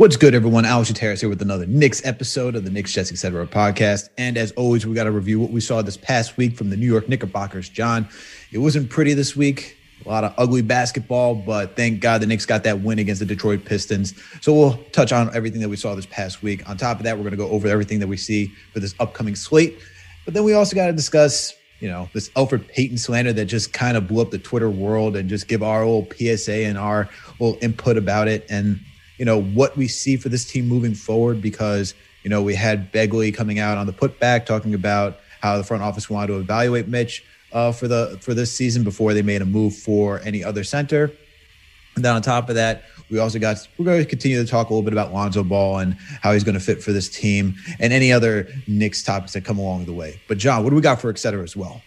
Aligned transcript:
What's 0.00 0.16
good, 0.16 0.34
everyone? 0.34 0.64
Alex 0.64 0.90
Terrace 0.94 1.20
here 1.20 1.28
with 1.28 1.42
another 1.42 1.66
Knicks 1.66 2.02
episode 2.06 2.56
of 2.56 2.64
the 2.64 2.70
Knicks 2.70 2.90
Jets 2.90 3.12
Etc. 3.12 3.46
podcast. 3.48 4.08
And 4.16 4.38
as 4.38 4.50
always, 4.52 4.86
we 4.86 4.94
got 4.94 5.04
to 5.04 5.10
review 5.10 5.38
what 5.38 5.50
we 5.50 5.60
saw 5.60 5.82
this 5.82 5.98
past 5.98 6.38
week 6.38 6.56
from 6.56 6.70
the 6.70 6.76
New 6.78 6.86
York 6.86 7.06
Knickerbockers. 7.06 7.68
John, 7.68 8.08
it 8.50 8.56
wasn't 8.56 8.88
pretty 8.88 9.12
this 9.12 9.36
week. 9.36 9.76
A 10.06 10.08
lot 10.08 10.24
of 10.24 10.32
ugly 10.38 10.62
basketball, 10.62 11.34
but 11.34 11.76
thank 11.76 12.00
God 12.00 12.22
the 12.22 12.26
Knicks 12.26 12.46
got 12.46 12.64
that 12.64 12.80
win 12.80 12.98
against 12.98 13.18
the 13.18 13.26
Detroit 13.26 13.66
Pistons. 13.66 14.14
So 14.40 14.54
we'll 14.54 14.78
touch 14.92 15.12
on 15.12 15.36
everything 15.36 15.60
that 15.60 15.68
we 15.68 15.76
saw 15.76 15.94
this 15.94 16.06
past 16.06 16.42
week. 16.42 16.66
On 16.66 16.78
top 16.78 16.96
of 16.96 17.02
that, 17.04 17.18
we're 17.18 17.24
going 17.24 17.32
to 17.32 17.36
go 17.36 17.50
over 17.50 17.68
everything 17.68 18.00
that 18.00 18.08
we 18.08 18.16
see 18.16 18.46
for 18.72 18.80
this 18.80 18.94
upcoming 19.00 19.34
slate. 19.34 19.80
But 20.24 20.32
then 20.32 20.44
we 20.44 20.54
also 20.54 20.74
got 20.74 20.86
to 20.86 20.94
discuss, 20.94 21.54
you 21.78 21.88
know, 21.88 22.08
this 22.14 22.30
Elfrid 22.30 22.66
Payton 22.68 22.96
slander 22.96 23.34
that 23.34 23.44
just 23.44 23.74
kind 23.74 23.98
of 23.98 24.08
blew 24.08 24.22
up 24.22 24.30
the 24.30 24.38
Twitter 24.38 24.70
world 24.70 25.14
and 25.14 25.28
just 25.28 25.46
give 25.46 25.62
our 25.62 25.84
little 25.84 26.08
PSA 26.16 26.64
and 26.64 26.78
our 26.78 27.10
little 27.38 27.58
input 27.60 27.98
about 27.98 28.28
it. 28.28 28.46
And 28.48 28.80
you 29.20 29.26
know 29.26 29.38
what 29.38 29.76
we 29.76 29.86
see 29.86 30.16
for 30.16 30.30
this 30.30 30.46
team 30.46 30.66
moving 30.66 30.94
forward 30.94 31.42
because 31.42 31.94
you 32.24 32.30
know 32.30 32.42
we 32.42 32.54
had 32.54 32.90
Begley 32.90 33.32
coming 33.32 33.58
out 33.58 33.76
on 33.76 33.86
the 33.86 33.92
putback 33.92 34.46
talking 34.46 34.72
about 34.72 35.18
how 35.42 35.58
the 35.58 35.62
front 35.62 35.82
office 35.82 36.08
wanted 36.08 36.28
to 36.28 36.38
evaluate 36.38 36.88
Mitch 36.88 37.22
uh, 37.52 37.70
for 37.70 37.86
the 37.86 38.18
for 38.22 38.32
this 38.32 38.50
season 38.50 38.82
before 38.82 39.12
they 39.12 39.20
made 39.20 39.42
a 39.42 39.44
move 39.44 39.76
for 39.76 40.20
any 40.24 40.42
other 40.42 40.64
center. 40.64 41.12
And 41.96 42.04
then 42.04 42.14
on 42.14 42.22
top 42.22 42.48
of 42.48 42.54
that, 42.54 42.84
we 43.10 43.18
also 43.18 43.38
got 43.38 43.68
we're 43.76 43.84
going 43.84 44.02
to 44.02 44.08
continue 44.08 44.42
to 44.42 44.50
talk 44.50 44.70
a 44.70 44.72
little 44.72 44.84
bit 44.84 44.94
about 44.94 45.12
Lonzo 45.12 45.44
Ball 45.44 45.80
and 45.80 45.98
how 46.22 46.32
he's 46.32 46.44
going 46.44 46.54
to 46.54 46.64
fit 46.64 46.82
for 46.82 46.92
this 46.92 47.10
team 47.10 47.56
and 47.78 47.92
any 47.92 48.10
other 48.10 48.48
Knicks 48.66 49.02
topics 49.02 49.34
that 49.34 49.44
come 49.44 49.58
along 49.58 49.84
the 49.84 49.92
way. 49.92 50.18
But 50.28 50.38
John, 50.38 50.64
what 50.64 50.70
do 50.70 50.76
we 50.76 50.82
got 50.82 50.98
for 50.98 51.10
et 51.10 51.18
cetera 51.18 51.42
as 51.42 51.54
well? 51.54 51.82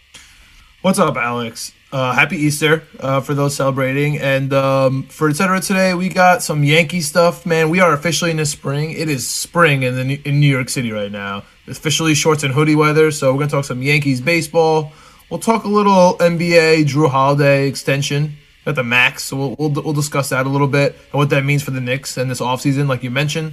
What's 0.82 1.00
up, 1.00 1.16
Alex? 1.16 1.72
Uh, 1.94 2.12
happy 2.12 2.36
Easter 2.36 2.82
uh, 2.98 3.20
for 3.20 3.34
those 3.34 3.54
celebrating. 3.54 4.18
And 4.18 4.52
um, 4.52 5.04
for 5.04 5.28
etc. 5.28 5.60
today, 5.60 5.94
we 5.94 6.08
got 6.08 6.42
some 6.42 6.64
Yankee 6.64 7.00
stuff. 7.00 7.46
Man, 7.46 7.70
we 7.70 7.78
are 7.78 7.92
officially 7.92 8.32
in 8.32 8.38
the 8.38 8.46
spring. 8.46 8.90
It 8.90 9.08
is 9.08 9.28
spring 9.28 9.84
in 9.84 9.94
the 9.94 10.20
in 10.28 10.40
New 10.40 10.48
York 10.48 10.70
City 10.70 10.90
right 10.90 11.12
now. 11.12 11.44
Officially 11.68 12.14
shorts 12.14 12.42
and 12.42 12.52
hoodie 12.52 12.74
weather. 12.74 13.12
So 13.12 13.32
we're 13.32 13.38
gonna 13.38 13.52
talk 13.52 13.64
some 13.64 13.80
Yankees 13.80 14.20
baseball. 14.20 14.92
We'll 15.30 15.38
talk 15.38 15.62
a 15.62 15.68
little 15.68 16.16
NBA 16.18 16.86
Jrue 16.86 17.08
Holiday 17.08 17.68
extension 17.68 18.38
at 18.66 18.74
the 18.74 18.82
max. 18.82 19.22
So 19.22 19.36
we'll, 19.36 19.56
we'll, 19.56 19.70
we'll 19.84 19.92
discuss 19.92 20.30
that 20.30 20.46
a 20.46 20.48
little 20.48 20.66
bit 20.66 20.96
and 21.12 21.18
what 21.20 21.30
that 21.30 21.44
means 21.44 21.62
for 21.62 21.70
the 21.70 21.80
Knicks 21.80 22.16
and 22.16 22.28
this 22.28 22.40
offseason, 22.40 22.88
like 22.88 23.04
you 23.04 23.12
mentioned. 23.12 23.52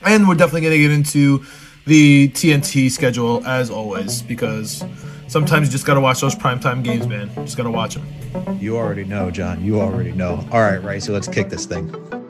And 0.00 0.26
we're 0.26 0.36
definitely 0.36 0.62
gonna 0.62 0.78
get 0.78 0.90
into 0.90 1.44
the 1.84 2.30
TNT 2.30 2.90
schedule 2.90 3.46
as 3.46 3.68
always 3.68 4.22
because 4.22 4.82
sometimes 5.32 5.68
you 5.68 5.72
just 5.72 5.86
got 5.86 5.94
to 5.94 6.00
watch 6.00 6.20
those 6.20 6.34
primetime 6.34 6.84
games, 6.84 7.06
man. 7.08 7.34
Just 7.36 7.56
got 7.56 7.62
to 7.64 7.70
watch 7.70 7.94
them. 7.94 8.58
You 8.60 8.76
already 8.76 9.04
know, 9.04 9.30
John. 9.30 9.64
You 9.64 9.80
already 9.80 10.12
know. 10.12 10.46
All 10.52 10.60
right, 10.60 10.76
right. 10.76 11.02
So 11.02 11.12
let's 11.12 11.26
kick 11.26 11.48
this 11.48 11.64
thing. 11.64 12.21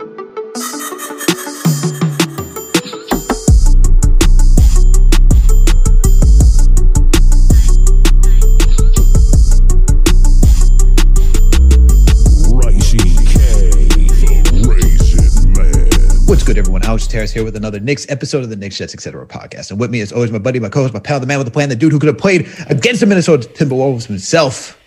Alex 16.92 17.06
Terrace 17.06 17.32
here 17.32 17.42
with 17.42 17.56
another 17.56 17.80
Knicks 17.80 18.04
episode 18.10 18.44
of 18.44 18.50
the 18.50 18.56
Knicks 18.56 18.76
Jets 18.76 18.92
Etc. 18.92 19.26
podcast. 19.26 19.70
And 19.70 19.80
with 19.80 19.90
me, 19.90 20.02
as 20.02 20.12
always, 20.12 20.30
my 20.30 20.36
buddy, 20.36 20.60
my 20.60 20.68
co-host, 20.68 20.92
my 20.92 21.00
pal, 21.00 21.18
the 21.20 21.26
man 21.26 21.38
with 21.38 21.46
the 21.46 21.50
plan, 21.50 21.70
the 21.70 21.74
dude 21.74 21.90
who 21.90 21.98
could 21.98 22.08
have 22.08 22.18
played 22.18 22.46
against 22.68 23.00
the 23.00 23.06
Minnesota 23.06 23.48
Timberwolves 23.48 24.04
himself, 24.08 24.78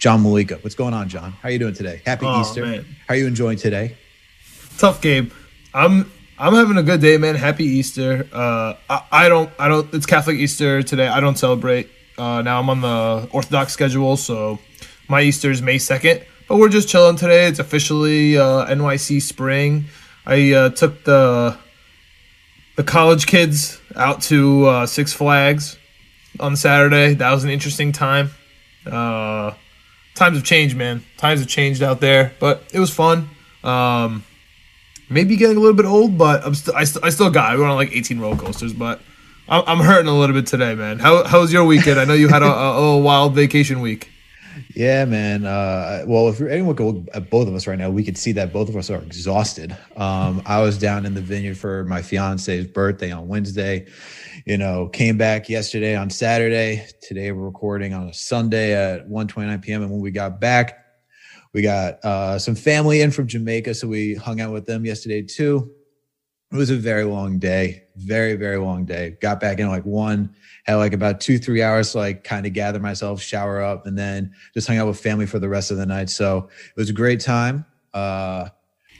John 0.00 0.24
Malika. 0.24 0.56
What's 0.62 0.74
going 0.74 0.92
on, 0.92 1.08
John? 1.08 1.30
How 1.40 1.48
are 1.48 1.52
you 1.52 1.60
doing 1.60 1.74
today? 1.74 2.02
Happy 2.04 2.26
Oh, 2.26 2.40
Easter. 2.40 2.66
man. 2.66 2.84
How 3.06 3.14
are 3.14 3.16
you 3.16 3.28
enjoying 3.28 3.58
today? 3.58 3.96
Tough 4.78 5.00
game. 5.00 5.30
I'm 5.72 6.10
I'm 6.36 6.54
having 6.54 6.76
a 6.78 6.82
good 6.82 7.00
day, 7.00 7.16
man. 7.16 7.36
Happy 7.36 7.62
Easter. 7.64 8.26
Uh, 8.32 8.74
I, 8.90 9.02
I 9.12 9.28
don't 9.28 9.50
I 9.56 9.68
don't. 9.68 9.94
It's 9.94 10.06
Catholic 10.06 10.36
Easter 10.36 10.82
today. 10.82 11.06
I 11.06 11.20
don't 11.20 11.38
celebrate. 11.38 11.88
Uh, 12.18 12.42
now 12.42 12.58
I'm 12.58 12.68
on 12.68 12.80
the 12.80 13.28
Orthodox 13.30 13.72
schedule, 13.72 14.16
so 14.16 14.58
my 15.08 15.22
Easter 15.22 15.52
is 15.52 15.62
May 15.62 15.78
second. 15.78 16.24
But 16.48 16.56
we're 16.56 16.70
just 16.70 16.88
chilling 16.88 17.14
today. 17.14 17.46
It's 17.46 17.60
officially 17.60 18.36
uh, 18.36 18.66
NYC 18.66 19.22
spring. 19.22 19.84
I 20.26 20.52
uh, 20.52 20.70
took 20.70 21.04
the 21.04 21.56
the 22.76 22.84
college 22.84 23.26
kids 23.26 23.80
out 23.96 24.22
to 24.22 24.66
uh, 24.66 24.86
Six 24.86 25.12
Flags 25.12 25.78
on 26.38 26.56
Saturday. 26.56 27.14
That 27.14 27.32
was 27.32 27.44
an 27.44 27.50
interesting 27.50 27.92
time. 27.92 28.30
Uh, 28.86 29.52
times 30.14 30.36
have 30.36 30.44
changed, 30.44 30.76
man. 30.76 31.04
Times 31.16 31.40
have 31.40 31.48
changed 31.48 31.82
out 31.82 32.00
there, 32.00 32.32
but 32.40 32.64
it 32.72 32.80
was 32.80 32.90
fun. 32.90 33.28
Um, 33.62 34.24
maybe 35.08 35.36
getting 35.36 35.56
a 35.56 35.60
little 35.60 35.76
bit 35.76 35.86
old, 35.86 36.16
but 36.16 36.44
I'm 36.44 36.54
still 36.54 36.74
I, 36.74 36.84
st- 36.84 37.04
I 37.04 37.10
still 37.10 37.30
got. 37.30 37.52
I 37.52 37.56
went 37.56 37.70
on 37.70 37.76
like 37.76 37.94
18 37.94 38.18
roller 38.20 38.36
coasters, 38.36 38.72
but 38.72 39.00
I'm, 39.48 39.64
I'm 39.66 39.78
hurting 39.78 40.08
a 40.08 40.16
little 40.16 40.34
bit 40.34 40.46
today, 40.46 40.74
man. 40.74 40.98
How 40.98 41.24
how 41.24 41.40
was 41.40 41.52
your 41.52 41.64
weekend? 41.64 41.98
I 41.98 42.04
know 42.04 42.14
you 42.14 42.28
had 42.28 42.42
a, 42.42 42.46
a, 42.46 42.94
a 42.94 42.98
wild 42.98 43.34
vacation 43.34 43.80
week. 43.80 44.10
Yeah, 44.74 45.04
man. 45.04 45.44
Uh, 45.44 46.04
well, 46.06 46.28
if 46.28 46.40
anyone 46.40 46.76
could 46.76 46.86
look 46.86 47.08
at 47.14 47.30
both 47.30 47.48
of 47.48 47.54
us 47.54 47.66
right 47.66 47.78
now, 47.78 47.90
we 47.90 48.04
could 48.04 48.18
see 48.18 48.32
that 48.32 48.52
both 48.52 48.68
of 48.68 48.76
us 48.76 48.90
are 48.90 49.02
exhausted. 49.02 49.76
Um, 49.96 50.42
I 50.46 50.60
was 50.60 50.78
down 50.78 51.06
in 51.06 51.14
the 51.14 51.20
vineyard 51.20 51.58
for 51.58 51.84
my 51.84 52.02
fiance's 52.02 52.66
birthday 52.66 53.12
on 53.12 53.28
Wednesday. 53.28 53.86
You 54.46 54.58
know, 54.58 54.88
came 54.88 55.18
back 55.18 55.48
yesterday 55.48 55.96
on 55.96 56.10
Saturday. 56.10 56.86
Today 57.02 57.32
we're 57.32 57.44
recording 57.44 57.94
on 57.94 58.08
a 58.08 58.14
Sunday 58.14 58.72
at 58.74 59.08
1:29 59.08 59.62
p.m. 59.62 59.82
And 59.82 59.90
when 59.90 60.00
we 60.00 60.10
got 60.10 60.40
back, 60.40 60.84
we 61.52 61.62
got 61.62 62.04
uh, 62.04 62.38
some 62.38 62.54
family 62.54 63.00
in 63.00 63.10
from 63.10 63.26
Jamaica, 63.26 63.74
so 63.74 63.88
we 63.88 64.14
hung 64.14 64.40
out 64.40 64.52
with 64.52 64.66
them 64.66 64.84
yesterday 64.84 65.22
too. 65.22 65.70
It 66.52 66.56
was 66.56 66.70
a 66.70 66.76
very 66.76 67.04
long 67.04 67.38
day, 67.38 67.84
very 67.96 68.34
very 68.34 68.58
long 68.58 68.84
day. 68.84 69.16
Got 69.20 69.40
back 69.40 69.58
in 69.58 69.68
like 69.68 69.84
one, 69.84 70.34
had 70.64 70.76
like 70.76 70.92
about 70.92 71.20
two 71.20 71.38
three 71.38 71.62
hours 71.62 71.92
to 71.92 71.98
like 71.98 72.24
kind 72.24 72.46
of 72.46 72.52
gather 72.52 72.78
myself, 72.78 73.20
shower 73.20 73.62
up, 73.62 73.86
and 73.86 73.98
then 73.98 74.32
just 74.54 74.66
hung 74.66 74.78
out 74.78 74.86
with 74.86 75.00
family 75.00 75.26
for 75.26 75.38
the 75.38 75.48
rest 75.48 75.70
of 75.70 75.76
the 75.76 75.86
night. 75.86 76.10
So 76.10 76.48
it 76.68 76.76
was 76.76 76.90
a 76.90 76.94
great 76.94 77.20
time. 77.20 77.64
Uh, 77.92 78.48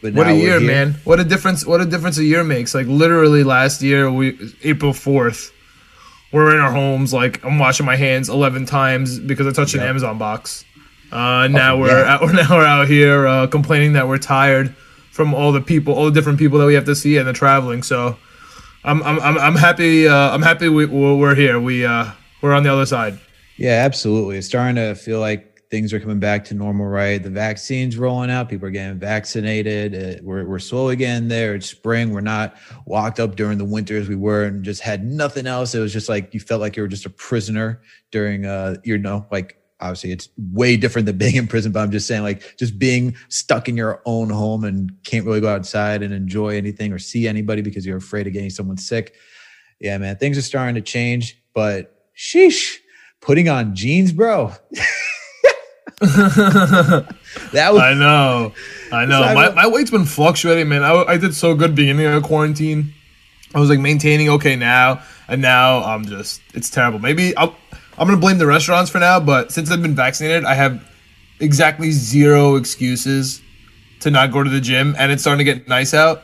but 0.03 0.15
What 0.15 0.29
a 0.29 0.35
year, 0.35 0.61
man! 0.61 0.95
What 1.05 1.21
a 1.21 1.25
difference! 1.25 1.67
What 1.67 1.81
a 1.81 1.85
difference 1.85 2.17
a 2.17 2.25
year 2.25 2.43
makes. 2.43 2.75
Like 2.75 2.87
literally 2.87 3.45
last 3.45 3.83
year, 3.83 4.11
we 4.11 4.39
April 4.63 4.93
4th, 4.93 5.53
we're 6.33 6.55
in 6.55 6.61
our 6.61 6.73
homes. 6.73 7.13
Like 7.13 7.45
I'm 7.45 7.59
washing 7.59 7.85
my 7.85 7.97
hands 7.97 8.29
11 8.29 8.65
times 8.67 9.19
because 9.19 9.47
I 9.47 9.53
touched 9.53 9.75
an 9.75 9.81
Amazon 9.81 10.17
box. 10.17 10.65
Uh, 11.13 11.49
now 11.49 11.77
we're 11.77 11.89
yeah. 11.89 12.15
out, 12.15 12.23
now 12.35 12.57
we're 12.57 12.65
out 12.65 12.89
here 12.89 13.27
uh, 13.27 13.47
complaining 13.49 13.93
that 13.95 14.09
we're 14.09 14.19
tired 14.19 14.75
from 15.11 15.35
all 15.35 15.53
the 15.53 15.61
people, 15.61 15.93
all 15.93 16.07
the 16.07 16.13
different 16.13 16.39
people 16.39 16.59
that 16.59 16.67
we 16.67 16.75
have 16.75 16.87
to 16.87 16.95
see 16.95 17.19
and 17.19 17.29
the 17.29 17.33
traveling. 17.33 17.83
So 17.83 18.17
I'm 18.83 19.03
I'm 19.03 19.39
I'm, 19.39 19.57
happy. 19.57 20.09
Uh, 20.09 20.31
I'm 20.31 20.43
happy 20.43 20.69
we, 20.69 20.87
we're 20.87 21.35
here. 21.35 21.61
We 21.61 21.85
uh, 21.85 22.11
we're 22.41 22.55
on 22.55 22.63
the 22.63 22.73
other 22.73 22.87
side. 22.87 23.19
Yeah, 23.57 23.83
absolutely. 23.85 24.39
It's 24.39 24.47
starting 24.47 24.77
to 24.77 24.95
feel 24.95 25.21
like 25.21 25.51
things 25.71 25.93
are 25.93 26.01
coming 26.01 26.19
back 26.19 26.45
to 26.47 26.55
normal, 26.55 26.87
right? 26.87 27.23
The 27.23 27.31
vaccine's 27.31 27.97
rolling 27.97 28.31
out. 28.31 28.49
People 28.49 28.69
are 28.69 28.71
getting 28.73 28.99
vaccinated. 28.99 29.95
Uh, 29.95 30.21
we're, 30.23 30.45
we're 30.47 30.59
slowly 30.59 30.97
getting 30.97 31.29
there. 31.29 31.55
It's 31.55 31.67
spring. 31.67 32.13
We're 32.13 32.23
not 32.23 32.57
locked 32.87 33.21
up 33.21 33.37
during 33.37 33.59
the 33.59 33.65
winter 33.65 33.97
as 33.99 34.09
we 34.09 34.17
were 34.17 34.45
and 34.45 34.65
just 34.65 34.81
had 34.81 35.05
nothing 35.05 35.47
else. 35.47 35.75
It 35.75 35.81
was 35.81 35.93
just 35.93 36.09
like 36.09 36.33
you 36.33 36.41
felt 36.41 36.61
like 36.61 36.77
you 36.77 36.83
were 36.83 36.89
just 36.89 37.07
a 37.07 37.11
prisoner 37.11 37.83
during, 38.11 38.47
uh, 38.47 38.77
you 38.83 38.99
know, 38.99 39.27
like 39.31 39.60
obviously 39.81 40.13
it's 40.13 40.29
way 40.53 40.77
different 40.77 41.07
than 41.07 41.19
being 41.19 41.37
in 41.37 41.47
prison, 41.47 41.73
but 41.73 41.81
I'm 41.81 41.91
just 41.91 42.07
saying 42.07 42.23
like 42.23 42.57
just 42.59 42.79
being 42.79 43.17
stuck 43.29 43.69
in 43.69 43.77
your 43.77 44.03
own 44.05 44.31
home 44.31 44.65
and 44.65 44.93
can't 45.05 45.27
really 45.27 45.41
go 45.41 45.49
outside 45.49 46.03
and 46.03 46.13
enjoy 46.13 46.57
anything 46.57 46.93
or 46.93 46.99
see 46.99 47.27
anybody 47.27 47.63
because 47.63 47.87
you're 47.87 47.97
afraid 47.97 48.27
of 48.27 48.33
getting 48.33 48.51
someone 48.51 48.77
sick. 48.77 49.15
Yeah, 49.81 49.97
man, 49.99 50.17
things 50.17 50.37
are 50.37 50.43
starting 50.43 50.75
to 50.75 50.83
change, 50.83 51.41
but 51.55 52.07
sheesh, 52.17 52.77
putting 53.21 53.49
on 53.49 53.75
jeans, 53.75 54.13
bro. 54.13 54.53
that 56.01 57.07
was 57.53 57.81
I 57.81 57.95
know, 57.95 58.53
I 58.93 59.07
know. 59.07 59.23
I 59.23 59.35
My, 59.35 59.51
my 59.51 59.67
weight's 59.67 59.91
been 59.91 60.05
fluctuating, 60.05 60.69
man. 60.69 60.83
I, 60.83 60.93
I 61.05 61.17
did 61.17 61.35
so 61.35 61.55
good 61.55 61.75
beginning 61.75 62.07
of 62.07 62.23
quarantine. 62.23 62.93
I 63.55 63.61
was 63.61 63.69
like 63.69 63.81
maintaining 63.81 64.29
okay 64.31 64.55
now, 64.55 65.03
and 65.29 65.43
now 65.43 65.83
I'm 65.83 66.05
just 66.05 66.41
it's 66.55 66.71
terrible. 66.71 67.01
Maybe 67.01 67.37
I'll, 67.37 67.57
I'm 68.01 68.07
gonna 68.07 68.19
blame 68.19 68.39
the 68.39 68.47
restaurants 68.47 68.91
for 68.91 68.99
now, 68.99 69.21
but 69.21 69.53
since 69.53 69.71
I've 69.71 69.83
been 69.83 69.95
vaccinated, 69.95 70.47
I 70.47 70.55
have 70.55 70.83
exactly 71.39 71.91
zero 71.91 72.57
excuses 72.57 73.43
to 74.01 74.11
not 74.11 74.33
go 74.33 74.43
to 74.43 74.49
the 74.49 74.61
gym, 74.61 74.97
and 74.99 75.13
it's 75.13 75.21
starting 75.21 75.45
to 75.45 75.45
get 75.45 75.69
nice 75.69 75.93
out. 75.93 76.23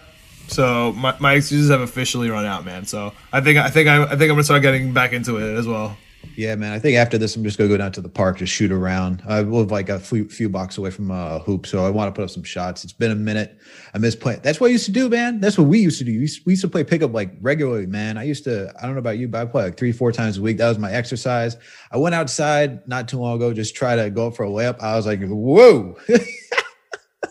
So 0.49 0.94
my, 0.94 1.14
my 1.19 1.34
excuses 1.34 1.69
have 1.70 1.82
officially 1.82 2.31
run 2.31 2.46
out, 2.46 2.64
man. 2.64 2.87
So 2.87 3.12
I 3.31 3.43
think 3.43 3.58
I 3.58 3.69
think 3.69 3.90
I, 3.90 4.05
I 4.05 4.08
think 4.08 4.23
I'm 4.23 4.28
gonna 4.28 4.44
start 4.44 4.62
getting 4.62 4.94
back 4.94 5.12
into 5.12 5.37
it 5.37 5.55
as 5.55 5.67
well. 5.67 5.99
Yeah, 6.37 6.55
man. 6.56 6.73
I 6.73 6.78
think 6.78 6.96
after 6.96 7.19
this, 7.19 7.37
I'm 7.37 7.44
just 7.44 7.58
gonna 7.58 7.69
go 7.69 7.76
down 7.76 7.93
to 7.93 8.00
the 8.00 8.08
park, 8.08 8.38
just 8.38 8.52
shoot 8.52 8.73
around. 8.73 9.23
I 9.26 9.40
live 9.40 9.70
like 9.70 9.88
a 9.88 9.99
few, 9.99 10.28
few 10.28 10.49
blocks 10.49 10.78
away 10.78 10.90
from 10.90 11.11
a 11.11 11.38
hoop, 11.40 11.67
so 11.67 11.84
I 11.87 11.90
want 11.90 12.14
to 12.14 12.19
put 12.19 12.25
up 12.25 12.31
some 12.31 12.43
shots. 12.43 12.84
It's 12.84 12.93
been 12.93 13.11
a 13.11 13.17
minute. 13.17 13.58
I 13.94 13.99
miss 13.99 14.17
playing. 14.17 14.40
That's 14.43 14.61
what 14.61 14.69
I 14.69 14.70
used 14.70 14.87
to 14.87 14.93
do, 14.93 15.08
man. 15.08 15.40
That's 15.40 15.56
what 15.56 15.69
we 15.69 15.78
used 15.78 15.99
to 15.99 16.05
do. 16.05 16.12
We 16.12 16.19
used, 16.19 16.46
we 16.46 16.52
used 16.55 16.62
to 16.62 16.69
play 16.69 16.84
pickup 16.84 17.12
like 17.12 17.31
regularly, 17.40 17.87
man. 17.87 18.19
I 18.19 18.25
used 18.25 18.44
to. 18.44 18.73
I 18.78 18.82
don't 18.82 18.94
know 18.94 18.99
about 18.99 19.19
you, 19.19 19.28
but 19.28 19.43
I 19.43 19.44
play 19.46 19.64
like 19.64 19.76
three, 19.76 19.93
four 19.93 20.12
times 20.12 20.38
a 20.38 20.43
week. 20.43 20.58
That 20.58 20.69
was 20.69 20.78
my 20.78 20.93
exercise. 20.93 21.56
I 21.90 21.99
went 21.99 22.14
outside 22.14 22.87
not 22.88 23.08
too 23.08 23.19
long 23.19 23.37
ago, 23.37 23.52
just 23.52 23.75
try 23.75 23.96
to 23.96 24.11
go 24.11 24.31
for 24.31 24.44
a 24.44 24.49
layup. 24.49 24.81
I 24.81 24.96
was 24.96 25.06
like, 25.06 25.20
whoa. 25.23 25.96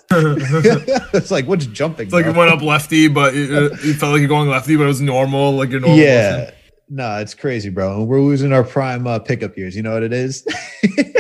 it's 0.12 1.32
like 1.32 1.46
what's 1.48 1.66
jumping? 1.66 2.06
It's 2.06 2.14
like 2.14 2.26
bro? 2.26 2.34
you 2.34 2.40
went 2.40 2.52
up 2.52 2.62
lefty, 2.62 3.08
but 3.08 3.36
it, 3.36 3.50
it 3.52 3.96
felt 3.96 4.14
like 4.14 4.20
you're 4.20 4.30
going 4.30 4.50
lefty, 4.50 4.76
but 4.76 4.84
it 4.84 4.88
was 4.88 5.02
normal, 5.02 5.54
like 5.54 5.70
your 5.70 5.80
normal. 5.80 5.98
yeah. 5.98 6.38
motion. 6.38 6.56
No, 6.90 7.18
it's 7.18 7.34
crazy, 7.34 7.70
bro. 7.70 8.04
We're 8.04 8.22
losing 8.22 8.54
our 8.54 8.64
prime 8.64 9.08
uh, 9.08 9.20
pickup 9.20 9.58
years. 9.58 9.76
You 9.76 9.84
know 9.84 9.94
what 9.94 10.04
it 10.04 10.14
is? 10.14 10.46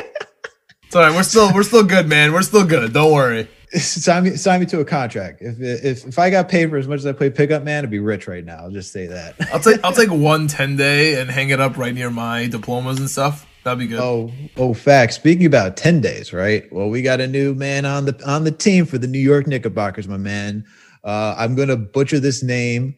It's 0.95 0.95
all 0.95 1.09
right. 1.09 1.13
We're 1.13 1.23
still 1.23 1.53
we're 1.53 1.63
still 1.63 1.83
good, 1.83 2.07
man. 2.07 2.31
We're 2.31 2.41
still 2.41 2.65
good. 2.65 2.94
Don't 2.94 3.12
worry. 3.12 3.50
sign 3.73 4.23
me, 4.23 4.38
sign 4.38 4.62
me 4.62 4.65
to 4.67 4.79
a 4.79 4.85
contract. 4.85 5.41
If 5.41 5.59
if 5.59 6.07
if 6.07 6.17
I 6.17 6.29
got 6.29 6.47
paid 6.47 6.69
for 6.69 6.77
as 6.77 6.88
much 6.88 7.00
as 7.00 7.06
I 7.06 7.12
play 7.12 7.29
pickup, 7.29 7.63
man, 7.63 7.83
I'd 7.83 7.91
be 7.91 8.00
rich 8.00 8.29
right 8.29 8.45
now. 8.45 8.59
I'll 8.59 8.71
just 8.71 8.94
say 8.94 9.06
that. 9.07 9.35
I'll 9.53 9.59
take 9.59 9.83
I'll 9.83 9.91
take 9.91 10.09
one 10.09 10.47
10 10.47 10.77
day 10.77 11.19
and 11.19 11.29
hang 11.29 11.50
it 11.50 11.59
up 11.59 11.75
right 11.75 11.94
near 11.94 12.09
my 12.09 12.47
diplomas 12.47 12.97
and 12.97 13.09
stuff. 13.09 13.45
That'd 13.65 13.79
be 13.79 13.88
good. 13.88 14.00
oh, 14.00 14.31
oh, 14.56 14.73
facts. 14.73 15.15
Speaking 15.15 15.47
about 15.47 15.75
ten 15.75 16.00
days, 16.00 16.31
right? 16.31 16.71
Well, 16.71 16.88
we 16.88 17.01
got 17.01 17.19
a 17.19 17.27
new 17.27 17.53
man 17.56 17.83
on 17.83 18.06
the 18.06 18.17
on 18.25 18.45
the 18.45 18.51
team 18.51 18.85
for 18.85 18.97
the 18.97 19.07
New 19.07 19.19
York 19.19 19.47
Knickerbockers, 19.47 20.07
my 20.07 20.15
man. 20.15 20.63
Uh, 21.03 21.35
I'm 21.38 21.56
gonna 21.56 21.75
butcher 21.75 22.21
this 22.21 22.41
name 22.41 22.95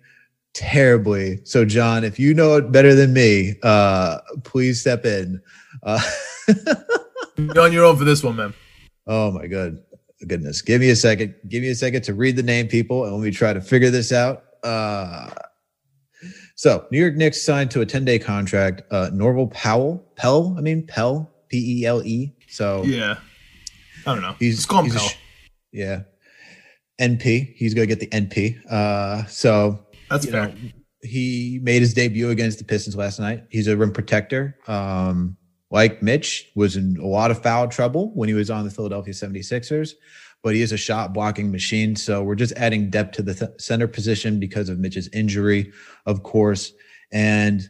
terribly. 0.57 1.39
So, 1.45 1.63
John, 1.63 2.03
if 2.03 2.17
you 2.19 2.33
know 2.33 2.55
it 2.55 2.71
better 2.71 2.95
than 2.95 3.13
me, 3.13 3.55
uh, 3.63 4.17
please 4.43 4.81
step 4.81 5.05
in. 5.05 5.39
Uh, 5.83 6.01
You're 7.37 7.61
on 7.61 7.71
your 7.71 7.85
own 7.85 7.95
for 7.97 8.03
this 8.03 8.23
one, 8.23 8.35
man. 8.35 8.53
Oh 9.05 9.31
my 9.31 9.45
god, 9.47 9.77
goodness! 10.27 10.61
Give 10.61 10.81
me 10.81 10.89
a 10.89 10.95
second. 10.95 11.35
Give 11.47 11.61
me 11.61 11.69
a 11.69 11.75
second 11.75 12.01
to 12.03 12.13
read 12.13 12.35
the 12.35 12.43
name, 12.43 12.67
people, 12.67 13.05
and 13.05 13.13
let 13.13 13.21
me 13.23 13.31
try 13.31 13.53
to 13.53 13.61
figure 13.61 13.91
this 13.91 14.11
out. 14.11 14.43
Uh, 14.63 15.29
so, 16.55 16.87
New 16.91 16.99
York 16.99 17.15
Knicks 17.15 17.39
signed 17.41 17.69
to 17.71 17.81
a 17.81 17.85
10 17.85 18.03
day 18.05 18.17
contract. 18.17 18.81
Uh, 18.89 19.11
Norvel 19.13 19.51
Powell, 19.53 20.03
Pell, 20.15 20.55
I 20.57 20.61
mean 20.61 20.85
Pell, 20.87 21.31
P 21.49 21.81
E 21.81 21.85
L 21.85 22.01
E. 22.03 22.33
So 22.49 22.83
Yeah. 22.83 23.17
I 24.07 24.13
don't 24.13 24.21
know. 24.23 24.35
he's 24.39 24.55
Just 24.55 24.67
call 24.69 24.81
he's 24.83 24.95
a 24.95 24.99
Pell. 24.99 25.07
sh- 25.07 25.15
yeah, 25.71 26.01
NP. 26.99 27.53
He's 27.55 27.73
gonna 27.75 27.85
get 27.85 27.99
the 27.99 28.07
NP. 28.07 28.57
Uh, 28.69 29.25
so 29.25 29.85
That's 30.09 30.25
you 30.25 30.31
fair. 30.31 30.47
know, 30.47 30.55
he 31.01 31.59
made 31.61 31.81
his 31.81 31.93
debut 31.93 32.29
against 32.29 32.57
the 32.59 32.63
Pistons 32.63 32.95
last 32.95 33.19
night. 33.19 33.43
He's 33.49 33.67
a 33.67 33.77
rim 33.77 33.91
protector. 33.91 34.57
Um, 34.67 35.37
like 35.69 36.01
Mitch, 36.01 36.49
was 36.55 36.77
in 36.77 36.97
a 36.97 37.05
lot 37.05 37.31
of 37.31 37.43
foul 37.43 37.67
trouble 37.67 38.11
when 38.15 38.29
he 38.29 38.35
was 38.35 38.49
on 38.49 38.63
the 38.63 38.71
Philadelphia 38.71 39.13
76ers, 39.13 39.91
but 40.41 40.55
he 40.55 40.61
is 40.61 40.71
a 40.71 40.77
shot 40.77 41.13
blocking 41.13 41.51
machine. 41.51 41.95
So 41.95 42.23
we're 42.23 42.35
just 42.35 42.53
adding 42.53 42.89
depth 42.89 43.15
to 43.17 43.21
the 43.21 43.33
th- 43.33 43.51
center 43.59 43.87
position 43.87 44.39
because 44.39 44.69
of 44.69 44.79
Mitch's 44.79 45.09
injury, 45.09 45.71
of 46.05 46.23
course. 46.23 46.71
And, 47.11 47.69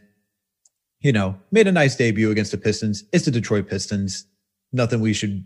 you 1.00 1.12
know, 1.12 1.36
made 1.50 1.66
a 1.66 1.72
nice 1.72 1.96
debut 1.96 2.30
against 2.30 2.52
the 2.52 2.58
Pistons. 2.58 3.04
It's 3.12 3.24
the 3.24 3.30
Detroit 3.32 3.68
Pistons. 3.68 4.26
Nothing 4.72 5.00
we 5.00 5.12
should 5.12 5.44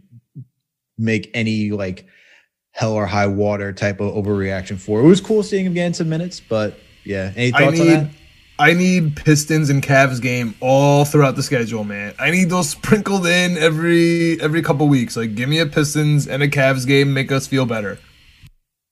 make 0.99 1.31
any 1.33 1.71
like 1.71 2.07
hell 2.73 2.95
or 2.95 3.07
high 3.07 3.27
water 3.27 3.73
type 3.73 4.01
of 4.01 4.13
overreaction 4.15 4.79
for. 4.79 5.01
It 5.01 5.07
was 5.07 5.21
cool 5.21 5.43
seeing 5.43 5.67
him 5.67 5.75
getting 5.75 5.95
some 5.95 6.09
minutes, 6.09 6.41
but 6.41 6.79
yeah. 7.05 7.33
Any 7.37 7.55
I 7.55 7.59
thoughts 7.59 7.81
on 7.81 7.87
that? 7.87 8.03
need 8.05 8.11
I 8.59 8.75
need 8.75 9.17
Pistons 9.17 9.71
and 9.71 9.83
Cavs 9.83 10.21
game 10.21 10.55
all 10.61 11.05
throughout 11.05 11.37
the 11.37 11.43
schedule, 11.43 11.85
man. 11.85 12.15
I 12.19 12.31
need 12.31 12.51
those 12.51 12.69
sprinkled 12.71 13.27
in 13.27 13.57
every 13.59 14.41
every 14.41 14.63
couple 14.63 14.89
weeks. 14.89 15.17
Like 15.17 15.35
give 15.35 15.49
me 15.49 15.59
a 15.59 15.67
Pistons 15.67 16.29
and 16.29 16.43
a 16.43 16.49
Cavs 16.49 16.87
game, 16.87 17.13
make 17.13 17.33
us 17.33 17.47
feel 17.47 17.67
better. 17.67 17.99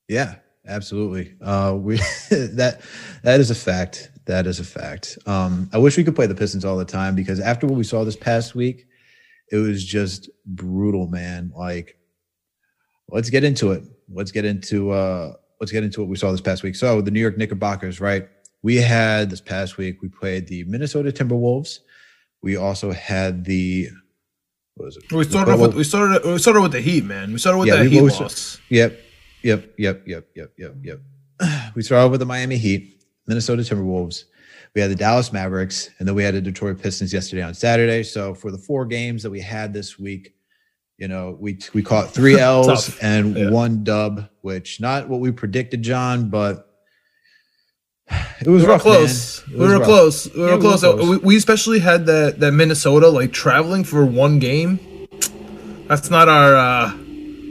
Yeah, 0.09 0.37
absolutely. 0.67 1.35
Uh, 1.41 1.77
we 1.79 1.97
that 2.31 2.81
that 3.23 3.41
is 3.41 3.51
a 3.51 3.55
fact. 3.55 4.11
That 4.27 4.47
is 4.47 4.61
a 4.61 4.65
fact. 4.65 5.19
Um, 5.27 5.71
I 5.73 5.79
wish 5.79 5.97
we 5.97 6.05
could 6.05 6.15
play 6.15 6.27
the 6.27 6.35
Pistons 6.35 6.65
all 6.65 6.77
the 6.77 6.85
time 6.85 7.15
because 7.15 7.41
after 7.41 7.67
what 7.67 7.77
we 7.77 7.85
saw 7.85 8.05
this 8.05 8.17
past 8.17 8.55
week, 8.55 8.87
it 9.51 9.57
was 9.57 9.85
just 9.85 10.31
brutal, 10.47 11.09
man. 11.09 11.53
Like, 11.57 11.97
let's 13.13 13.31
get 13.31 13.45
into 13.45 13.73
it. 13.73 13.85
Let's 14.13 14.33
get 14.33 14.45
into 14.45 14.91
uh, 14.91 15.35
let's 15.61 15.73
get 15.73 15.85
into 15.85 16.01
what 16.01 16.09
we 16.09 16.17
saw 16.17 16.31
this 16.33 16.41
past 16.41 16.63
week. 16.63 16.75
So 16.75 17.01
the 17.01 17.11
New 17.11 17.21
York 17.21 17.37
Knickerbockers, 17.39 18.01
right? 18.01 18.29
We 18.63 18.77
had 18.77 19.31
this 19.31 19.41
past 19.41 19.79
week. 19.79 20.03
We 20.03 20.09
played 20.09 20.47
the 20.47 20.65
Minnesota 20.65 21.11
Timberwolves. 21.13 21.81
We 22.43 22.57
also 22.57 22.93
had 22.93 23.45
the 23.45 23.89
what 24.75 24.87
was 24.87 24.97
it? 24.97 25.13
We 25.13 25.25
started 25.25 25.53
off 25.53 25.61
with 25.61 25.75
we 25.75 25.85
started 25.85 26.25
we 26.25 26.39
started 26.39 26.63
with 26.63 26.73
the 26.73 26.81
Heat, 26.81 27.05
man. 27.05 27.33
We 27.33 27.39
started 27.39 27.59
with 27.59 27.69
Yeah, 27.69 27.77
that 27.77 27.83
we 27.85 27.91
Heat 27.91 27.99
always- 27.99 28.21
loss. 28.21 28.59
Yep. 28.69 28.99
Yep. 29.43 29.75
Yep. 29.79 30.03
Yep. 30.07 30.29
Yep. 30.35 30.53
Yep. 30.59 30.75
Yep. 30.83 31.01
We 31.75 31.83
started 31.83 32.11
with 32.11 32.21
the 32.21 32.27
Miami 32.27 32.57
Heat, 32.57 33.03
Minnesota 33.27 33.63
Timberwolves. 33.63 34.25
We 34.75 34.81
had 34.81 34.91
the 34.91 34.95
Dallas 34.97 35.33
Mavericks, 35.33 35.91
and 35.99 36.07
then 36.07 36.15
we 36.15 36.23
had 36.23 36.35
the 36.35 36.41
Detroit 36.41 36.81
Pistons 36.81 37.13
yesterday 37.13 37.43
on 37.43 37.55
Saturday. 37.55 38.03
So 38.03 38.35
for 38.35 38.51
the 38.51 38.59
four 38.59 38.85
games 38.87 39.23
that 39.23 39.31
we 39.31 39.41
had 39.41 39.73
this 39.73 39.99
week, 39.99 40.35
you 41.01 41.09
know, 41.09 41.37
we 41.41 41.59
we 41.75 41.83
caught 41.83 42.11
three 42.11 42.39
L's 42.39 42.97
and 43.01 43.35
Yeah. 43.37 43.51
one 43.51 43.83
dub, 43.83 44.29
which 44.43 44.81
not 44.81 45.09
what 45.09 45.19
we 45.21 45.33
predicted, 45.33 45.83
John, 45.83 46.29
but 46.29 46.67
it 48.41 48.47
was 48.49 48.63
We 48.63 48.67
were 48.69 48.75
rough. 48.75 48.83
close. 48.83 49.47
We 49.49 49.57
were 49.59 49.79
rough. 49.79 49.85
close. 49.85 50.33
We 50.35 50.41
Yeah, 50.41 50.47
were 50.47 50.51
we 50.51 50.55
were 50.57 50.61
close. 50.61 50.81
close. 50.81 51.09
We, 51.09 51.17
we 51.17 51.37
especially 51.37 51.79
had 51.81 52.07
that 52.07 52.39
that 52.41 52.53
Minnesota 52.53 53.09
like 53.09 53.33
traveling 53.33 53.83
for 53.83 54.05
one 54.05 54.39
game. 54.39 54.79
That's 55.89 56.11
not 56.11 56.29
our 56.29 56.55
uh 56.57 56.93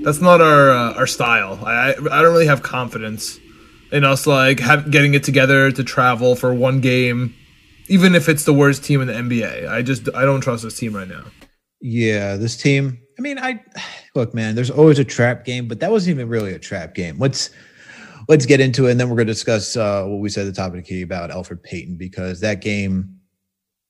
that's 0.03 0.21
not 0.21 0.41
our 0.41 0.69
uh, 0.69 0.93
our 0.93 1.07
style. 1.07 1.59
I 1.65 1.71
I 1.73 2.19
I 2.19 2.21
don't 2.21 2.31
really 2.31 2.45
have 2.47 2.61
confidence 2.61 3.39
in 3.91 4.03
us 4.03 4.27
like 4.27 4.59
have, 4.59 4.91
getting 4.91 5.15
it 5.15 5.23
together 5.23 5.71
to 5.71 5.83
travel 5.83 6.35
for 6.35 6.53
one 6.53 6.79
game, 6.81 7.33
even 7.87 8.13
if 8.13 8.29
it's 8.29 8.43
the 8.45 8.53
worst 8.53 8.83
team 8.83 9.01
in 9.01 9.07
the 9.07 9.13
NBA. 9.13 9.67
I 9.67 9.81
just 9.81 10.07
I 10.13 10.23
don't 10.23 10.41
trust 10.41 10.63
this 10.63 10.77
team 10.77 10.95
right 10.95 11.07
now. 11.07 11.23
Yeah, 11.81 12.35
this 12.35 12.55
team. 12.57 12.99
I 13.19 13.21
mean, 13.21 13.38
I 13.38 13.62
look, 14.16 14.33
man. 14.33 14.56
There's 14.56 14.71
always 14.71 14.98
a 14.98 15.04
trap 15.04 15.45
game, 15.45 15.68
but 15.68 15.81
that 15.81 15.92
wasn't 15.92 16.16
even 16.16 16.30
really 16.30 16.54
a 16.54 16.60
trap 16.60 16.95
game. 16.95 17.19
Let's 17.19 17.51
let's 18.27 18.45
get 18.45 18.62
into 18.62 18.88
it, 18.88 18.92
and 18.92 19.00
then 19.00 19.10
we're 19.10 19.18
going 19.18 19.27
to 19.27 19.33
discuss 19.33 19.75
uh, 19.75 20.06
what 20.06 20.19
we 20.19 20.30
said 20.30 20.48
at 20.48 20.56
the 20.56 20.60
top 20.60 20.69
of 20.69 20.77
the 20.77 20.81
key 20.81 21.01
about 21.01 21.30
Elfrid 21.30 21.61
Payton 21.61 21.97
because 21.97 22.40
that 22.40 22.61
game, 22.61 23.19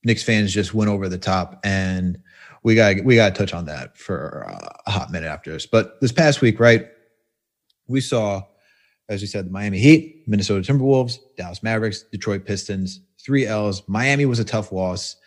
Knicks 0.04 0.24
fans 0.24 0.52
just 0.52 0.74
went 0.74 0.90
over 0.90 1.08
the 1.08 1.18
top, 1.18 1.60
and 1.64 2.18
we 2.64 2.74
got 2.74 3.04
we 3.06 3.16
got 3.16 3.36
to 3.36 3.40
touch 3.40 3.54
on 3.54 3.66
that 3.66 3.98
for 3.98 4.46
uh, 4.50 4.74
a 4.88 4.92
hot 4.92 5.12
minute 5.12 5.28
after 5.28 5.52
this. 5.52 5.68
But 5.68 6.02
this 6.02 6.12
past 6.12 6.42
week, 6.42 6.60
right, 6.60 6.88
we 7.88 8.02
saw, 8.02 8.42
as 9.10 9.22
we 9.22 9.28
said, 9.28 9.46
the 9.46 9.52
Miami 9.52 9.78
Heat, 9.78 10.24
Minnesota 10.26 10.62
Timberwolves, 10.74 11.20
Dallas 11.38 11.62
Mavericks, 11.62 12.04
Detroit 12.12 12.46
Pistons, 12.46 13.02
three 13.24 13.46
L's. 13.46 13.84
Miami 13.88 14.26
was 14.26 14.40
a 14.40 14.46
tough 14.46 14.72
loss. 14.72 15.18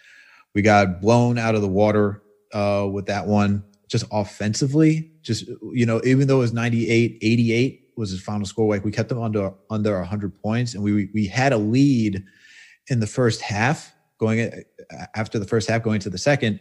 We 0.55 0.63
got 0.63 1.01
blown 1.01 1.39
out 1.39 1.55
of 1.55 1.63
the 1.63 1.69
water 1.69 2.23
uh, 2.53 2.89
with 2.91 3.07
that 3.07 3.27
one. 3.27 3.65
Just 3.93 4.07
offensively, 4.11 5.13
just 5.21 5.47
you 5.75 5.85
know, 5.85 6.01
even 6.03 6.27
though 6.27 6.37
it 6.37 6.49
was 6.49 6.55
98, 6.55 7.19
88 7.21 7.91
was 7.95 8.11
his 8.11 8.23
final 8.23 8.47
score, 8.47 8.67
like 8.67 8.87
we 8.87 8.91
kept 8.91 9.11
them 9.11 9.21
under 9.21 9.53
under 9.69 9.99
100 9.99 10.43
points, 10.43 10.73
and 10.73 10.83
we 10.83 11.11
we 11.13 11.27
had 11.27 11.53
a 11.53 11.59
lead 11.59 12.25
in 12.89 13.01
the 13.01 13.07
first 13.07 13.43
half 13.43 13.93
going 14.17 14.51
after 15.15 15.39
the 15.39 15.45
first 15.45 15.69
half 15.69 15.83
going 15.83 16.01
to 16.01 16.09
the 16.09 16.17
second. 16.17 16.59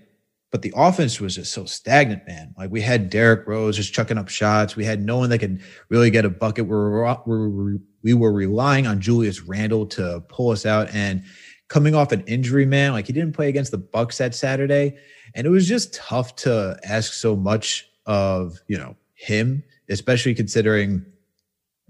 But 0.51 0.61
the 0.61 0.73
offense 0.75 1.21
was 1.21 1.35
just 1.35 1.53
so 1.53 1.63
stagnant, 1.63 2.27
man. 2.27 2.53
Like 2.57 2.69
we 2.69 2.81
had 2.81 3.09
Derrick 3.09 3.47
Rose 3.47 3.77
just 3.77 3.93
chucking 3.93 4.17
up 4.17 4.27
shots. 4.27 4.75
We 4.75 4.83
had 4.83 5.01
no 5.01 5.15
one 5.15 5.29
that 5.29 5.39
could 5.39 5.61
really 5.88 6.11
get 6.11 6.25
a 6.25 6.29
bucket. 6.29 6.65
We 6.65 6.71
were, 6.71 7.17
we 7.25 7.47
were, 7.47 7.77
we 8.03 8.13
were 8.13 8.33
relying 8.33 8.88
on 8.88 9.00
Julius 9.00 9.39
Randle 9.39 9.85
to 9.85 10.21
pull 10.27 10.50
us 10.50 10.65
out. 10.65 10.89
And 10.93 11.23
coming 11.71 11.95
off 11.95 12.11
an 12.11 12.21
injury, 12.27 12.65
man, 12.65 12.91
like 12.91 13.07
he 13.07 13.13
didn't 13.13 13.33
play 13.33 13.47
against 13.47 13.71
the 13.71 13.77
Bucks 13.77 14.17
that 14.17 14.35
Saturday, 14.35 14.97
and 15.33 15.47
it 15.47 15.49
was 15.49 15.65
just 15.65 15.93
tough 15.93 16.35
to 16.35 16.77
ask 16.83 17.13
so 17.13 17.33
much 17.33 17.87
of 18.05 18.59
you 18.67 18.77
know 18.77 18.97
him, 19.13 19.63
especially 19.89 20.35
considering 20.35 21.05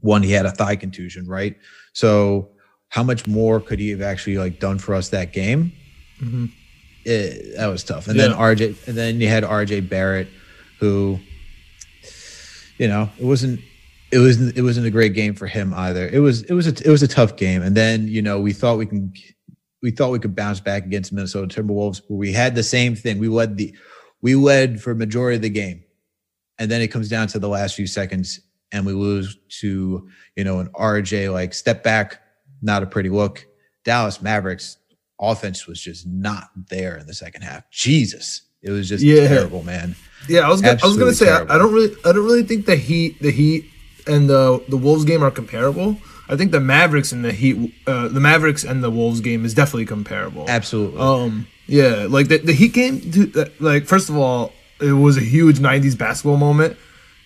one 0.01 0.21
he 0.21 0.31
had 0.31 0.45
a 0.45 0.51
thigh 0.51 0.75
contusion, 0.75 1.27
right? 1.27 1.57
So 1.93 2.49
how 2.89 3.01
much 3.01 3.25
more 3.25 3.59
could 3.59 3.79
he 3.79 3.89
have 3.89 4.01
actually 4.01 4.37
like 4.37 4.59
done 4.59 4.77
for 4.77 4.93
us 4.93 5.09
that 5.09 5.33
game? 5.33 5.73
Mm-hmm. 6.21 6.45
It, 7.03 7.57
that 7.57 7.65
was 7.65 7.83
tough. 7.83 8.07
And 8.07 8.19
then 8.19 8.31
RJ, 8.31 8.87
and 8.87 8.95
then 8.95 9.19
you 9.19 9.27
had 9.27 9.43
RJ 9.43 9.89
Barrett, 9.89 10.27
who, 10.79 11.19
you 12.77 12.87
know, 12.87 13.09
it 13.17 13.25
wasn't. 13.25 13.59
It 14.11 14.19
wasn't. 14.19 14.55
It 14.55 14.61
wasn't 14.61 14.85
a 14.85 14.91
great 14.91 15.13
game 15.13 15.33
for 15.33 15.47
him 15.47 15.73
either. 15.73 16.07
It 16.07 16.19
was. 16.19 16.43
It 16.43 16.53
was. 16.53 16.67
A, 16.67 16.71
it 16.85 16.91
was 16.91 17.01
a 17.01 17.07
tough 17.07 17.37
game. 17.37 17.63
And 17.63 17.75
then 17.75 18.07
you 18.07 18.21
know 18.21 18.39
we 18.39 18.53
thought 18.53 18.77
we 18.77 18.85
can. 18.85 19.13
We 19.81 19.91
thought 19.91 20.11
we 20.11 20.19
could 20.19 20.35
bounce 20.35 20.59
back 20.59 20.85
against 20.85 21.11
Minnesota 21.11 21.61
Timberwolves, 21.61 22.01
where 22.07 22.17
we 22.17 22.31
had 22.31 22.55
the 22.55 22.63
same 22.63 22.95
thing. 22.95 23.19
We 23.19 23.27
led 23.27 23.57
the. 23.57 23.75
We 24.21 24.35
led 24.35 24.79
for 24.81 24.93
majority 24.93 25.37
of 25.37 25.41
the 25.41 25.49
game, 25.49 25.83
and 26.59 26.69
then 26.69 26.81
it 26.81 26.89
comes 26.89 27.09
down 27.09 27.27
to 27.29 27.39
the 27.39 27.49
last 27.49 27.75
few 27.75 27.87
seconds, 27.87 28.39
and 28.71 28.85
we 28.85 28.93
lose 28.93 29.37
to, 29.61 30.07
you 30.35 30.43
know, 30.43 30.59
an 30.59 30.69
RJ 30.75 31.33
like 31.33 31.55
step 31.55 31.83
back, 31.83 32.21
not 32.61 32.83
a 32.83 32.85
pretty 32.85 33.09
look. 33.09 33.47
Dallas 33.83 34.21
Mavericks 34.21 34.77
offense 35.19 35.67
was 35.67 35.81
just 35.81 36.05
not 36.07 36.49
there 36.69 36.97
in 36.97 37.07
the 37.07 37.13
second 37.13 37.41
half. 37.43 37.69
Jesus. 37.71 38.41
It 38.61 38.71
was 38.71 38.87
just 38.87 39.03
yeah. 39.03 39.27
terrible, 39.27 39.63
man. 39.63 39.95
Yeah, 40.29 40.41
I 40.41 40.49
was 40.49 40.61
gonna, 40.61 40.79
I 40.83 40.85
was 40.85 40.97
gonna 40.97 41.13
say 41.13 41.29
I, 41.31 41.41
I, 41.43 41.57
don't 41.57 41.73
really 41.73 41.95
I 42.05 42.11
don't 42.11 42.25
really 42.25 42.43
think 42.43 42.67
the 42.67 42.75
Heat 42.75 43.19
the 43.19 43.31
Heat 43.31 43.65
and 44.05 44.29
the 44.29 44.63
the 44.67 44.77
Wolves 44.77 45.03
game 45.03 45.23
are 45.23 45.31
comparable. 45.31 45.97
I 46.31 46.37
think 46.37 46.51
the 46.51 46.61
Mavericks 46.61 47.11
and 47.11 47.23
the 47.23 47.33
Heat 47.33 47.73
uh, 47.85 48.07
the 48.07 48.19
Mavericks 48.19 48.63
and 48.63 48.83
the 48.83 48.89
Wolves 48.89 49.19
game 49.21 49.45
is 49.45 49.53
definitely 49.53 49.85
comparable. 49.85 50.45
Absolutely. 50.47 50.99
Um 50.99 51.47
yeah, 51.67 52.07
like 52.09 52.29
the, 52.29 52.37
the 52.37 52.53
Heat 52.53 52.73
game 52.73 52.99
dude, 52.99 53.35
like 53.59 53.85
first 53.85 54.09
of 54.09 54.17
all, 54.17 54.53
it 54.79 54.93
was 54.93 55.17
a 55.17 55.21
huge 55.21 55.59
90s 55.59 55.97
basketball 55.97 56.37
moment. 56.37 56.77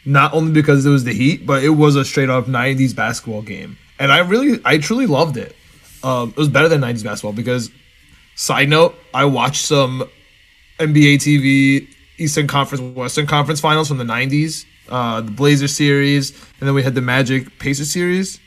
Not 0.07 0.33
only 0.33 0.51
because 0.51 0.85
it 0.85 0.89
was 0.89 1.03
the 1.03 1.13
Heat, 1.13 1.45
but 1.45 1.63
it 1.63 1.69
was 1.69 1.95
a 1.95 2.05
straight 2.05 2.29
up 2.29 2.45
90s 2.45 2.95
basketball 2.95 3.41
game. 3.41 3.77
And 3.97 4.11
I 4.11 4.19
really 4.19 4.59
I 4.65 4.77
truly 4.79 5.05
loved 5.07 5.37
it. 5.37 5.55
Um, 6.03 6.29
it 6.29 6.37
was 6.37 6.49
better 6.49 6.67
than 6.67 6.81
90s 6.81 7.03
basketball 7.03 7.33
because 7.33 7.71
side 8.35 8.69
note, 8.69 8.95
I 9.13 9.25
watched 9.25 9.65
some 9.65 10.03
NBA 10.79 11.15
TV 11.15 11.87
Eastern 12.17 12.47
Conference, 12.47 12.95
Western 12.95 13.27
Conference 13.27 13.59
Finals 13.59 13.87
from 13.87 13.97
the 13.97 14.03
'90s, 14.03 14.65
uh, 14.89 15.21
the 15.21 15.31
Blazer 15.31 15.67
series, 15.67 16.31
and 16.59 16.67
then 16.67 16.73
we 16.73 16.83
had 16.83 16.95
the 16.95 17.01
Magic 17.01 17.59
Pacers 17.59 17.91
series. 17.91 18.39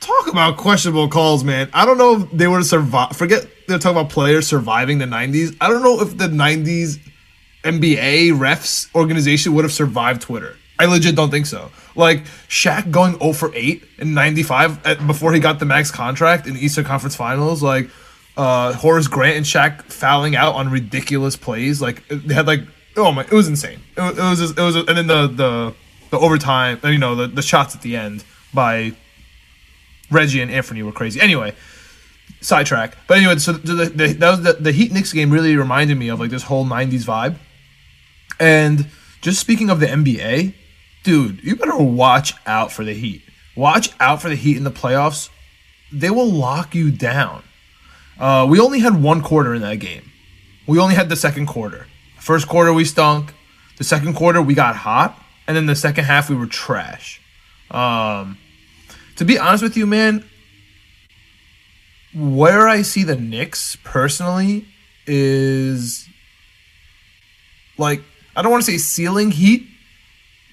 Talk 0.00 0.28
about 0.28 0.56
questionable 0.56 1.08
calls, 1.08 1.42
man. 1.42 1.68
I 1.72 1.84
don't 1.84 1.98
know 1.98 2.22
if 2.22 2.30
they 2.30 2.46
were 2.46 2.58
have 2.58 2.66
survived. 2.66 3.16
Forget 3.16 3.46
they're 3.66 3.78
talking 3.78 3.98
about 3.98 4.10
players 4.10 4.46
surviving 4.46 4.98
the 4.98 5.06
'90s. 5.06 5.56
I 5.60 5.68
don't 5.68 5.82
know 5.82 6.00
if 6.00 6.16
the 6.16 6.28
'90s 6.28 6.98
NBA 7.64 8.32
refs 8.32 8.94
organization 8.94 9.54
would 9.54 9.64
have 9.64 9.72
survived 9.72 10.22
Twitter. 10.22 10.56
I 10.78 10.86
legit 10.86 11.16
don't 11.16 11.30
think 11.30 11.46
so. 11.46 11.70
Like 11.96 12.24
Shaq 12.48 12.92
going 12.92 13.18
0 13.18 13.32
for 13.32 13.50
8 13.52 13.82
in 13.98 14.14
95 14.14 14.86
at, 14.86 15.06
before 15.06 15.32
he 15.32 15.40
got 15.40 15.58
the 15.58 15.64
max 15.64 15.90
contract 15.90 16.46
in 16.46 16.54
the 16.54 16.64
Eastern 16.64 16.84
Conference 16.84 17.16
Finals, 17.16 17.60
like 17.60 17.90
uh, 18.36 18.72
Horace 18.74 19.08
Grant 19.08 19.36
and 19.36 19.44
Shaq 19.44 19.82
fouling 19.90 20.36
out 20.36 20.54
on 20.54 20.70
ridiculous 20.70 21.34
plays. 21.34 21.82
Like 21.82 22.06
they 22.08 22.34
had 22.34 22.46
like 22.46 22.60
oh 22.98 23.12
my, 23.12 23.22
it 23.22 23.32
was 23.32 23.48
insane. 23.48 23.80
It, 23.96 24.00
was, 24.00 24.18
it 24.18 24.22
was 24.22 24.38
just, 24.38 24.58
it 24.58 24.62
was, 24.62 24.76
and 24.76 24.88
then 24.88 25.06
the 25.06 25.26
the 25.26 25.74
the 26.10 26.18
overtime, 26.18 26.80
you 26.84 26.98
know, 26.98 27.14
the 27.14 27.26
the 27.26 27.42
shots 27.42 27.74
at 27.74 27.82
the 27.82 27.96
end 27.96 28.24
by 28.52 28.92
Reggie 30.10 30.40
and 30.40 30.50
Anthony 30.50 30.82
were 30.82 30.92
crazy. 30.92 31.20
Anyway, 31.20 31.54
sidetrack. 32.40 32.96
But 33.06 33.18
anyway, 33.18 33.36
so 33.36 33.52
the, 33.52 33.84
the, 33.84 34.08
the, 34.08 34.56
the 34.60 34.72
Heat 34.72 34.92
Knicks 34.92 35.12
game 35.12 35.30
really 35.30 35.56
reminded 35.56 35.98
me 35.98 36.08
of 36.08 36.20
like 36.20 36.30
this 36.30 36.44
whole 36.44 36.64
'90s 36.64 37.04
vibe. 37.04 37.36
And 38.40 38.88
just 39.20 39.40
speaking 39.40 39.70
of 39.70 39.80
the 39.80 39.86
NBA, 39.86 40.54
dude, 41.02 41.42
you 41.42 41.56
better 41.56 41.76
watch 41.76 42.34
out 42.46 42.72
for 42.72 42.84
the 42.84 42.94
Heat. 42.94 43.22
Watch 43.56 43.90
out 43.98 44.22
for 44.22 44.28
the 44.28 44.36
Heat 44.36 44.56
in 44.56 44.64
the 44.64 44.70
playoffs. 44.70 45.30
They 45.90 46.10
will 46.10 46.30
lock 46.30 46.74
you 46.74 46.90
down. 46.90 47.42
Uh, 48.18 48.46
we 48.48 48.60
only 48.60 48.80
had 48.80 49.02
one 49.02 49.22
quarter 49.22 49.54
in 49.54 49.62
that 49.62 49.76
game. 49.76 50.10
We 50.66 50.78
only 50.78 50.94
had 50.94 51.08
the 51.08 51.16
second 51.16 51.46
quarter. 51.46 51.86
First 52.18 52.48
quarter 52.48 52.72
we 52.72 52.84
stunk. 52.84 53.32
The 53.78 53.84
second 53.84 54.14
quarter 54.14 54.42
we 54.42 54.54
got 54.54 54.74
hot, 54.74 55.20
and 55.46 55.56
then 55.56 55.66
the 55.66 55.76
second 55.76 56.04
half 56.04 56.28
we 56.28 56.36
were 56.36 56.46
trash. 56.46 57.20
Um, 57.70 58.36
to 59.18 59.24
be 59.24 59.36
honest 59.38 59.62
with 59.62 59.76
you, 59.76 59.86
man, 59.86 60.24
where 62.14 62.68
I 62.68 62.82
see 62.82 63.02
the 63.02 63.16
Knicks 63.16 63.76
personally 63.82 64.64
is 65.06 66.08
like 67.76 68.02
I 68.36 68.42
don't 68.42 68.52
want 68.52 68.64
to 68.64 68.70
say 68.70 68.78
ceiling 68.78 69.32
heat, 69.32 69.66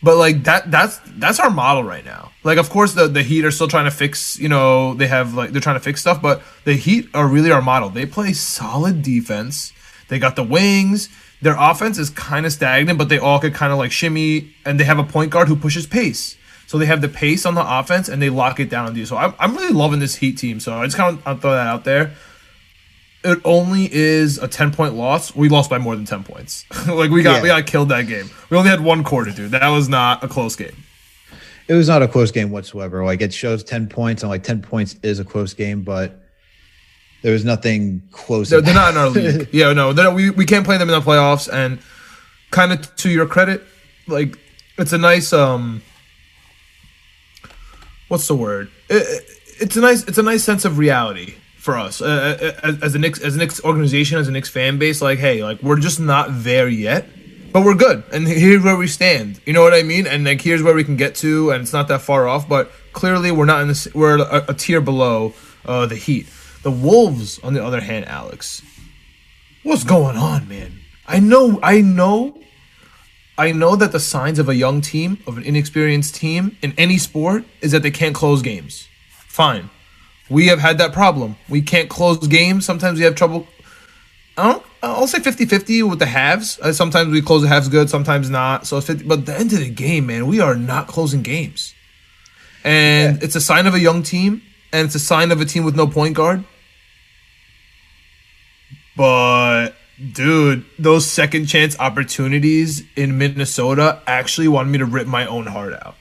but 0.01 0.17
like 0.17 0.43
that 0.45 0.71
that's 0.71 0.99
that's 1.17 1.39
our 1.39 1.51
model 1.51 1.83
right 1.83 2.03
now. 2.03 2.31
Like 2.43 2.57
of 2.57 2.71
course 2.71 2.93
the 2.93 3.07
the 3.07 3.21
Heat 3.21 3.45
are 3.45 3.51
still 3.51 3.67
trying 3.67 3.85
to 3.85 3.91
fix, 3.91 4.39
you 4.39 4.49
know, 4.49 4.95
they 4.95 5.07
have 5.07 5.35
like 5.35 5.51
they're 5.51 5.61
trying 5.61 5.77
to 5.77 5.83
fix 5.83 6.01
stuff, 6.01 6.19
but 6.19 6.41
the 6.63 6.73
Heat 6.73 7.07
are 7.13 7.27
really 7.27 7.51
our 7.51 7.61
model. 7.61 7.89
They 7.89 8.07
play 8.07 8.33
solid 8.33 9.03
defense. 9.03 9.73
They 10.07 10.17
got 10.17 10.35
the 10.35 10.43
wings. 10.43 11.09
Their 11.41 11.55
offense 11.59 11.99
is 11.99 12.09
kind 12.09 12.47
of 12.47 12.51
stagnant, 12.51 12.97
but 12.97 13.09
they 13.09 13.19
all 13.19 13.39
could 13.39 13.53
kind 13.53 13.71
of 13.71 13.77
like 13.77 13.91
shimmy 13.91 14.55
and 14.65 14.79
they 14.79 14.85
have 14.85 14.97
a 14.97 15.03
point 15.03 15.29
guard 15.29 15.47
who 15.49 15.55
pushes 15.55 15.85
pace. 15.85 16.35
So 16.67 16.77
they 16.77 16.85
have 16.87 17.01
the 17.01 17.09
pace 17.09 17.45
on 17.45 17.55
the 17.55 17.79
offense 17.79 18.09
and 18.09 18.21
they 18.21 18.29
lock 18.29 18.59
it 18.59 18.69
down 18.69 18.87
on 18.87 18.95
you. 18.95 19.05
So 19.05 19.17
I'm, 19.17 19.33
I'm 19.39 19.55
really 19.55 19.73
loving 19.73 19.99
this 19.99 20.15
Heat 20.15 20.37
team. 20.37 20.59
So 20.59 20.73
I 20.73 20.85
just 20.85 20.97
kind 20.97 21.17
of 21.17 21.27
I'll 21.27 21.37
throw 21.37 21.51
that 21.51 21.67
out 21.67 21.83
there 21.83 22.13
it 23.25 23.39
only 23.43 23.89
is 23.91 24.37
a 24.37 24.47
10 24.47 24.71
point 24.71 24.93
loss. 24.93 25.35
We 25.35 25.49
lost 25.49 25.69
by 25.69 25.79
more 25.79 25.95
than 25.95 26.05
10 26.05 26.23
points. 26.23 26.65
like 26.87 27.09
we 27.09 27.23
got 27.23 27.37
yeah. 27.37 27.41
we 27.41 27.47
got 27.47 27.65
killed 27.65 27.89
that 27.89 28.07
game. 28.07 28.29
We 28.49 28.57
only 28.57 28.69
had 28.69 28.81
one 28.81 29.03
quarter, 29.03 29.31
dude. 29.31 29.51
That 29.51 29.67
was 29.69 29.89
not 29.89 30.23
a 30.23 30.27
close 30.27 30.55
game. 30.55 30.75
It 31.67 31.73
was 31.73 31.87
not 31.87 32.03
a 32.03 32.07
close 32.07 32.31
game 32.31 32.51
whatsoever. 32.51 33.03
Like 33.03 33.21
it 33.21 33.33
shows 33.33 33.63
10 33.63 33.89
points 33.89 34.21
and 34.21 34.29
like 34.29 34.43
10 34.43 34.61
points 34.61 34.97
is 35.01 35.19
a 35.19 35.25
close 35.25 35.55
game, 35.55 35.81
but 35.81 36.21
there 37.23 37.33
was 37.33 37.43
nothing 37.43 38.03
close. 38.11 38.49
They're, 38.49 38.61
they're 38.61 38.75
not 38.75 38.91
in 38.91 38.97
our 38.97 39.09
league. 39.09 39.49
yeah, 39.51 39.73
no, 39.73 39.91
we 40.13 40.29
we 40.29 40.45
can't 40.45 40.63
play 40.63 40.77
them 40.77 40.89
in 40.89 40.99
the 40.99 41.05
playoffs 41.05 41.51
and 41.51 41.79
kind 42.51 42.71
of 42.71 42.95
to 42.97 43.09
your 43.09 43.25
credit, 43.25 43.63
like 44.07 44.37
it's 44.77 44.93
a 44.93 44.97
nice 44.99 45.33
um 45.33 45.81
what's 48.07 48.27
the 48.27 48.35
word? 48.35 48.71
It, 48.89 49.29
it's 49.59 49.75
a 49.75 49.81
nice 49.81 50.03
it's 50.03 50.17
a 50.17 50.23
nice 50.23 50.43
sense 50.43 50.65
of 50.65 50.77
reality 50.77 51.35
for 51.57 51.77
us 51.77 52.01
uh, 52.01 52.05
uh, 52.63 52.67
as, 52.67 52.83
as 52.83 52.95
a 52.95 52.99
Knicks 52.99 53.19
as 53.19 53.35
a 53.35 53.39
Knicks 53.39 53.63
organization 53.63 54.17
as 54.17 54.27
a 54.27 54.31
Knicks 54.31 54.49
fan 54.49 54.77
base. 54.77 55.01
Like, 55.01 55.19
hey, 55.19 55.43
like 55.43 55.61
we're 55.61 55.79
just 55.79 55.99
not 55.99 56.27
there 56.29 56.67
yet, 56.67 57.07
but 57.51 57.63
we're 57.63 57.75
good, 57.75 58.03
and 58.11 58.27
here's 58.27 58.63
where 58.63 58.77
we 58.77 58.87
stand. 58.87 59.39
You 59.45 59.53
know 59.53 59.61
what 59.61 59.73
I 59.73 59.83
mean? 59.83 60.07
And 60.07 60.25
like 60.25 60.41
here's 60.41 60.61
where 60.61 60.73
we 60.75 60.83
can 60.83 60.97
get 60.97 61.15
to, 61.15 61.51
and 61.51 61.61
it's 61.61 61.73
not 61.73 61.87
that 61.87 62.01
far 62.01 62.27
off. 62.27 62.47
But 62.47 62.71
clearly, 62.93 63.31
we're 63.31 63.45
not 63.45 63.61
in 63.61 63.67
this. 63.67 63.87
We're 63.93 64.19
a, 64.19 64.45
a 64.49 64.53
tier 64.53 64.81
below 64.81 65.33
uh, 65.65 65.85
the 65.85 65.95
Heat. 65.95 66.27
The 66.63 66.71
Wolves, 66.71 67.37
on 67.43 67.53
the 67.53 67.63
other 67.63 67.79
hand, 67.79 68.05
Alex, 68.05 68.63
what's 69.61 69.83
going 69.83 70.17
on, 70.17 70.47
man? 70.47 70.79
I 71.07 71.19
know, 71.19 71.59
I 71.61 71.81
know 71.81 72.41
I 73.37 73.51
know 73.51 73.75
that 73.75 73.91
the 73.91 73.99
signs 73.99 74.39
of 74.39 74.47
a 74.47 74.55
young 74.55 74.81
team, 74.81 75.19
of 75.27 75.37
an 75.37 75.43
inexperienced 75.43 76.15
team 76.15 76.57
in 76.61 76.73
any 76.77 76.97
sport, 76.97 77.43
is 77.61 77.71
that 77.71 77.83
they 77.83 77.91
can't 77.91 78.15
close 78.15 78.41
games. 78.41 78.87
Fine 79.27 79.69
we 80.29 80.47
have 80.47 80.59
had 80.59 80.77
that 80.79 80.93
problem. 80.93 81.35
We 81.49 81.61
can't 81.61 81.89
close 81.89 82.25
games. 82.27 82.65
Sometimes 82.65 82.99
we 82.99 83.05
have 83.05 83.15
trouble. 83.15 83.47
I 84.37 84.51
don't. 84.53 84.65
I'll 84.83 85.07
say 85.07 85.19
50-50 85.19 85.89
with 85.89 85.99
the 85.99 86.05
halves. 86.05 86.59
Uh, 86.59 86.71
sometimes 86.71 87.11
we 87.11 87.21
close 87.21 87.41
the 87.41 87.47
halves 87.47 87.69
good, 87.69 87.89
sometimes 87.89 88.29
not. 88.29 88.67
So 88.67 88.79
50. 88.79 89.05
But 89.05 89.19
at 89.19 89.25
the 89.25 89.39
end 89.39 89.53
of 89.53 89.59
the 89.59 89.69
game, 89.69 90.07
man, 90.07 90.27
we 90.27 90.39
are 90.39 90.55
not 90.55 90.87
closing 90.87 91.23
games, 91.23 91.73
and 92.63 93.17
yeah. 93.17 93.25
it's 93.25 93.35
a 93.35 93.41
sign 93.41 93.65
of 93.65 93.73
a 93.73 93.79
young 93.79 94.03
team, 94.03 94.41
and 94.71 94.85
it's 94.85 94.95
a 94.95 94.99
sign 94.99 95.31
of 95.31 95.41
a 95.41 95.45
team 95.45 95.63
with 95.63 95.75
no 95.75 95.87
point 95.87 96.15
guard. 96.15 96.43
But 98.95 99.71
dude, 100.13 100.65
those 100.77 101.05
second 101.05 101.47
chance 101.47 101.77
opportunities 101.79 102.83
in 102.95 103.17
Minnesota 103.17 104.01
actually 104.07 104.47
wanted 104.47 104.71
me 104.71 104.77
to 104.79 104.85
rip 104.85 105.07
my 105.07 105.25
own 105.25 105.47
heart 105.47 105.73
out. 105.73 105.95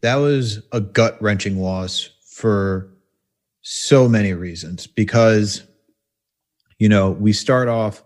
That 0.00 0.16
was 0.16 0.62
a 0.72 0.80
gut 0.80 1.20
wrenching 1.20 1.60
loss 1.60 2.10
for 2.30 2.88
so 3.62 4.08
many 4.08 4.32
reasons 4.32 4.86
because 4.86 5.62
you 6.78 6.88
know 6.88 7.10
we 7.10 7.32
start 7.32 7.68
off 7.68 8.02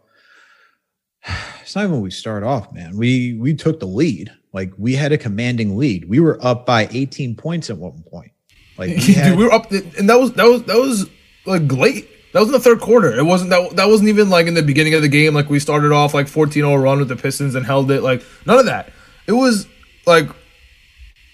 it's 1.62 1.76
not 1.76 1.84
even 1.84 2.00
we 2.00 2.11
start 2.11 2.42
off 2.42 2.72
man. 2.72 2.96
We 2.96 3.34
we 3.34 3.54
took 3.54 3.80
the 3.80 3.87
lead. 3.87 4.32
Like 4.52 4.72
we 4.76 4.94
had 4.94 5.12
a 5.12 5.18
commanding 5.18 5.78
lead. 5.78 6.08
We 6.08 6.20
were 6.20 6.38
up 6.44 6.66
by 6.66 6.88
18 6.90 7.37
points 7.37 7.70
at 7.70 7.78
one 7.78 8.02
point. 8.11 8.32
Like 8.76 8.90
we, 8.90 8.96
had, 9.14 9.30
Dude, 9.30 9.38
we 9.38 9.44
were 9.44 9.52
up 9.52 9.70
and 9.70 10.08
that 10.08 10.18
was 10.18 10.32
that 10.32 10.46
was 10.46 10.64
that 10.64 10.76
was 10.76 11.08
like 11.46 11.70
late 11.72 12.08
that 12.32 12.40
was 12.40 12.48
in 12.48 12.52
the 12.52 12.60
third 12.60 12.80
quarter 12.80 13.12
it 13.12 13.24
wasn't 13.24 13.50
that 13.50 13.76
that 13.76 13.88
wasn't 13.88 14.08
even 14.08 14.28
like 14.30 14.46
in 14.46 14.54
the 14.54 14.62
beginning 14.62 14.94
of 14.94 15.02
the 15.02 15.08
game 15.08 15.34
like 15.34 15.50
we 15.50 15.58
started 15.58 15.92
off 15.92 16.14
like 16.14 16.26
14-0 16.26 16.82
run 16.82 16.98
with 16.98 17.08
the 17.08 17.16
pistons 17.16 17.54
and 17.54 17.66
held 17.66 17.90
it 17.90 18.02
like 18.02 18.22
none 18.46 18.58
of 18.58 18.66
that 18.66 18.92
it 19.26 19.32
was 19.32 19.66
like 20.06 20.28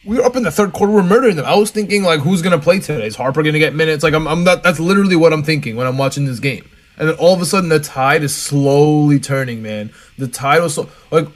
we 0.05 0.17
were 0.17 0.25
up 0.25 0.37
in 0.37 0.43
the 0.43 0.51
third 0.51 0.73
quarter. 0.73 0.93
We're 0.93 1.03
murdering 1.03 1.37
them. 1.37 1.45
I 1.45 1.55
was 1.57 1.71
thinking 1.71 2.03
like, 2.03 2.21
who's 2.21 2.41
gonna 2.41 2.59
play 2.59 2.81
today? 2.81 3.07
Is 3.07 3.17
Harper 3.17 3.43
gonna 3.43 3.59
get 3.59 3.75
minutes? 3.75 4.03
Like, 4.03 4.15
I'm, 4.15 4.27
I'm 4.27 4.43
not. 4.43 4.63
That's 4.63 4.81
literally 4.81 5.17
what 5.17 5.33
I'm 5.33 5.43
thinking 5.43 5.77
when 5.77 5.87
I'm 5.87 5.99
watching 5.99 6.25
this 6.25 6.41
game. 6.41 6.69
And 6.97 7.09
then 7.09 7.17
all 7.17 7.35
of 7.35 7.41
a 7.41 7.47
sudden, 7.47 7.69
the 7.69 7.79
tide 7.79 8.23
is 8.23 8.35
slowly 8.35 9.21
turning. 9.21 9.63
Man, 9.63 9.93
the 10.17 10.27
tide 10.27 10.63
was 10.63 10.75
so 10.75 10.89
like. 11.11 11.29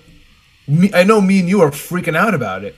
Me, 0.69 0.91
I 0.95 1.03
know 1.03 1.21
me 1.21 1.41
and 1.41 1.49
you 1.49 1.61
are 1.61 1.71
freaking 1.71 2.17
out 2.17 2.35
about 2.35 2.63
it. 2.63 2.77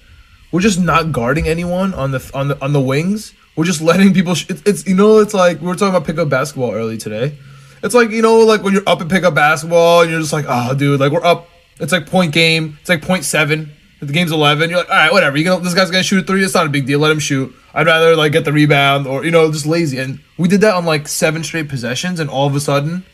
We're 0.50 0.60
just 0.60 0.80
not 0.80 1.12
guarding 1.12 1.46
anyone 1.46 1.92
on 1.92 2.12
the 2.12 2.30
on 2.32 2.48
the 2.48 2.60
on 2.64 2.72
the 2.72 2.80
wings. 2.80 3.34
We're 3.56 3.64
just 3.64 3.80
letting 3.80 4.12
people. 4.14 4.34
Sh- 4.34 4.46
it's, 4.48 4.62
it's 4.66 4.86
you 4.86 4.94
know 4.94 5.18
it's 5.18 5.34
like 5.34 5.60
we 5.60 5.66
were 5.66 5.74
talking 5.74 5.94
about 5.94 6.06
pickup 6.06 6.28
basketball 6.28 6.72
early 6.72 6.98
today. 6.98 7.38
It's 7.82 7.94
like 7.94 8.10
you 8.10 8.22
know 8.22 8.38
like 8.40 8.62
when 8.62 8.72
you're 8.72 8.88
up 8.88 9.00
and 9.00 9.10
pick 9.10 9.24
up 9.24 9.34
basketball 9.34 10.02
and 10.02 10.10
you're 10.10 10.20
just 10.20 10.32
like 10.32 10.46
oh 10.48 10.74
dude 10.74 11.00
like 11.00 11.12
we're 11.12 11.24
up. 11.24 11.48
It's 11.80 11.92
like 11.92 12.06
point 12.06 12.32
game. 12.32 12.78
It's 12.80 12.88
like 12.88 13.02
point 13.02 13.24
seven 13.24 13.72
the 14.06 14.12
game's 14.12 14.32
11, 14.32 14.70
you're 14.70 14.78
like, 14.78 14.90
all 14.90 14.96
right, 14.96 15.12
whatever. 15.12 15.36
You 15.36 15.44
know, 15.44 15.58
this 15.58 15.74
guy's 15.74 15.90
gonna 15.90 16.02
shoot 16.02 16.22
a 16.22 16.26
three. 16.26 16.44
It's 16.44 16.54
not 16.54 16.66
a 16.66 16.70
big 16.70 16.86
deal. 16.86 16.98
Let 16.98 17.10
him 17.10 17.18
shoot. 17.18 17.54
I'd 17.72 17.86
rather 17.86 18.16
like 18.16 18.32
get 18.32 18.44
the 18.44 18.52
rebound 18.52 19.06
or 19.06 19.24
you 19.24 19.30
know 19.30 19.50
just 19.50 19.66
lazy. 19.66 19.98
And 19.98 20.20
we 20.38 20.48
did 20.48 20.60
that 20.62 20.74
on 20.74 20.84
like 20.84 21.08
seven 21.08 21.42
straight 21.42 21.68
possessions, 21.68 22.20
and 22.20 22.30
all 22.30 22.46
of 22.46 22.54
a 22.54 22.60
sudden, 22.60 23.04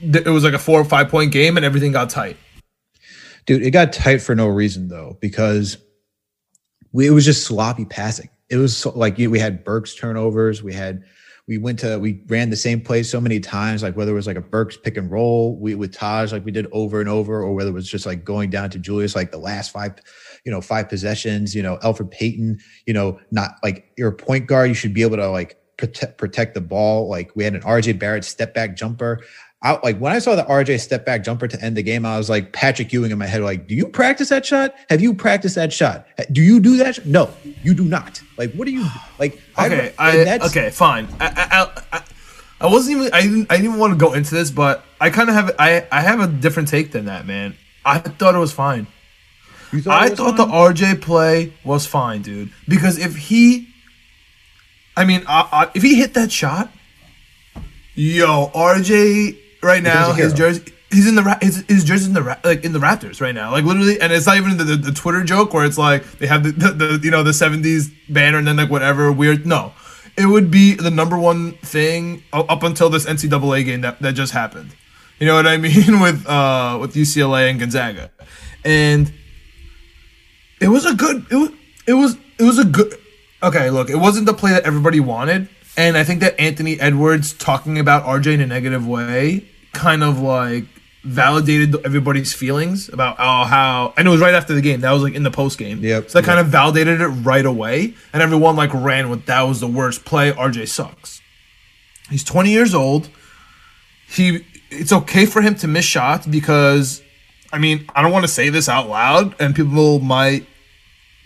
it 0.00 0.26
was 0.26 0.44
like 0.44 0.54
a 0.54 0.58
four 0.58 0.80
or 0.80 0.84
five 0.84 1.08
point 1.08 1.32
game, 1.32 1.56
and 1.56 1.64
everything 1.64 1.92
got 1.92 2.10
tight. 2.10 2.36
Dude, 3.46 3.62
it 3.62 3.70
got 3.70 3.92
tight 3.92 4.22
for 4.22 4.34
no 4.34 4.46
reason 4.46 4.88
though, 4.88 5.18
because 5.20 5.78
we, 6.92 7.06
it 7.06 7.10
was 7.10 7.24
just 7.24 7.44
sloppy 7.44 7.84
passing. 7.84 8.28
It 8.52 8.58
was 8.58 8.76
so, 8.76 8.90
like 8.90 9.16
we 9.16 9.38
had 9.38 9.64
Burks' 9.64 9.94
turnovers. 9.94 10.62
We 10.62 10.74
had 10.74 11.02
we 11.48 11.58
went 11.58 11.78
to 11.80 11.98
we 11.98 12.22
ran 12.26 12.50
the 12.50 12.56
same 12.56 12.80
play 12.80 13.02
so 13.02 13.20
many 13.20 13.40
times, 13.40 13.82
like 13.82 13.96
whether 13.96 14.12
it 14.12 14.14
was 14.14 14.26
like 14.26 14.36
a 14.36 14.42
Burks' 14.42 14.76
pick 14.76 14.96
and 14.96 15.10
roll 15.10 15.56
we 15.56 15.74
with 15.74 15.92
Taj, 15.92 16.32
like 16.32 16.44
we 16.44 16.52
did 16.52 16.66
over 16.70 17.00
and 17.00 17.08
over, 17.08 17.42
or 17.42 17.54
whether 17.54 17.70
it 17.70 17.74
was 17.74 17.88
just 17.88 18.06
like 18.06 18.24
going 18.24 18.50
down 18.50 18.70
to 18.70 18.78
Julius, 18.78 19.16
like 19.16 19.30
the 19.30 19.38
last 19.38 19.72
five, 19.72 19.94
you 20.44 20.52
know, 20.52 20.60
five 20.60 20.88
possessions. 20.88 21.54
You 21.54 21.62
know, 21.62 21.78
Elfrid 21.78 22.10
Payton, 22.10 22.58
you 22.86 22.92
know, 22.92 23.18
not 23.30 23.52
like 23.62 23.90
you're 23.96 24.10
a 24.10 24.14
point 24.14 24.46
guard, 24.46 24.68
you 24.68 24.74
should 24.74 24.94
be 24.94 25.02
able 25.02 25.16
to 25.16 25.28
like 25.30 25.58
protect 25.78 26.18
protect 26.18 26.54
the 26.54 26.60
ball. 26.60 27.08
Like 27.08 27.34
we 27.34 27.42
had 27.42 27.54
an 27.54 27.62
RJ 27.62 27.98
Barrett 27.98 28.24
step 28.24 28.54
back 28.54 28.76
jumper. 28.76 29.24
I, 29.62 29.78
like 29.82 29.98
when 29.98 30.12
I 30.12 30.18
saw 30.18 30.34
the 30.34 30.42
RJ 30.42 30.80
step 30.80 31.06
back 31.06 31.22
jumper 31.22 31.46
to 31.46 31.64
end 31.64 31.76
the 31.76 31.82
game, 31.82 32.04
I 32.04 32.18
was 32.18 32.28
like 32.28 32.52
Patrick 32.52 32.92
Ewing 32.92 33.12
in 33.12 33.18
my 33.18 33.26
head. 33.26 33.42
Like, 33.42 33.68
do 33.68 33.76
you 33.76 33.86
practice 33.86 34.28
that 34.30 34.44
shot? 34.44 34.74
Have 34.90 35.00
you 35.00 35.14
practiced 35.14 35.54
that 35.54 35.72
shot? 35.72 36.06
Do 36.32 36.42
you 36.42 36.58
do 36.58 36.76
that? 36.78 37.06
No, 37.06 37.30
you 37.62 37.72
do 37.72 37.84
not. 37.84 38.20
Like, 38.36 38.52
what 38.54 38.64
do 38.64 38.72
you 38.72 38.84
like? 39.20 39.40
Okay, 39.56 39.94
I, 39.98 40.24
I 40.24 40.46
okay, 40.46 40.70
fine. 40.70 41.06
I, 41.20 41.70
I, 41.92 42.02
I, 42.60 42.66
wasn't 42.66 42.98
even. 42.98 43.12
I 43.12 43.22
didn't. 43.22 43.52
I 43.52 43.56
didn't 43.56 43.66
even 43.66 43.78
want 43.78 43.92
to 43.92 43.98
go 43.98 44.14
into 44.14 44.34
this, 44.34 44.50
but 44.50 44.84
I 45.00 45.10
kind 45.10 45.28
of 45.28 45.36
have. 45.36 45.54
I 45.60 45.86
I 45.92 46.00
have 46.00 46.18
a 46.18 46.26
different 46.26 46.68
take 46.68 46.90
than 46.90 47.04
that, 47.04 47.24
man. 47.24 47.54
I 47.84 47.98
thought 47.98 48.34
it 48.34 48.38
was 48.38 48.52
fine. 48.52 48.88
Thought 49.70 50.02
I 50.02 50.08
thought 50.10 50.36
fine? 50.36 50.48
the 50.48 50.54
RJ 50.54 51.00
play 51.02 51.52
was 51.64 51.86
fine, 51.86 52.22
dude. 52.22 52.50
Because 52.68 52.98
if 52.98 53.16
he, 53.16 53.68
I 54.96 55.04
mean, 55.04 55.24
if 55.74 55.82
he 55.82 55.94
hit 55.94 56.14
that 56.14 56.30
shot, 56.30 56.70
yo, 57.94 58.50
RJ 58.54 59.38
right 59.62 59.82
now. 59.82 60.12
His 60.12 60.32
jersey. 60.32 60.72
He's 60.90 61.08
in 61.08 61.14
the 61.14 61.38
his, 61.40 61.64
his 61.68 61.84
jersey's 61.84 62.08
in 62.08 62.12
the 62.12 62.38
like 62.44 62.64
in 62.64 62.72
the 62.72 62.78
Raptors 62.78 63.20
right 63.22 63.34
now, 63.34 63.50
like 63.50 63.64
literally, 63.64 63.98
and 63.98 64.12
it's 64.12 64.26
not 64.26 64.36
even 64.36 64.58
the, 64.58 64.64
the, 64.64 64.76
the 64.76 64.92
Twitter 64.92 65.24
joke 65.24 65.54
where 65.54 65.64
it's 65.64 65.78
like 65.78 66.04
they 66.18 66.26
have 66.26 66.42
the, 66.42 66.52
the, 66.52 66.70
the 66.72 67.00
you 67.02 67.10
know 67.10 67.22
the 67.22 67.30
'70s 67.30 67.90
banner 68.10 68.36
and 68.36 68.46
then 68.46 68.56
like 68.56 68.68
whatever 68.68 69.10
weird. 69.10 69.46
No, 69.46 69.72
it 70.18 70.26
would 70.26 70.50
be 70.50 70.74
the 70.74 70.90
number 70.90 71.18
one 71.18 71.52
thing 71.52 72.22
up 72.32 72.62
until 72.62 72.90
this 72.90 73.06
NCAA 73.06 73.64
game 73.64 73.80
that, 73.80 74.00
that 74.00 74.12
just 74.12 74.32
happened. 74.32 74.74
You 75.18 75.26
know 75.26 75.34
what 75.34 75.46
I 75.46 75.56
mean 75.58 76.00
with 76.00 76.26
uh 76.26 76.76
with 76.78 76.94
UCLA 76.94 77.48
and 77.48 77.58
Gonzaga, 77.58 78.10
and 78.64 79.10
it 80.60 80.68
was 80.68 80.84
a 80.84 80.94
good 80.94 81.26
it 81.30 81.36
was 81.36 81.50
it 81.86 81.94
was 81.94 82.16
it 82.38 82.44
was 82.44 82.58
a 82.58 82.64
good 82.64 82.94
okay 83.42 83.70
look 83.70 83.90
it 83.90 83.96
wasn't 83.96 84.26
the 84.26 84.34
play 84.34 84.52
that 84.52 84.64
everybody 84.64 85.00
wanted 85.00 85.48
and 85.76 85.96
I 85.96 86.04
think 86.04 86.20
that 86.20 86.38
Anthony 86.38 86.78
Edwards 86.78 87.32
talking 87.32 87.78
about 87.78 88.04
RJ 88.04 88.34
in 88.34 88.40
a 88.40 88.46
negative 88.46 88.86
way 88.86 89.48
kind 89.72 90.02
of 90.02 90.20
like 90.20 90.64
validated 91.04 91.74
everybody's 91.84 92.32
feelings 92.32 92.88
about 92.88 93.16
oh 93.18 93.44
how 93.44 93.92
and 93.96 94.06
it 94.06 94.10
was 94.10 94.20
right 94.20 94.34
after 94.34 94.54
the 94.54 94.60
game. 94.60 94.80
That 94.80 94.92
was 94.92 95.02
like 95.02 95.14
in 95.14 95.22
the 95.22 95.30
post 95.30 95.58
game 95.58 95.82
yep. 95.82 96.10
So 96.10 96.20
that 96.20 96.26
yep. 96.26 96.36
kind 96.36 96.40
of 96.40 96.46
validated 96.46 97.00
it 97.00 97.08
right 97.08 97.44
away 97.44 97.94
and 98.12 98.22
everyone 98.22 98.56
like 98.56 98.72
ran 98.72 99.10
with 99.10 99.26
that 99.26 99.42
was 99.42 99.60
the 99.60 99.66
worst 99.66 100.04
play. 100.04 100.32
Rj 100.32 100.68
sucks. 100.68 101.20
He's 102.08 102.24
20 102.24 102.50
years 102.50 102.74
old. 102.74 103.08
He 104.08 104.44
it's 104.72 104.92
okay 104.92 105.26
for 105.26 105.42
him 105.42 105.54
to 105.56 105.68
miss 105.68 105.84
shots 105.84 106.26
because 106.26 107.02
i 107.52 107.58
mean 107.58 107.86
i 107.94 108.02
don't 108.02 108.12
want 108.12 108.24
to 108.24 108.30
say 108.30 108.48
this 108.48 108.68
out 108.68 108.88
loud 108.88 109.34
and 109.40 109.54
people 109.54 110.00
might 110.00 110.46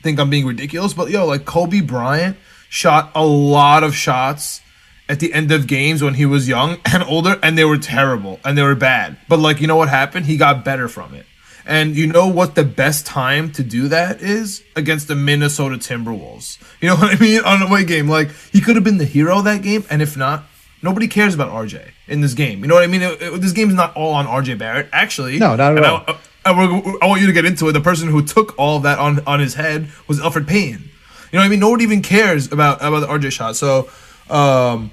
think 0.02 0.18
i'm 0.18 0.28
being 0.28 0.46
ridiculous 0.46 0.92
but 0.92 1.10
yo 1.10 1.24
like 1.26 1.44
kobe 1.44 1.80
bryant 1.80 2.36
shot 2.68 3.10
a 3.14 3.24
lot 3.24 3.84
of 3.84 3.94
shots 3.94 4.60
at 5.08 5.20
the 5.20 5.32
end 5.32 5.52
of 5.52 5.66
games 5.66 6.02
when 6.02 6.14
he 6.14 6.26
was 6.26 6.48
young 6.48 6.78
and 6.92 7.02
older, 7.04 7.38
and 7.42 7.56
they 7.56 7.64
were 7.64 7.78
terrible 7.78 8.40
and 8.44 8.56
they 8.56 8.62
were 8.62 8.74
bad. 8.74 9.16
But 9.28 9.38
like, 9.38 9.60
you 9.60 9.66
know 9.66 9.76
what 9.76 9.88
happened? 9.88 10.26
He 10.26 10.36
got 10.36 10.64
better 10.64 10.88
from 10.88 11.14
it. 11.14 11.26
And 11.68 11.96
you 11.96 12.06
know 12.06 12.28
what 12.28 12.54
the 12.54 12.62
best 12.62 13.06
time 13.06 13.50
to 13.52 13.64
do 13.64 13.88
that 13.88 14.22
is 14.22 14.62
against 14.76 15.08
the 15.08 15.16
Minnesota 15.16 15.76
Timberwolves. 15.76 16.58
You 16.78 16.90
know 16.90 16.96
what 16.96 17.16
I 17.16 17.18
mean? 17.18 17.40
On 17.40 17.62
a 17.62 17.64
away 17.64 17.84
game, 17.84 18.06
like 18.06 18.30
he 18.52 18.60
could 18.60 18.76
have 18.76 18.84
been 18.84 18.98
the 18.98 19.06
hero 19.06 19.40
that 19.40 19.62
game, 19.62 19.84
and 19.88 20.02
if 20.02 20.14
not, 20.14 20.44
nobody 20.82 21.08
cares 21.08 21.34
about 21.34 21.50
RJ 21.50 21.90
in 22.06 22.20
this 22.20 22.34
game. 22.34 22.60
You 22.60 22.68
know 22.68 22.74
what 22.74 22.84
I 22.84 22.86
mean? 22.86 23.00
It, 23.00 23.20
it, 23.20 23.40
this 23.40 23.52
game's 23.52 23.72
not 23.72 23.96
all 23.96 24.12
on 24.12 24.26
RJ 24.26 24.58
Barrett. 24.58 24.88
Actually, 24.92 25.38
no, 25.38 25.56
not 25.56 25.76
at 25.76 25.84
all. 25.84 26.04
I, 26.06 26.18
I, 26.44 26.98
I, 27.02 27.06
want 27.06 27.22
you 27.22 27.26
to 27.28 27.32
get 27.32 27.46
into 27.46 27.66
it. 27.68 27.72
The 27.72 27.80
person 27.80 28.08
who 28.08 28.22
took 28.22 28.56
all 28.58 28.76
of 28.76 28.82
that 28.82 28.98
on 28.98 29.20
on 29.26 29.40
his 29.40 29.54
head 29.54 29.88
was 30.06 30.20
Alfred 30.20 30.46
Payne. 30.46 30.90
You 31.32 31.38
know 31.38 31.40
what 31.40 31.46
I 31.46 31.48
mean? 31.48 31.60
No 31.60 31.70
one 31.70 31.80
even 31.80 32.02
cares 32.02 32.52
about 32.52 32.76
about 32.82 33.00
the 33.00 33.06
RJ 33.06 33.32
shot. 33.32 33.56
So, 33.56 33.88
um, 34.30 34.90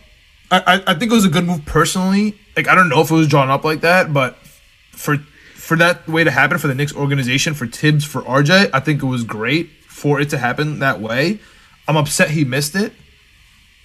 I 0.51 0.83
I 0.85 0.93
think 0.93 1.11
it 1.11 1.15
was 1.15 1.25
a 1.25 1.29
good 1.29 1.45
move 1.45 1.65
personally. 1.65 2.37
Like 2.55 2.67
I 2.67 2.75
don't 2.75 2.89
know 2.89 3.01
if 3.01 3.11
it 3.11 3.15
was 3.15 3.27
drawn 3.27 3.49
up 3.49 3.63
like 3.63 3.81
that, 3.81 4.13
but 4.13 4.35
for 4.91 5.17
for 5.53 5.77
that 5.77 6.07
way 6.07 6.23
to 6.23 6.31
happen 6.31 6.57
for 6.57 6.67
the 6.67 6.75
Knicks 6.75 6.93
organization, 6.95 7.53
for 7.53 7.65
Thibs, 7.65 8.05
for 8.05 8.21
RJ, 8.21 8.69
I 8.73 8.79
think 8.79 9.01
it 9.01 9.05
was 9.05 9.23
great 9.23 9.69
for 9.87 10.19
it 10.19 10.29
to 10.31 10.37
happen 10.37 10.79
that 10.79 10.99
way. 10.99 11.39
I'm 11.87 11.97
upset 11.97 12.31
he 12.31 12.43
missed 12.43 12.75
it. 12.75 12.93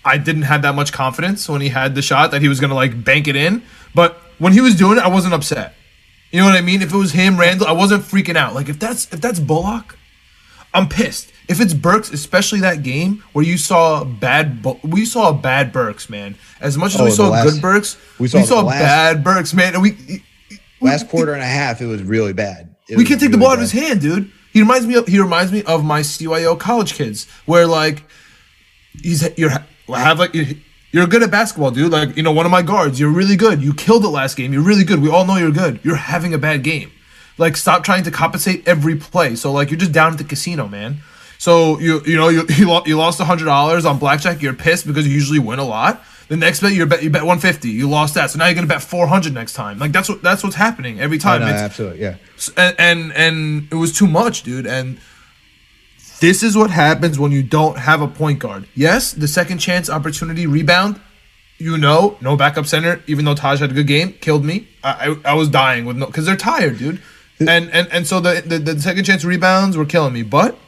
I 0.05 0.19
didn't 0.19 0.43
have 0.43 0.63
that 0.63 0.75
much 0.75 0.93
confidence 0.93 1.49
when 1.49 1.61
he 1.61 1.69
had 1.69 1.95
the 1.95 2.03
shot 2.03 2.31
that 2.33 2.43
he 2.43 2.49
was 2.49 2.61
gonna 2.61 2.75
like 2.75 3.05
bank 3.05 3.29
it 3.29 3.37
in. 3.37 3.63
But 3.95 4.17
when 4.39 4.53
he 4.53 4.61
was 4.61 4.75
doing 4.75 4.99
it, 4.99 5.05
I 5.05 5.09
wasn't 5.09 5.35
upset. 5.35 5.75
You 6.31 6.41
know 6.41 6.47
what 6.47 6.57
I 6.57 6.61
mean? 6.61 6.83
If 6.83 6.93
it 6.93 6.97
was 6.97 7.13
him, 7.13 7.39
Randle, 7.39 7.67
I 7.67 7.73
wasn't 7.73 8.03
freaking 8.05 8.37
out. 8.37 8.55
Like 8.55 8.69
if 8.69 8.79
that's 8.79 9.13
if 9.13 9.21
that's 9.21 9.41
Bullock, 9.41 9.97
I'm 10.75 10.89
pissed. 10.89 11.33
If 11.49 11.61
it's 11.61 11.73
Burks, 11.73 12.11
especially 12.11 12.61
that 12.61 12.83
game 12.83 13.25
where 13.33 13.45
you 13.45 13.57
saw 13.57 14.05
bad, 14.05 14.65
we 14.83 15.07
saw 15.07 15.33
bad 15.33 15.73
Burks, 15.73 16.11
man. 16.11 16.37
As 16.61 16.77
much 16.77 16.95
as 16.95 17.01
oh, 17.01 17.05
we 17.05 17.11
saw 17.11 17.29
last, 17.29 17.51
good 17.51 17.63
Burks, 17.63 17.97
we 18.19 18.29
saw, 18.29 18.39
we 18.39 18.45
saw 18.45 18.61
last, 18.61 18.81
bad 18.81 19.25
Burks, 19.25 19.55
man. 19.55 19.73
And 19.75 19.83
we 19.83 20.23
last 20.81 21.09
quarter 21.09 21.33
and 21.33 21.43
a 21.43 21.47
half, 21.47 21.81
it 21.81 21.87
was 21.87 22.03
really 22.03 22.35
bad. 22.35 22.75
It 22.89 22.99
we 22.99 23.05
can't 23.05 23.19
take 23.21 23.29
really 23.29 23.33
the 23.33 23.39
ball 23.39 23.49
bad. 23.49 23.53
out 23.61 23.65
of 23.65 23.73
his 23.73 23.73
hand, 23.73 24.01
dude. 24.01 24.31
He 24.53 24.61
reminds 24.61 24.87
me 24.87 24.95
of 24.95 25.07
he 25.07 25.21
reminds 25.21 25.53
me 25.53 25.63
of 25.65 25.85
my 25.85 26.01
CYO 26.01 26.59
college 26.59 26.95
kids, 26.95 27.27
where 27.47 27.67
like 27.67 28.03
he's 29.03 29.27
you're 29.39 29.51
have 29.51 30.19
like 30.19 30.35
you're 30.91 31.07
good 31.07 31.23
at 31.23 31.31
basketball, 31.31 31.71
dude. 31.71 31.93
Like 31.93 32.17
you 32.17 32.23
know, 32.23 32.33
one 32.33 32.47
of 32.47 32.53
my 32.53 32.63
guards, 32.63 32.99
you're 32.99 33.13
really 33.13 33.37
good. 33.37 33.63
You 33.63 33.75
killed 33.75 34.05
it 34.05 34.09
last 34.09 34.37
game. 34.37 34.53
You're 34.53 34.63
really 34.63 34.85
good. 34.85 35.01
We 35.01 35.11
all 35.11 35.25
know 35.25 35.37
you're 35.37 35.51
good. 35.51 35.81
You're 35.83 35.97
having 35.97 36.35
a 36.35 36.39
bad 36.39 36.63
game. 36.63 36.91
Like 37.37 37.57
stop 37.57 37.85
trying 37.85 38.05
to 38.05 38.11
compensate 38.11 38.67
every 38.67 38.97
play. 38.97 39.37
So 39.37 39.53
like 39.53 39.71
you're 39.71 39.79
just 39.79 39.93
down 39.93 40.13
at 40.13 40.19
the 40.19 40.25
casino, 40.25 40.67
man. 40.67 40.99
So 41.39 41.79
you 41.79 42.03
you 42.05 42.17
know 42.17 42.29
you 42.29 42.45
you 42.87 42.97
lost 42.99 43.21
hundred 43.21 43.47
dollars 43.47 43.85
on 43.85 43.99
blackjack. 43.99 44.43
You're 44.43 44.55
pissed 44.55 44.87
because 44.87 45.07
you 45.07 45.15
usually 45.15 45.39
win 45.39 45.59
a 45.59 45.65
lot. 45.65 46.05
The 46.29 46.37
next 46.37 46.61
bet 46.61 46.75
you 46.75 46.85
bet 46.85 47.03
you 47.03 47.09
bet 47.09 47.23
150. 47.23 47.71
You 47.71 47.89
lost 47.89 48.15
that, 48.15 48.31
so 48.31 48.39
now 48.39 48.47
you're 48.47 48.55
gonna 48.55 48.67
bet 48.67 48.83
400 48.83 49.33
next 49.33 49.55
time. 49.55 49.79
Like 49.79 49.93
that's 49.93 50.09
what 50.09 50.21
that's 50.21 50.43
what's 50.43 50.57
happening 50.57 51.01
every 51.01 51.17
time. 51.17 51.41
Know, 51.41 51.47
absolutely, 51.47 52.03
yeah. 52.03 52.17
And, 52.57 52.77
and 52.79 53.13
and 53.13 53.69
it 53.71 53.77
was 53.77 53.97
too 53.97 54.07
much, 54.07 54.43
dude. 54.43 54.67
And 54.67 54.99
this 56.21 56.43
is 56.43 56.57
what 56.57 56.71
happens 56.71 57.19
when 57.19 57.33
you 57.33 57.43
don't 57.43 57.79
have 57.79 58.03
a 58.03 58.09
point 58.09 58.41
guard. 58.41 58.69
Yes, 58.75 59.13
the 59.13 59.29
second 59.29 59.59
chance 59.59 59.89
opportunity 59.89 60.47
rebound. 60.47 61.01
You 61.57 61.77
know, 61.79 62.17
no 62.21 62.37
backup 62.37 62.67
center. 62.67 63.03
Even 63.07 63.25
though 63.25 63.35
Taj 63.35 63.61
had 63.61 63.71
a 63.71 63.75
good 63.75 63.87
game, 63.87 64.13
killed 64.21 64.45
me. 64.45 64.69
I 64.85 65.17
I, 65.25 65.31
I 65.33 65.35
was 65.35 65.49
dying 65.49 65.87
with 65.87 65.97
no 65.97 66.07
because 66.07 66.27
they're 66.27 66.37
tired, 66.37 66.79
dude. 66.79 67.01
And 67.41 67.71
and 67.71 67.89
and 67.91 68.07
so 68.07 68.21
the, 68.21 68.43
the 68.45 68.59
the 68.59 68.81
second 68.81 69.05
chance 69.05 69.25
rebounds 69.25 69.77
were 69.77 69.87
killing 69.87 70.13
me, 70.13 70.25
but 70.25 70.59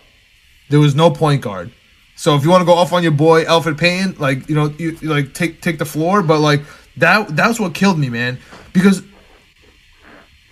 there 0.71 0.81
was 0.81 0.95
no 0.95 1.11
point 1.11 1.43
guard. 1.43 1.73
So 2.17 2.35
if 2.37 2.45
you 2.45 2.51
want 2.51 2.63
to 2.63 2.67
go 2.67 2.75
off 2.75 2.93
on 2.93 3.03
your 3.03 3.13
boy 3.13 3.45
Elfrid 3.45 3.79
Payton, 3.79 4.17
like 4.19 4.49
you 4.49 4.55
know, 4.55 4.75
you, 4.79 4.97
you, 5.01 5.09
like 5.09 5.35
take 5.35 5.61
take 5.61 5.79
the 5.79 5.85
floor, 5.85 6.23
but 6.23 6.39
like 6.39 6.63
that 6.97 7.35
that's 7.37 7.61
what 7.61 7.75
killed 7.75 7.99
me, 7.99 8.09
man. 8.09 8.39
Because 8.73 9.03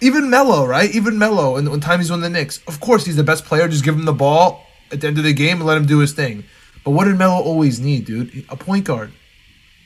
even 0.00 0.30
Melo, 0.30 0.66
right? 0.66 0.90
Even 0.94 1.18
Melo, 1.18 1.56
and 1.56 1.68
when 1.70 1.80
time 1.80 2.00
he's 2.00 2.10
on 2.10 2.20
the 2.20 2.30
Knicks, 2.30 2.60
of 2.66 2.80
course 2.80 3.04
he's 3.04 3.16
the 3.16 3.24
best 3.24 3.44
player. 3.44 3.68
Just 3.68 3.84
give 3.84 3.94
him 3.94 4.04
the 4.04 4.12
ball 4.12 4.66
at 4.90 5.00
the 5.00 5.06
end 5.06 5.18
of 5.18 5.24
the 5.24 5.32
game 5.32 5.58
and 5.58 5.66
let 5.66 5.76
him 5.76 5.86
do 5.86 5.98
his 5.98 6.12
thing. 6.12 6.44
But 6.84 6.92
what 6.92 7.04
did 7.04 7.18
Melo 7.18 7.42
always 7.42 7.80
need, 7.80 8.06
dude? 8.06 8.44
A 8.48 8.56
point 8.56 8.84
guard, 8.84 9.12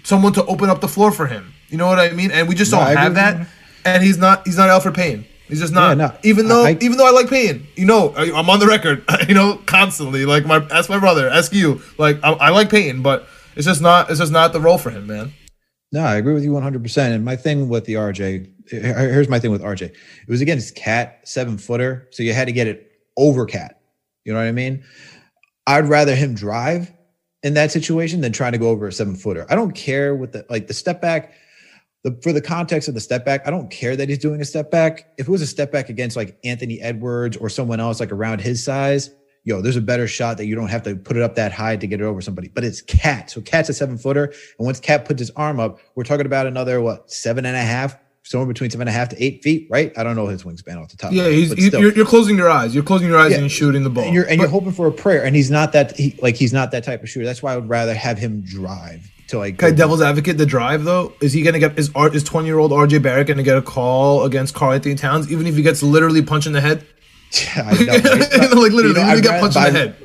someone 0.04 0.32
to 0.34 0.44
open 0.46 0.70
up 0.70 0.80
the 0.80 0.88
floor 0.88 1.10
for 1.10 1.26
him. 1.26 1.52
You 1.68 1.78
know 1.78 1.86
what 1.86 1.98
I 1.98 2.10
mean? 2.10 2.30
And 2.30 2.48
we 2.48 2.54
just 2.54 2.70
no, 2.70 2.78
don't 2.78 2.96
have 2.96 3.14
that. 3.14 3.48
And 3.84 4.02
he's 4.02 4.18
not 4.18 4.46
he's 4.46 4.56
not 4.56 4.68
Elfrid 4.68 4.94
Payton. 4.94 5.26
He's 5.52 5.60
just 5.60 5.74
not. 5.74 5.98
Yeah, 5.98 6.06
no, 6.06 6.16
even 6.22 6.48
though, 6.48 6.64
I, 6.64 6.78
even 6.80 6.96
though 6.96 7.06
I 7.06 7.10
like 7.10 7.28
Payton, 7.28 7.66
you 7.76 7.84
know, 7.84 8.14
I, 8.16 8.24
am 8.24 8.48
on 8.48 8.58
the 8.58 8.66
record, 8.66 9.04
you 9.28 9.34
know, 9.34 9.60
constantly. 9.66 10.24
Like 10.24 10.46
my, 10.46 10.66
ask 10.70 10.88
my 10.88 10.98
brother, 10.98 11.28
ask 11.28 11.52
you. 11.52 11.82
Like 11.98 12.18
I, 12.24 12.32
I 12.32 12.48
like 12.48 12.70
Payton, 12.70 13.02
but 13.02 13.28
it's 13.54 13.66
just 13.66 13.82
not, 13.82 14.08
it's 14.08 14.18
just 14.18 14.32
not 14.32 14.54
the 14.54 14.60
role 14.60 14.78
for 14.78 14.88
him, 14.88 15.06
man. 15.06 15.34
No, 15.92 16.00
I 16.00 16.14
agree 16.14 16.32
with 16.32 16.42
you 16.42 16.54
100. 16.54 16.82
percent 16.82 17.14
And 17.14 17.22
my 17.22 17.36
thing 17.36 17.68
with 17.68 17.84
the 17.84 17.94
RJ, 17.94 18.50
here's 18.70 19.28
my 19.28 19.38
thing 19.38 19.50
with 19.50 19.60
RJ. 19.60 19.82
It 19.82 19.94
was 20.26 20.40
against 20.40 20.74
Cat 20.74 21.20
seven 21.24 21.58
footer, 21.58 22.08
so 22.12 22.22
you 22.22 22.32
had 22.32 22.46
to 22.46 22.52
get 22.52 22.66
it 22.66 22.90
over 23.18 23.44
Cat. 23.44 23.78
You 24.24 24.32
know 24.32 24.38
what 24.38 24.46
I 24.46 24.52
mean? 24.52 24.82
I'd 25.66 25.86
rather 25.86 26.14
him 26.16 26.34
drive 26.34 26.90
in 27.42 27.52
that 27.54 27.72
situation 27.72 28.22
than 28.22 28.32
trying 28.32 28.52
to 28.52 28.58
go 28.58 28.70
over 28.70 28.86
a 28.86 28.92
seven 28.92 29.16
footer. 29.16 29.44
I 29.50 29.54
don't 29.54 29.72
care 29.72 30.14
what 30.14 30.32
the 30.32 30.46
like 30.48 30.66
the 30.66 30.72
step 30.72 31.02
back 31.02 31.34
the, 32.04 32.18
for 32.22 32.32
the 32.32 32.40
context 32.40 32.88
of 32.88 32.94
the 32.94 33.00
step 33.00 33.24
back, 33.24 33.46
I 33.46 33.50
don't 33.50 33.70
care 33.70 33.96
that 33.96 34.08
he's 34.08 34.18
doing 34.18 34.40
a 34.40 34.44
step 34.44 34.70
back. 34.70 35.12
If 35.18 35.28
it 35.28 35.30
was 35.30 35.42
a 35.42 35.46
step 35.46 35.70
back 35.70 35.88
against 35.88 36.16
like 36.16 36.38
Anthony 36.44 36.80
Edwards 36.80 37.36
or 37.36 37.48
someone 37.48 37.80
else 37.80 38.00
like 38.00 38.10
around 38.10 38.40
his 38.40 38.62
size, 38.64 39.10
yo, 39.44 39.60
there's 39.60 39.76
a 39.76 39.82
better 39.82 40.08
shot 40.08 40.36
that 40.38 40.46
you 40.46 40.54
don't 40.54 40.68
have 40.68 40.82
to 40.82 40.96
put 40.96 41.16
it 41.16 41.22
up 41.22 41.36
that 41.36 41.52
high 41.52 41.76
to 41.76 41.86
get 41.86 42.00
it 42.00 42.04
over 42.04 42.20
somebody. 42.20 42.48
But 42.48 42.64
it's 42.64 42.80
Cat. 42.82 43.30
So 43.30 43.40
Cat's 43.40 43.68
a 43.68 43.74
seven 43.74 43.98
footer. 43.98 44.24
And 44.24 44.66
once 44.66 44.80
Cat 44.80 45.04
puts 45.04 45.20
his 45.20 45.30
arm 45.30 45.60
up, 45.60 45.78
we're 45.94 46.04
talking 46.04 46.26
about 46.26 46.46
another, 46.46 46.80
what, 46.80 47.10
seven 47.10 47.46
and 47.46 47.56
a 47.56 47.62
half 47.62 47.96
somewhere 48.24 48.46
between 48.46 48.70
seven 48.70 48.88
and 48.88 48.94
a 48.94 48.98
half 48.98 49.08
to 49.10 49.22
eight 49.22 49.42
feet, 49.42 49.66
right? 49.70 49.96
I 49.96 50.02
don't 50.04 50.16
know 50.16 50.26
his 50.26 50.44
wingspan 50.44 50.80
off 50.80 50.90
the 50.90 50.96
top. 50.96 51.12
Yeah, 51.12 51.28
he's, 51.28 51.52
he, 51.52 51.70
you're, 51.70 51.92
you're, 51.92 52.06
closing 52.06 52.36
your 52.36 52.48
eyes. 52.48 52.74
You're 52.74 52.84
closing 52.84 53.08
your 53.08 53.18
eyes 53.18 53.32
yeah. 53.32 53.38
and 53.38 53.50
shooting 53.50 53.82
the 53.82 53.90
ball. 53.90 54.04
And 54.04 54.14
you're 54.14 54.24
and 54.24 54.38
but, 54.38 54.44
you're 54.44 54.50
hoping 54.50 54.72
for 54.72 54.86
a 54.86 54.92
prayer, 54.92 55.24
and 55.24 55.34
he's 55.34 55.50
not 55.50 55.72
that 55.72 55.96
he, 55.96 56.16
like 56.22 56.36
he's 56.36 56.52
not 56.52 56.70
that 56.70 56.84
type 56.84 57.02
of 57.02 57.08
shooter. 57.08 57.26
That's 57.26 57.42
why 57.42 57.52
I 57.52 57.56
would 57.56 57.68
rather 57.68 57.94
have 57.94 58.18
him 58.18 58.42
drive 58.42 59.11
to 59.32 59.38
like. 59.38 59.58
Devil's 59.58 60.00
advocate, 60.00 60.38
the 60.38 60.46
drive 60.46 60.84
though, 60.84 61.12
is 61.20 61.32
he 61.32 61.42
gonna 61.42 61.58
get 61.58 61.78
is 61.78 61.90
is 62.12 62.22
twenty 62.22 62.46
year 62.46 62.58
old 62.58 62.70
RJ 62.70 63.02
Barrett 63.02 63.26
gonna 63.26 63.42
get 63.42 63.56
a 63.56 63.62
call 63.62 64.24
against 64.24 64.54
Karl-Anthony 64.54 64.94
Towns, 64.94 65.30
even 65.30 65.46
if 65.46 65.56
he 65.56 65.62
gets 65.62 65.82
literally 65.82 66.22
punched 66.22 66.46
in 66.46 66.52
the 66.52 66.60
head? 66.60 66.86
Yeah, 67.32 67.66
I 67.66 67.84
know. 67.84 67.92
Like 68.60 68.72
literally, 68.72 68.88
you 68.88 68.92
know, 68.94 69.16
he 69.16 69.22
got 69.22 69.40
punched 69.40 69.56
in 69.56 69.62
the 69.62 69.70
head. 69.70 69.96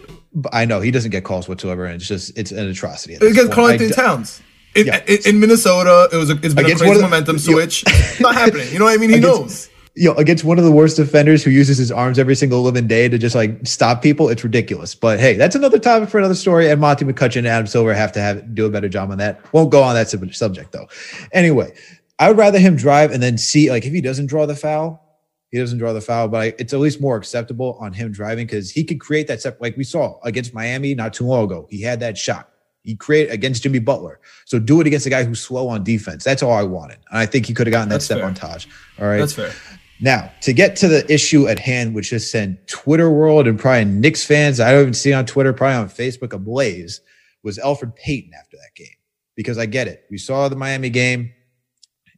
I 0.53 0.63
know 0.63 0.79
he 0.79 0.91
doesn't 0.91 1.11
get 1.11 1.25
calls 1.25 1.49
whatsoever, 1.49 1.85
and 1.85 1.95
it's 1.95 2.07
just 2.07 2.37
it's 2.37 2.51
an 2.51 2.67
atrocity. 2.67 3.15
Against 3.15 3.51
Karl-Anthony 3.51 3.91
Towns. 3.91 4.41
In, 4.75 4.87
yeah. 4.87 5.03
in, 5.07 5.17
in, 5.25 5.39
Minnesota, 5.39 6.07
it 6.13 6.15
was 6.15 6.29
a, 6.29 6.33
it's 6.35 6.53
been 6.53 6.65
against 6.65 6.83
a 6.83 6.85
crazy 6.85 7.01
momentum 7.01 7.39
switch. 7.39 7.83
Not 8.21 8.35
happening. 8.35 8.71
You 8.71 8.79
know 8.79 8.85
what 8.85 8.93
I 8.93 8.97
mean? 8.97 9.09
He 9.09 9.17
against, 9.17 9.41
knows. 9.41 9.69
You 9.97 10.09
know, 10.09 10.15
against 10.15 10.43
one 10.43 10.59
of 10.59 10.63
the 10.63 10.71
worst 10.71 10.95
defenders 10.95 11.43
who 11.43 11.49
uses 11.49 11.77
his 11.77 11.91
arms 11.91 12.19
every 12.19 12.35
single 12.35 12.61
living 12.61 12.87
day 12.87 13.09
to 13.09 13.17
just 13.17 13.35
like 13.35 13.65
stop 13.65 14.01
people, 14.01 14.29
it's 14.29 14.43
ridiculous. 14.43 14.93
But 14.93 15.19
hey, 15.19 15.33
that's 15.33 15.55
another 15.55 15.79
topic 15.79 16.09
for 16.09 16.19
another 16.19 16.35
story. 16.35 16.69
And 16.69 16.79
Monty 16.79 17.03
McCutchen 17.05 17.37
and 17.37 17.47
Adam 17.47 17.65
Silver 17.67 17.93
have 17.93 18.11
to 18.11 18.21
have 18.21 18.53
do 18.53 18.65
a 18.65 18.69
better 18.69 18.89
job 18.89 19.09
on 19.09 19.17
that. 19.17 19.41
Won't 19.53 19.71
go 19.71 19.81
on 19.81 19.95
that 19.95 20.09
subject 20.09 20.71
though. 20.71 20.87
Anyway, 21.31 21.73
I 22.19 22.27
would 22.27 22.37
rather 22.37 22.59
him 22.59 22.75
drive 22.75 23.11
and 23.11 23.23
then 23.23 23.37
see 23.37 23.69
like 23.71 23.85
if 23.85 23.93
he 23.93 24.01
doesn't 24.01 24.27
draw 24.27 24.45
the 24.45 24.55
foul, 24.55 25.03
he 25.49 25.57
doesn't 25.57 25.77
draw 25.79 25.93
the 25.93 26.01
foul, 26.01 26.27
but 26.27 26.41
I, 26.41 26.45
it's 26.59 26.73
at 26.73 26.79
least 26.79 26.99
more 26.99 27.15
acceptable 27.15 27.77
on 27.79 27.93
him 27.93 28.11
driving 28.11 28.45
because 28.45 28.69
he 28.69 28.83
could 28.83 28.99
create 28.99 29.27
that 29.27 29.39
step 29.39 29.59
like 29.61 29.77
we 29.77 29.83
saw 29.83 30.19
against 30.23 30.53
Miami 30.53 30.93
not 30.93 31.13
too 31.13 31.25
long 31.25 31.45
ago. 31.45 31.67
He 31.69 31.81
had 31.81 31.99
that 32.01 32.17
shot. 32.17 32.49
He 32.83 32.95
created 32.95 33.33
against 33.33 33.63
Jimmy 33.63 33.79
Butler. 33.79 34.19
So 34.45 34.59
do 34.59 34.79
it 34.79 34.87
against 34.87 35.05
a 35.05 35.09
guy 35.09 35.25
who's 35.25 35.41
slow 35.41 35.67
on 35.67 35.83
defense. 35.83 36.23
That's 36.23 36.41
all 36.41 36.53
I 36.53 36.63
wanted. 36.63 36.99
And 37.09 37.19
I 37.19 37.25
think 37.25 37.45
he 37.45 37.53
could 37.53 37.67
have 37.67 37.73
gotten 37.73 37.89
that 37.89 37.95
That's 37.95 38.05
step 38.05 38.19
fair. 38.19 38.27
on 38.27 38.33
Taj. 38.33 38.65
All 38.99 39.07
right. 39.07 39.17
That's 39.17 39.33
fair. 39.33 39.51
Now, 39.99 40.31
to 40.41 40.53
get 40.53 40.75
to 40.77 40.87
the 40.87 41.11
issue 41.11 41.47
at 41.47 41.59
hand, 41.59 41.95
which 41.95 42.11
has 42.11 42.29
sent 42.29 42.67
Twitter 42.67 43.09
world 43.09 43.47
and 43.47 43.59
probably 43.59 43.85
Knicks 43.85 44.23
fans, 44.23 44.59
I 44.59 44.71
don't 44.71 44.81
even 44.81 44.93
see 44.93 45.13
on 45.13 45.25
Twitter, 45.25 45.53
probably 45.53 45.77
on 45.77 45.89
Facebook, 45.89 46.33
ablaze, 46.33 47.01
was 47.43 47.57
Elfrid 47.57 47.95
Payton 47.95 48.31
after 48.37 48.57
that 48.57 48.75
game. 48.75 48.87
Because 49.35 49.57
I 49.57 49.65
get 49.65 49.87
it. 49.87 50.05
We 50.09 50.17
saw 50.17 50.49
the 50.49 50.55
Miami 50.55 50.89
game. 50.89 51.31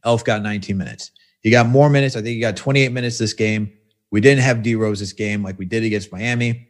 Elf 0.04 0.24
got 0.24 0.42
19 0.42 0.76
minutes. 0.76 1.10
He 1.42 1.50
got 1.50 1.66
more 1.66 1.88
minutes. 1.88 2.16
I 2.16 2.20
think 2.22 2.34
he 2.34 2.40
got 2.40 2.56
28 2.56 2.92
minutes 2.92 3.18
this 3.18 3.32
game. 3.32 3.72
We 4.10 4.20
didn't 4.20 4.42
have 4.42 4.62
D 4.62 4.74
Rose 4.74 5.00
this 5.00 5.12
game 5.12 5.42
like 5.42 5.58
we 5.58 5.64
did 5.64 5.84
against 5.84 6.12
Miami. 6.12 6.68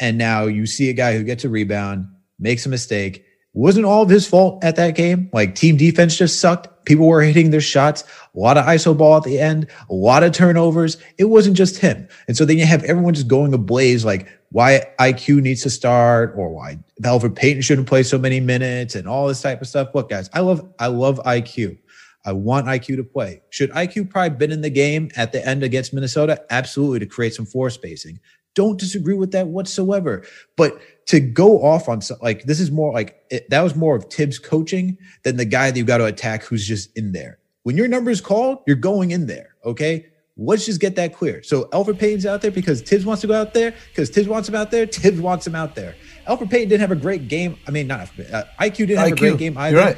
And 0.00 0.18
now 0.18 0.44
you 0.44 0.66
see 0.66 0.90
a 0.90 0.92
guy 0.92 1.16
who 1.16 1.24
gets 1.24 1.44
a 1.44 1.48
rebound, 1.48 2.06
makes 2.38 2.66
a 2.66 2.68
mistake. 2.68 3.24
Wasn't 3.54 3.86
all 3.86 4.02
of 4.02 4.08
his 4.08 4.26
fault 4.26 4.62
at 4.62 4.76
that 4.76 4.94
game. 4.94 5.30
Like 5.32 5.54
team 5.54 5.76
defense 5.76 6.16
just 6.16 6.40
sucked. 6.40 6.84
People 6.84 7.06
were 7.06 7.22
hitting 7.22 7.50
their 7.50 7.60
shots. 7.60 8.04
A 8.34 8.38
lot 8.38 8.56
of 8.56 8.64
ISO 8.66 8.96
ball 8.96 9.16
at 9.16 9.24
the 9.24 9.38
end, 9.38 9.66
a 9.90 9.94
lot 9.94 10.22
of 10.22 10.32
turnovers. 10.32 10.96
It 11.18 11.24
wasn't 11.24 11.56
just 11.56 11.78
him. 11.78 12.08
And 12.28 12.36
so 12.36 12.44
then 12.44 12.58
you 12.58 12.66
have 12.66 12.84
everyone 12.84 13.14
just 13.14 13.28
going 13.28 13.52
ablaze 13.52 14.04
like 14.04 14.28
why 14.50 14.86
IQ 14.98 15.42
needs 15.42 15.62
to 15.62 15.70
start 15.70 16.34
or 16.36 16.50
why 16.50 16.78
Elfrid 17.02 17.36
Payton 17.36 17.62
shouldn't 17.62 17.88
play 17.88 18.02
so 18.02 18.18
many 18.18 18.40
minutes 18.40 18.94
and 18.94 19.08
all 19.08 19.28
this 19.28 19.42
type 19.42 19.60
of 19.60 19.68
stuff. 19.68 19.88
Look, 19.94 20.08
guys, 20.08 20.30
I 20.32 20.40
love 20.40 20.66
I 20.78 20.86
love 20.86 21.20
IQ. 21.24 21.78
I 22.24 22.32
want 22.32 22.66
IQ 22.66 22.96
to 22.96 23.04
play. 23.04 23.42
Should 23.50 23.70
IQ 23.70 24.10
probably 24.10 24.36
been 24.36 24.52
in 24.52 24.60
the 24.60 24.70
game 24.70 25.10
at 25.16 25.32
the 25.32 25.46
end 25.46 25.62
against 25.62 25.94
Minnesota? 25.94 26.44
Absolutely 26.50 26.98
to 27.00 27.06
create 27.06 27.34
some 27.34 27.46
floor 27.46 27.70
spacing. 27.70 28.20
Don't 28.54 28.78
disagree 28.78 29.14
with 29.14 29.32
that 29.32 29.46
whatsoever. 29.46 30.24
But 30.56 30.80
to 31.08 31.20
go 31.20 31.62
off 31.62 31.88
on 31.88 32.00
like 32.20 32.44
this 32.44 32.60
is 32.60 32.70
more 32.70 32.92
like 32.92 33.22
it, 33.30 33.48
that 33.50 33.62
was 33.62 33.74
more 33.74 33.96
of 33.96 34.04
Thibs 34.04 34.38
coaching 34.38 34.98
than 35.22 35.36
the 35.36 35.44
guy 35.44 35.70
that 35.70 35.78
you 35.78 35.84
got 35.84 35.98
to 35.98 36.04
attack 36.04 36.44
who's 36.44 36.66
just 36.66 36.96
in 36.96 37.12
there. 37.12 37.38
When 37.62 37.76
your 37.76 37.88
number 37.88 38.10
is 38.10 38.20
called, 38.20 38.58
you're 38.66 38.76
going 38.76 39.10
in 39.10 39.26
there. 39.26 39.54
Okay. 39.64 40.06
Let's 40.40 40.66
just 40.66 40.80
get 40.80 40.94
that 40.96 41.16
clear. 41.16 41.42
So 41.42 41.64
Elfrid 41.70 41.98
Payton's 41.98 42.24
out 42.24 42.42
there 42.42 42.52
because 42.52 42.80
Thibs 42.80 43.04
wants 43.04 43.22
to 43.22 43.26
go 43.26 43.34
out 43.34 43.54
there 43.54 43.74
because 43.88 44.08
Thibs 44.08 44.28
wants 44.28 44.48
him 44.48 44.54
out 44.54 44.70
there. 44.70 44.86
Thibs 44.86 45.20
wants 45.20 45.44
him 45.46 45.56
out 45.56 45.74
there. 45.74 45.96
Elfrid 46.28 46.50
Payton 46.50 46.68
didn't 46.68 46.82
have 46.82 46.92
a 46.92 46.96
great 46.96 47.26
game. 47.26 47.58
I 47.66 47.72
mean, 47.72 47.88
not 47.88 48.02
uh, 48.02 48.44
IQ 48.60 48.76
didn't 48.76 48.98
have 48.98 49.08
IQ. 49.08 49.12
a 49.12 49.16
great 49.16 49.38
game 49.38 49.58
either. 49.58 49.76
You're 49.76 49.84
right. 49.84 49.96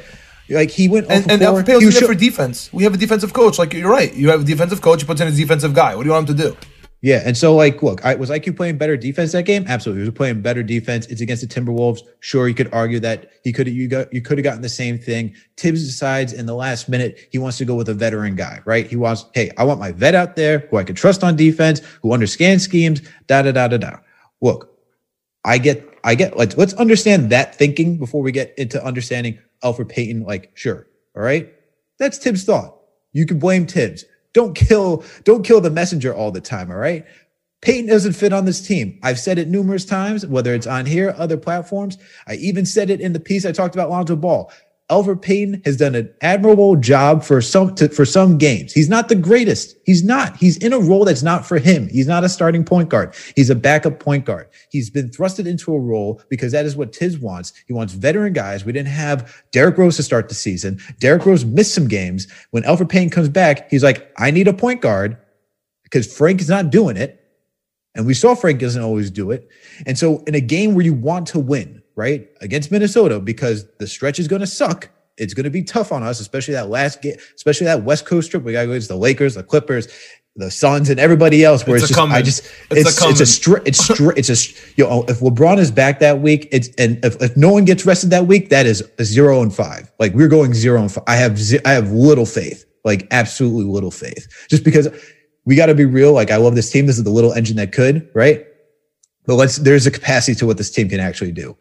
Like 0.49 0.71
he 0.71 0.89
went 0.89 1.11
and, 1.11 1.29
and 1.29 1.41
Elfrid 1.41 1.67
Payton's 1.67 1.99
there 1.99 2.07
for 2.07 2.15
defense. 2.15 2.71
We 2.73 2.83
have 2.85 2.93
a 2.93 2.97
defensive 2.97 3.33
coach. 3.33 3.59
Like 3.59 3.73
you're 3.73 3.91
right. 3.91 4.13
You 4.13 4.29
have 4.29 4.41
a 4.41 4.45
defensive 4.45 4.81
coach. 4.81 5.01
He 5.01 5.07
puts 5.07 5.21
in 5.21 5.27
a 5.27 5.31
defensive 5.31 5.73
guy. 5.73 5.95
What 5.95 6.03
do 6.03 6.07
you 6.07 6.13
want 6.13 6.29
him 6.29 6.37
to 6.37 6.43
do? 6.43 6.57
Yeah, 7.03 7.23
and 7.25 7.35
so 7.35 7.55
like, 7.55 7.81
look, 7.81 8.05
I, 8.05 8.13
was 8.13 8.29
IQ 8.29 8.55
playing 8.55 8.77
better 8.77 8.95
defense 8.95 9.31
that 9.31 9.45
game? 9.45 9.65
Absolutely, 9.67 10.03
he 10.03 10.09
was 10.09 10.15
playing 10.15 10.43
better 10.43 10.61
defense. 10.61 11.07
It's 11.07 11.19
against 11.19 11.41
the 11.41 11.47
Timberwolves. 11.47 12.01
Sure, 12.19 12.47
you 12.47 12.53
could 12.53 12.71
argue 12.71 12.99
that 12.99 13.31
he 13.43 13.51
could 13.51 13.67
you 13.67 13.87
got 13.87 14.13
you 14.13 14.21
could 14.21 14.37
have 14.37 14.43
gotten 14.43 14.61
the 14.61 14.69
same 14.69 14.99
thing. 14.99 15.33
Thibs 15.57 15.83
decides 15.83 16.31
in 16.31 16.45
the 16.45 16.53
last 16.53 16.87
minute 16.89 17.27
he 17.31 17.39
wants 17.39 17.57
to 17.57 17.65
go 17.65 17.73
with 17.73 17.89
a 17.89 17.95
veteran 17.95 18.35
guy, 18.35 18.61
right? 18.65 18.85
He 18.85 18.95
wants, 18.95 19.25
hey, 19.33 19.49
I 19.57 19.63
want 19.63 19.79
my 19.79 19.91
vet 19.91 20.13
out 20.13 20.35
there 20.35 20.59
who 20.69 20.77
I 20.77 20.83
can 20.83 20.95
trust 20.95 21.23
on 21.23 21.35
defense, 21.35 21.81
who 22.03 22.13
understands 22.13 22.63
schemes. 22.63 23.01
Da 23.25 23.41
da 23.41 23.51
da 23.51 23.67
da 23.67 23.77
da. 23.77 23.97
Look, 24.39 24.69
I 25.43 25.57
get, 25.57 25.83
I 26.03 26.13
get. 26.13 26.37
Let's 26.37 26.55
let's 26.55 26.73
understand 26.73 27.31
that 27.31 27.55
thinking 27.55 27.97
before 27.97 28.21
we 28.21 28.31
get 28.31 28.53
into 28.59 28.83
understanding 28.83 29.39
Elfrid 29.63 29.89
Payton. 29.89 30.21
Like, 30.21 30.51
sure, 30.53 30.85
all 31.15 31.23
right, 31.23 31.51
that's 31.97 32.19
Thibs' 32.19 32.43
thought. 32.43 32.77
You 33.11 33.25
can 33.25 33.39
blame 33.39 33.65
Thibs. 33.65 34.05
Don't 34.33 34.55
kill, 34.55 35.03
don't 35.23 35.43
kill 35.43 35.61
the 35.61 35.69
messenger 35.69 36.13
all 36.13 36.31
the 36.31 36.41
time. 36.41 36.71
All 36.71 36.77
right. 36.77 37.05
Payton 37.61 37.89
doesn't 37.89 38.13
fit 38.13 38.33
on 38.33 38.45
this 38.45 38.65
team. 38.65 38.99
I've 39.03 39.19
said 39.19 39.37
it 39.37 39.47
numerous 39.47 39.85
times, 39.85 40.25
whether 40.25 40.53
it's 40.55 40.65
on 40.65 40.87
here, 40.87 41.13
other 41.17 41.37
platforms. 41.37 41.97
I 42.27 42.35
even 42.35 42.65
said 42.65 42.89
it 42.89 43.01
in 43.01 43.13
the 43.13 43.19
piece 43.19 43.45
I 43.45 43.51
talked 43.51 43.75
about 43.75 43.91
Lonzo 43.91 44.15
Ball. 44.15 44.51
Elfrid 44.91 45.21
Payton 45.21 45.61
has 45.63 45.77
done 45.77 45.95
an 45.95 46.13
admirable 46.19 46.75
job 46.75 47.23
for 47.23 47.41
some 47.41 47.73
to, 47.75 47.87
for 47.87 48.03
some 48.03 48.37
games. 48.37 48.73
He's 48.73 48.89
not 48.89 49.07
the 49.07 49.15
greatest. 49.15 49.77
He's 49.85 50.03
not. 50.03 50.35
He's 50.35 50.57
in 50.57 50.73
a 50.73 50.79
role 50.79 51.05
that's 51.05 51.23
not 51.23 51.45
for 51.45 51.57
him. 51.57 51.87
He's 51.87 52.07
not 52.07 52.25
a 52.25 52.29
starting 52.29 52.65
point 52.65 52.89
guard. 52.89 53.15
He's 53.37 53.49
a 53.49 53.55
backup 53.55 54.01
point 54.01 54.25
guard. 54.25 54.49
He's 54.69 54.89
been 54.89 55.09
thrusted 55.09 55.47
into 55.47 55.73
a 55.73 55.79
role 55.79 56.21
because 56.29 56.51
that 56.51 56.65
is 56.65 56.75
what 56.75 56.93
Thibs 56.93 57.17
wants. 57.17 57.53
He 57.67 57.73
wants 57.73 57.93
veteran 57.93 58.33
guys. 58.33 58.65
We 58.65 58.73
didn't 58.73 58.89
have 58.89 59.41
Derrick 59.51 59.77
Rose 59.77 59.95
to 59.95 60.03
start 60.03 60.27
the 60.27 60.35
season. 60.35 60.79
Derrick 60.99 61.25
Rose 61.25 61.45
missed 61.45 61.73
some 61.73 61.87
games. 61.87 62.27
When 62.51 62.63
Elfrid 62.63 62.89
Payton 62.89 63.11
comes 63.11 63.29
back, 63.29 63.71
he's 63.71 63.83
like, 63.83 64.11
I 64.17 64.29
need 64.29 64.49
a 64.49 64.53
point 64.53 64.81
guard 64.81 65.17
because 65.83 66.11
Frank 66.13 66.41
is 66.41 66.49
not 66.49 66.69
doing 66.69 66.97
it. 66.97 67.17
And 67.95 68.05
we 68.05 68.13
saw 68.13 68.35
Frank 68.35 68.59
doesn't 68.59 68.81
always 68.81 69.09
do 69.09 69.31
it. 69.31 69.49
And 69.85 69.97
so 69.97 70.23
in 70.27 70.35
a 70.35 70.41
game 70.41 70.75
where 70.75 70.83
you 70.83 70.93
want 70.93 71.27
to 71.27 71.39
win, 71.39 71.81
right, 71.95 72.29
against 72.41 72.71
Minnesota 72.71 73.19
because 73.19 73.65
the 73.79 73.87
stretch 73.87 74.19
is 74.19 74.27
going 74.27 74.41
to 74.41 74.47
suck. 74.47 74.89
It's 75.17 75.33
going 75.33 75.43
to 75.43 75.49
be 75.49 75.63
tough 75.63 75.91
on 75.91 76.03
us, 76.03 76.19
especially 76.19 76.53
that 76.55 76.69
last 76.69 77.01
game, 77.01 77.15
especially 77.35 77.65
that 77.65 77.83
West 77.83 78.05
Coast 78.05 78.31
trip. 78.31 78.43
We 78.43 78.53
got 78.53 78.61
to 78.61 78.67
go 78.67 78.71
against 78.73 78.87
the 78.87 78.95
Lakers, 78.95 79.35
the 79.35 79.43
Clippers, 79.43 79.87
the 80.35 80.49
Suns, 80.49 80.89
and 80.89 80.99
everybody 80.99 81.43
else. 81.43 81.67
Where 81.67 81.75
it's, 81.75 81.89
it's 81.89 81.95
just, 81.95 82.11
I 82.11 82.21
just, 82.21 82.43
it's, 82.71 82.89
it's, 82.89 83.05
it's 83.05 83.19
a 83.19 83.25
straight, 83.25 83.63
it's 83.65 83.83
straight, 83.83 84.17
it's 84.17 84.29
a, 84.29 84.73
you 84.77 84.85
know, 84.85 85.03
if 85.07 85.19
LeBron 85.19 85.57
is 85.57 85.69
back 85.69 85.99
that 85.99 86.21
week, 86.21 86.47
it's, 86.51 86.69
and 86.77 87.03
if, 87.03 87.21
if 87.21 87.35
no 87.35 87.51
one 87.51 87.65
gets 87.65 87.85
rested 87.85 88.09
that 88.11 88.25
week, 88.25 88.49
that 88.49 88.65
is 88.65 88.89
a 88.97 89.03
zero 89.03 89.41
and 89.41 89.53
five. 89.53 89.91
Like 89.99 90.13
we're 90.13 90.29
going 90.29 90.53
zero 90.53 90.81
and 90.81 90.91
five. 90.91 91.03
I 91.07 91.17
have, 91.17 91.39
I 91.65 91.71
have 91.73 91.91
little 91.91 92.25
faith, 92.25 92.65
like 92.85 93.07
absolutely 93.11 93.65
little 93.65 93.91
faith, 93.91 94.27
just 94.49 94.63
because 94.63 94.87
we 95.45 95.55
got 95.55 95.67
to 95.67 95.75
be 95.75 95.85
real. 95.85 96.13
Like 96.13 96.31
I 96.31 96.37
love 96.37 96.55
this 96.55 96.71
team. 96.71 96.85
This 96.85 96.97
is 96.97 97.03
the 97.03 97.09
little 97.09 97.33
engine 97.33 97.57
that 97.57 97.73
could, 97.73 98.09
right? 98.13 98.45
But 99.25 99.35
let's 99.35 99.57
there's 99.57 99.85
a 99.85 99.91
capacity 99.91 100.35
to 100.39 100.45
what 100.45 100.57
this 100.57 100.71
team 100.71 100.89
can 100.89 100.99
actually 100.99 101.31
do. 101.31 101.55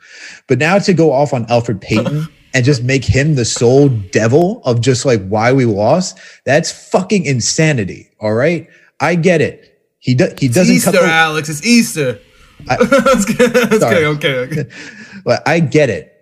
But 0.46 0.58
now 0.58 0.78
to 0.78 0.94
go 0.94 1.12
off 1.12 1.32
on 1.32 1.46
Elfrid 1.46 1.80
Payton 1.80 2.26
and 2.54 2.64
just 2.64 2.82
make 2.82 3.04
him 3.04 3.34
the 3.34 3.44
sole 3.44 3.88
devil 3.88 4.62
of 4.64 4.80
just 4.80 5.04
like 5.04 5.26
why 5.28 5.52
we 5.52 5.66
lost, 5.66 6.18
that's 6.44 6.72
fucking 6.90 7.24
insanity. 7.24 8.10
All 8.20 8.34
right. 8.34 8.68
I 9.00 9.14
get 9.14 9.40
it. 9.40 9.66
He 9.98 10.14
does 10.14 10.38
he 10.38 10.48
doesn't 10.48 10.74
it's 10.74 10.86
Easter, 10.86 11.04
Alex. 11.04 11.48
It's 11.48 11.64
Easter. 11.64 12.20
I, 12.68 12.76
okay, 13.82 14.06
okay, 14.06 14.34
okay. 14.38 14.70
But 15.24 15.46
I 15.46 15.60
get 15.60 15.90
it. 15.90 16.14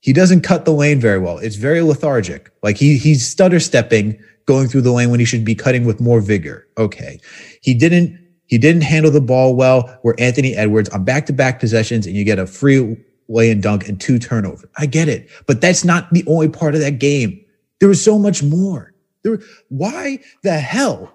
He 0.00 0.12
doesn't 0.12 0.40
cut 0.40 0.64
the 0.64 0.72
lane 0.72 0.98
very 0.98 1.18
well. 1.18 1.38
It's 1.38 1.56
very 1.56 1.82
lethargic. 1.82 2.50
Like 2.62 2.76
he 2.76 2.96
he's 2.96 3.26
stutter 3.26 3.60
stepping 3.60 4.20
going 4.46 4.66
through 4.66 4.80
the 4.80 4.92
lane 4.92 5.10
when 5.10 5.20
he 5.20 5.26
should 5.26 5.44
be 5.44 5.54
cutting 5.54 5.84
with 5.84 6.00
more 6.00 6.20
vigor. 6.20 6.66
Okay. 6.76 7.20
He 7.62 7.74
didn't 7.74 8.18
he 8.50 8.58
didn't 8.58 8.82
handle 8.82 9.12
the 9.12 9.20
ball 9.20 9.54
well. 9.54 9.98
Where 10.02 10.14
Anthony 10.18 10.54
Edwards 10.54 10.88
on 10.88 11.04
back 11.04 11.26
to 11.26 11.32
back 11.32 11.60
possessions 11.60 12.04
and 12.06 12.16
you 12.16 12.24
get 12.24 12.40
a 12.40 12.46
free 12.46 12.96
lay 13.28 13.50
and 13.50 13.62
dunk 13.62 13.88
and 13.88 13.98
two 14.00 14.18
turnovers. 14.18 14.68
I 14.76 14.86
get 14.86 15.08
it, 15.08 15.30
but 15.46 15.60
that's 15.60 15.84
not 15.84 16.10
the 16.10 16.24
only 16.26 16.48
part 16.48 16.74
of 16.74 16.80
that 16.80 16.98
game. 16.98 17.44
There 17.78 17.88
was 17.88 18.02
so 18.02 18.18
much 18.18 18.42
more. 18.42 18.92
There, 19.22 19.38
why 19.68 20.18
the 20.42 20.58
hell 20.58 21.14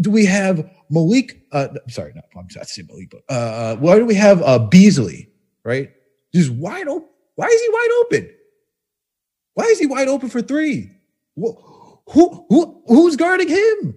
do 0.00 0.12
we 0.12 0.24
have 0.26 0.70
Malik? 0.90 1.42
Uh, 1.50 1.68
sorry, 1.88 2.12
I'm 2.14 2.46
not 2.54 2.68
saying 2.68 2.86
Malik, 2.88 3.10
but 3.10 3.34
uh, 3.34 3.76
why 3.76 3.98
do 3.98 4.06
we 4.06 4.14
have 4.14 4.40
uh, 4.42 4.60
Beasley? 4.60 5.28
Right, 5.64 5.90
just 6.32 6.50
wide 6.50 6.86
open. 6.86 7.08
Why 7.34 7.46
is 7.46 7.60
he 7.60 7.68
wide 7.68 7.90
open? 8.00 8.30
Why 9.54 9.64
is 9.64 9.78
he 9.80 9.86
wide 9.86 10.08
open 10.08 10.28
for 10.28 10.40
three? 10.40 10.92
Who, 11.36 11.58
who 12.48 12.82
who's 12.86 13.16
guarding 13.16 13.48
him? 13.48 13.96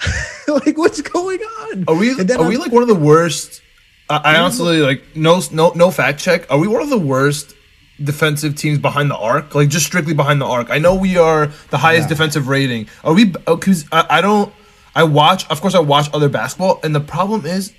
like 0.66 0.78
what's 0.78 1.00
going 1.00 1.40
on? 1.40 1.84
Are 1.88 1.94
we 1.94 2.12
are 2.12 2.40
I'm, 2.40 2.48
we 2.48 2.56
like 2.56 2.72
one 2.72 2.82
of 2.82 2.88
the 2.88 2.94
worst? 2.94 3.62
I, 4.08 4.16
I 4.16 4.18
mm-hmm. 4.18 4.42
honestly 4.42 4.80
like 4.80 5.16
no 5.16 5.40
no 5.52 5.72
no 5.74 5.90
fact 5.90 6.20
check. 6.20 6.50
Are 6.50 6.58
we 6.58 6.68
one 6.68 6.82
of 6.82 6.90
the 6.90 6.98
worst 6.98 7.54
defensive 8.02 8.56
teams 8.56 8.78
behind 8.78 9.10
the 9.10 9.16
arc, 9.16 9.54
like 9.54 9.68
just 9.68 9.86
strictly 9.86 10.14
behind 10.14 10.40
the 10.40 10.46
arc. 10.46 10.70
I 10.70 10.78
know 10.78 10.94
we 10.94 11.16
are 11.16 11.46
the 11.70 11.78
highest 11.78 12.08
defensive 12.08 12.48
rating. 12.48 12.88
Are 13.02 13.14
we? 13.14 13.32
Oh, 13.46 13.56
because 13.56 13.86
I, 13.92 14.06
I 14.10 14.20
don't. 14.20 14.52
I 14.94 15.04
watch. 15.04 15.48
Of 15.50 15.60
course, 15.60 15.74
I 15.74 15.80
watch 15.80 16.08
other 16.12 16.28
basketball, 16.28 16.80
and 16.82 16.94
the 16.94 17.00
problem 17.00 17.46
is, 17.46 17.72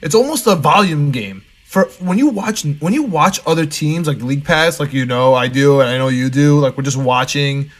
it's 0.00 0.14
almost 0.14 0.46
a 0.46 0.54
volume 0.54 1.10
game. 1.10 1.44
For 1.64 1.84
when 2.00 2.18
you 2.18 2.28
watch 2.28 2.64
when 2.64 2.92
you 2.94 3.02
watch 3.02 3.40
other 3.46 3.66
teams 3.66 4.06
like 4.06 4.20
League 4.20 4.44
Pass, 4.44 4.80
like 4.80 4.92
you 4.92 5.04
know 5.04 5.34
I 5.34 5.48
do, 5.48 5.80
and 5.80 5.90
I 5.90 5.98
know 5.98 6.08
you 6.08 6.30
do. 6.30 6.60
Like 6.60 6.76
we're 6.76 6.84
just 6.84 6.96
watching. 6.96 7.70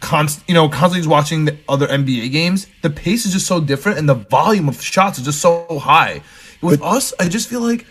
Const, 0.00 0.42
you 0.48 0.54
know, 0.54 0.68
constantly 0.68 1.08
watching 1.08 1.44
the 1.44 1.58
other 1.68 1.86
NBA 1.86 2.32
games. 2.32 2.66
The 2.82 2.90
pace 2.90 3.26
is 3.26 3.32
just 3.32 3.46
so 3.46 3.60
different, 3.60 3.98
and 3.98 4.08
the 4.08 4.14
volume 4.14 4.68
of 4.68 4.80
shots 4.80 5.18
is 5.18 5.24
just 5.24 5.40
so 5.40 5.78
high. 5.78 6.22
With 6.62 6.82
us, 6.82 7.14
I 7.18 7.28
just 7.28 7.48
feel 7.48 7.60
like 7.60 7.86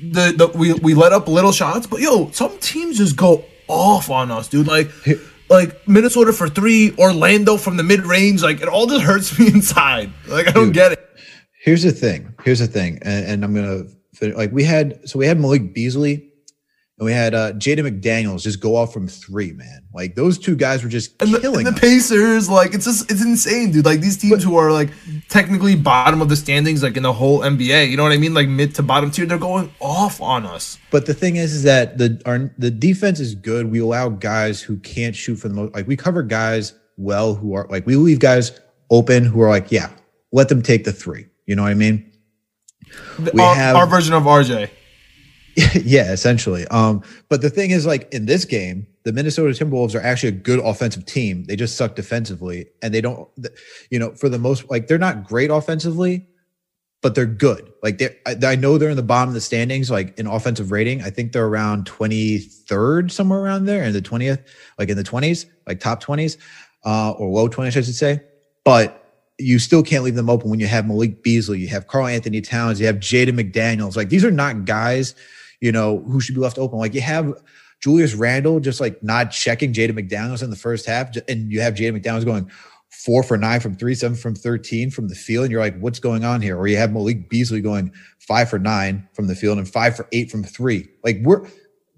the, 0.00 0.32
the 0.32 0.48
we 0.56 0.72
we 0.74 0.94
let 0.94 1.12
up 1.12 1.28
little 1.28 1.52
shots, 1.52 1.86
but 1.86 2.00
yo, 2.00 2.30
some 2.30 2.56
teams 2.58 2.98
just 2.98 3.16
go 3.16 3.44
off 3.68 4.10
on 4.10 4.30
us, 4.30 4.48
dude. 4.48 4.66
Like 4.66 4.90
like 5.48 5.86
Minnesota 5.86 6.32
for 6.32 6.48
three, 6.48 6.94
Orlando 6.98 7.56
from 7.56 7.76
the 7.76 7.82
mid 7.82 8.00
range, 8.06 8.42
like 8.42 8.60
it 8.60 8.68
all 8.68 8.86
just 8.86 9.02
hurts 9.02 9.38
me 9.38 9.48
inside. 9.48 10.12
Like 10.26 10.48
I 10.48 10.52
don't 10.52 10.66
dude, 10.66 10.74
get 10.74 10.92
it. 10.92 11.08
Here's 11.62 11.82
the 11.82 11.92
thing. 11.92 12.34
Here's 12.44 12.58
the 12.58 12.66
thing, 12.66 12.98
and, 13.02 13.26
and 13.26 13.44
I'm 13.44 13.54
gonna 13.54 13.84
like 14.36 14.52
we 14.52 14.64
had 14.64 15.08
so 15.08 15.18
we 15.18 15.26
had 15.26 15.38
Malik 15.40 15.74
Beasley 15.74 16.31
and 17.02 17.06
we 17.06 17.12
had 17.12 17.34
uh 17.34 17.52
Jaden 17.54 17.80
McDaniels 17.80 18.42
just 18.42 18.60
go 18.60 18.76
off 18.76 18.92
from 18.92 19.08
three, 19.08 19.52
man. 19.52 19.82
Like 19.92 20.14
those 20.14 20.38
two 20.38 20.54
guys 20.54 20.84
were 20.84 20.88
just 20.88 21.20
and 21.20 21.34
killing. 21.40 21.64
The, 21.64 21.68
and 21.70 21.76
the 21.76 21.80
Pacers, 21.80 22.48
like 22.48 22.74
it's 22.74 22.84
just 22.84 23.10
it's 23.10 23.20
insane, 23.20 23.72
dude. 23.72 23.84
Like 23.84 24.00
these 24.00 24.16
teams 24.16 24.36
but, 24.36 24.42
who 24.42 24.56
are 24.56 24.70
like 24.70 24.90
technically 25.28 25.74
bottom 25.74 26.22
of 26.22 26.28
the 26.28 26.36
standings, 26.36 26.80
like 26.80 26.96
in 26.96 27.02
the 27.02 27.12
whole 27.12 27.40
NBA, 27.40 27.90
you 27.90 27.96
know 27.96 28.04
what 28.04 28.12
I 28.12 28.18
mean? 28.18 28.34
Like 28.34 28.48
mid 28.48 28.76
to 28.76 28.84
bottom 28.84 29.10
tier, 29.10 29.26
they're 29.26 29.36
going 29.36 29.74
off 29.80 30.20
on 30.20 30.46
us. 30.46 30.78
But 30.92 31.06
the 31.06 31.14
thing 31.14 31.36
is, 31.36 31.52
is 31.52 31.64
that 31.64 31.98
the 31.98 32.22
our 32.24 32.54
the 32.56 32.70
defense 32.70 33.18
is 33.18 33.34
good. 33.34 33.72
We 33.72 33.80
allow 33.80 34.08
guys 34.08 34.62
who 34.62 34.76
can't 34.78 35.16
shoot 35.16 35.36
for 35.36 35.48
the 35.48 35.54
most. 35.54 35.74
Like 35.74 35.88
we 35.88 35.96
cover 35.96 36.22
guys 36.22 36.72
well 36.96 37.34
who 37.34 37.54
are 37.54 37.66
like 37.68 37.84
we 37.84 37.96
leave 37.96 38.20
guys 38.20 38.52
open 38.90 39.24
who 39.24 39.40
are 39.40 39.48
like, 39.48 39.72
yeah, 39.72 39.90
let 40.30 40.48
them 40.48 40.62
take 40.62 40.84
the 40.84 40.92
three. 40.92 41.26
You 41.46 41.56
know 41.56 41.64
what 41.64 41.72
I 41.72 41.74
mean? 41.74 42.12
We 43.32 43.40
our, 43.40 43.56
have 43.56 43.74
our 43.74 43.86
version 43.88 44.14
of 44.14 44.22
RJ. 44.22 44.70
yeah, 45.74 46.12
essentially. 46.12 46.66
Um, 46.68 47.02
but 47.28 47.42
the 47.42 47.50
thing 47.50 47.70
is, 47.70 47.84
like 47.84 48.12
in 48.12 48.26
this 48.26 48.44
game, 48.44 48.86
the 49.04 49.12
Minnesota 49.12 49.52
Timberwolves 49.52 49.94
are 49.94 50.02
actually 50.02 50.30
a 50.30 50.32
good 50.32 50.60
offensive 50.60 51.04
team. 51.04 51.44
They 51.44 51.56
just 51.56 51.76
suck 51.76 51.94
defensively, 51.94 52.66
and 52.82 52.94
they 52.94 53.00
don't, 53.00 53.28
you 53.90 53.98
know, 53.98 54.14
for 54.14 54.28
the 54.28 54.38
most, 54.38 54.70
like 54.70 54.86
they're 54.86 54.98
not 54.98 55.24
great 55.24 55.50
offensively, 55.50 56.26
but 57.02 57.14
they're 57.14 57.26
good. 57.26 57.70
Like 57.82 57.98
they, 57.98 58.16
I, 58.24 58.56
know 58.56 58.78
they're 58.78 58.90
in 58.90 58.96
the 58.96 59.02
bottom 59.02 59.28
of 59.28 59.34
the 59.34 59.40
standings, 59.40 59.90
like 59.90 60.18
in 60.18 60.26
offensive 60.26 60.70
rating. 60.70 61.02
I 61.02 61.10
think 61.10 61.32
they're 61.32 61.46
around 61.46 61.84
twenty 61.84 62.38
third, 62.38 63.12
somewhere 63.12 63.40
around 63.40 63.66
there, 63.66 63.82
in 63.82 63.92
the 63.92 64.00
twentieth, 64.00 64.40
like 64.78 64.88
in 64.88 64.96
the 64.96 65.04
twenties, 65.04 65.46
like 65.66 65.80
top 65.80 66.00
twenties, 66.00 66.38
uh, 66.84 67.10
or 67.12 67.28
low 67.28 67.48
twenties, 67.48 67.76
I 67.76 67.82
should 67.82 67.94
say. 67.94 68.20
But 68.64 69.00
you 69.38 69.58
still 69.58 69.82
can't 69.82 70.04
leave 70.04 70.14
them 70.14 70.30
open 70.30 70.48
when 70.48 70.60
you 70.60 70.66
have 70.66 70.86
Malik 70.86 71.22
Beasley, 71.22 71.58
you 71.58 71.68
have 71.68 71.88
Karl-Anthony 71.88 72.40
Towns, 72.40 72.78
you 72.78 72.86
have 72.86 72.96
Jaden 72.96 73.38
McDaniels. 73.38 73.96
Like 73.96 74.08
these 74.08 74.24
are 74.24 74.30
not 74.30 74.64
guys 74.64 75.14
you 75.62 75.72
know, 75.72 76.00
who 76.00 76.20
should 76.20 76.34
be 76.34 76.40
left 76.40 76.58
open. 76.58 76.78
Like 76.78 76.92
you 76.92 77.00
have 77.00 77.32
Julius 77.80 78.14
Randle 78.14 78.60
just 78.60 78.80
like 78.80 79.02
not 79.02 79.30
checking 79.30 79.72
Jaden 79.72 79.92
McDaniels 79.92 80.42
in 80.42 80.50
the 80.50 80.56
first 80.56 80.84
half, 80.84 81.16
and 81.28 81.50
you 81.50 81.60
have 81.62 81.74
Jaden 81.74 81.98
McDaniels 81.98 82.26
going 82.26 82.50
four 82.90 83.22
for 83.22 83.36
nine 83.38 83.60
from 83.60 83.74
three, 83.74 83.94
seven 83.94 84.16
from 84.16 84.34
13 84.34 84.90
from 84.90 85.08
the 85.08 85.14
field. 85.14 85.44
And 85.44 85.52
you're 85.52 85.60
like, 85.60 85.78
what's 85.80 85.98
going 85.98 86.24
on 86.24 86.42
here? 86.42 86.58
Or 86.58 86.66
you 86.66 86.76
have 86.76 86.92
Malik 86.92 87.28
Beasley 87.28 87.60
going 87.60 87.92
five 88.18 88.50
for 88.50 88.58
nine 88.58 89.08
from 89.14 89.26
the 89.26 89.34
field 89.34 89.58
and 89.58 89.68
five 89.68 89.96
for 89.96 90.06
eight 90.12 90.30
from 90.30 90.44
three. 90.44 90.88
Like, 91.02 91.18
we're, 91.22 91.48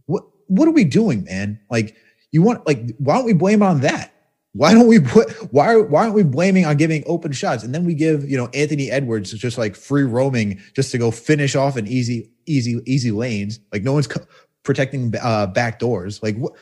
what, 0.07 0.25
what 0.47 0.69
are 0.69 0.73
we 0.73 0.85
doing, 0.85 1.25
man? 1.25 1.59
Like, 1.71 1.97
you 2.31 2.43
want, 2.43 2.67
like, 2.67 2.95
why 2.99 3.17
don't 3.17 3.27
we 3.27 3.33
blame 3.33 3.63
on 3.63 3.81
that? 3.81 4.14
Why 4.55 4.73
don't 4.73 4.87
we 4.87 5.01
put 5.01 5.33
why 5.53 5.77
why 5.77 6.03
aren't 6.03 6.15
we 6.15 6.23
blaming 6.23 6.65
on 6.65 6.77
giving 6.77 7.03
open 7.07 7.33
shots? 7.33 7.65
And 7.65 7.75
then 7.75 7.85
we 7.85 7.93
give 7.93 8.29
you 8.29 8.37
know 8.37 8.49
Anthony 8.55 8.89
Edwards 8.89 9.33
just 9.33 9.59
like 9.59 9.75
free 9.75 10.05
roaming 10.05 10.61
just 10.75 10.93
to 10.93 10.99
go 10.99 11.11
finish 11.11 11.57
off 11.57 11.77
an 11.77 11.89
easy 11.89 12.31
easy 12.47 12.81
easy 12.87 13.11
lanes. 13.11 13.59
Like 13.73 13.83
no 13.83 13.93
one's 13.93 14.07
co- 14.07 14.25
protecting 14.63 15.13
uh, 15.21 15.49
back 15.49 15.81
doors. 15.81 16.23
Like 16.23 16.37
what 16.37 16.53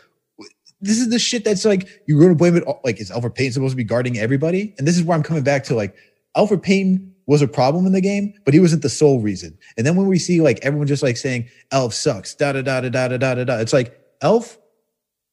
this 0.81 0.99
is 0.99 1.11
the 1.11 1.19
shit 1.19 1.45
that's 1.45 1.67
like 1.67 2.03
you're 2.07 2.19
going 2.19 2.33
to 2.33 2.37
blame 2.37 2.57
it 2.57 2.65
like 2.83 2.99
is 2.99 3.11
Elfrid 3.11 3.35
Payton 3.35 3.53
supposed 3.53 3.73
to 3.73 3.77
be 3.77 3.85
guarding 3.85 4.19
everybody? 4.19 4.75
And 4.79 4.89
this 4.89 4.97
is 4.97 5.05
where 5.05 5.17
I'm 5.17 5.23
coming 5.23 5.45
back 5.45 5.65
to 5.65 5.75
like 5.75 5.95
Elfrid 6.35 6.63
Payton 6.63 7.15
was 7.27 7.43
a 7.43 7.49
problem 7.49 7.87
in 7.87 7.93
the 7.93 8.01
game 8.01 8.33
but 8.47 8.55
he 8.55 8.61
wasn't 8.61 8.81
the 8.81 8.89
sole 8.89 9.21
reason. 9.21 9.57
And 9.77 9.87
then 9.87 9.97
when 9.97 10.07
we 10.07 10.19
see 10.19 10.41
like 10.41 10.59
everyone 10.63 10.87
just 10.87 11.03
like 11.03 11.19
saying 11.19 11.47
Elf 11.71 11.93
sucks 11.93 12.35
da 12.35 12.53
da 12.53 12.63
da 12.63 12.81
da 12.81 12.89
da 12.89 13.09
da 13.09 13.35
da 13.35 13.45
da 13.45 13.59
it's 13.59 13.75
like 13.75 14.01
Elf 14.23 14.59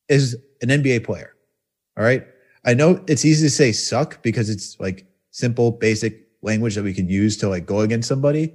is 0.10 0.36
an 0.62 0.68
NBA 0.68 1.06
player 1.06 1.34
all 1.98 2.04
right 2.04 2.28
I 2.66 2.74
know 2.74 3.04
it's 3.08 3.26
easy 3.26 3.46
to 3.46 3.50
say 3.50 3.72
suck 3.72 4.22
because 4.22 4.50
it's 4.50 4.80
like 4.80 5.08
simple, 5.32 5.72
basic 5.72 6.28
language 6.42 6.76
that 6.76 6.84
we 6.84 6.94
can 6.94 7.10
use 7.10 7.38
to 7.38 7.50
like 7.50 7.66
go 7.66 7.82
against 7.82 8.08
somebody, 8.08 8.54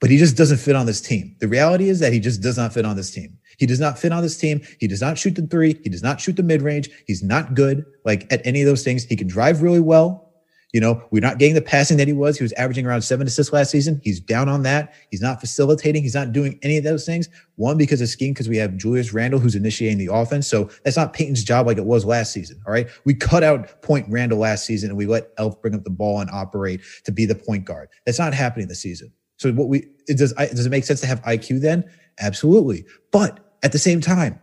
but 0.00 0.10
he 0.10 0.16
just 0.16 0.36
doesn't 0.36 0.58
fit 0.58 0.76
on 0.76 0.86
this 0.86 1.00
team. 1.00 1.36
The 1.40 1.48
reality 1.48 1.88
is 1.88 2.00
that 2.00 2.12
he 2.12 2.20
just 2.20 2.42
does 2.42 2.56
not 2.56 2.72
fit 2.72 2.84
on 2.84 2.96
this 2.96 3.10
team. 3.10 3.38
He 3.58 3.66
does 3.66 3.80
not 3.80 3.98
fit 3.98 4.12
on 4.12 4.22
this 4.22 4.38
team. 4.38 4.62
He 4.78 4.86
does 4.86 5.02
not 5.02 5.18
shoot 5.18 5.34
the 5.34 5.46
three. 5.46 5.78
He 5.82 5.90
does 5.90 6.02
not 6.02 6.20
shoot 6.20 6.36
the 6.36 6.42
mid 6.42 6.62
range. 6.62 6.88
He's 7.06 7.22
not 7.22 7.54
good 7.54 7.84
like 8.04 8.30
at 8.32 8.40
any 8.46 8.62
of 8.62 8.66
those 8.66 8.82
things. 8.82 9.04
He 9.04 9.16
can 9.16 9.28
drive 9.28 9.62
really 9.62 9.80
well. 9.80 10.29
You 10.72 10.80
know, 10.80 11.02
we're 11.10 11.20
not 11.20 11.38
getting 11.38 11.54
the 11.56 11.62
passing 11.62 11.96
that 11.96 12.06
he 12.06 12.12
was. 12.12 12.38
He 12.38 12.44
was 12.44 12.52
averaging 12.52 12.86
around 12.86 13.02
seven 13.02 13.26
assists 13.26 13.52
last 13.52 13.70
season. 13.70 14.00
He's 14.04 14.20
down 14.20 14.48
on 14.48 14.62
that. 14.62 14.94
He's 15.10 15.20
not 15.20 15.40
facilitating. 15.40 16.02
He's 16.02 16.14
not 16.14 16.32
doing 16.32 16.58
any 16.62 16.76
of 16.76 16.84
those 16.84 17.04
things. 17.04 17.28
One, 17.56 17.76
because 17.76 18.00
of 18.00 18.08
scheme, 18.08 18.32
because 18.32 18.48
we 18.48 18.56
have 18.58 18.76
Julius 18.76 19.12
Randle 19.12 19.40
who's 19.40 19.56
initiating 19.56 19.98
the 19.98 20.12
offense. 20.12 20.46
So 20.46 20.70
that's 20.84 20.96
not 20.96 21.12
Payton's 21.12 21.42
job 21.42 21.66
like 21.66 21.76
it 21.76 21.84
was 21.84 22.04
last 22.04 22.32
season. 22.32 22.60
All 22.66 22.72
right. 22.72 22.88
We 23.04 23.14
cut 23.14 23.42
out 23.42 23.82
point 23.82 24.06
Randle 24.08 24.38
last 24.38 24.64
season 24.64 24.90
and 24.90 24.96
we 24.96 25.06
let 25.06 25.30
Elf 25.38 25.60
bring 25.60 25.74
up 25.74 25.82
the 25.82 25.90
ball 25.90 26.20
and 26.20 26.30
operate 26.30 26.80
to 27.04 27.12
be 27.12 27.26
the 27.26 27.34
point 27.34 27.64
guard. 27.64 27.88
That's 28.06 28.18
not 28.18 28.32
happening 28.32 28.68
this 28.68 28.80
season. 28.80 29.12
So 29.38 29.52
what 29.52 29.68
we, 29.68 29.88
it 30.06 30.18
does, 30.18 30.32
does 30.34 30.66
it 30.66 30.70
make 30.70 30.84
sense 30.84 31.00
to 31.00 31.06
have 31.06 31.22
IQ 31.22 31.62
then? 31.62 31.90
Absolutely. 32.20 32.84
But 33.10 33.40
at 33.62 33.72
the 33.72 33.78
same 33.78 34.00
time, 34.00 34.40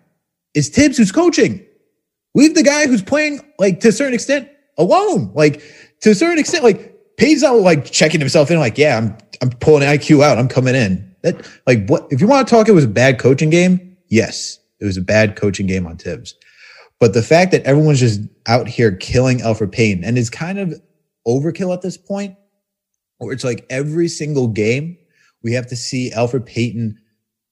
it's 0.54 0.70
Thibs 0.70 0.98
who's 0.98 1.12
coaching. 1.12 1.64
Leave 2.36 2.56
the 2.56 2.64
guy 2.64 2.88
who's 2.88 3.02
playing 3.02 3.40
like 3.60 3.80
to 3.82 3.90
a 3.90 3.92
certain 3.92 4.14
extent 4.14 4.50
alone. 4.78 5.32
Like 5.34 5.62
to 6.02 6.12
a 6.12 6.16
certain 6.16 6.40
extent, 6.40 6.64
like 6.64 6.94
Payne's 7.18 7.42
not 7.42 7.56
like 7.58 7.86
checking 7.86 8.20
himself 8.20 8.52
in, 8.52 8.60
like, 8.60 8.78
yeah, 8.78 8.98
I'm 8.98 9.18
I'm 9.42 9.50
pulling 9.50 9.84
IQ 9.84 10.24
out, 10.24 10.38
I'm 10.38 10.48
coming 10.48 10.76
in. 10.76 11.16
That 11.24 11.48
like 11.66 11.88
what 11.88 12.08
if 12.12 12.22
you 12.22 12.28
want 12.28 12.48
to 12.48 12.54
talk 12.54 12.68
it 12.68 12.74
was 12.74 12.84
a 12.84 12.90
bad 12.90 13.20
coaching 13.20 13.50
game? 13.50 13.98
Yes, 14.08 14.60
it 14.80 14.86
was 14.86 14.98
a 14.98 15.02
bad 15.02 15.36
coaching 15.36 15.68
game 15.68 15.88
on 15.88 15.98
Thibs. 15.98 16.36
But 17.00 17.14
the 17.14 17.24
fact 17.24 17.52
that 17.52 17.64
everyone's 17.64 18.00
just 18.00 18.22
out 18.48 18.68
here 18.68 18.96
killing 18.96 19.40
Elfrid 19.40 19.72
Payton 19.72 20.04
and 20.04 20.18
it's 20.18 20.30
kind 20.30 20.58
of 20.58 20.74
overkill 21.28 21.74
at 21.74 21.82
this 21.82 21.98
point, 21.98 22.36
where 23.18 23.34
it's 23.34 23.44
like 23.44 23.66
every 23.70 24.08
single 24.08 24.48
game 24.48 24.98
we 25.44 25.54
have 25.54 25.68
to 25.68 25.76
see 25.76 26.12
Elfrid 26.12 26.46
Payton 26.46 26.98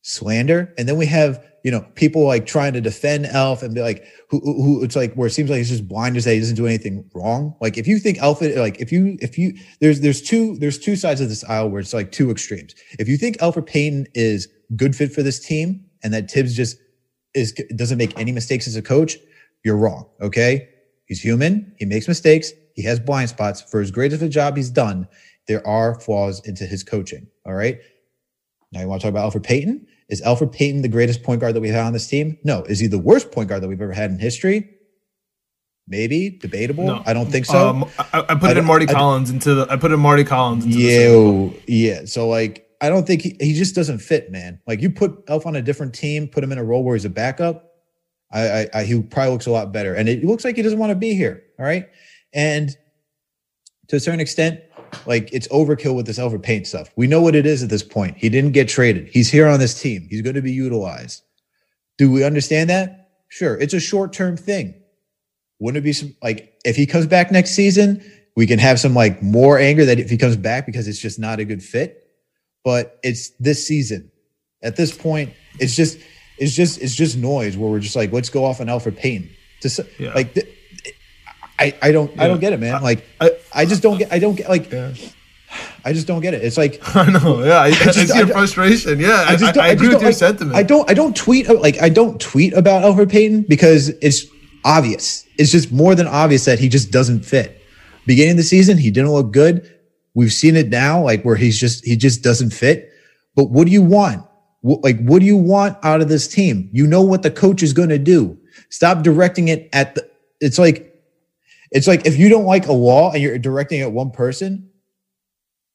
slander, 0.02 0.74
and 0.78 0.88
then 0.88 0.98
we 0.98 1.06
have 1.08 1.44
you 1.66 1.72
know, 1.72 1.82
people 1.96 2.24
like 2.24 2.46
trying 2.46 2.74
to 2.74 2.80
defend 2.80 3.26
Elf 3.26 3.64
and 3.64 3.74
be 3.74 3.82
like, 3.82 4.06
who, 4.30 4.40
who, 4.40 4.84
it's 4.84 4.96
like 4.96 5.16
where 5.16 5.26
it 5.26 5.32
seems 5.32 5.50
like 5.50 5.58
he's 5.58 5.72
just 5.72 5.88
blind 5.88 6.14
to 6.14 6.22
say 6.22 6.36
he 6.36 6.40
doesn't 6.40 6.58
do 6.58 6.68
anything 6.68 7.10
wrong. 7.16 7.56
Like 7.60 7.76
if 7.76 7.88
you 7.88 7.98
think 7.98 8.20
Elf, 8.20 8.40
like 8.40 8.80
if 8.80 8.92
you, 8.92 9.18
if 9.20 9.36
you, 9.36 9.58
there's, 9.82 10.02
there's 10.02 10.22
two, 10.22 10.58
there's 10.60 10.78
two 10.78 10.96
sides 10.96 11.22
of 11.22 11.30
this 11.30 11.44
aisle 11.46 11.72
where 11.72 11.80
it's 11.80 11.92
like 11.92 12.12
two 12.12 12.30
extremes. 12.30 12.76
If 13.00 13.08
you 13.08 13.18
think 13.18 13.38
Elfrid 13.38 13.66
Payton 13.66 14.06
is 14.14 14.48
good 14.76 14.96
fit 14.96 15.12
for 15.12 15.24
this 15.24 15.44
team 15.44 15.84
and 16.04 16.14
that 16.14 16.30
Thibs 16.30 16.56
just 16.56 16.78
is, 17.34 17.52
doesn't 17.76 17.98
make 17.98 18.16
any 18.16 18.32
mistakes 18.32 18.68
as 18.68 18.76
a 18.76 18.84
coach, 18.84 19.18
you're 19.64 19.76
wrong. 19.76 20.08
Okay. 20.22 20.70
He's 21.08 21.20
human. 21.20 21.74
He 21.80 21.86
makes 21.86 22.08
mistakes. 22.08 22.52
He 22.76 22.84
has 22.84 23.00
blind 23.00 23.30
spots 23.30 23.64
for 23.64 23.82
as 23.82 23.90
great 23.90 24.14
of 24.14 24.22
a 24.22 24.30
job 24.30 24.56
he's 24.56 24.70
done. 24.70 25.08
There 25.48 25.66
are 25.66 26.00
flaws 26.00 26.48
into 26.48 26.68
his 26.68 26.84
coaching. 26.84 27.26
All 27.44 27.56
right. 27.56 27.80
Now 28.72 28.82
you 28.82 28.88
want 28.88 29.02
to 29.02 29.08
talk 29.08 29.14
about 29.14 29.34
Elfrid 29.34 29.42
Payton? 29.42 29.88
Is 30.10 30.22
Elfrid 30.22 30.52
Payton 30.52 30.82
the 30.82 30.88
greatest 30.88 31.24
point 31.24 31.42
guard 31.42 31.56
that 31.56 31.62
we've 31.62 31.74
had 31.74 31.86
on 31.86 31.94
this 31.94 32.08
team? 32.08 32.38
No. 32.44 32.64
Is 32.64 32.80
he 32.80 32.88
the 32.88 33.00
worst 33.00 33.32
point 33.32 33.50
guard 33.50 33.64
that 33.64 33.68
we've 33.68 33.82
ever 33.82 33.94
had 33.94 34.12
in 34.12 34.20
history? 34.20 34.70
Maybe 35.88 36.30
debatable. 36.30 36.86
No. 36.86 37.04
I 37.06 37.14
don't 37.14 37.28
think 37.28 37.46
so. 37.46 37.70
Um, 37.70 37.86
I, 38.00 38.26
I, 38.30 38.36
put 38.36 38.52
it 38.52 38.58
in 38.58 38.66
Mardy 38.66 38.88
I, 38.90 38.94
Collins 38.94 39.30
into 39.30 39.54
the. 39.54 39.68
I 39.70 39.78
put 39.78 39.92
in 39.92 40.00
Mardy 40.00 40.24
Collins. 40.24 40.66
Into 40.66 40.80
yeah, 40.80 41.60
yeah. 41.68 42.06
So 42.06 42.28
like, 42.28 42.68
I 42.82 42.90
don't 42.90 43.06
think 43.06 43.22
he, 43.22 43.36
he 43.40 43.54
just 43.54 43.76
doesn't 43.76 44.00
fit, 44.00 44.32
man. 44.32 44.60
Like 44.66 44.82
you 44.82 44.90
put 44.90 45.24
Elf 45.28 45.46
on 45.46 45.56
a 45.56 45.62
different 45.62 45.94
team, 45.94 46.28
put 46.28 46.44
him 46.44 46.52
in 46.52 46.58
a 46.58 46.64
role 46.64 46.84
where 46.84 46.96
he's 46.96 47.06
a 47.06 47.10
backup. 47.10 47.72
I, 48.32 48.48
I, 48.50 48.70
I 48.74 48.84
he 48.84 49.02
probably 49.02 49.32
looks 49.32 49.46
a 49.46 49.52
lot 49.52 49.72
better, 49.72 49.94
and 49.94 50.10
it 50.10 50.24
looks 50.24 50.44
like 50.44 50.56
he 50.56 50.64
doesn't 50.64 50.80
want 50.80 50.90
to 50.90 50.96
be 50.96 51.14
here. 51.14 51.44
All 51.60 51.66
right, 51.66 51.88
and 52.34 52.76
to 53.90 53.96
a 53.96 54.00
certain 54.00 54.20
extent, 54.20 54.62
like 55.06 55.32
it's 55.34 55.48
overkill 55.50 55.96
with 55.96 56.06
this 56.06 56.20
Elfrid 56.20 56.44
Payton 56.44 56.66
stuff. 56.66 56.90
We 56.96 57.08
know 57.08 57.22
what 57.22 57.36
it 57.36 57.46
is 57.46 57.64
at 57.64 57.70
this 57.70 57.84
point. 57.84 58.18
He 58.18 58.30
didn't 58.30 58.52
get 58.52 58.68
traded. 58.68 59.08
He's 59.08 59.30
here 59.30 59.48
on 59.48 59.60
this 59.60 59.80
team. 59.80 60.08
He's 60.10 60.22
going 60.22 60.36
to 60.36 60.42
be 60.42 60.52
utilized. 60.52 61.24
Do 61.98 62.12
we 62.12 62.24
understand 62.24 62.70
that? 62.70 63.12
Sure. 63.30 63.58
It's 63.60 63.74
a 63.74 63.80
short 63.80 64.14
term 64.14 64.38
thing. 64.38 64.76
Wouldn't 65.60 65.82
it 65.82 65.86
be 65.86 65.94
some 65.94 66.16
like 66.22 66.54
if 66.66 66.76
he 66.76 66.86
comes 66.86 67.06
back 67.06 67.32
next 67.32 67.52
season, 67.52 68.04
we 68.36 68.48
can 68.48 68.60
have 68.60 68.80
some 68.80 68.94
like 68.94 69.22
more 69.22 69.58
anger 69.58 69.86
that 69.86 70.00
if 70.00 70.10
he 70.10 70.18
comes 70.18 70.36
back 70.36 70.66
because 70.66 70.88
it's 70.88 71.00
just 71.00 71.20
not 71.20 71.40
a 71.40 71.46
good 71.46 71.64
fit. 71.64 72.08
But 72.64 73.00
it's 73.04 73.30
this 73.40 73.66
season. 73.66 74.12
At 74.62 74.76
this 74.76 74.96
point, 74.96 75.34
it's 75.60 75.76
just 75.76 76.00
it's 76.38 76.54
just 76.54 76.82
it's 76.82 76.96
just 76.96 77.18
noise 77.18 77.56
where 77.56 77.70
we're 77.70 77.80
just 77.80 77.96
like 77.96 78.12
let's 78.12 78.30
go 78.30 78.44
off 78.44 78.60
on 78.60 78.68
Elfrid 78.68 78.98
Payton. 78.98 79.30
To 79.62 79.88
yeah. 79.98 80.14
like 80.14 80.34
th- 80.34 80.48
I 81.60 81.76
I 81.82 81.92
don't 81.92 82.16
yeah. 82.16 82.24
I 82.24 82.28
don't 82.28 82.40
get 82.40 82.54
it, 82.54 82.60
man. 82.60 82.82
Like 82.82 83.06
I, 83.20 83.32
I 83.54 83.66
just 83.66 83.82
don't 83.82 83.98
get 83.98 84.12
I 84.12 84.20
don't 84.20 84.36
get 84.36 84.50
like 84.50 84.72
yeah. 84.72 84.94
I 85.86 85.94
just 85.94 86.08
don't 86.08 86.22
get 86.22 86.34
it. 86.34 86.44
It's 86.44 86.58
like 86.58 86.82
I 86.96 87.10
know, 87.10 87.44
yeah. 87.44 87.60
I, 87.60 87.68
I, 87.68 87.72
just, 87.72 87.98
I 87.98 88.06
see 88.06 88.18
your 88.18 88.28
frustration. 88.28 89.00
Yeah, 89.00 89.26
I, 89.28 89.36
just 89.36 89.58
I, 89.58 89.70
agree 89.70 89.90
with 89.90 90.02
your 90.02 90.10
like, 90.10 90.18
sentiment. 90.18 90.56
I 90.56 90.64
don't 90.64 90.90
I 90.90 90.94
don't 90.94 91.16
tweet 91.16 91.48
like 91.48 91.82
I 91.82 91.90
don't 91.90 92.20
tweet 92.20 92.54
about 92.54 92.84
Elfrid 92.84 93.12
Payton 93.12 93.44
because 93.44 93.90
it's 93.90 94.26
obvious. 94.64 95.26
It's 95.38 95.52
just 95.52 95.72
more 95.72 95.96
than 95.96 96.08
obvious 96.08 96.46
that 96.46 96.60
he 96.60 96.68
just 96.68 96.92
doesn't 96.92 97.24
fit. 97.24 97.62
Beginning 98.06 98.32
of 98.32 98.38
the 98.38 98.44
season, 98.44 98.78
he 98.78 98.92
didn't 98.92 99.12
look 99.12 99.32
good. 99.32 99.72
We've 100.14 100.34
seen 100.34 100.56
it 100.56 100.70
now, 100.70 101.04
like 101.04 101.24
where 101.24 101.36
he's 101.36 101.60
just 101.60 101.86
he 101.86 101.96
just 101.96 102.24
doesn't 102.24 102.52
fit. 102.52 102.92
But 103.36 103.52
what 103.52 103.66
do 103.66 103.72
you 103.72 103.82
want? 103.82 104.26
What, 104.62 104.84
like 104.84 105.00
what 105.00 105.20
do 105.20 105.26
you 105.26 105.38
want 105.38 105.78
out 105.84 106.02
of 106.02 106.10
this 106.10 106.28
team? 106.28 106.70
You 106.74 106.88
know 106.88 107.02
what 107.02 107.22
the 107.22 107.32
coach 107.32 107.62
is 107.64 107.74
going 107.74 107.90
to 107.90 108.00
do. 108.00 108.38
Stop 108.70 109.04
directing 109.04 109.48
it 109.48 109.70
at 109.74 109.96
the. 109.96 110.10
It's 110.42 110.58
like 110.58 110.95
it's 111.76 111.88
like 111.88 112.06
if 112.06 112.18
you 112.18 112.30
don't 112.30 112.46
like 112.46 112.68
a 112.68 112.72
law 112.72 113.12
and 113.12 113.22
you're 113.22 113.38
directing 113.38 113.82
at 113.82 113.92
one 113.92 114.10
person, 114.10 114.70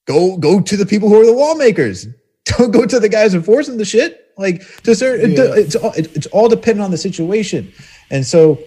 go 0.06 0.38
go 0.38 0.58
to 0.58 0.76
the 0.76 0.86
people 0.86 1.10
who 1.10 1.20
are 1.20 1.26
the 1.26 1.32
lawmakers. 1.32 2.06
Don't 2.46 2.70
go 2.70 2.86
to 2.86 2.98
the 2.98 3.08
guys 3.08 3.34
enforcing 3.34 3.76
the 3.76 3.84
shit. 3.84 4.32
Like 4.38 4.62
to 4.84 4.94
certain, 4.94 5.32
yeah. 5.32 5.54
it's 5.54 5.76
all 5.76 5.92
it's 5.94 6.26
all 6.28 6.48
dependent 6.48 6.82
on 6.82 6.90
the 6.90 6.96
situation. 6.96 7.70
And 8.10 8.26
so, 8.26 8.58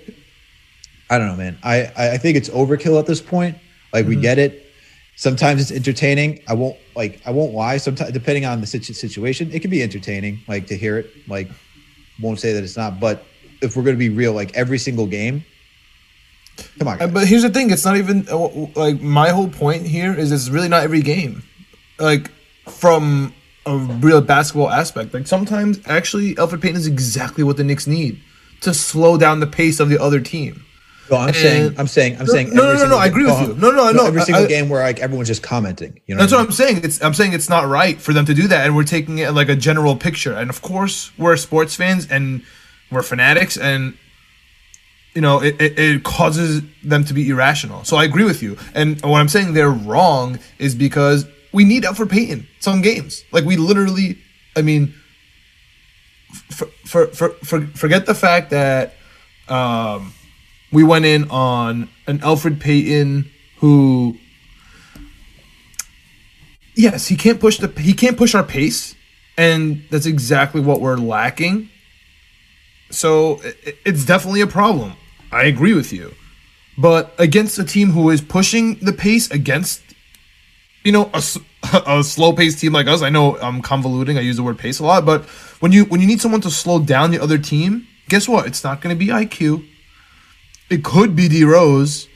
I 1.10 1.18
don't 1.18 1.28
know, 1.28 1.36
man. 1.36 1.58
I 1.64 1.92
I 1.98 2.18
think 2.18 2.38
it's 2.38 2.50
overkill 2.50 3.00
at 3.00 3.08
this 3.08 3.20
point. 3.20 3.58
Like 3.92 4.04
mm-hmm. 4.04 4.10
we 4.10 4.22
get 4.22 4.38
it. 4.38 4.68
Sometimes 5.16 5.60
it's 5.60 5.72
entertaining. 5.72 6.44
I 6.48 6.54
won't 6.54 6.78
like 6.96 7.20
I 7.26 7.32
won't 7.32 7.54
lie. 7.54 7.78
Sometimes 7.78 8.12
depending 8.12 8.46
on 8.46 8.62
the 8.62 8.68
situation, 8.68 9.52
it 9.52 9.62
can 9.62 9.72
be 9.72 9.82
entertaining. 9.82 10.40
Like 10.48 10.68
to 10.68 10.78
hear 10.78 11.00
it. 11.00 11.10
Like 11.28 11.50
won't 12.22 12.40
say 12.40 12.54
that 12.54 12.64
it's 12.64 12.78
not. 12.78 13.00
But 13.00 13.26
if 13.64 13.76
we're 13.76 13.84
gonna 13.84 13.98
be 13.98 14.10
real, 14.10 14.34
like 14.34 14.56
every 14.56 14.78
single 14.78 15.08
game, 15.08 15.44
Come 16.80 16.88
on. 16.88 16.98
Guys. 16.98 17.12
But 17.12 17.28
here's 17.28 17.44
the 17.44 17.50
thing: 17.50 17.72
it's 17.72 17.86
not 17.86 17.98
even 17.98 18.28
uh, 18.30 18.48
like 18.76 19.02
my 19.02 19.30
whole 19.30 19.50
point 19.50 19.86
here 19.86 20.14
is 20.14 20.32
it's 20.32 20.50
really 20.50 20.70
not 20.70 20.84
every 20.84 21.02
game. 21.02 21.44
Like 22.00 22.32
from 22.68 23.34
a 23.66 23.78
real 23.78 24.22
basketball 24.22 24.70
aspect, 24.70 25.14
like 25.14 25.28
sometimes 25.28 25.80
actually 25.86 26.36
Elfrid 26.36 26.62
Payton 26.62 26.78
is 26.78 26.88
exactly 26.88 27.44
what 27.44 27.58
the 27.58 27.64
Knicks 27.64 27.88
need 27.88 28.22
to 28.62 28.74
slow 28.74 29.18
down 29.18 29.40
the 29.40 29.48
pace 29.48 29.80
of 29.80 29.90
the 29.90 30.00
other 30.02 30.20
team. 30.20 30.66
No, 31.12 31.18
I'm 31.18 31.28
and 31.28 31.36
saying, 31.36 31.76
I'm 31.78 31.88
saying, 31.88 32.18
I'm 32.18 32.28
saying. 32.28 32.54
No, 32.54 32.74
no, 32.74 32.80
no, 32.80 32.88
no. 32.88 32.98
I 32.98 33.08
agree 33.08 33.26
with 33.26 33.40
you. 33.42 33.48
No, 33.56 33.72
no, 33.72 33.92
no. 33.92 34.06
Every 34.06 34.22
single 34.22 34.46
I, 34.46 34.48
game 34.48 34.70
where 34.70 34.82
like 34.82 35.00
everyone's 35.00 35.28
just 35.28 35.44
commenting. 35.44 36.00
You 36.08 36.16
know, 36.16 36.22
that's 36.22 36.32
what, 36.32 36.40
what 36.40 36.46
I'm 36.46 36.52
saying. 36.54 36.82
It's 36.84 37.04
I'm 37.04 37.14
saying 37.14 37.34
it's 37.34 37.50
not 37.50 37.68
right 37.68 38.00
for 38.00 38.14
them 38.14 38.26
to 38.26 38.34
do 38.34 38.48
that, 38.48 38.66
and 38.66 38.76
we're 38.76 38.84
taking 38.84 39.18
it 39.18 39.34
like 39.34 39.50
a 39.50 39.56
general 39.56 39.98
picture. 39.98 40.34
And 40.34 40.50
of 40.50 40.62
course, 40.62 41.12
we're 41.18 41.36
sports 41.36 41.76
fans 41.76 42.10
and 42.10 42.44
we're 42.90 43.04
fanatics, 43.04 43.58
and 43.58 43.98
you 45.14 45.22
know, 45.22 45.42
it, 45.42 45.62
it, 45.62 45.80
it, 45.80 46.04
causes 46.04 46.62
them 46.84 47.04
to 47.06 47.14
be 47.14 47.30
irrational. 47.30 47.84
So 47.84 47.98
I 47.98 48.04
agree 48.04 48.24
with 48.24 48.42
you. 48.42 48.58
And 48.74 49.00
what 49.02 49.20
I'm 49.20 49.30
saying 49.30 49.54
they're 49.54 49.70
wrong 49.70 50.40
is 50.58 50.74
because 50.74 51.26
we 51.52 51.64
need 51.64 51.84
Elfrid 51.84 52.10
Payton 52.10 52.48
some 52.60 52.82
games. 52.82 53.24
Like 53.32 53.46
we 53.46 53.56
literally, 53.56 54.18
I 54.56 54.64
mean, 54.64 54.94
for, 56.50 56.66
for, 56.86 57.08
for, 57.08 57.30
for 57.30 57.62
forget 57.68 58.06
the 58.06 58.16
fact 58.16 58.50
that 58.50 58.96
um, 59.48 60.14
we 60.72 60.84
went 60.84 61.06
in 61.06 61.30
on 61.30 61.90
an 62.08 62.20
Elfrid 62.20 62.60
Payton 62.60 63.30
who, 63.58 64.18
yes, 66.76 67.08
he 67.08 67.16
can't 67.16 67.40
push 67.40 67.60
the 67.60 67.68
he 67.80 67.94
can't 67.94 68.18
push 68.18 68.34
our 68.34 68.44
pace, 68.44 68.96
and 69.38 69.84
that's 69.92 70.08
exactly 70.08 70.60
what 70.60 70.82
we're 70.82 70.98
lacking. 70.98 71.70
So 72.90 73.40
it's 73.86 74.06
definitely 74.06 74.42
a 74.42 74.48
problem. 74.48 74.94
I 75.34 75.46
agree 75.46 75.74
with 75.74 75.92
you. 75.92 76.14
But 76.78 77.14
against 77.18 77.60
a 77.60 77.64
team 77.64 77.92
who 77.92 78.10
is 78.10 78.22
pushing 78.22 78.76
the 78.76 78.94
pace 78.94 79.30
against, 79.32 79.82
you 80.84 80.92
know, 80.92 81.10
a, 81.14 81.24
a 81.88 82.04
slow 82.04 82.34
paced 82.34 82.60
team 82.60 82.74
like 82.74 82.88
us, 82.88 83.02
I 83.02 83.10
know 83.10 83.38
I'm 83.40 83.62
convoluting. 83.62 84.18
I 84.18 84.22
use 84.22 84.38
the 84.38 84.44
word 84.44 84.58
pace 84.58 84.80
a 84.80 84.86
lot, 84.86 85.06
but 85.06 85.26
when 85.60 85.72
you 85.72 85.86
when 85.86 86.02
you 86.02 86.08
need 86.08 86.22
someone 86.22 86.42
to 86.42 86.52
slow 86.52 86.80
down 86.80 87.12
the 87.12 87.20
other 87.20 87.38
team, 87.38 87.88
guess 88.10 88.28
what? 88.28 88.48
It's 88.48 88.64
not 88.64 88.82
going 88.82 88.96
to 88.96 89.00
be 89.00 89.08
IQ. 89.12 89.68
It 90.70 90.84
could 90.84 91.16
be 91.16 91.28
D 91.28 91.44
Rose, 91.44 92.08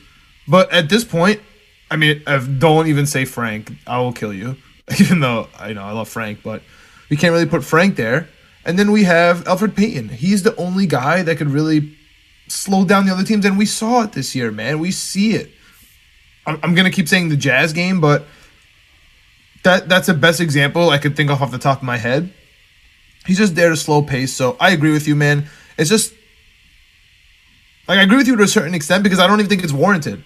but 0.48 0.72
at 0.72 0.90
this 0.90 1.04
point, 1.04 1.42
I 1.90 1.96
mean, 1.96 2.22
uh, 2.26 2.40
don't 2.40 2.88
even 2.88 3.06
say 3.06 3.26
Frank. 3.26 3.72
I 3.86 4.00
will 4.00 4.14
kill 4.14 4.34
you. 4.34 4.58
Even 5.00 5.20
though 5.20 5.48
I 5.58 5.74
know 5.74 5.84
I 5.84 5.92
love 5.92 6.10
Frank, 6.10 6.40
but 6.44 6.62
we 7.10 7.18
can't 7.18 7.34
really 7.34 7.46
put 7.46 7.64
Frank 7.64 7.96
there. 7.96 8.30
And 8.66 8.78
then 8.78 8.92
we 8.92 9.04
have 9.04 9.44
Elfrid 9.46 9.76
Payton. 9.76 10.10
He's 10.10 10.44
the 10.44 10.56
only 10.56 10.88
guy 10.88 11.24
that 11.24 11.38
could 11.38 11.50
really 11.50 11.98
slow 12.48 12.86
down 12.86 13.06
the 13.06 13.12
other 13.12 13.24
teams, 13.24 13.46
and 13.46 13.58
we 13.58 13.66
saw 13.66 14.04
it 14.04 14.14
this 14.14 14.36
year, 14.36 14.52
man. 14.52 14.80
We 14.80 14.92
see 14.92 15.34
it. 15.34 15.52
I'm, 16.46 16.60
I'm 16.64 16.76
gonna 16.76 16.92
keep 16.92 17.08
saying 17.08 17.30
the 17.30 17.38
Jazz 17.38 17.74
game, 17.74 18.00
but 18.00 18.26
that 19.64 19.90
that's 19.90 20.08
the 20.08 20.14
best 20.14 20.40
example 20.40 20.90
I 20.90 20.98
could 20.98 21.16
think 21.16 21.30
of 21.30 21.42
off 21.42 21.52
the 21.52 21.58
top 21.58 21.80
of 21.80 21.84
my 21.84 21.98
head. 21.98 22.34
He's 23.26 23.38
just 23.38 23.56
there 23.56 23.70
to 23.70 23.76
slow 23.76 24.02
pace. 24.02 24.34
So 24.34 24.56
I 24.60 24.72
agree 24.72 24.92
with 24.92 25.08
you, 25.08 25.16
man. 25.16 25.48
It's 25.78 25.90
just 25.90 26.14
like 27.88 28.00
I 28.00 28.04
agree 28.04 28.18
with 28.18 28.28
you 28.28 28.36
to 28.38 28.44
a 28.44 28.48
certain 28.48 28.74
extent 28.74 29.04
because 29.04 29.20
I 29.20 29.28
don't 29.28 29.40
even 29.40 29.50
think 29.50 29.64
it's 29.64 29.74
warranted. 29.74 30.24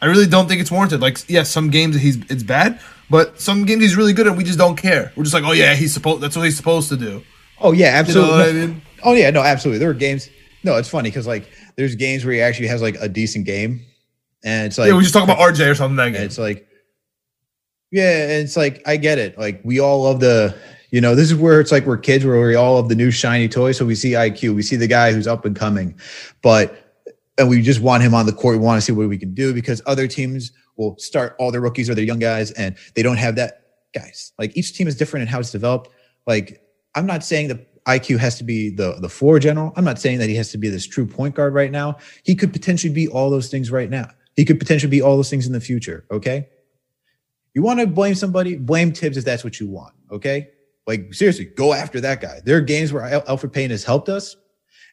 I 0.00 0.06
really 0.06 0.26
don't 0.26 0.48
think 0.48 0.60
it's 0.60 0.70
warranted. 0.70 1.00
Like, 1.00 1.18
yes, 1.28 1.50
some 1.50 1.70
games 1.70 1.96
he's 1.96 2.18
it's 2.30 2.42
bad, 2.42 2.80
but 3.10 3.40
some 3.40 3.64
games 3.64 3.82
he's 3.82 3.96
really 3.96 4.12
good 4.12 4.26
and 4.26 4.36
we 4.36 4.44
just 4.44 4.58
don't 4.58 4.76
care. 4.76 5.12
We're 5.16 5.24
just 5.24 5.34
like, 5.34 5.44
oh 5.44 5.52
yeah, 5.52 5.74
he's 5.74 5.92
supposed 5.92 6.20
that's 6.20 6.36
what 6.36 6.44
he's 6.44 6.56
supposed 6.56 6.88
to 6.90 6.96
do. 6.96 7.22
Oh 7.60 7.72
yeah, 7.72 7.88
absolutely. 7.88 8.30
You 8.30 8.38
know 8.38 8.48
I 8.48 8.66
mean? 8.66 8.82
Oh 9.04 9.14
yeah, 9.14 9.30
no, 9.30 9.42
absolutely. 9.42 9.78
There 9.78 9.88
were 9.88 9.94
games 9.94 10.28
no, 10.64 10.76
it's 10.76 10.88
funny 10.88 11.10
because 11.10 11.26
like 11.26 11.50
there's 11.76 11.94
games 11.94 12.24
where 12.24 12.34
he 12.34 12.40
actually 12.40 12.68
has 12.68 12.82
like 12.82 12.96
a 13.00 13.08
decent 13.08 13.46
game, 13.46 13.84
and 14.44 14.66
it's 14.66 14.78
like 14.78 14.88
yeah, 14.88 14.96
we 14.96 15.02
just 15.02 15.14
talk 15.14 15.24
about 15.24 15.38
RJ 15.38 15.70
or 15.70 15.74
something. 15.74 15.96
That 15.96 16.12
game. 16.12 16.22
It's 16.22 16.38
like 16.38 16.66
yeah, 17.90 18.22
and 18.22 18.44
it's 18.44 18.56
like 18.56 18.82
I 18.86 18.96
get 18.96 19.18
it. 19.18 19.38
Like 19.38 19.60
we 19.64 19.78
all 19.78 20.02
love 20.02 20.20
the 20.20 20.54
you 20.90 21.00
know 21.00 21.14
this 21.14 21.30
is 21.30 21.36
where 21.36 21.60
it's 21.60 21.70
like 21.70 21.86
we're 21.86 21.98
kids 21.98 22.24
where 22.24 22.40
we 22.46 22.54
all 22.54 22.74
love 22.74 22.88
the 22.88 22.94
new 22.94 23.10
shiny 23.10 23.48
toy. 23.48 23.72
So 23.72 23.84
we 23.84 23.94
see 23.94 24.12
IQ, 24.12 24.54
we 24.54 24.62
see 24.62 24.76
the 24.76 24.86
guy 24.86 25.12
who's 25.12 25.26
up 25.26 25.44
and 25.44 25.54
coming, 25.54 25.94
but 26.42 26.78
and 27.38 27.48
we 27.48 27.62
just 27.62 27.80
want 27.80 28.02
him 28.02 28.14
on 28.14 28.26
the 28.26 28.32
court. 28.32 28.58
We 28.58 28.64
want 28.64 28.78
to 28.78 28.84
see 28.84 28.92
what 28.92 29.08
we 29.08 29.18
can 29.18 29.34
do 29.34 29.52
because 29.52 29.82
other 29.86 30.06
teams 30.06 30.52
will 30.76 30.96
start 30.98 31.36
all 31.38 31.50
their 31.50 31.60
rookies 31.60 31.90
or 31.90 31.94
their 31.94 32.04
young 32.04 32.18
guys, 32.18 32.50
and 32.52 32.76
they 32.94 33.02
don't 33.02 33.18
have 33.18 33.36
that 33.36 33.66
guys. 33.94 34.32
Like 34.38 34.56
each 34.56 34.74
team 34.74 34.88
is 34.88 34.96
different 34.96 35.22
in 35.22 35.28
how 35.28 35.40
it's 35.40 35.52
developed. 35.52 35.90
Like 36.26 36.62
I'm 36.94 37.06
not 37.06 37.24
saying 37.24 37.48
that 37.48 37.66
IQ 37.86 38.18
has 38.18 38.38
to 38.38 38.44
be 38.44 38.70
the 38.70 38.96
the 39.00 39.08
four 39.08 39.38
general. 39.38 39.72
I'm 39.76 39.84
not 39.84 39.98
saying 39.98 40.18
that 40.18 40.28
he 40.28 40.36
has 40.36 40.50
to 40.52 40.58
be 40.58 40.68
this 40.68 40.86
true 40.86 41.06
point 41.06 41.34
guard 41.34 41.54
right 41.54 41.70
now. 41.70 41.96
He 42.22 42.34
could 42.34 42.52
potentially 42.52 42.92
be 42.92 43.08
all 43.08 43.30
those 43.30 43.48
things 43.48 43.70
right 43.70 43.90
now. 43.90 44.08
He 44.36 44.44
could 44.44 44.58
potentially 44.58 44.90
be 44.90 45.02
all 45.02 45.16
those 45.16 45.30
things 45.30 45.46
in 45.46 45.52
the 45.52 45.60
future. 45.60 46.04
Okay. 46.10 46.48
You 47.54 47.62
want 47.62 47.80
to 47.80 47.86
blame 47.86 48.14
somebody? 48.14 48.56
Blame 48.56 48.92
Thibs 48.92 49.16
if 49.16 49.24
that's 49.24 49.44
what 49.44 49.60
you 49.60 49.68
want. 49.68 49.94
Okay. 50.10 50.48
Like 50.86 51.12
seriously, 51.12 51.44
go 51.44 51.72
after 51.72 52.00
that 52.00 52.20
guy. 52.20 52.40
There 52.44 52.56
are 52.56 52.62
games 52.62 52.92
where 52.92 53.02
Elfrid 53.02 53.52
Payne 53.52 53.70
has 53.70 53.84
helped 53.84 54.08
us, 54.08 54.36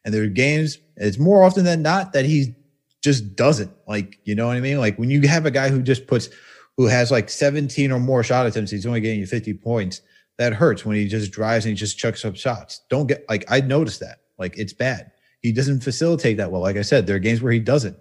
and 0.03 0.13
there 0.13 0.23
are 0.23 0.27
games. 0.27 0.79
It's 0.97 1.17
more 1.17 1.43
often 1.43 1.65
than 1.65 1.81
not 1.81 2.13
that 2.13 2.25
he 2.25 2.55
just 3.01 3.35
doesn't. 3.35 3.71
Like 3.87 4.19
you 4.23 4.35
know 4.35 4.47
what 4.47 4.57
I 4.57 4.61
mean? 4.61 4.79
Like 4.79 4.97
when 4.97 5.09
you 5.09 5.27
have 5.27 5.45
a 5.45 5.51
guy 5.51 5.69
who 5.69 5.81
just 5.81 6.05
puts, 6.07 6.29
who 6.77 6.87
has 6.87 7.11
like 7.11 7.29
17 7.29 7.91
or 7.91 7.99
more 7.99 8.23
shot 8.23 8.45
attempts, 8.45 8.71
he's 8.71 8.85
only 8.85 9.01
getting 9.01 9.19
you 9.19 9.27
50 9.27 9.53
points 9.55 10.01
that 10.39 10.53
hurts 10.53 10.85
when 10.85 10.95
he 10.95 11.07
just 11.07 11.31
drives 11.31 11.65
and 11.65 11.71
he 11.71 11.75
just 11.75 11.99
chucks 11.99 12.23
up 12.23 12.35
shots. 12.35 12.81
Don't 12.89 13.07
get 13.07 13.25
like 13.29 13.43
I 13.49 13.59
noticed 13.59 13.99
that. 13.99 14.21
Like 14.39 14.57
it's 14.57 14.73
bad. 14.73 15.11
He 15.41 15.51
doesn't 15.51 15.81
facilitate 15.81 16.37
that 16.37 16.49
well. 16.49 16.61
Like 16.61 16.77
I 16.77 16.81
said, 16.81 17.05
there 17.05 17.17
are 17.17 17.19
games 17.19 17.41
where 17.41 17.51
he 17.51 17.59
doesn't. 17.59 17.97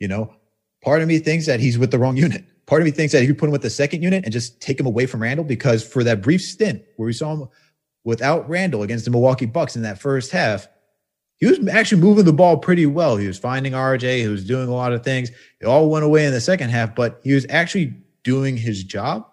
You 0.00 0.08
know, 0.08 0.34
part 0.82 1.02
of 1.02 1.08
me 1.08 1.20
thinks 1.20 1.46
that 1.46 1.60
he's 1.60 1.78
with 1.78 1.92
the 1.92 1.98
wrong 1.98 2.16
unit. 2.18 2.44
Part 2.66 2.82
of 2.82 2.84
me 2.84 2.90
thinks 2.90 3.12
that 3.12 3.22
he 3.22 3.28
could 3.28 3.38
put 3.38 3.46
him 3.46 3.52
with 3.52 3.62
the 3.62 3.70
second 3.70 4.02
unit 4.02 4.24
and 4.24 4.32
just 4.32 4.60
take 4.60 4.78
him 4.78 4.86
away 4.86 5.06
from 5.06 5.22
Randle, 5.22 5.44
because 5.44 5.86
for 5.86 6.02
that 6.04 6.20
brief 6.20 6.42
stint 6.42 6.82
where 6.96 7.06
we 7.06 7.12
saw 7.12 7.32
him 7.32 7.48
without 8.04 8.48
Randle 8.48 8.82
against 8.82 9.04
the 9.04 9.12
Milwaukee 9.12 9.46
Bucks 9.46 9.76
in 9.76 9.82
that 9.82 10.00
first 10.00 10.32
half, 10.32 10.66
he 11.36 11.46
was 11.46 11.66
actually 11.68 12.00
moving 12.00 12.24
the 12.24 12.32
ball 12.32 12.56
pretty 12.56 12.86
well. 12.86 13.16
He 13.16 13.26
was 13.28 13.38
finding 13.38 13.72
RJ, 13.72 14.18
he 14.18 14.28
was 14.28 14.44
doing 14.44 14.68
a 14.68 14.74
lot 14.74 14.92
of 14.92 15.04
things. 15.04 15.30
It 15.60 15.66
all 15.66 15.90
went 15.90 16.04
away 16.04 16.24
in 16.24 16.32
the 16.32 16.40
second 16.40 16.70
half, 16.70 16.94
but 16.96 17.20
he 17.22 17.32
was 17.32 17.46
actually 17.48 17.94
doing 18.24 18.56
his 18.56 18.82
job. 18.82 19.28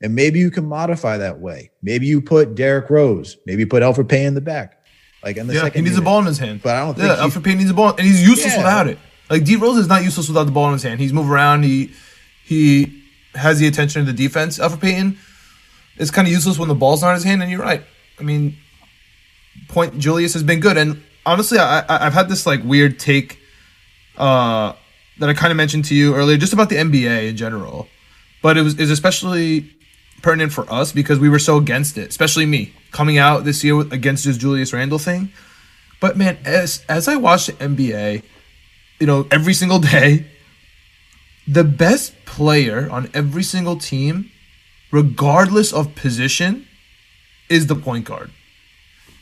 And 0.00 0.14
maybe 0.14 0.38
you 0.38 0.50
can 0.50 0.66
modify 0.66 1.18
that 1.18 1.40
way. 1.40 1.70
Maybe 1.82 2.06
you 2.06 2.20
put 2.20 2.54
Derrick 2.54 2.88
Rose, 2.88 3.36
maybe 3.46 3.62
you 3.62 3.66
put 3.66 3.82
Elfrid 3.82 4.08
Payton 4.08 4.28
in 4.28 4.34
the 4.34 4.40
back. 4.40 4.74
Like 5.22 5.36
in 5.36 5.48
the 5.48 5.54
yeah, 5.54 5.62
second. 5.62 5.80
He 5.80 5.82
needs 5.82 5.96
unit. 5.96 6.04
a 6.04 6.10
ball 6.10 6.20
in 6.20 6.26
his 6.26 6.38
hand. 6.38 6.62
But 6.62 6.76
I 6.76 6.80
don't 6.80 6.94
think 6.94 7.08
Yeah, 7.08 7.16
Elfrid 7.16 7.44
Payton 7.44 7.58
needs 7.58 7.70
a 7.70 7.74
ball 7.74 7.90
and 7.90 8.00
he's 8.00 8.22
useless 8.22 8.54
yeah. 8.54 8.58
without 8.58 8.86
it. 8.86 8.98
Like 9.28 9.44
D 9.44 9.56
Rose 9.56 9.76
is 9.76 9.88
not 9.88 10.04
useless 10.04 10.28
without 10.28 10.44
the 10.44 10.52
ball 10.52 10.68
in 10.68 10.74
his 10.74 10.82
hand. 10.82 11.00
He's 11.00 11.12
moving 11.12 11.32
around, 11.32 11.64
he 11.64 11.92
he 12.44 13.02
has 13.34 13.58
the 13.58 13.66
attention 13.66 14.00
of 14.00 14.06
the 14.06 14.12
defense. 14.12 14.58
Elfrid 14.58 14.80
Payton 14.80 15.18
is 15.98 16.10
kind 16.10 16.26
of 16.26 16.32
useless 16.32 16.58
when 16.58 16.68
the 16.68 16.74
ball's 16.74 17.02
not 17.02 17.10
in 17.10 17.14
his 17.16 17.24
hand, 17.24 17.42
and 17.42 17.50
you're 17.50 17.60
right. 17.60 17.82
I 18.18 18.22
mean, 18.22 18.56
point 19.68 19.98
Julius 19.98 20.32
has 20.34 20.42
been 20.42 20.60
good. 20.60 20.76
And 20.76 21.02
honestly, 21.26 21.58
I, 21.58 21.84
I 21.88 22.04
have 22.04 22.14
had 22.14 22.28
this 22.28 22.46
like 22.46 22.62
weird 22.64 22.98
take 22.98 23.38
uh 24.16 24.72
that 25.18 25.28
I 25.28 25.34
kind 25.34 25.50
of 25.50 25.56
mentioned 25.56 25.84
to 25.86 25.94
you 25.94 26.14
earlier, 26.14 26.36
just 26.36 26.52
about 26.52 26.68
the 26.68 26.76
NBA 26.76 27.28
in 27.28 27.36
general. 27.36 27.88
But 28.40 28.56
it 28.56 28.62
was 28.62 28.78
is 28.78 28.90
especially 28.90 29.74
pertinent 30.22 30.52
for 30.52 30.70
us 30.72 30.92
because 30.92 31.18
we 31.18 31.28
were 31.28 31.38
so 31.38 31.56
against 31.56 31.98
it, 31.98 32.08
especially 32.08 32.46
me 32.46 32.72
coming 32.90 33.18
out 33.18 33.44
this 33.44 33.62
year 33.62 33.80
against 33.80 34.24
this 34.24 34.36
Julius 34.36 34.72
Randle 34.72 34.98
thing. 34.98 35.30
But 36.00 36.16
man, 36.16 36.38
as 36.44 36.84
as 36.88 37.08
I 37.08 37.16
watch 37.16 37.46
the 37.46 37.52
NBA, 37.54 38.22
you 39.00 39.06
know, 39.06 39.26
every 39.30 39.54
single 39.54 39.78
day, 39.78 40.26
the 41.46 41.64
best 41.64 42.24
player 42.24 42.88
on 42.90 43.10
every 43.14 43.42
single 43.42 43.76
team, 43.76 44.30
regardless 44.90 45.72
of 45.72 45.94
position, 45.94 46.66
is 47.48 47.66
the 47.66 47.74
point 47.74 48.04
guard. 48.04 48.30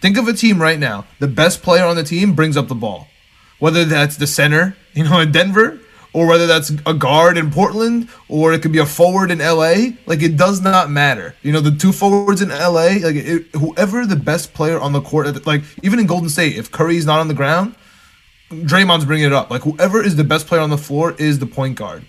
Think 0.01 0.18
of 0.18 0.28
a 0.28 0.32
team 0.32 0.61
right 0.61 0.78
now. 0.78 1.07
The 1.18 1.28
best 1.28 1.62
player 1.62 1.84
on 1.84 1.97
the 1.97 2.05
team 2.05 2.34
brings 2.34 2.57
up 2.57 2.68
the 2.68 2.74
ball. 2.74 3.09
Whether 3.59 3.84
that's 3.84 4.16
the 4.16 4.26
center, 4.26 4.76
you 4.92 5.05
know, 5.05 5.20
in 5.20 5.32
Denver, 5.32 5.80
or 6.17 6.27
whether 6.27 6.47
that's 6.47 6.71
a 6.87 6.95
guard 6.95 7.37
in 7.37 7.51
Portland, 7.51 8.09
or 8.27 8.55
it 8.55 8.62
could 8.62 8.73
be 8.73 8.79
a 8.79 8.87
forward 8.87 9.31
in 9.31 9.39
LA. 9.39 9.89
Like 10.07 10.23
it 10.23 10.39
does 10.39 10.62
not 10.62 10.91
matter. 10.91 11.35
You 11.43 11.53
know, 11.53 11.61
the 11.61 11.73
two 11.73 11.93
forwards 11.93 12.41
in 12.41 12.49
LA, 12.49 12.97
like 13.03 13.17
it, 13.17 13.45
whoever 13.55 14.07
the 14.07 14.17
best 14.17 14.55
player 14.55 14.81
on 14.81 14.95
the 14.95 15.03
court, 15.03 15.47
like 15.47 15.62
even 15.83 15.99
in 15.99 16.07
Golden 16.07 16.31
State, 16.31 16.57
if 16.57 16.73
Curry's 16.73 17.05
not 17.05 17.21
on 17.21 17.29
the 17.29 17.35
ground, 17.35 17.77
Draymond's 18.51 19.05
bringing 19.05 19.27
it 19.27 19.35
up. 19.35 19.51
Like 19.51 19.61
whoever 19.61 20.03
is 20.03 20.17
the 20.17 20.25
best 20.25 20.47
player 20.47 20.62
on 20.62 20.71
the 20.71 20.79
floor 20.79 21.14
is 21.19 21.39
the 21.39 21.45
point 21.45 21.77
guard. 21.77 22.03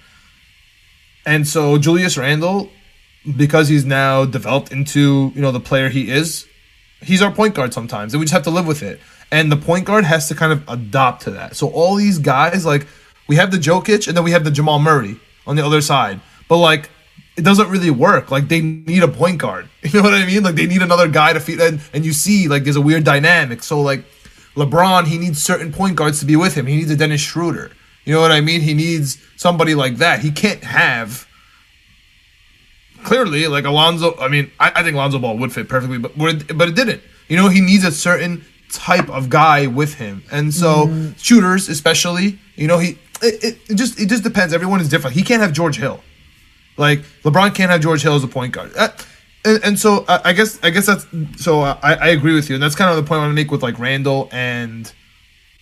And 1.25 1.45
so 1.45 1.77
Julius 1.77 2.17
Randle, 2.17 2.69
because 3.35 3.67
he's 3.67 3.83
now 3.83 4.23
developed 4.23 4.71
into 4.71 5.33
you 5.35 5.41
know 5.41 5.51
the 5.51 5.59
player 5.59 5.89
he 5.89 6.09
is, 6.09 6.47
he's 7.01 7.21
our 7.21 7.33
point 7.33 7.55
guard 7.55 7.73
sometimes, 7.73 8.13
and 8.13 8.21
we 8.21 8.23
just 8.25 8.33
have 8.33 8.43
to 8.43 8.51
live 8.51 8.67
with 8.67 8.83
it. 8.83 9.01
And 9.33 9.51
the 9.51 9.57
point 9.57 9.83
guard 9.83 10.05
has 10.05 10.29
to 10.29 10.35
kind 10.35 10.53
of 10.53 10.63
adopt 10.69 11.23
to 11.23 11.31
that. 11.31 11.57
So 11.57 11.67
all 11.67 11.95
these 11.95 12.19
guys 12.19 12.65
like 12.65 12.87
we 13.27 13.35
have 13.35 13.51
the 13.51 13.57
Jokic 13.57 14.07
and 14.07 14.15
then 14.15 14.23
we 14.23 14.31
have 14.31 14.43
the 14.43 14.51
Jamal 14.51 14.79
Murray 14.79 15.19
on 15.45 15.55
the 15.55 15.65
other 15.65 15.81
side. 15.81 16.19
But 16.47 16.57
like 16.57 16.89
it 17.35 17.43
doesn't 17.43 17.69
really 17.69 17.91
work. 17.91 18.31
Like 18.31 18.47
they 18.47 18.61
need 18.61 19.03
a 19.03 19.07
point 19.07 19.37
guard. 19.37 19.69
You 19.87 20.01
know 20.01 20.09
what 20.09 20.15
I 20.15 20.25
mean? 20.25 20.43
Like 20.43 20.55
they 20.55 20.67
need 20.67 20.81
another 20.81 21.07
guy 21.07 21.31
to 21.31 21.39
feed 21.39 21.61
and, 21.61 21.79
and 21.93 22.05
you 22.05 22.11
see 22.11 22.49
like 22.49 22.63
there's 22.63 22.75
a 22.75 22.81
weird 22.81 23.05
dynamic. 23.05 23.63
So 23.63 23.79
like 23.79 24.03
LeBron, 24.55 25.05
he 25.05 25.17
needs 25.17 25.41
certain 25.41 25.71
point 25.71 25.95
guards 25.95 26.19
to 26.19 26.25
be 26.25 26.35
with 26.35 26.55
him. 26.55 26.65
He 26.65 26.75
needs 26.75 26.91
a 26.91 26.95
Dennis 26.97 27.21
Schroeder. 27.21 27.71
You 28.03 28.13
know 28.13 28.21
what 28.21 28.31
I 28.31 28.41
mean? 28.41 28.61
He 28.61 28.73
needs 28.73 29.17
somebody 29.37 29.75
like 29.75 29.97
that. 29.97 30.19
He 30.19 30.31
can't 30.31 30.63
have 30.63 31.27
clearly 33.03 33.47
like 33.47 33.65
Alonzo. 33.65 34.17
I 34.19 34.27
mean, 34.27 34.51
I, 34.59 34.71
I 34.75 34.83
think 34.83 34.95
Alonzo 34.95 35.19
Ball 35.19 35.37
would 35.37 35.53
fit 35.53 35.69
perfectly, 35.69 35.97
but 35.97 36.17
but 36.17 36.67
it 36.69 36.75
didn't. 36.75 37.01
You 37.27 37.37
know, 37.37 37.49
he 37.49 37.61
needs 37.61 37.83
a 37.83 37.91
certain 37.91 38.45
type 38.71 39.09
of 39.09 39.29
guy 39.29 39.67
with 39.67 39.95
him, 39.95 40.23
and 40.31 40.53
so 40.53 40.87
mm. 40.87 41.17
shooters, 41.17 41.69
especially, 41.69 42.39
you 42.55 42.67
know, 42.67 42.79
he 42.79 42.97
it, 43.21 43.59
it, 43.69 43.75
just 43.75 43.99
it 43.99 44.09
just 44.09 44.23
depends. 44.23 44.53
Everyone 44.53 44.81
is 44.81 44.89
different. 44.89 45.15
He 45.15 45.23
can't 45.23 45.41
have 45.41 45.53
George 45.53 45.77
Hill. 45.77 46.01
Like 46.77 46.99
LeBron 47.23 47.55
can't 47.55 47.71
have 47.71 47.81
George 47.81 48.01
Hill 48.01 48.15
as 48.15 48.23
a 48.23 48.27
point 48.27 48.53
guard. 48.53 48.71
Uh, 48.77 48.89
and, 49.45 49.63
and, 49.63 49.79
so 49.79 50.05
I, 50.07 50.33
guess 50.33 50.59
I 50.61 50.69
guess 50.69 50.85
that's 50.85 51.05
so 51.37 51.61
I, 51.61 51.93
I 51.93 52.07
agree 52.09 52.33
with 52.33 52.49
you, 52.49 52.55
and 52.55 52.63
that's 52.63 52.75
kind 52.75 52.89
of 52.89 52.97
the 52.97 53.07
point 53.07 53.19
I 53.19 53.23
want 53.23 53.31
to 53.31 53.35
make 53.35 53.51
with 53.51 53.63
like 53.63 53.79
Randle 53.79 54.29
and 54.31 54.91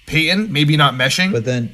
Payton, 0.08 0.51
maybe 0.51 0.76
not 0.76 0.95
meshing. 0.95 1.32
But 1.32 1.45
then, 1.45 1.74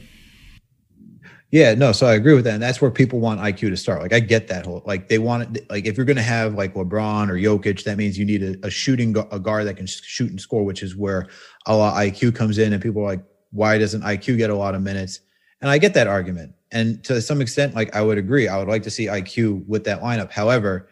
yeah, 1.51 1.73
no. 1.73 1.91
So 1.91 2.07
I 2.07 2.13
agree 2.13 2.33
with 2.33 2.43
that, 2.45 2.55
and 2.55 2.63
that's 2.63 2.81
where 2.81 2.91
people 2.91 3.19
want 3.19 3.39
IQ 3.39 3.69
to 3.69 3.77
start. 3.77 4.01
Like 4.01 4.13
I 4.13 4.19
get 4.19 4.47
that 4.49 4.65
whole 4.65 4.83
like 4.85 5.07
they 5.07 5.19
want 5.19 5.57
it. 5.57 5.69
Like 5.69 5.85
if 5.85 5.95
you're 5.95 6.05
going 6.05 6.17
to 6.17 6.23
have 6.23 6.55
like 6.55 6.73
LeBron 6.73 7.29
or 7.29 7.35
Jokic, 7.35 7.83
that 7.85 7.97
means 7.97 8.17
you 8.17 8.25
need 8.25 8.43
a, 8.43 8.67
a 8.67 8.69
shooting 8.69 9.15
a 9.31 9.39
guard 9.39 9.67
that 9.67 9.77
can 9.77 9.87
shoot 9.87 10.29
and 10.29 10.41
score, 10.41 10.63
which 10.63 10.83
is 10.83 10.95
where 10.95 11.27
a 11.65 11.75
lot 11.75 11.95
IQ 11.95 12.35
comes 12.35 12.57
in, 12.57 12.73
and 12.73 12.81
people 12.81 13.01
are 13.03 13.07
like, 13.07 13.23
why 13.51 13.77
doesn't 13.77 14.01
IQ 14.01 14.37
get 14.37 14.49
a 14.49 14.55
lot 14.55 14.75
of 14.75 14.81
minutes? 14.81 15.21
And 15.61 15.69
I 15.69 15.77
get 15.77 15.93
that 15.93 16.07
argument. 16.07 16.53
And 16.71 17.03
to 17.03 17.21
some 17.21 17.41
extent, 17.41 17.75
like 17.75 17.95
I 17.95 18.01
would 18.01 18.17
agree, 18.17 18.47
I 18.47 18.57
would 18.57 18.67
like 18.67 18.83
to 18.83 18.89
see 18.89 19.05
IQ 19.05 19.65
with 19.67 19.83
that 19.83 20.01
lineup. 20.01 20.31
However, 20.31 20.87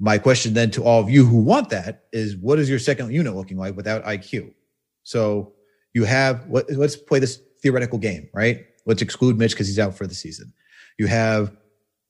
my 0.00 0.18
question 0.18 0.54
then 0.54 0.70
to 0.72 0.84
all 0.84 1.00
of 1.00 1.10
you 1.10 1.24
who 1.24 1.38
want 1.38 1.70
that 1.70 2.04
is 2.12 2.36
what 2.36 2.58
is 2.58 2.70
your 2.70 2.78
second 2.78 3.12
unit 3.12 3.34
looking 3.34 3.58
like 3.58 3.76
without 3.76 4.04
IQ? 4.04 4.52
So 5.02 5.52
you 5.92 6.04
have 6.04 6.46
what 6.46 6.70
let's 6.70 6.96
play 6.96 7.18
this 7.18 7.40
theoretical 7.62 7.98
game, 7.98 8.28
right? 8.32 8.64
Let's 8.86 9.02
exclude 9.02 9.36
Mitch 9.36 9.52
because 9.52 9.66
he's 9.66 9.78
out 9.78 9.94
for 9.96 10.06
the 10.06 10.14
season. 10.14 10.52
You 10.98 11.06
have 11.06 11.56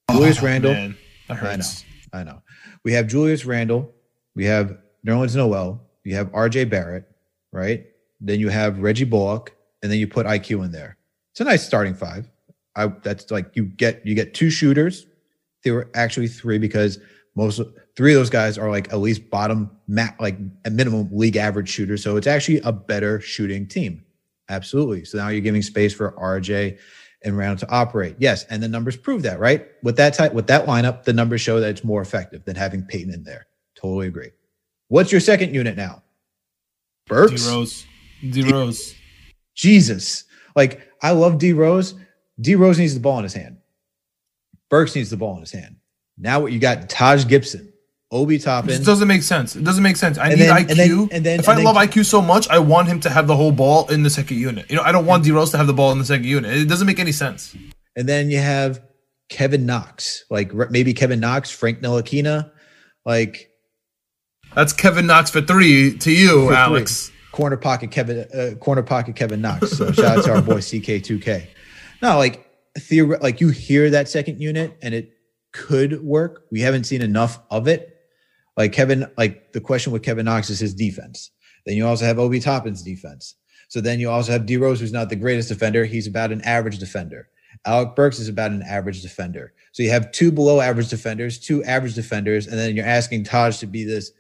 oh, 0.09 0.15
Julius 0.15 0.43
oh, 0.43 0.47
Randle. 0.47 0.73
Man, 0.73 0.97
I 1.31 1.57
know. 1.57 1.65
I 2.13 2.25
know. 2.25 2.43
We 2.85 2.93
have 2.93 3.07
Julius 3.07 3.45
Randle. 3.45 3.93
We 4.35 4.45
have 4.45 4.79
Nerlens 5.07 5.35
Noel. 5.35 5.83
You 6.05 6.15
have 6.15 6.31
RJ 6.33 6.71
Barrett, 6.71 7.05
right? 7.53 7.87
Then 8.21 8.41
you 8.41 8.49
have 8.49 8.81
Reggie 8.81 9.05
Bullock, 9.05 9.55
and 9.83 9.91
then 9.91 9.99
you 9.99 10.07
put 10.07 10.27
IQ 10.27 10.65
in 10.65 10.73
there. 10.73 10.98
It's 11.39 11.43
a 11.43 11.45
nice 11.45 11.65
starting 11.65 11.95
five. 11.95 12.29
I 12.75 12.89
that's 12.89 13.31
like 13.31 13.55
you 13.55 13.67
get 13.67 14.05
you 14.05 14.17
get 14.17 14.35
two 14.35 14.51
shooters. 14.51 15.07
There 15.63 15.73
were 15.73 15.89
actually 15.95 16.27
three 16.27 16.59
because 16.59 16.99
most 17.37 17.61
three 17.97 18.13
of 18.13 18.19
those 18.19 18.29
guys 18.29 18.59
are 18.59 18.69
like 18.69 18.93
at 18.93 18.99
least 18.99 19.31
bottom 19.31 19.71
mat 19.87 20.17
like 20.19 20.37
a 20.65 20.71
minimum 20.71 21.09
league 21.13 21.37
average 21.37 21.69
shooter. 21.69 21.97
So 21.97 22.17
it's 22.17 22.27
actually 22.27 22.59
a 22.63 22.73
better 22.73 23.21
shooting 23.21 23.69
team. 23.69 24.05
Absolutely. 24.49 25.05
So 25.05 25.17
now 25.19 25.29
you're 25.29 25.41
giving 25.41 25.63
space 25.63 25.95
for 25.95 26.11
RJ 26.21 26.81
and 27.23 27.39
Randle 27.39 27.69
to 27.69 27.73
operate. 27.73 28.17
Yes, 28.19 28.43
and 28.51 28.61
the 28.61 28.69
numbers 28.69 28.97
prove 28.97 29.23
that, 29.23 29.39
right? 29.39 29.65
With 29.85 29.97
that 29.99 30.15
type 30.15 30.33
with 30.33 30.49
that 30.49 30.67
lineup, 30.67 31.05
the 31.05 31.13
numbers 31.13 31.41
show 31.41 31.61
that 31.61 31.71
it's 31.71 31.85
more 31.85 32.03
effective 32.03 32.45
than 32.47 32.57
having 32.57 32.83
Payton 32.83 33.15
in 33.15 33.23
there. 33.23 33.47
Totally 33.77 34.09
agree. 34.09 34.31
What's 34.89 35.13
your 35.13 35.21
second 35.21 35.55
unit 35.55 35.77
now? 35.77 36.03
Burks? 37.07 37.45
D 37.45 37.49
Rose. 37.49 37.87
D 38.29 38.43
Rose. 38.43 38.93
Jesus. 39.55 40.25
Like 40.57 40.88
I 41.03 41.13
love 41.13 41.39
D 41.39 41.53
Rose. 41.53 41.95
D 42.41 42.55
Rose 42.55 42.79
needs 42.79 42.95
the 42.95 43.01
ball 43.01 43.19
in 43.19 43.25
his 43.25 43.35
hand. 43.35 43.59
Burks 44.71 44.95
needs 44.95 45.11
the 45.11 45.17
ball 45.17 45.35
in 45.35 45.41
his 45.41 45.53
hand. 45.53 45.77
Now 46.17 46.41
what 46.41 46.53
you 46.53 46.59
got? 46.59 46.89
Taj 46.89 47.27
Gibson, 47.27 47.73
Obi 48.11 48.39
Toppin. 48.39 48.71
It 48.71 48.85
doesn't 48.85 49.09
make 49.09 49.23
sense. 49.23 49.57
It 49.57 49.65
doesn't 49.65 49.83
make 49.83 49.97
sense. 49.97 50.19
I 50.19 50.31
need 50.31 50.41
then, 50.41 50.55
IQ. 50.55 50.69
And 50.71 50.79
then, 50.79 51.09
and 51.13 51.27
then, 51.27 51.41
if 51.41 51.49
I 51.49 51.57
love 51.63 51.77
IQ 51.77 52.05
so 52.05 52.21
much, 52.21 52.49
I 52.49 52.59
want 52.59 52.89
him 52.89 53.01
to 53.01 53.11
have 53.11 53.27
the 53.27 53.37
whole 53.37 53.53
ball 53.53 53.89
in 53.89 54.03
the 54.03 54.11
second 54.11 54.39
unit. 54.39 54.69
You 54.69 54.77
know, 54.77 54.83
I 54.83 54.93
don't 54.93 55.07
want 55.07 55.25
D 55.25 55.31
Rose 55.31 55.51
to 55.53 55.59
have 55.59 55.67
the 55.67 55.73
ball 55.73 55.93
in 55.93 55.99
the 55.99 56.05
second 56.05 56.27
unit. 56.27 56.57
It 56.57 56.69
doesn't 56.69 56.87
make 56.87 56.99
any 56.99 57.13
sense. 57.13 57.57
And 57.97 58.09
then 58.09 58.31
you 58.31 58.39
have 58.39 58.83
Kevin 59.29 59.67
Knox, 59.67 60.25
like 60.31 60.53
maybe 60.71 60.95
Kevin 60.95 61.21
Knox, 61.21 61.51
Frank 61.51 61.81
Ntilikina, 61.81 62.51
like 63.05 63.51
that's 64.55 64.73
Kevin 64.73 65.07
Knox 65.07 65.31
for 65.31 65.41
three 65.41 65.97
to 65.99 66.11
you, 66.11 66.53
Alex. 66.53 67.09
Three 67.09 67.18
corner 67.33 67.57
pocket 67.57 67.91
Kevin 67.91 68.27
uh, 68.35 68.55
corner 68.57 68.83
pocket 68.83 69.17
Kevin 69.17 69.41
Knox. 69.41 69.71
So 69.73 69.93
shout 69.93 70.19
out 70.19 70.25
to 70.25 70.35
our 70.35 70.43
boy 70.43 70.59
CK2K. 70.59 71.47
No, 72.03 72.17
like 72.17 72.49
theory, 72.79 73.19
like 73.19 73.41
you 73.41 73.49
hear 73.49 73.91
that 73.91 74.09
second 74.09 74.41
unit 74.41 74.77
and 74.83 74.95
it 74.95 75.13
could 75.53 76.03
work. 76.03 76.45
We 76.51 76.61
haven't 76.61 76.85
seen 76.85 77.03
enough 77.03 77.41
of 77.51 77.69
it. 77.69 77.95
Like 78.57 78.73
Kevin, 78.73 79.07
like 79.17 79.53
the 79.53 79.61
question 79.61 79.93
with 79.93 80.03
Kevin 80.03 80.25
Knox 80.25 80.51
is 80.51 80.59
his 80.59 80.75
defense. 80.75 81.31
Then 81.65 81.77
you 81.77 81.87
also 81.87 82.05
have 82.05 82.19
Obi 82.19 82.41
Toppin's 82.41 82.83
defense. 82.83 83.35
So 83.69 83.81
then 83.81 84.01
you 84.01 84.11
also 84.11 84.33
have 84.33 84.47
D 84.47 84.57
Rose, 84.57 84.81
who's 84.81 84.93
not 84.93 85.11
the 85.11 85.17
greatest 85.17 85.49
defender. 85.49 85.85
He's 85.85 86.07
about 86.07 86.33
an 86.33 86.41
average 86.43 86.79
defender. 86.79 87.29
Alec 87.67 87.95
Burks 87.95 88.19
is 88.19 88.29
about 88.29 88.51
an 88.51 88.63
average 88.63 89.03
defender. 89.03 89.53
So 89.73 89.83
you 89.83 89.91
have 89.91 90.11
two 90.13 90.33
below 90.33 90.61
average 90.61 90.89
defenders, 90.89 91.39
two 91.39 91.63
average 91.65 91.95
defenders, 91.95 92.47
and 92.47 92.59
then 92.59 92.75
you're 92.75 92.87
asking 92.87 93.25
Taj 93.25 93.59
to 93.59 93.67
be 93.67 93.85
this 93.85 94.13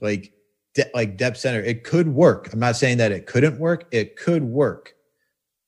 like 0.00 0.32
de- 0.74 0.90
like 0.94 1.16
depth 1.16 1.38
center. 1.38 1.60
It 1.60 1.84
could 1.84 2.08
work. 2.08 2.52
I'm 2.52 2.60
not 2.60 2.76
saying 2.76 2.98
that 2.98 3.12
it 3.12 3.26
couldn't 3.26 3.58
work. 3.58 3.86
It 3.90 4.16
could 4.16 4.44
work, 4.44 4.94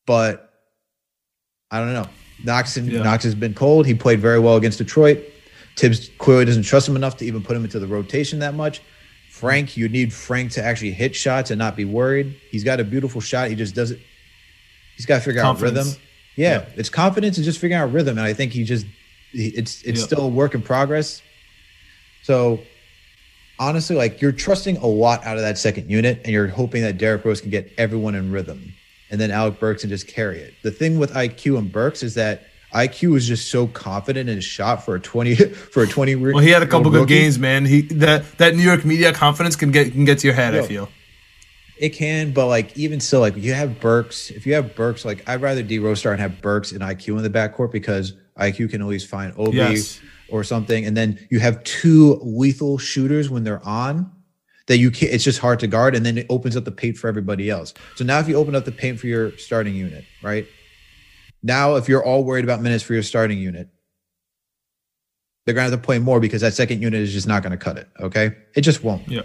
but 0.06 0.52
I 1.70 1.78
don't 1.78 1.92
know. 1.92 2.08
Knox 2.44 2.76
and, 2.76 2.90
yeah. 2.90 3.02
Knox 3.02 3.24
has 3.24 3.34
been 3.34 3.54
cold. 3.54 3.86
He 3.86 3.94
played 3.94 4.20
very 4.20 4.38
well 4.38 4.56
against 4.56 4.78
Detroit. 4.78 5.22
Thibs 5.76 6.10
clearly 6.18 6.44
doesn't 6.44 6.64
trust 6.64 6.88
him 6.88 6.96
enough 6.96 7.16
to 7.18 7.24
even 7.24 7.42
put 7.42 7.56
him 7.56 7.64
into 7.64 7.78
the 7.78 7.86
rotation 7.86 8.40
that 8.40 8.54
much. 8.54 8.82
Frank, 9.30 9.76
you 9.76 9.88
need 9.88 10.12
Frank 10.12 10.52
to 10.52 10.62
actually 10.62 10.92
hit 10.92 11.16
shots 11.16 11.50
and 11.50 11.58
not 11.58 11.74
be 11.74 11.84
worried. 11.84 12.38
He's 12.50 12.62
got 12.62 12.80
a 12.80 12.84
beautiful 12.84 13.20
shot. 13.20 13.48
He 13.48 13.54
just 13.54 13.74
doesn't. 13.74 13.98
He's 14.96 15.06
got 15.06 15.16
to 15.16 15.20
figure 15.22 15.40
confidence. 15.40 15.78
out 15.78 15.84
rhythm. 15.84 16.02
Yeah, 16.36 16.52
yeah, 16.52 16.68
it's 16.76 16.90
confidence 16.90 17.38
and 17.38 17.44
just 17.44 17.58
figuring 17.58 17.80
out 17.80 17.92
rhythm. 17.92 18.18
And 18.18 18.26
I 18.26 18.34
think 18.34 18.52
he 18.52 18.64
just 18.64 18.86
it's 19.32 19.82
it's 19.82 20.00
yeah. 20.00 20.06
still 20.06 20.26
a 20.26 20.28
work 20.28 20.54
in 20.54 20.62
progress. 20.62 21.22
So 22.22 22.60
honestly, 23.62 23.94
like 23.94 24.20
you're 24.20 24.32
trusting 24.32 24.76
a 24.78 24.86
lot 24.86 25.24
out 25.24 25.36
of 25.36 25.42
that 25.42 25.56
second 25.56 25.88
unit, 25.90 26.20
and 26.24 26.32
you're 26.32 26.48
hoping 26.48 26.82
that 26.82 26.98
Derrick 26.98 27.24
Rose 27.24 27.40
can 27.40 27.50
get 27.50 27.72
everyone 27.78 28.14
in 28.14 28.32
rhythm, 28.32 28.74
and 29.10 29.20
then 29.20 29.30
Alec 29.30 29.60
Burks 29.60 29.82
can 29.82 29.90
just 29.90 30.08
carry 30.08 30.40
it. 30.40 30.54
The 30.62 30.70
thing 30.70 30.98
with 30.98 31.12
IQ 31.12 31.58
and 31.58 31.70
Burks 31.70 32.02
is 32.02 32.14
that 32.14 32.42
IQ 32.74 33.12
was 33.12 33.26
just 33.26 33.50
so 33.50 33.68
confident 33.68 34.28
in 34.28 34.36
his 34.36 34.44
shot 34.44 34.84
for 34.84 34.96
a 34.96 35.00
twenty 35.00 35.34
for 35.72 35.84
a 35.84 35.86
twenty. 35.86 36.16
Well, 36.16 36.38
he 36.38 36.50
had 36.50 36.62
a 36.62 36.66
couple 36.66 36.90
good 36.90 37.08
games, 37.08 37.38
man. 37.38 37.64
He 37.64 37.82
that 37.82 38.38
that 38.38 38.56
New 38.56 38.62
York 38.62 38.84
media 38.84 39.12
confidence 39.12 39.56
can 39.56 39.70
get 39.70 39.92
can 39.92 40.04
get 40.04 40.18
to 40.18 40.26
your 40.26 40.34
head. 40.34 40.54
Yo, 40.54 40.64
I 40.64 40.66
feel 40.66 40.88
it 41.78 41.90
can, 41.90 42.32
but 42.32 42.48
like 42.48 42.76
even 42.76 43.00
still, 43.00 43.20
like 43.20 43.36
you 43.36 43.54
have 43.54 43.80
Burks. 43.80 44.30
If 44.30 44.46
you 44.46 44.54
have 44.54 44.74
Burks, 44.74 45.04
like 45.04 45.28
I'd 45.28 45.40
rather 45.40 45.62
D 45.62 45.78
Rose 45.78 46.00
start 46.00 46.14
and 46.14 46.22
have 46.22 46.42
Burks 46.42 46.72
and 46.72 46.80
IQ 46.80 47.16
in 47.16 47.22
the 47.22 47.30
backcourt 47.30 47.70
because 47.70 48.14
IQ 48.36 48.70
can 48.70 48.82
always 48.82 49.04
find 49.06 49.32
Obi. 49.36 49.58
Yes 49.58 50.00
or 50.32 50.42
something, 50.42 50.84
and 50.84 50.96
then 50.96 51.18
you 51.30 51.38
have 51.38 51.62
two 51.64 52.18
lethal 52.22 52.78
shooters 52.78 53.30
when 53.30 53.44
they're 53.44 53.64
on 53.66 54.10
that 54.66 54.78
you 54.78 54.90
can't. 54.90 55.12
It's 55.12 55.22
just 55.24 55.38
hard 55.38 55.60
to 55.60 55.66
guard, 55.66 55.94
and 55.94 56.04
then 56.04 56.18
it 56.18 56.26
opens 56.30 56.56
up 56.56 56.64
the 56.64 56.72
paint 56.72 56.96
for 56.96 57.06
everybody 57.08 57.50
else. 57.50 57.74
So 57.96 58.04
now, 58.04 58.18
if 58.18 58.28
you 58.28 58.36
open 58.36 58.54
up 58.56 58.64
the 58.64 58.72
paint 58.72 58.98
for 58.98 59.06
your 59.06 59.36
starting 59.38 59.74
unit, 59.74 60.04
right? 60.22 60.46
Now, 61.42 61.76
if 61.76 61.88
you're 61.88 62.04
all 62.04 62.24
worried 62.24 62.44
about 62.44 62.62
minutes 62.62 62.82
for 62.82 62.94
your 62.94 63.02
starting 63.02 63.38
unit, 63.38 63.68
They're 65.44 65.56
gonna 65.56 65.70
have 65.70 65.80
to 65.80 65.84
play 65.84 65.98
more 65.98 66.20
because 66.20 66.40
that 66.42 66.54
second 66.54 66.82
unit 66.82 67.00
is 67.00 67.12
just 67.12 67.26
not 67.26 67.42
gonna 67.42 67.56
cut 67.56 67.76
it. 67.76 67.88
Okay, 67.98 68.30
it 68.54 68.60
just 68.60 68.84
won't. 68.84 69.08
Yeah. 69.08 69.22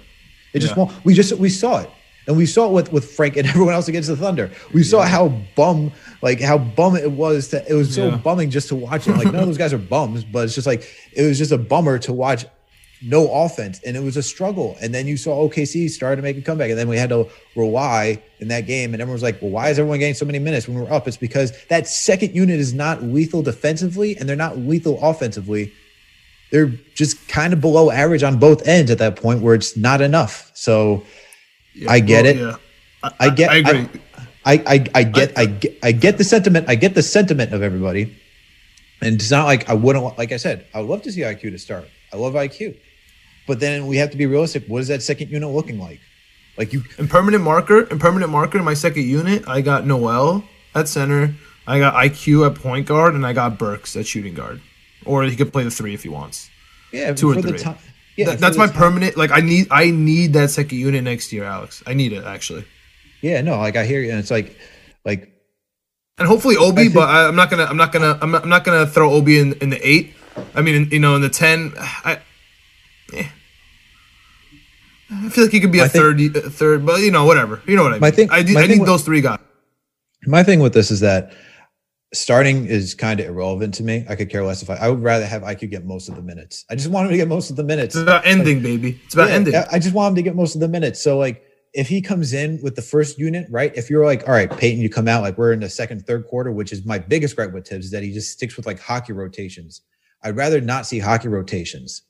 It 0.52 0.60
just 0.62 0.76
Yeah. 0.76 0.86
won't. 0.86 1.06
We 1.06 1.14
just 1.14 1.32
we 1.34 1.48
saw 1.48 1.82
it, 1.82 1.92
and 2.28 2.38
we 2.38 2.46
saw 2.46 2.68
it 2.68 2.72
with 2.74 2.92
with 2.92 3.12
Frank 3.12 3.38
and 3.38 3.48
everyone 3.52 3.74
else 3.74 3.88
against 3.88 4.10
the 4.10 4.16
Thunder. 4.16 4.52
We 4.74 4.84
saw 4.84 5.02
how 5.04 5.30
bum 5.56 5.92
like 6.22 6.40
how 6.40 6.58
bum 6.58 6.96
it 6.96 7.12
was. 7.12 7.48
To, 7.50 7.66
it 7.70 7.74
was 7.74 7.94
so 7.96 8.10
Yeah. 8.10 8.18
bumming 8.18 8.50
just 8.52 8.68
to 8.70 8.76
watch 8.76 9.08
it. 9.08 9.14
Like 9.14 9.26
none 9.32 9.42
of 9.42 9.48
those 9.48 9.58
guys 9.58 9.74
are 9.74 9.78
bums, 9.78 10.24
but 10.24 10.46
it's 10.46 10.56
just 10.56 10.68
like 10.68 10.88
it 11.14 11.24
was 11.24 11.38
just 11.38 11.52
a 11.52 11.58
bummer 11.58 11.98
to 12.00 12.14
watch 12.14 12.46
no 13.04 13.32
offense, 13.32 13.80
and 13.86 13.96
it 13.96 14.02
was 14.02 14.18
a 14.18 14.24
struggle. 14.24 14.76
And 14.82 14.92
then 14.92 15.06
you 15.06 15.18
saw 15.18 15.48
OKC 15.48 15.88
started 15.88 16.16
to 16.16 16.22
make 16.24 16.36
a 16.36 16.42
comeback, 16.42 16.72
and 16.72 16.80
then 16.80 16.88
we 16.88 16.98
had 16.98 17.10
to 17.10 17.28
rely 17.56 18.24
in 18.40 18.48
that 18.48 18.62
game, 18.66 18.94
and 18.94 19.02
everyone 19.02 19.14
was 19.14 19.22
like, 19.22 19.40
"Well, 19.40 19.52
why 19.52 19.70
is 19.70 19.78
everyone 19.78 20.00
getting 20.00 20.16
so 20.16 20.26
many 20.26 20.40
minutes 20.40 20.68
when 20.68 20.80
we're 20.80 20.92
up?" 20.92 21.08
It's 21.08 21.16
because 21.16 21.54
that 21.68 21.88
second 21.88 22.34
unit 22.36 22.60
is 22.60 22.74
not 22.74 23.04
lethal 23.04 23.44
defensively, 23.44 24.18
and 24.18 24.28
they're 24.28 24.36
not 24.36 24.58
lethal 24.58 25.00
offensively 25.02 25.72
they're 26.50 26.72
just 26.96 27.28
kind 27.28 27.52
of 27.52 27.60
below 27.60 27.92
average 27.92 28.24
on 28.24 28.40
both 28.40 28.66
ends 28.68 28.90
at 28.90 29.00
that 29.00 29.18
point 29.18 29.42
where 29.42 29.54
it's 29.54 29.76
not 29.76 30.00
enough. 30.00 30.50
So 30.54 31.04
Yeah, 31.78 31.92
I 31.92 32.00
get 32.00 32.26
well, 32.26 32.34
it. 32.34 32.38
Yeah. 33.04 33.10
I 33.20 33.30
get, 33.30 33.50
I 33.52 33.56
agree. 33.58 34.02
I, 34.46 34.54
I, 34.54 34.86
I 34.96 35.04
get, 35.04 35.38
I, 35.38 35.46
get, 35.46 35.78
I 35.84 35.92
get 35.92 36.18
the 36.18 36.24
sentiment. 36.24 36.68
I 36.70 36.76
get 36.76 36.96
the 36.96 37.04
sentiment 37.04 37.54
of 37.54 37.62
everybody, 37.62 38.16
and 39.02 39.16
it's 39.16 39.30
not 39.30 39.46
like 39.46 39.70
I 39.70 39.74
wouldn't. 39.74 40.18
Like 40.18 40.32
I 40.32 40.38
said, 40.38 40.66
I 40.74 40.80
would 40.80 40.90
love 40.90 41.02
to 41.04 41.12
see 41.12 41.22
IQ 41.22 41.52
to 41.52 41.60
start. 41.60 41.88
I 42.14 42.18
love 42.18 42.34
IQ, 42.34 42.78
but 43.46 43.60
then 43.60 43.88
we 43.88 43.98
have 43.98 44.12
to 44.12 44.18
be 44.18 44.26
realistic. 44.26 44.66
What 44.68 44.80
is 44.82 44.88
that 44.88 45.04
second 45.04 45.30
unit 45.30 45.50
looking 45.50 45.80
like? 45.80 46.00
Like 46.58 46.74
you, 46.74 46.84
In 46.98 47.08
permanent 47.08 47.44
marker, 47.44 47.82
in 47.82 48.00
permanent 48.00 48.32
marker, 48.32 48.58
in 48.58 48.66
my 48.66 48.74
second 48.74 49.04
unit, 49.04 49.48
I 49.48 49.62
got 49.62 49.86
Noel 49.86 50.44
at 50.74 50.88
center, 50.88 51.36
I 51.68 51.80
got 51.80 51.94
IQ 51.94 52.50
at 52.50 52.56
point 52.56 52.88
guard, 52.88 53.14
and 53.14 53.26
I 53.26 53.34
got 53.34 53.60
Burks 53.60 53.96
at 53.96 54.08
shooting 54.08 54.34
guard. 54.34 54.62
Or 55.06 55.24
he 55.24 55.36
could 55.36 55.54
play 55.54 55.64
the 55.64 55.72
three 55.72 55.94
if 55.94 56.04
he 56.04 56.10
wants. 56.10 56.50
yeah, 56.92 57.14
Two 57.14 57.32
or 57.32 57.36
the 57.36 57.50
three. 57.50 57.60
time. 57.60 57.78
Yeah, 58.18 58.32
for 58.32 58.38
that's 58.38 58.58
my 58.58 58.68
permanent. 58.68 59.16
Like 59.16 59.32
I 59.32 59.40
need, 59.42 59.68
I 59.72 59.92
need 59.92 60.34
that 60.34 60.50
second 60.50 60.78
unit 60.78 61.04
next 61.04 61.32
year, 61.32 61.44
Alex. 61.44 61.84
I 61.86 61.94
need 61.94 62.12
it 62.14 62.26
actually, 62.26 62.66
Yeah, 63.22 63.42
no, 63.42 63.58
like 63.60 63.76
I 63.76 63.86
hear 63.86 64.02
you, 64.02 64.10
and 64.12 64.20
it's 64.20 64.32
like, 64.32 64.58
like 65.06 65.32
and 66.18 66.28
hopefully 66.28 66.58
Obi. 66.58 66.84
think- 66.84 66.96
but 66.96 67.08
I, 67.10 67.28
I'm 67.28 67.36
not 67.36 67.50
gonna, 67.52 67.66
I'm 67.66 67.78
not 67.78 67.92
gonna, 67.92 68.18
I'm 68.22 68.32
not, 68.32 68.44
I'm 68.44 68.50
not 68.50 68.64
gonna 68.64 68.88
throw 68.88 69.12
Obi 69.12 69.40
in, 69.40 69.54
in 69.62 69.70
the 69.70 69.80
eight. 69.88 70.14
I 70.56 70.62
mean, 70.62 70.76
in, 70.76 70.90
you 70.90 71.00
know, 71.00 71.16
in 71.16 71.22
the 71.22 71.30
ten. 71.30 71.74
I, 71.78 72.20
eh. 73.14 73.28
I 75.10 75.30
feel 75.30 75.46
like 75.46 75.52
he 75.54 75.60
could 75.60 75.72
be 75.72 75.80
a 75.80 75.88
third, 75.88 76.20
a 76.20 76.50
third, 76.50 76.86
but 76.86 77.00
you 77.02 77.12
know, 77.12 77.26
whatever. 77.26 77.62
You 77.66 77.76
know 77.76 77.84
what 77.84 77.92
I 77.92 77.96
mean. 77.96 78.02
My 78.02 78.12
thing- 78.12 78.30
I, 78.30 78.34
my 78.34 78.40
I 78.40 78.44
thing 78.64 78.70
need 78.72 78.80
with- 78.80 78.88
those 78.88 79.04
three 79.04 79.22
guys. 79.22 79.40
My 80.26 80.44
thing 80.44 80.60
with 80.60 80.74
this 80.74 80.92
is 80.92 81.00
that 81.02 81.32
starting 82.14 82.66
is 82.66 82.94
kind 82.96 83.20
of 83.20 83.26
irrelevant 83.28 83.74
to 83.76 83.84
me. 83.84 84.06
I 84.10 84.16
could 84.16 84.30
care 84.30 84.44
less 84.44 84.62
if 84.62 84.70
I. 84.70 84.76
I 84.76 84.90
would 84.90 85.04
rather 85.04 85.26
have 85.26 85.42
IQ 85.42 85.70
get 85.70 85.86
most 85.86 86.10
of 86.10 86.16
the 86.16 86.22
minutes. 86.22 86.66
I 86.70 86.76
just 86.76 86.90
want 86.90 87.06
him 87.08 87.12
to 87.12 87.18
get 87.18 87.28
most 87.28 87.50
of 87.50 87.56
the 87.56 87.64
minutes. 87.64 87.96
It's 87.96 88.04
about 88.04 88.26
ending, 88.26 88.62
baby. 88.62 89.00
It's 89.06 89.14
about 89.14 89.30
Yeah, 89.30 89.36
ending. 89.36 89.56
I- 89.56 89.68
I 89.74 89.80
just 89.80 89.94
want 89.94 90.12
him 90.12 90.16
to 90.16 90.22
get 90.22 90.36
most 90.36 90.56
of 90.56 90.62
the 90.62 90.68
minutes. 90.68 91.02
So 91.02 91.18
like, 91.18 91.44
if 91.74 91.88
he 91.90 92.02
comes 92.02 92.34
in 92.34 92.60
with 92.64 92.76
the 92.76 92.82
first 92.82 93.20
unit, 93.20 93.46
right? 93.52 93.72
If 93.76 93.90
you're 93.90 94.06
like, 94.06 94.28
all 94.28 94.34
right, 94.34 94.50
Payton, 94.50 94.82
you 94.82 94.90
come 94.90 95.08
out 95.08 95.22
like 95.22 95.38
we're 95.38 95.52
in 95.52 95.60
the 95.60 95.70
second, 95.70 96.08
third 96.08 96.26
quarter, 96.28 96.52
which 96.52 96.72
is 96.72 96.86
my 96.86 96.98
biggest 96.98 97.36
gripe 97.36 97.52
with 97.54 97.68
Thibs, 97.68 97.86
is 97.86 97.92
that 97.92 98.04
he 98.04 98.12
just 98.14 98.32
sticks 98.32 98.56
with 98.58 98.66
like 98.66 98.80
hockey 98.80 99.14
rotations. 99.14 99.82
I'd 100.24 100.36
rather 100.38 100.60
not 100.62 100.86
see 100.88 100.98
hockey 101.00 101.28
rotations. 101.28 102.02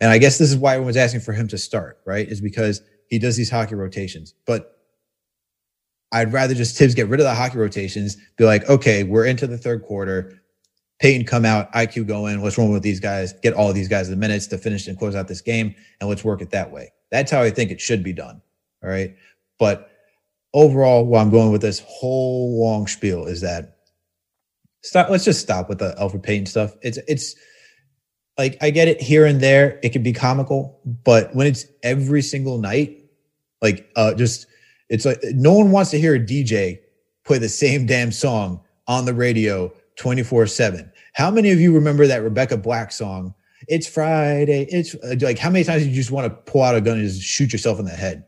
And 0.00 0.10
I 0.10 0.18
guess 0.18 0.38
this 0.38 0.50
is 0.50 0.56
why 0.56 0.74
everyone's 0.74 0.98
asking 0.98 1.20
for 1.22 1.32
him 1.32 1.48
to 1.48 1.58
start, 1.58 1.98
right? 2.06 2.28
Is 2.28 2.40
because 2.40 2.82
he 3.08 3.18
does 3.18 3.36
these 3.36 3.50
hockey 3.50 3.74
rotations. 3.74 4.34
But 4.46 4.77
I'd 6.12 6.32
rather 6.32 6.54
just 6.54 6.76
Thibs 6.76 6.94
get 6.94 7.08
rid 7.08 7.20
of 7.20 7.24
the 7.24 7.34
hockey 7.34 7.58
rotations, 7.58 8.16
be 8.36 8.44
like, 8.44 8.68
okay, 8.68 9.04
we're 9.04 9.26
into 9.26 9.46
the 9.46 9.58
third 9.58 9.82
quarter. 9.82 10.40
Payton 11.00 11.26
come 11.26 11.44
out, 11.44 11.70
IQ 11.72 12.06
go 12.08 12.26
in. 12.26 12.40
What's 12.40 12.58
wrong 12.58 12.72
with 12.72 12.82
these 12.82 12.98
guys? 12.98 13.32
Get 13.42 13.54
all 13.54 13.72
these 13.72 13.88
guys 13.88 14.08
the 14.08 14.16
minutes 14.16 14.46
to 14.48 14.58
finish 14.58 14.88
and 14.88 14.98
close 14.98 15.14
out 15.14 15.28
this 15.28 15.40
game, 15.40 15.74
and 16.00 16.08
let's 16.08 16.24
work 16.24 16.40
it 16.40 16.50
that 16.50 16.72
way. 16.72 16.90
That's 17.10 17.30
how 17.30 17.42
I 17.42 17.50
think 17.50 17.70
it 17.70 17.80
should 17.80 18.02
be 18.02 18.12
done. 18.12 18.40
All 18.82 18.90
right. 18.90 19.14
But 19.58 19.90
overall, 20.54 21.04
where 21.04 21.20
I'm 21.20 21.30
going 21.30 21.52
with 21.52 21.60
this 21.60 21.82
whole 21.86 22.60
long 22.60 22.86
spiel 22.86 23.26
is 23.26 23.40
that 23.42 23.78
stop. 24.82 25.10
Let's 25.10 25.24
just 25.24 25.40
stop 25.40 25.68
with 25.68 25.78
the 25.78 25.94
Elfrid 26.00 26.22
Payton 26.22 26.46
stuff. 26.46 26.74
It's 26.82 26.98
it's 27.06 27.34
like 28.36 28.56
I 28.60 28.70
get 28.70 28.88
it 28.88 29.00
here 29.00 29.24
and 29.26 29.40
there. 29.40 29.78
It 29.82 29.90
can 29.90 30.02
be 30.02 30.12
comical, 30.12 30.80
but 31.04 31.34
when 31.34 31.46
it's 31.46 31.66
every 31.82 32.22
single 32.22 32.58
night, 32.58 33.04
like 33.62 33.90
uh, 33.96 34.14
just 34.14 34.46
it's 34.88 35.04
like 35.04 35.18
no 35.34 35.52
one 35.52 35.70
wants 35.70 35.90
to 35.90 36.00
hear 36.00 36.14
a 36.14 36.20
DJ 36.20 36.80
play 37.24 37.38
the 37.38 37.48
same 37.48 37.86
damn 37.86 38.12
song 38.12 38.60
on 38.86 39.04
the 39.04 39.14
radio 39.14 39.72
24 39.96 40.46
7. 40.46 40.90
How 41.14 41.30
many 41.30 41.50
of 41.50 41.60
you 41.60 41.74
remember 41.74 42.06
that 42.06 42.22
Rebecca 42.22 42.56
Black 42.56 42.92
song? 42.92 43.34
It's 43.66 43.86
Friday. 43.86 44.66
It's 44.70 44.94
like 45.20 45.38
how 45.38 45.50
many 45.50 45.64
times 45.64 45.82
did 45.82 45.90
you 45.90 45.96
just 45.96 46.10
want 46.10 46.26
to 46.26 46.50
pull 46.50 46.62
out 46.62 46.74
a 46.74 46.80
gun 46.80 46.98
and 46.98 47.08
just 47.08 47.22
shoot 47.22 47.52
yourself 47.52 47.78
in 47.78 47.84
the 47.84 47.90
head? 47.90 48.24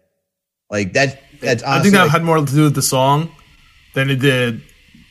Like 0.70 0.92
that. 0.94 1.22
That's 1.40 1.62
I 1.62 1.80
think 1.80 1.94
that 1.94 2.02
like- 2.02 2.10
had 2.10 2.24
more 2.24 2.36
to 2.38 2.44
do 2.44 2.64
with 2.64 2.74
the 2.74 2.82
song 2.82 3.30
than 3.94 4.10
it 4.10 4.16
did 4.16 4.62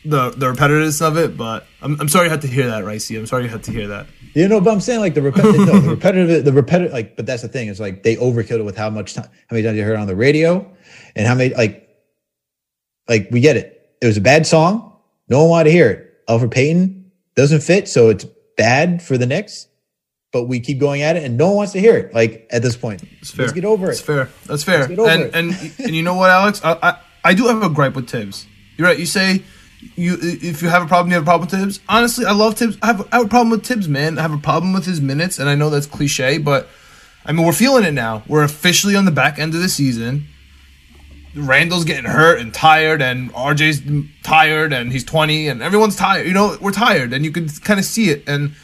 the 0.05 0.29
the 0.31 0.53
repetitiveness 0.53 1.01
of 1.01 1.17
it. 1.17 1.35
But 1.37 1.65
I'm, 1.81 1.99
I'm 1.99 2.09
sorry 2.09 2.25
you 2.25 2.29
had 2.31 2.41
to 2.41 2.47
hear 2.47 2.67
that, 2.67 2.83
Ricey. 2.83 3.17
I'm 3.17 3.25
sorry 3.25 3.43
you 3.43 3.49
had 3.49 3.63
to 3.63 3.71
hear 3.71 3.87
that. 3.87 4.07
You 4.35 4.47
know, 4.47 4.61
but 4.61 4.71
I'm 4.71 4.79
saying 4.79 4.99
like 4.99 5.15
the 5.15 5.23
repetitive, 5.23 5.65
no, 5.67 5.79
the 5.79 5.89
repetitive, 5.89 6.45
the 6.45 6.53
repetitive, 6.53 6.93
like, 6.93 7.15
but 7.15 7.25
that's 7.25 7.41
the 7.41 7.47
thing 7.47 7.67
It's 7.67 7.79
like 7.79 8.03
they 8.03 8.15
overkilled 8.17 8.59
it 8.59 8.63
with 8.63 8.77
how 8.77 8.89
much 8.89 9.15
time, 9.15 9.25
how 9.25 9.55
many 9.55 9.63
times 9.63 9.75
you 9.77 9.83
heard 9.83 9.93
it 9.93 9.99
on 9.99 10.05
the 10.07 10.15
radio, 10.15 10.71
and 11.15 11.27
how 11.27 11.35
many 11.35 11.53
like, 11.53 11.87
like 13.07 13.29
we 13.31 13.39
get 13.41 13.57
it. 13.57 13.75
It 14.01 14.05
was 14.07 14.17
a 14.17 14.21
bad 14.21 14.45
song. 14.47 14.93
No 15.27 15.41
one 15.41 15.49
wanted 15.49 15.65
to 15.65 15.71
hear 15.71 15.89
it. 15.89 16.27
Elfrid 16.27 16.51
Payton 16.51 17.11
doesn't 17.35 17.61
fit, 17.61 17.87
so 17.87 18.09
it's 18.09 18.25
bad 18.57 19.01
for 19.01 19.17
the 19.17 19.25
Knicks. 19.25 19.67
But 20.31 20.43
we 20.43 20.59
keep 20.59 20.79
going 20.79 21.01
at 21.01 21.15
it, 21.17 21.23
and 21.23 21.37
no 21.37 21.47
one 21.47 21.55
wants 21.55 21.71
to 21.73 21.79
hear 21.79 21.97
it. 21.97 22.13
Like 22.13 22.47
at 22.51 22.61
this 22.61 22.77
point, 22.77 23.03
It's 23.19 23.31
fair. 23.31 23.45
let's 23.45 23.53
get 23.53 23.65
over 23.65 23.87
it. 23.87 23.93
It's 23.93 24.01
fair. 24.01 24.29
That's 24.45 24.63
fair. 24.63 24.87
get 24.87 24.99
over 24.99 25.09
and, 25.09 25.23
it. 25.23 25.35
and 25.35 25.73
and 25.79 25.95
you 25.95 26.03
know 26.03 26.13
what, 26.15 26.29
Alex? 26.29 26.61
I, 26.63 26.77
I 26.83 26.99
I 27.23 27.33
do 27.33 27.47
have 27.47 27.63
a 27.63 27.69
gripe 27.69 27.95
with 27.95 28.09
Thibs. 28.09 28.45
You're 28.77 28.87
right. 28.87 28.99
You 28.99 29.07
say 29.07 29.43
you 29.95 30.17
if 30.21 30.61
you 30.61 30.69
have 30.69 30.83
a 30.83 30.85
problem, 30.85 31.09
you 31.09 31.15
have 31.15 31.23
a 31.23 31.25
problem 31.25 31.49
with 31.49 31.59
Thibs. 31.59 31.79
Honestly, 31.89 32.25
I 32.25 32.31
love 32.33 32.55
Thibs. 32.55 32.77
I 32.81 32.87
have, 32.87 33.07
I 33.11 33.17
have 33.17 33.25
a 33.25 33.29
problem 33.29 33.49
with 33.49 33.65
Thibs, 33.65 33.87
man. 33.89 34.19
I 34.19 34.21
have 34.21 34.33
a 34.33 34.37
problem 34.37 34.71
with 34.73 34.85
his 34.85 35.01
minutes, 35.01 35.39
and 35.39 35.49
I 35.49 35.55
know 35.55 35.71
that's 35.71 35.87
cliche, 35.87 36.37
but 36.37 36.67
I 37.25 37.31
mean 37.31 37.45
we're 37.45 37.51
feeling 37.53 37.83
it 37.83 37.93
now. 37.93 38.21
We're 38.27 38.43
officially 38.43 38.95
on 38.95 39.05
the 39.05 39.11
back 39.11 39.39
end 39.39 39.55
of 39.55 39.61
the 39.61 39.69
season. 39.69 40.27
Randle's 41.35 41.85
getting 41.85 42.09
hurt 42.09 42.39
and 42.39 42.53
tired, 42.53 43.01
and 43.01 43.31
RJ's 43.33 43.81
tired, 44.23 44.73
and 44.73 44.91
he's 44.91 45.03
20, 45.03 45.47
and 45.47 45.61
everyone's 45.61 45.95
tired. 45.95 46.27
You 46.27 46.33
know, 46.33 46.57
we're 46.59 46.71
tired, 46.71 47.13
and 47.13 47.23
you 47.23 47.31
can 47.31 47.47
kind 47.49 47.79
of 47.79 47.85
see 47.85 48.09
it. 48.09 48.23
And 48.27 48.55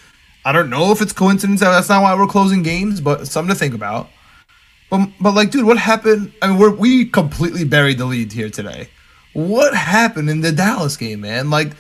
I 0.44 0.52
don't 0.52 0.70
know 0.70 0.92
if 0.92 1.02
it's 1.02 1.14
coincidence 1.14 1.60
that 1.60 1.72
that's 1.72 1.90
not 1.90 2.02
why 2.02 2.16
we're 2.16 2.28
closing 2.28 2.64
games, 2.64 3.02
but 3.02 3.28
something 3.28 3.54
to 3.54 3.60
think 3.60 3.74
about. 3.74 4.10
But, 4.90 5.10
but 5.20 5.34
like, 5.34 5.52
dude, 5.52 5.66
what 5.66 5.78
happened? 5.78 6.34
I 6.42 6.48
mean, 6.48 6.58
we're, 6.58 6.76
we 6.76 7.06
completely 7.06 7.64
buried 7.64 7.98
the 7.98 8.06
lead 8.06 8.32
here 8.32 8.50
today. 8.50 8.88
What 9.34 9.76
happened 9.76 10.30
in 10.30 10.42
the 10.42 10.52
Dallas 10.52 10.98
game, 10.98 11.22
man? 11.22 11.50
Like, 11.50 11.74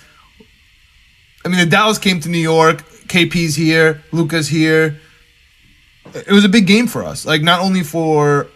I 1.45 1.47
mean, 1.47 1.59
the 1.59 1.65
Dallas 1.65 1.97
came 1.97 2.19
to 2.21 2.29
New 2.29 2.39
York. 2.39 2.83
KP's 3.07 3.55
here. 3.55 4.03
Luka's 4.11 4.47
here. 4.47 4.99
It 6.13 6.31
was 6.31 6.45
a 6.45 6.49
big 6.49 6.67
game 6.67 6.87
for 6.87 7.03
us. 7.03 7.25
Like, 7.25 7.41
not 7.41 7.61
only 7.61 7.83
for, 7.83 8.47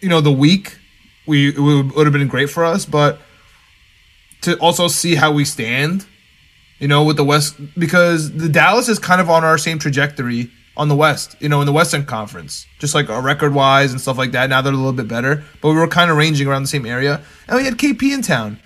you 0.00 0.08
know, 0.08 0.20
the 0.20 0.32
week, 0.32 0.78
we 1.26 1.48
it 1.48 1.58
would, 1.58 1.92
would 1.92 2.06
have 2.06 2.12
been 2.12 2.28
great 2.28 2.50
for 2.50 2.64
us, 2.64 2.84
but 2.84 3.20
to 4.42 4.58
also 4.58 4.88
see 4.88 5.14
how 5.14 5.32
we 5.32 5.44
stand, 5.44 6.06
you 6.78 6.88
know, 6.88 7.02
with 7.04 7.16
the 7.16 7.24
West, 7.24 7.56
because 7.78 8.32
the 8.32 8.48
Dallas 8.48 8.88
is 8.88 8.98
kind 8.98 9.20
of 9.20 9.30
on 9.30 9.44
our 9.44 9.58
same 9.58 9.78
trajectory 9.78 10.50
on 10.76 10.88
the 10.88 10.96
West, 10.96 11.36
you 11.40 11.48
know, 11.48 11.60
in 11.60 11.66
the 11.66 11.72
Western 11.72 12.04
Conference, 12.04 12.66
just 12.78 12.94
like 12.94 13.08
uh, 13.08 13.14
our 13.14 13.22
record 13.22 13.54
wise 13.54 13.92
and 13.92 14.00
stuff 14.00 14.18
like 14.18 14.32
that. 14.32 14.50
Now 14.50 14.60
they're 14.60 14.72
a 14.72 14.76
little 14.76 14.92
bit 14.92 15.08
better, 15.08 15.44
but 15.62 15.70
we 15.70 15.76
were 15.76 15.88
kind 15.88 16.10
of 16.10 16.16
ranging 16.16 16.46
around 16.48 16.62
the 16.62 16.68
same 16.68 16.86
area. 16.86 17.22
And 17.48 17.56
we 17.56 17.64
had 17.64 17.74
KP 17.74 18.12
in 18.12 18.22
town. 18.22 18.58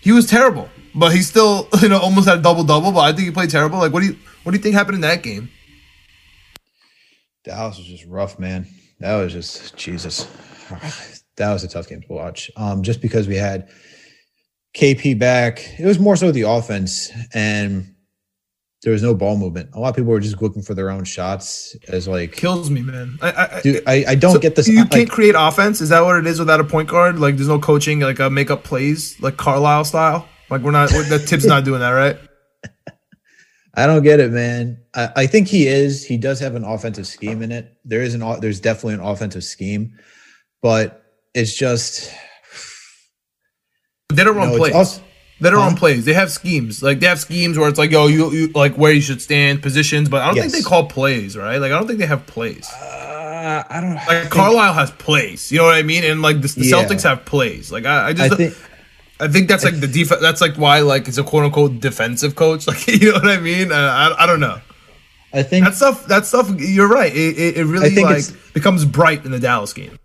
He 0.00 0.12
was 0.12 0.26
terrible, 0.26 0.68
but 0.94 1.12
he 1.12 1.22
still, 1.22 1.68
you 1.82 1.88
know, 1.88 1.98
almost 1.98 2.28
had 2.28 2.38
a 2.38 2.42
double 2.42 2.64
double. 2.64 2.92
But 2.92 3.00
I 3.00 3.12
think 3.12 3.26
he 3.26 3.30
played 3.30 3.50
terrible. 3.50 3.78
Like, 3.78 3.92
what 3.92 4.00
do 4.00 4.06
you, 4.06 4.18
what 4.42 4.52
do 4.52 4.58
you 4.58 4.62
think 4.62 4.74
happened 4.74 4.96
in 4.96 5.02
that 5.02 5.22
game? 5.22 5.50
Dallas 7.44 7.78
was 7.78 7.86
just 7.86 8.04
rough, 8.06 8.38
man. 8.38 8.66
That 8.98 9.16
was 9.16 9.32
just 9.32 9.76
Jesus. 9.76 10.26
That 11.36 11.52
was 11.52 11.64
a 11.64 11.68
tough 11.68 11.88
game 11.88 12.02
to 12.02 12.12
watch. 12.12 12.50
Um, 12.56 12.82
just 12.82 13.00
because 13.00 13.26
we 13.28 13.36
had 13.36 13.68
KP 14.76 15.18
back, 15.18 15.60
it 15.78 15.86
was 15.86 15.98
more 15.98 16.16
so 16.16 16.30
the 16.32 16.42
offense, 16.42 17.10
and 17.34 17.94
there 18.82 18.92
was 18.92 19.02
no 19.02 19.14
ball 19.14 19.36
movement. 19.36 19.70
A 19.74 19.80
lot 19.80 19.90
of 19.90 19.96
people 19.96 20.10
were 20.10 20.20
just 20.20 20.40
looking 20.40 20.62
for 20.62 20.74
their 20.74 20.90
own 20.90 21.04
shots 21.04 21.76
as 21.88 22.08
like, 22.08 22.32
Kills 22.32 22.70
me, 22.70 22.82
man. 22.82 23.18
I, 23.20 23.30
I, 23.30 23.56
I- 23.56 23.60
dude, 23.60 23.82
I, 23.86 24.04
I 24.08 24.14
don't 24.14 24.32
So 24.34 24.38
get 24.38 24.56
this. 24.56 24.68
You 24.68 24.84
can't 24.86 25.10
create 25.10 25.34
offense. 25.36 25.80
Is 25.80 25.88
that 25.90 26.00
what 26.00 26.16
it 26.16 26.26
is 26.26 26.38
without 26.38 26.60
a 26.60 26.64
point 26.64 26.88
guard? 26.88 27.18
Like, 27.18 27.36
there's 27.36 27.48
no 27.48 27.58
coaching, 27.58 28.00
like 28.00 28.18
a 28.18 28.30
make 28.30 28.50
up 28.50 28.64
plays, 28.64 29.20
like 29.20 29.36
Carlisle 29.36 29.84
style. 29.84 30.28
Like 30.50 30.62
we're 30.62 30.72
not. 30.72 30.88
The 30.90 31.22
tip's 31.24 31.44
not 31.46 31.64
doing 31.64 31.80
that, 31.80 31.90
right? 31.90 32.18
I 33.74 33.86
don't 33.86 34.02
get 34.02 34.18
it, 34.18 34.32
man. 34.32 34.82
I, 34.94 35.10
I 35.16 35.26
think 35.26 35.46
he 35.46 35.68
is. 35.68 36.04
He 36.04 36.16
does 36.16 36.40
have 36.40 36.56
an 36.56 36.64
offensive 36.64 37.06
scheme 37.06 37.40
in 37.40 37.52
it. 37.52 37.76
There 37.84 38.02
is 38.02 38.14
an. 38.14 38.40
There's 38.40 38.58
definitely 38.60 38.94
an 38.94 39.00
offensive 39.00 39.44
scheme, 39.44 39.96
but 40.60 40.99
it's 41.34 41.54
just 41.54 42.10
They 44.12 44.24
don't 44.24 44.36
run 44.36 44.48
No, 44.48 44.54
it's 44.56 44.58
plays. 44.60 44.74
also- 44.74 45.02
that 45.42 45.54
are 45.54 45.58
on 45.58 45.74
plays. 45.74 46.04
They 46.04 46.12
have 46.12 46.30
schemes. 46.30 46.82
Like 46.82 47.00
they 47.00 47.06
have 47.06 47.18
schemes 47.18 47.56
where 47.56 47.66
it's 47.66 47.78
like, 47.78 47.90
yo, 47.90 48.08
you, 48.08 48.30
you 48.30 48.48
like 48.48 48.74
where 48.76 48.92
you 48.92 49.00
should 49.00 49.22
stand, 49.22 49.62
positions. 49.62 50.10
But 50.10 50.20
I 50.20 50.26
don't 50.26 50.36
Yes. 50.36 50.52
think 50.52 50.62
they 50.64 50.68
call 50.68 50.84
plays, 50.86 51.34
right? 51.34 51.56
Like 51.56 51.72
I 51.72 51.78
don't 51.78 51.86
think 51.86 51.98
they 51.98 52.04
have 52.04 52.26
plays. 52.26 52.68
Uh, 52.70 53.64
I 53.70 53.80
don't. 53.80 53.94
Like 53.94 54.28
Carlisle 54.28 54.74
has 54.74 54.90
plays. 54.90 55.50
You 55.50 55.56
know 55.58 55.64
what 55.64 55.76
I 55.76 55.82
mean? 55.82 56.04
And 56.04 56.20
like 56.20 56.42
the, 56.42 56.48
the 56.48 56.66
Yeah. 56.66 56.76
Celtics 56.84 57.04
have 57.04 57.24
plays. 57.24 57.72
Like 57.72 57.86
I, 57.86 57.96
I 58.00 58.06
I 58.08 58.12
just 58.12 58.36
think. 58.36 58.54
I 59.18 59.28
think 59.28 59.48
that's 59.48 59.64
like 59.64 59.80
the 59.80 59.86
defense. 59.86 60.20
That's 60.20 60.42
like 60.42 60.56
why 60.56 60.80
like 60.80 61.08
it's 61.08 61.16
a 61.16 61.24
quote 61.24 61.44
unquote 61.44 61.80
defensive 61.80 62.34
coach. 62.36 62.66
Like 62.68 62.86
you 62.86 63.06
know 63.12 63.18
what 63.18 63.28
I 63.28 63.38
mean? 63.40 63.72
Uh, 63.72 63.76
I, 63.76 64.24
I 64.24 64.26
don't 64.26 64.40
know. 64.40 64.60
I 65.32 65.42
think. 65.42 65.64
That 65.64 65.74
stuff. 65.74 66.04
That 66.08 66.26
stuff. 66.26 66.50
You're 66.60 66.88
right. 66.88 67.16
It, 67.16 67.38
it, 67.38 67.56
it 67.56 67.64
really 67.64 67.94
like 68.02 68.24
becomes 68.52 68.84
bright 68.84 69.24
in 69.24 69.30
the 69.30 69.40
Dallas 69.40 69.72
game. 69.72 69.96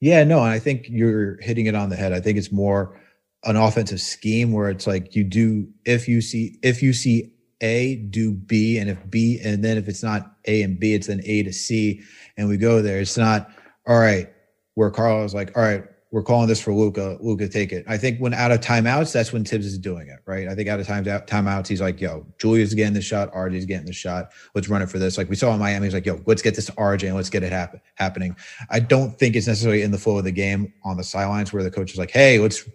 Yeah, 0.00 0.24
no, 0.24 0.40
I 0.40 0.58
think 0.58 0.86
you're 0.88 1.40
hitting 1.40 1.66
it 1.66 1.74
on 1.74 1.88
the 1.88 1.96
head. 1.96 2.12
I 2.12 2.20
think 2.20 2.36
it's 2.38 2.52
more 2.52 3.00
an 3.44 3.56
offensive 3.56 4.00
scheme 4.00 4.52
where 4.52 4.68
it's 4.68 4.86
like 4.86 5.14
you 5.14 5.24
do 5.24 5.68
if 5.84 6.08
you 6.08 6.20
see 6.20 6.58
if 6.62 6.82
you 6.82 6.92
see 6.92 7.32
A, 7.62 7.96
do 7.96 8.32
B, 8.32 8.78
and 8.78 8.90
if 8.90 8.98
B, 9.08 9.40
and 9.42 9.64
then 9.64 9.78
if 9.78 9.88
it's 9.88 10.02
not 10.02 10.36
A 10.46 10.62
and 10.62 10.78
B, 10.78 10.94
it's 10.94 11.06
then 11.06 11.22
A 11.24 11.42
to 11.44 11.52
C, 11.52 12.02
and 12.36 12.48
we 12.48 12.56
go 12.56 12.82
there. 12.82 13.00
It's 13.00 13.16
not 13.16 13.50
all 13.86 13.98
right. 13.98 14.28
Where 14.74 14.90
Carl 14.90 15.24
is 15.24 15.32
like, 15.32 15.56
all 15.56 15.62
right, 15.62 15.84
we're 16.12 16.22
calling 16.22 16.46
this 16.48 16.60
for 16.60 16.72
Luka. 16.72 17.18
Luka, 17.20 17.48
take 17.48 17.72
it. 17.72 17.84
I 17.88 17.96
think 17.96 18.20
when 18.20 18.32
out 18.32 18.52
of 18.52 18.60
timeouts, 18.60 19.12
that's 19.12 19.32
when 19.32 19.44
Thibs 19.44 19.66
is 19.66 19.76
doing 19.76 20.08
it, 20.08 20.20
right? 20.24 20.46
I 20.46 20.54
think 20.54 20.68
out 20.68 20.78
of 20.78 20.86
times 20.86 21.08
out 21.08 21.26
timeouts, 21.26 21.66
he's 21.66 21.80
like, 21.80 22.00
yo, 22.00 22.24
Julia's 22.38 22.74
getting 22.74 22.94
the 22.94 23.02
shot, 23.02 23.32
RJ's 23.32 23.64
getting 23.66 23.86
the 23.86 23.92
shot. 23.92 24.30
Let's 24.54 24.68
run 24.68 24.82
it 24.82 24.88
for 24.88 24.98
this. 24.98 25.18
Like 25.18 25.28
we 25.28 25.36
saw 25.36 25.52
in 25.52 25.58
Miami, 25.58 25.86
he's 25.86 25.94
like, 25.94 26.06
yo, 26.06 26.20
let's 26.26 26.42
get 26.42 26.54
this 26.54 26.66
to 26.66 26.72
RJ 26.72 27.08
and 27.08 27.16
let's 27.16 27.30
get 27.30 27.42
it 27.42 27.52
happen 27.52 27.80
happening. 27.96 28.36
I 28.70 28.80
don't 28.80 29.18
think 29.18 29.34
it's 29.34 29.48
necessarily 29.48 29.82
in 29.82 29.90
the 29.90 29.98
flow 29.98 30.18
of 30.18 30.24
the 30.24 30.32
game 30.32 30.72
on 30.84 30.96
the 30.96 31.04
sidelines 31.04 31.52
where 31.52 31.64
the 31.64 31.70
coach 31.70 31.92
is 31.92 31.98
like, 31.98 32.12
hey, 32.12 32.38
let's 32.38 32.68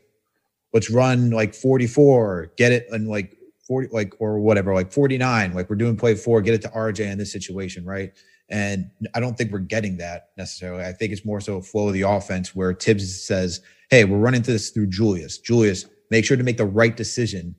let's 0.74 0.92
run 0.92 1.30
like 1.32 1.54
44, 1.54 2.54
get 2.58 2.72
it 2.74 2.88
and 2.92 3.08
like 3.08 3.38
40, 3.66 3.90
like 3.94 4.14
or 4.20 4.40
whatever, 4.40 4.74
like 4.74 4.92
49, 4.92 5.54
like 5.54 5.70
we're 5.70 5.78
doing 5.78 5.96
play 5.96 6.16
four, 6.16 6.42
get 6.42 6.54
it 6.54 6.62
to 6.64 6.70
RJ 6.70 7.10
in 7.10 7.18
this 7.18 7.32
situation, 7.32 7.86
right? 7.86 8.12
And 8.52 8.92
I 9.16 9.20
don't 9.22 9.38
think 9.38 9.52
we're 9.52 9.60
getting 9.60 9.98
that 9.98 10.30
necessarily. 10.38 10.84
I 10.84 10.92
think 10.92 11.14
it's 11.14 11.26
more 11.26 11.40
so 11.40 11.58
a 11.58 11.62
flow 11.62 11.88
of 11.88 11.94
the 11.94 12.02
offense 12.02 12.54
where 12.54 12.74
Thibs 12.74 13.24
says, 13.24 13.62
Hey, 13.90 14.04
we're 14.04 14.18
running 14.18 14.42
this 14.42 14.70
through 14.70 14.88
Julius. 14.88 15.38
Julius, 15.38 15.86
make 16.10 16.26
sure 16.26 16.38
to 16.38 16.44
make 16.44 16.58
the 16.58 16.66
right 16.66 16.96
decision 16.96 17.56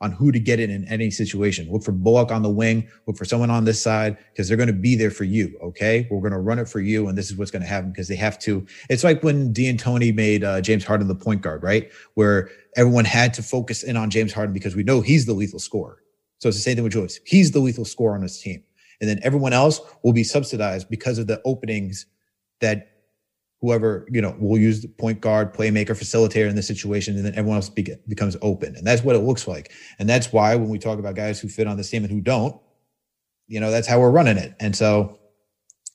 on 0.00 0.12
who 0.12 0.30
to 0.30 0.38
get 0.38 0.60
in 0.60 0.70
in 0.70 0.86
any 0.88 1.10
situation. 1.10 1.70
Look 1.70 1.82
for 1.82 1.92
Bullock 1.92 2.30
on 2.30 2.42
the 2.42 2.50
wing, 2.50 2.88
look 3.06 3.16
for 3.16 3.24
someone 3.24 3.50
on 3.50 3.64
this 3.64 3.80
side 3.80 4.18
because 4.30 4.46
they're 4.46 4.56
going 4.56 4.66
to 4.66 4.72
be 4.72 4.94
there 4.94 5.10
for 5.10 5.24
you. 5.24 5.58
Okay. 5.62 6.06
We're 6.10 6.20
going 6.20 6.32
to 6.32 6.38
run 6.38 6.58
it 6.58 6.68
for 6.68 6.80
you. 6.80 7.08
And 7.08 7.16
this 7.16 7.30
is 7.30 7.36
what's 7.36 7.50
going 7.50 7.62
to 7.62 7.68
happen 7.68 7.90
because 7.90 8.08
they 8.08 8.16
have 8.16 8.38
to. 8.40 8.66
It's 8.90 9.04
like 9.04 9.22
when 9.22 9.52
D'Antoni 9.52 10.14
made 10.14 10.44
uh, 10.44 10.60
James 10.60 10.84
Harden 10.84 11.08
the 11.08 11.14
point 11.14 11.40
guard, 11.40 11.62
right? 11.62 11.90
Where 12.14 12.50
everyone 12.76 13.06
had 13.06 13.32
to 13.34 13.42
focus 13.42 13.82
in 13.82 13.96
on 13.96 14.10
James 14.10 14.32
Harden 14.32 14.52
because 14.52 14.76
we 14.76 14.82
know 14.82 15.00
he's 15.00 15.24
the 15.24 15.32
lethal 15.32 15.58
scorer. 15.58 16.02
So 16.38 16.48
it's 16.48 16.58
the 16.58 16.62
same 16.62 16.74
thing 16.74 16.84
with 16.84 16.92
Julius. 16.92 17.18
He's 17.24 17.52
the 17.52 17.60
lethal 17.60 17.86
scorer 17.86 18.14
on 18.14 18.20
this 18.20 18.40
team. 18.42 18.62
And 19.00 19.08
then 19.08 19.20
everyone 19.22 19.52
else 19.52 19.80
will 20.02 20.12
be 20.12 20.24
subsidized 20.24 20.88
because 20.88 21.18
of 21.18 21.26
the 21.26 21.40
openings 21.44 22.06
that 22.60 22.92
whoever, 23.60 24.06
you 24.10 24.20
know, 24.20 24.36
will 24.38 24.58
use 24.58 24.82
the 24.82 24.88
point 24.88 25.20
guard, 25.20 25.54
playmaker, 25.54 25.90
facilitator 25.90 26.48
in 26.48 26.56
this 26.56 26.66
situation. 26.66 27.16
And 27.16 27.24
then 27.24 27.34
everyone 27.34 27.56
else 27.56 27.68
be- 27.68 27.96
becomes 28.08 28.36
open. 28.42 28.76
And 28.76 28.86
that's 28.86 29.02
what 29.02 29.16
it 29.16 29.20
looks 29.20 29.48
like. 29.48 29.72
And 29.98 30.08
that's 30.08 30.32
why 30.32 30.54
when 30.56 30.68
we 30.68 30.78
talk 30.78 30.98
about 30.98 31.14
guys 31.14 31.40
who 31.40 31.48
fit 31.48 31.66
on 31.66 31.76
the 31.76 31.84
team 31.84 32.04
and 32.04 32.12
who 32.12 32.20
don't, 32.20 32.60
you 33.48 33.60
know, 33.60 33.70
that's 33.70 33.86
how 33.86 34.00
we're 34.00 34.10
running 34.10 34.36
it. 34.36 34.54
And 34.60 34.74
so 34.74 35.18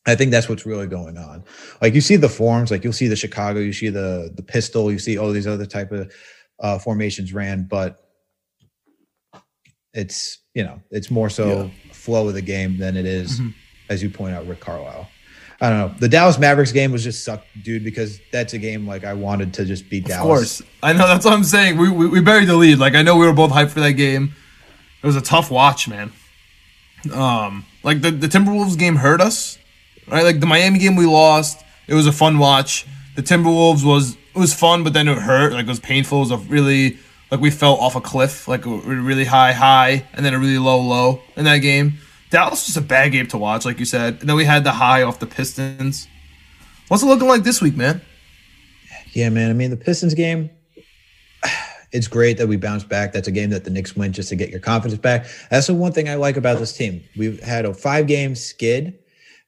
I 0.05 0.15
think 0.15 0.31
that's 0.31 0.49
what's 0.49 0.65
really 0.65 0.87
going 0.87 1.17
on. 1.17 1.43
Like 1.81 1.93
you 1.93 2.01
see 2.01 2.15
the 2.15 2.29
forms, 2.29 2.71
like 2.71 2.83
you'll 2.83 2.93
see 2.93 3.07
the 3.07 3.15
Chicago, 3.15 3.59
you 3.59 3.73
see 3.73 3.89
the 3.89 4.31
the 4.35 4.41
pistol, 4.41 4.91
you 4.91 4.97
see 4.97 5.17
all 5.17 5.31
these 5.31 5.47
other 5.47 5.65
type 5.65 5.91
of 5.91 6.11
uh, 6.59 6.79
formations 6.79 7.33
ran, 7.33 7.67
but 7.69 7.99
it's 9.93 10.39
you 10.55 10.63
know 10.63 10.81
it's 10.89 11.11
more 11.11 11.29
so 11.29 11.69
flow 12.01 12.27
of 12.27 12.33
the 12.33 12.41
game 12.41 12.77
than 12.77 12.97
it 12.97 13.05
is, 13.05 13.39
Mhm. 13.39 13.53
as 13.89 14.01
you 14.03 14.09
point 14.09 14.33
out, 14.35 14.47
Rick 14.47 14.59
Carlisle. 14.59 15.07
I 15.63 15.69
don't 15.69 15.77
know. 15.77 15.95
The 15.99 16.09
Dallas 16.09 16.39
Mavericks 16.39 16.71
game 16.71 16.91
was 16.91 17.03
just 17.03 17.23
sucked, 17.23 17.45
dude, 17.63 17.83
because 17.83 18.19
that's 18.31 18.53
a 18.53 18.57
game 18.57 18.87
like 18.87 19.03
I 19.05 19.13
wanted 19.13 19.53
to 19.53 19.65
just 19.65 19.87
beat 19.89 20.05
Of 20.05 20.09
Dallas. 20.09 20.59
Of 20.59 20.65
course, 20.65 20.71
I 20.81 20.93
know 20.93 21.07
that's 21.07 21.23
what 21.23 21.35
I'm 21.35 21.43
saying. 21.43 21.77
We, 21.77 21.89
we 21.89 22.07
we 22.07 22.19
buried 22.19 22.47
the 22.47 22.55
lead. 22.55 22.79
Like 22.79 22.95
I 22.95 23.03
know 23.03 23.15
we 23.15 23.27
were 23.27 23.33
both 23.33 23.51
hyped 23.51 23.69
for 23.69 23.79
that 23.81 23.93
game. 23.93 24.33
It 25.03 25.05
was 25.05 25.15
a 25.15 25.21
tough 25.21 25.51
watch, 25.51 25.87
man. 25.87 26.11
Um, 27.13 27.65
like 27.83 28.01
the 28.01 28.11
the 28.11 28.27
Timberwolves 28.27 28.77
game 28.77 28.95
hurt 28.97 29.21
us, 29.21 29.57
right? 30.07 30.23
Like 30.23 30.39
the 30.39 30.45
Miami 30.45 30.79
game 30.79 30.95
we 30.95 31.05
lost. 31.05 31.63
It 31.87 31.93
was 31.93 32.07
a 32.07 32.11
fun 32.11 32.37
watch. 32.39 32.85
The 33.15 33.23
Timberwolves 33.23 33.83
was 33.83 34.17
it 34.35 34.39
was 34.39 34.53
fun, 34.53 34.83
but 34.83 34.93
then 34.93 35.07
it 35.07 35.17
hurt. 35.17 35.53
Like 35.53 35.65
it 35.65 35.69
was 35.69 35.79
painful. 35.79 36.19
It 36.19 36.21
was 36.21 36.31
a 36.31 36.37
really 36.37 36.97
like 37.31 37.39
we 37.39 37.49
fell 37.49 37.75
off 37.75 37.95
a 37.95 38.01
cliff, 38.01 38.47
like 38.47 38.65
a 38.65 38.69
really 38.69 39.25
high 39.25 39.53
high, 39.53 40.05
and 40.13 40.25
then 40.25 40.33
a 40.33 40.39
really 40.39 40.59
low 40.59 40.79
low 40.79 41.21
in 41.37 41.45
that 41.45 41.59
game. 41.59 41.97
Dallas 42.29 42.67
was 42.67 42.77
a 42.77 42.81
bad 42.81 43.11
game 43.11 43.27
to 43.27 43.37
watch, 43.37 43.65
like 43.65 43.79
you 43.79 43.85
said. 43.85 44.19
And 44.19 44.29
then 44.29 44.35
we 44.35 44.45
had 44.45 44.63
the 44.63 44.71
high 44.71 45.03
off 45.03 45.19
the 45.19 45.27
Pistons. 45.27 46.07
What's 46.87 47.03
it 47.03 47.07
looking 47.07 47.27
like 47.27 47.43
this 47.43 47.61
week, 47.61 47.75
man? 47.75 48.01
Yeah, 49.13 49.29
man. 49.29 49.49
I 49.49 49.53
mean, 49.53 49.69
the 49.69 49.77
Pistons 49.77 50.13
game, 50.13 50.49
it's 51.91 52.07
great 52.07 52.37
that 52.37 52.47
we 52.47 52.57
bounce 52.57 52.83
back. 52.83 53.11
That's 53.11 53.27
a 53.27 53.31
game 53.31 53.49
that 53.49 53.63
the 53.63 53.69
Knicks 53.69 53.95
win 53.95 54.13
just 54.13 54.29
to 54.29 54.35
get 54.35 54.49
your 54.49 54.59
confidence 54.59 54.99
back. 54.99 55.25
That's 55.49 55.67
the 55.67 55.73
one 55.73 55.91
thing 55.91 56.09
I 56.09 56.15
like 56.15 56.37
about 56.37 56.59
this 56.59 56.75
team. 56.75 57.03
We've 57.17 57.41
had 57.41 57.65
a 57.65 57.73
five 57.73 58.07
game 58.07 58.35
skid, 58.35 58.97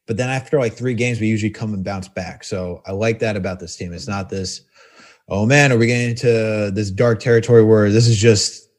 but 0.05 0.17
then 0.17 0.29
after 0.29 0.59
like 0.59 0.73
three 0.73 0.93
games, 0.93 1.21
we 1.21 1.27
usually 1.27 1.51
come 1.51 1.73
and 1.73 1.84
bounce 1.84 2.09
back. 2.09 2.43
So 2.43 2.81
I 2.86 2.91
like 2.91 3.19
that 3.19 3.38
about 3.38 3.61
this 3.61 3.75
team. 3.77 3.93
It's 3.93 4.07
not 4.07 4.29
this, 4.29 4.61
oh 5.30 5.45
man, 5.45 5.71
are 5.71 5.78
we 5.78 5.88
getting 5.88 6.09
into 6.11 6.71
this 6.74 6.91
dark 6.91 7.19
territory 7.19 7.63
where 7.63 7.89
this 7.89 8.07
is 8.07 8.17
just 8.17 8.69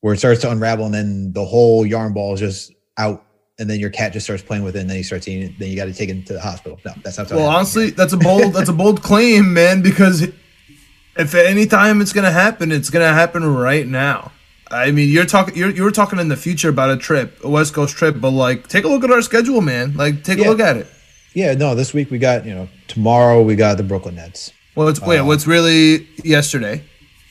where 0.00 0.14
it 0.14 0.18
starts 0.18 0.40
to 0.40 0.50
unravel 0.50 0.86
and 0.86 0.94
then 0.94 1.32
the 1.32 1.44
whole 1.44 1.84
yarn 1.84 2.12
ball 2.14 2.34
is 2.34 2.40
just 2.40 2.72
out. 2.98 3.24
And 3.58 3.68
then 3.68 3.78
your 3.78 3.90
cat 3.90 4.14
just 4.14 4.24
starts 4.24 4.42
playing 4.42 4.64
with 4.64 4.74
it, 4.74 4.80
and 4.80 4.88
then 4.88 4.96
you 4.96 5.02
start 5.02 5.22
seeing 5.22 5.42
it. 5.42 5.52
Then 5.58 5.68
you 5.68 5.76
got 5.76 5.84
to 5.84 5.92
take 5.92 6.08
it 6.08 6.24
to 6.28 6.32
the 6.32 6.40
hospital. 6.40 6.80
No, 6.86 6.94
that's 7.04 7.18
not. 7.18 7.30
Well, 7.30 7.46
honestly, 7.46 7.90
that's 7.90 8.14
a 8.14 8.16
bold 8.16 8.54
that's 8.54 8.70
a 8.70 8.72
bold 8.72 9.02
claim, 9.02 9.52
man. 9.52 9.82
Because 9.82 10.22
if 10.22 11.34
at 11.34 11.44
any 11.44 11.66
time 11.66 12.00
it's 12.00 12.14
gonna 12.14 12.30
happen, 12.30 12.72
it's 12.72 12.88
gonna 12.88 13.12
happen 13.12 13.44
right 13.44 13.86
now. 13.86 14.32
I 14.70 14.92
mean, 14.92 15.10
you're 15.10 15.26
talking 15.26 15.56
you're 15.56 15.68
you 15.68 15.82
were 15.82 15.90
talking 15.90 16.18
in 16.18 16.28
the 16.28 16.38
future 16.38 16.70
about 16.70 16.88
a 16.88 16.96
trip, 16.96 17.38
a 17.44 17.50
West 17.50 17.74
Coast 17.74 17.94
trip, 17.96 18.18
but 18.18 18.30
like, 18.30 18.66
take 18.66 18.84
a 18.84 18.88
look 18.88 19.04
at 19.04 19.10
our 19.10 19.20
schedule, 19.20 19.60
man. 19.60 19.94
Like, 19.94 20.24
take 20.24 20.38
Yeah. 20.38 20.46
a 20.46 20.48
look 20.48 20.60
at 20.60 20.78
it. 20.78 20.86
yeah, 21.34 21.52
no. 21.52 21.74
This 21.74 21.92
week 21.92 22.10
we 22.10 22.16
got 22.16 22.46
you 22.46 22.54
know 22.54 22.66
tomorrow 22.88 23.42
we 23.42 23.56
got 23.56 23.76
the 23.76 23.82
Brooklyn 23.82 24.14
Nets. 24.14 24.54
Well, 24.74 24.88
it's 24.88 25.00
wait, 25.00 25.20
what's 25.22 25.46
really 25.46 26.08
yesterday? 26.24 26.82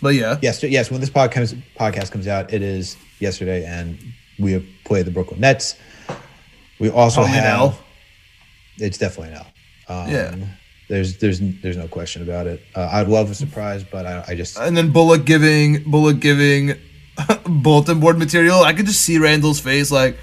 But 0.01 0.15
yeah, 0.15 0.37
Yes, 0.41 0.63
yes. 0.63 0.91
When 0.91 1.01
this 1.01 1.09
podcast 1.09 1.61
podcast 1.77 2.11
comes 2.11 2.27
out, 2.27 2.53
it 2.53 2.61
is 2.61 2.97
yesterday, 3.19 3.65
and 3.65 3.97
we 4.37 4.53
have 4.53 4.65
played 4.85 5.05
the 5.05 5.11
Brooklyn 5.11 5.41
Nets. 5.41 5.75
We 6.79 6.89
also 6.89 7.21
Probably 7.21 7.37
an 7.37 7.43
have. 7.43 7.59
L. 7.59 7.79
It's 8.77 8.97
definitely 8.97 9.33
an 9.35 9.41
L. 9.89 10.03
Um, 10.03 10.09
Yeah. 10.09 10.35
There's 10.87 11.17
there's 11.17 11.39
there's 11.61 11.77
no 11.77 11.87
question 11.87 12.23
about 12.23 12.47
it. 12.47 12.63
Uh, 12.73 12.89
I'd 12.91 13.07
love 13.07 13.29
a 13.29 13.35
surprise, 13.35 13.83
but 13.83 14.05
I, 14.07 14.23
I 14.29 14.35
just 14.35 14.57
and 14.57 14.75
then 14.75 14.91
Bullock 14.91 15.23
giving 15.23 15.83
Bullock 15.83 16.19
giving 16.19 16.73
bulletin 17.45 17.99
board 17.99 18.17
material. 18.17 18.63
I 18.63 18.73
could 18.73 18.87
just 18.87 19.01
see 19.01 19.19
Randle's 19.19 19.59
face, 19.59 19.91
like 19.91 20.17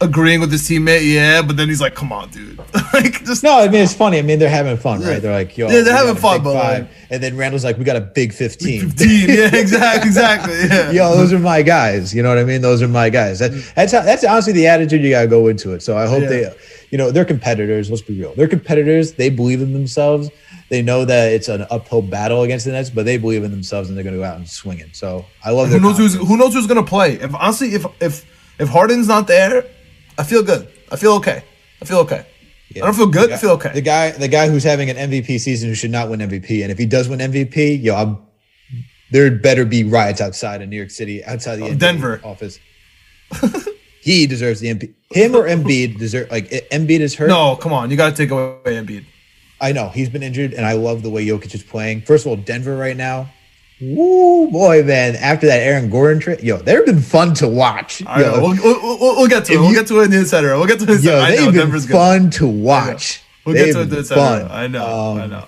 agreeing 0.00 0.40
with 0.40 0.52
his 0.52 0.62
teammate. 0.68 1.12
Yeah, 1.12 1.42
but 1.42 1.56
then 1.56 1.68
he's 1.68 1.80
like, 1.80 1.94
"Come 1.94 2.12
on, 2.12 2.30
dude!" 2.30 2.58
like, 2.92 3.24
just 3.24 3.42
no. 3.42 3.58
I 3.58 3.68
mean, 3.68 3.82
it's 3.82 3.94
funny. 3.94 4.18
I 4.18 4.22
mean, 4.22 4.38
they're 4.38 4.48
having 4.48 4.76
fun, 4.76 5.00
right? 5.00 5.20
They're 5.20 5.32
like, 5.32 5.56
yo, 5.56 5.68
Yeah, 5.68 5.82
they're 5.82 5.96
having 5.96 6.16
fun, 6.16 6.42
but, 6.42 6.54
like- 6.54 6.88
and 7.10 7.22
then 7.22 7.36
Randle's 7.36 7.64
like, 7.64 7.78
we 7.78 7.84
got 7.84 7.96
a 7.96 8.00
big 8.00 8.32
fifteen. 8.32 8.90
team. 8.90 9.28
Yeah, 9.38 9.54
exactly, 9.54 10.08
exactly. 10.08 10.54
Yeah. 10.68 10.90
Yo, 10.90 11.16
those 11.16 11.32
are 11.32 11.38
my 11.38 11.62
guys. 11.62 12.14
You 12.14 12.22
know 12.22 12.28
what 12.28 12.38
I 12.38 12.44
mean? 12.44 12.60
Those 12.62 12.82
are 12.82 12.88
my 12.88 13.10
guys. 13.10 13.38
That, 13.38 13.52
mm. 13.52 13.74
that's 13.74 13.92
how, 13.92 14.02
that's 14.02 14.24
honestly 14.24 14.52
the 14.52 14.66
attitude 14.66 15.02
you 15.02 15.10
gotta 15.10 15.26
go 15.26 15.48
into 15.48 15.72
it. 15.72 15.82
So 15.82 15.96
I 15.96 16.06
hope 16.06 16.22
Yeah. 16.22 16.28
they, 16.28 16.54
you 16.90 16.98
know, 16.98 17.10
they're 17.10 17.24
competitors. 17.24 17.90
Let's 17.90 18.02
be 18.02 18.18
real. 18.18 18.34
They're 18.34 18.48
competitors. 18.48 19.12
They 19.12 19.30
believe 19.30 19.60
in 19.62 19.72
themselves. 19.72 20.30
They 20.68 20.82
know 20.82 21.04
that 21.06 21.32
it's 21.32 21.48
an 21.48 21.66
uphill 21.70 22.02
battle 22.02 22.42
against 22.42 22.66
the 22.66 22.72
Nets, 22.72 22.90
but 22.90 23.06
they 23.06 23.16
believe 23.16 23.42
in 23.42 23.50
themselves 23.50 23.88
and 23.88 23.96
they're 23.96 24.04
gonna 24.04 24.18
go 24.18 24.24
out 24.24 24.36
and 24.36 24.48
swing 24.48 24.78
it. 24.80 24.94
So 24.94 25.24
I 25.42 25.50
love. 25.50 25.68
Who 25.68 25.80
knows 25.80 25.96
who's 25.96 26.12
confidence. 26.12 26.28
who 26.28 26.36
knows 26.36 26.54
who's 26.54 26.66
gonna 26.66 26.82
play? 26.82 27.14
If 27.14 27.34
honestly, 27.34 27.74
if 27.74 27.86
if 28.00 28.26
if 28.58 28.68
Harden's 28.68 29.08
not 29.08 29.26
there, 29.26 29.64
I 30.18 30.24
feel 30.24 30.42
good. 30.42 30.68
I 30.90 30.96
feel 30.96 31.12
okay. 31.14 31.44
I 31.80 31.84
feel 31.84 31.98
okay. 31.98 32.26
I 32.76 32.80
don't 32.80 32.94
feel 32.94 33.06
good. 33.06 33.32
I 33.32 33.36
feel 33.36 33.52
okay. 33.52 33.72
The 33.72 33.80
guy, 33.80 34.10
the 34.10 34.28
guy 34.28 34.48
who's 34.48 34.64
having 34.64 34.90
an 34.90 34.96
MVP 34.96 35.40
season 35.40 35.68
who 35.68 35.74
should 35.74 35.90
not 35.90 36.10
win 36.10 36.20
MVP, 36.20 36.62
and 36.62 36.70
if 36.70 36.76
he 36.76 36.84
does 36.84 37.08
win 37.08 37.18
MVP, 37.20 37.82
yo, 37.82 37.94
I'm, 37.94 38.18
there'd 39.10 39.40
better 39.40 39.64
be 39.64 39.84
riots 39.84 40.20
outside 40.20 40.60
of 40.60 40.68
New 40.68 40.76
York 40.76 40.90
City, 40.90 41.24
outside 41.24 41.56
the 41.56 41.64
oh, 41.64 41.70
NBA 41.70 41.78
Denver. 41.78 42.20
office. 42.22 42.58
he 44.02 44.26
deserves 44.26 44.60
the 44.60 44.74
MVP. 44.74 44.94
Him 45.12 45.34
or 45.34 45.44
Embiid 45.44 45.98
deserve 45.98 46.30
like 46.30 46.50
Embiid 46.50 47.00
is 47.00 47.14
hurt. 47.14 47.28
no, 47.28 47.56
come 47.56 47.72
on, 47.72 47.90
you 47.90 47.96
got 47.96 48.10
to 48.10 48.16
take 48.16 48.30
away 48.30 48.58
Embiid. 48.64 49.06
I 49.60 49.72
know 49.72 49.88
he's 49.88 50.08
been 50.10 50.22
injured, 50.22 50.52
and 50.52 50.66
I 50.66 50.72
love 50.72 51.02
the 51.02 51.10
way 51.10 51.24
Jokic 51.24 51.54
is 51.54 51.62
playing. 51.62 52.02
First 52.02 52.26
of 52.26 52.30
all, 52.30 52.36
Denver 52.36 52.76
right 52.76 52.96
now. 52.96 53.30
Woo, 53.80 54.50
boy, 54.50 54.82
man! 54.82 55.14
After 55.16 55.46
that 55.46 55.60
Aaron 55.60 55.88
Gordon 55.88 56.18
trip, 56.20 56.42
yo, 56.42 56.56
they've 56.56 56.84
been 56.84 57.00
fun 57.00 57.32
to 57.34 57.46
watch. 57.48 58.02
I 58.06 58.22
Yo, 58.22 58.32
know. 58.36 58.42
We'll, 58.42 58.56
we'll, 58.98 59.16
we'll, 59.16 59.28
get 59.28 59.44
to 59.46 59.52
it. 59.52 59.56
We'll 59.60 59.68
you- 59.70 59.74
get 59.76 59.86
to 59.88 60.00
it 60.00 60.04
in 60.06 60.10
the 60.10 60.18
insider. 60.18 60.56
We'll 60.56 60.66
get 60.66 60.78
to 60.80 60.84
it. 60.84 60.90
In 60.90 60.96
the 60.96 61.02
yo, 61.02 61.18
I 61.20 61.30
they've 61.30 61.40
know 61.40 61.46
been 61.52 61.60
Denver's 61.60 61.86
good. 61.86 61.92
fun 61.92 62.30
to 62.30 62.46
watch. 62.48 63.22
We'll 63.46 63.54
get 63.54 63.66
They've 63.66 63.74
to 63.74 63.80
it 63.80 63.82
in 63.84 63.88
the 63.90 63.98
insider. 63.98 64.48
fun. 64.48 64.50
I 64.50 64.66
know. 64.66 64.84
I 64.84 65.22
Um, 65.22 65.30
know. 65.30 65.46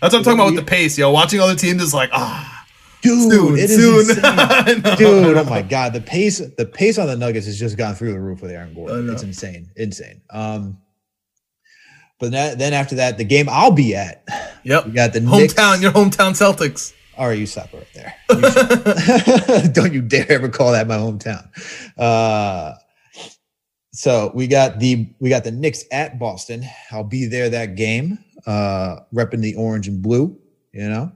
That's 0.00 0.14
what 0.14 0.18
I'm 0.20 0.24
talking 0.24 0.40
about 0.40 0.46
with 0.54 0.56
the 0.56 0.62
pace, 0.70 0.96
yo. 0.98 1.10
Watching 1.10 1.40
other 1.40 1.54
teams 1.54 1.82
is 1.82 1.92
like, 1.94 2.10
ah, 2.12 2.66
Dude, 3.02 3.30
Soon, 3.30 3.54
it 3.58 3.70
is 3.70 3.76
soon. 4.08 4.18
I. 4.24 4.96
Dude, 4.96 5.36
oh 5.36 5.44
my 5.44 5.60
god, 5.60 5.92
the 5.92 6.00
pace 6.00 6.38
the 6.38 6.64
pace 6.64 6.96
on 6.98 7.06
the 7.06 7.16
Nuggets 7.16 7.44
has 7.44 7.58
just 7.58 7.76
gone 7.76 7.94
through 7.94 8.12
the 8.14 8.20
roof 8.20 8.40
with 8.40 8.50
Aaron 8.50 8.72
Gordon. 8.72 9.10
It's 9.10 9.22
insane, 9.22 9.68
insane. 9.76 10.22
Um, 10.30 10.78
but 12.18 12.30
that, 12.32 12.58
then 12.58 12.72
after 12.72 12.94
that, 12.96 13.18
the 13.18 13.24
game 13.24 13.46
I'll 13.50 13.70
be 13.72 13.94
at, 13.94 14.24
Yep. 14.64 14.86
we 14.86 14.92
got 14.92 15.12
the 15.12 15.20
Knicks. 15.20 15.52
hometown, 15.52 15.82
your 15.82 15.92
hometown 15.92 16.30
Celtics. 16.32 16.94
All 17.16 17.28
right, 17.28 17.38
you 17.38 17.46
stop 17.46 17.68
right 17.72 17.86
there. 17.94 18.14
Don't 19.72 19.92
you 19.92 20.02
dare 20.02 20.30
ever 20.32 20.48
call 20.48 20.72
that 20.72 20.86
my 20.88 20.96
hometown. 20.96 21.46
Uh, 21.98 22.74
so 23.92 24.32
we 24.34 24.46
got 24.48 24.80
the 24.80 25.08
we 25.20 25.28
got 25.30 25.44
the 25.44 25.52
Knicks 25.52 25.84
at 25.92 26.18
Boston. 26.18 26.64
I'll 26.90 27.04
be 27.04 27.26
there 27.26 27.48
that 27.50 27.76
game, 27.76 28.18
uh, 28.46 28.96
repping 29.14 29.40
the 29.40 29.54
orange 29.54 29.86
and 29.86 30.02
blue. 30.02 30.36
You 30.72 30.88
know, 30.88 31.12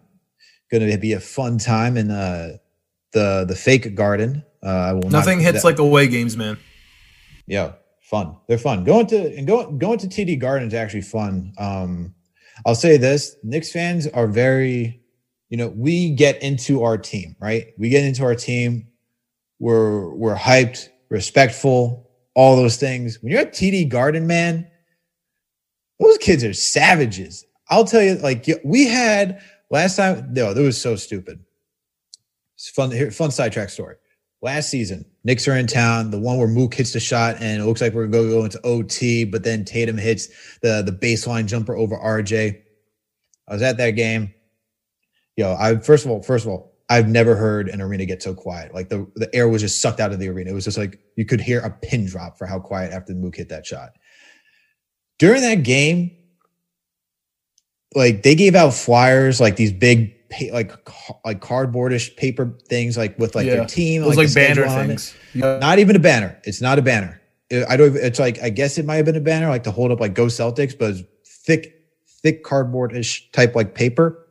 going 0.70 0.88
to 0.88 0.98
be 0.98 1.12
a 1.14 1.20
fun 1.20 1.58
time 1.58 1.96
in 1.96 2.10
uh, 2.12 2.58
the 3.12 3.44
the 3.48 3.56
fake 3.56 3.94
garden. 3.96 4.44
Uh, 4.62 4.66
I 4.68 4.92
will 4.92 5.02
not- 5.02 5.12
Nothing 5.12 5.40
hits 5.40 5.62
that- 5.62 5.64
like 5.68 5.78
away 5.78 6.06
games, 6.06 6.36
man. 6.36 6.58
yeah, 7.46 7.72
fun. 8.02 8.36
They're 8.48 8.58
fun. 8.58 8.84
Going 8.84 9.06
to 9.08 9.36
and 9.36 9.46
going 9.46 9.78
going 9.78 9.98
to 9.98 10.06
TD 10.06 10.38
Garden 10.38 10.68
is 10.68 10.74
actually 10.74 11.02
fun. 11.02 11.52
Um, 11.58 12.14
I'll 12.64 12.74
say 12.76 12.96
this: 12.96 13.34
Knicks 13.42 13.72
fans 13.72 14.06
are 14.08 14.26
very, 14.28 15.00
you 15.48 15.56
know, 15.56 15.68
we 15.68 16.10
get 16.10 16.42
into 16.42 16.82
our 16.82 16.98
team, 16.98 17.36
right? 17.40 17.68
We 17.78 17.88
get 17.88 18.04
into 18.04 18.24
our 18.24 18.34
team. 18.34 18.88
We're 19.58 20.14
we're 20.14 20.36
hyped, 20.36 20.88
respectful, 21.08 22.10
all 22.34 22.56
those 22.56 22.76
things. 22.76 23.22
When 23.22 23.32
you're 23.32 23.40
at 23.40 23.54
TD 23.54 23.88
Garden, 23.88 24.26
man, 24.26 24.68
those 25.98 26.18
kids 26.18 26.44
are 26.44 26.52
savages. 26.52 27.44
I'll 27.70 27.84
tell 27.84 28.02
you, 28.02 28.14
like 28.16 28.46
we 28.64 28.86
had 28.86 29.42
last 29.70 29.96
time. 29.96 30.32
No, 30.32 30.54
that 30.54 30.62
was 30.62 30.80
so 30.80 30.96
stupid. 30.96 31.40
It's 32.56 32.68
fun. 32.70 32.90
Here, 32.90 33.10
fun 33.10 33.30
sidetrack 33.30 33.70
story 33.70 33.96
last 34.40 34.70
season, 34.70 35.04
Knicks 35.24 35.48
are 35.48 35.56
in 35.56 35.66
town. 35.66 36.10
The 36.10 36.18
one 36.18 36.38
where 36.38 36.48
Mook 36.48 36.74
hits 36.74 36.92
the 36.92 37.00
shot, 37.00 37.36
and 37.40 37.62
it 37.62 37.66
looks 37.66 37.80
like 37.80 37.92
we're 37.92 38.06
going 38.06 38.28
to 38.28 38.34
go 38.34 38.44
into 38.44 38.60
OT, 38.64 39.24
but 39.24 39.44
then 39.44 39.64
Tatum 39.64 39.98
hits 39.98 40.28
the 40.60 40.82
the 40.82 40.92
baseline 40.92 41.46
jumper 41.46 41.76
over 41.76 41.96
RJ. 41.96 42.62
I 43.48 43.52
was 43.52 43.62
at 43.62 43.78
that 43.78 43.92
game. 43.92 44.32
Yo, 45.38 45.54
I 45.56 45.76
first 45.76 46.04
of 46.04 46.10
all, 46.10 46.20
first 46.20 46.44
of 46.44 46.50
all, 46.50 46.74
I've 46.90 47.06
never 47.08 47.36
heard 47.36 47.68
an 47.68 47.80
arena 47.80 48.04
get 48.06 48.20
so 48.20 48.34
quiet. 48.34 48.74
Like 48.74 48.88
the 48.88 49.06
the 49.14 49.32
air 49.32 49.48
was 49.48 49.62
just 49.62 49.80
sucked 49.80 50.00
out 50.00 50.10
of 50.12 50.18
the 50.18 50.28
arena. 50.28 50.50
It 50.50 50.54
was 50.54 50.64
just 50.64 50.76
like 50.76 50.98
you 51.14 51.24
could 51.24 51.40
hear 51.40 51.60
a 51.60 51.70
pin 51.70 52.06
drop 52.06 52.36
for 52.36 52.44
how 52.46 52.58
quiet 52.58 52.92
after 52.92 53.12
the 53.14 53.20
Mook 53.20 53.36
hit 53.36 53.48
that 53.50 53.64
shot. 53.64 53.90
During 55.20 55.42
that 55.42 55.62
game, 55.62 56.10
like 57.94 58.24
they 58.24 58.34
gave 58.34 58.56
out 58.56 58.74
flyers, 58.74 59.40
like 59.40 59.54
these 59.54 59.70
big, 59.72 60.12
like 60.50 60.72
like 61.24 61.40
cardboardish 61.40 62.16
paper 62.16 62.58
things, 62.68 62.96
like 62.96 63.16
with 63.16 63.36
like 63.36 63.46
Yeah. 63.46 63.54
their 63.56 63.66
team, 63.66 64.02
It 64.02 64.06
was 64.06 64.16
the 64.16 64.24
like 64.24 64.34
banner 64.34 64.62
schedule 64.62 64.72
on 64.76 64.84
it. 64.86 64.88
things. 64.88 65.14
Yeah. 65.34 65.58
Not 65.60 65.78
even 65.78 65.94
a 65.94 66.00
banner. 66.00 66.36
It's 66.42 66.60
not 66.60 66.80
a 66.80 66.82
banner. 66.82 67.20
I 67.68 67.76
don't. 67.76 67.90
even- 67.94 68.04
It's 68.04 68.18
like 68.18 68.42
I 68.42 68.50
guess 68.50 68.76
it 68.76 68.84
might 68.84 68.96
have 68.96 69.06
been 69.06 69.14
a 69.16 69.20
banner, 69.20 69.48
like 69.48 69.62
to 69.64 69.70
hold 69.70 69.92
up 69.92 70.00
like 70.00 70.14
"Go 70.14 70.26
Celtics," 70.26 70.76
but 70.76 70.90
it's 70.96 71.02
thick, 71.24 71.74
thick 72.24 72.42
cardboard-ish 72.42 73.30
type 73.30 73.54
like 73.54 73.74
paper. 73.76 74.24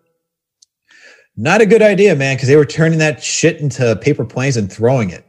Not 1.40 1.62
a 1.62 1.68
good 1.68 1.84
idea, 1.84 2.16
man, 2.16 2.36
because 2.36 2.50
they 2.50 2.56
were 2.56 2.66
turning 2.66 2.98
that 2.98 3.24
shit 3.24 3.58
into 3.58 3.96
paper 3.98 4.26
planes 4.26 4.58
and 4.58 4.72
throwing 4.72 5.12
it. 5.12 5.24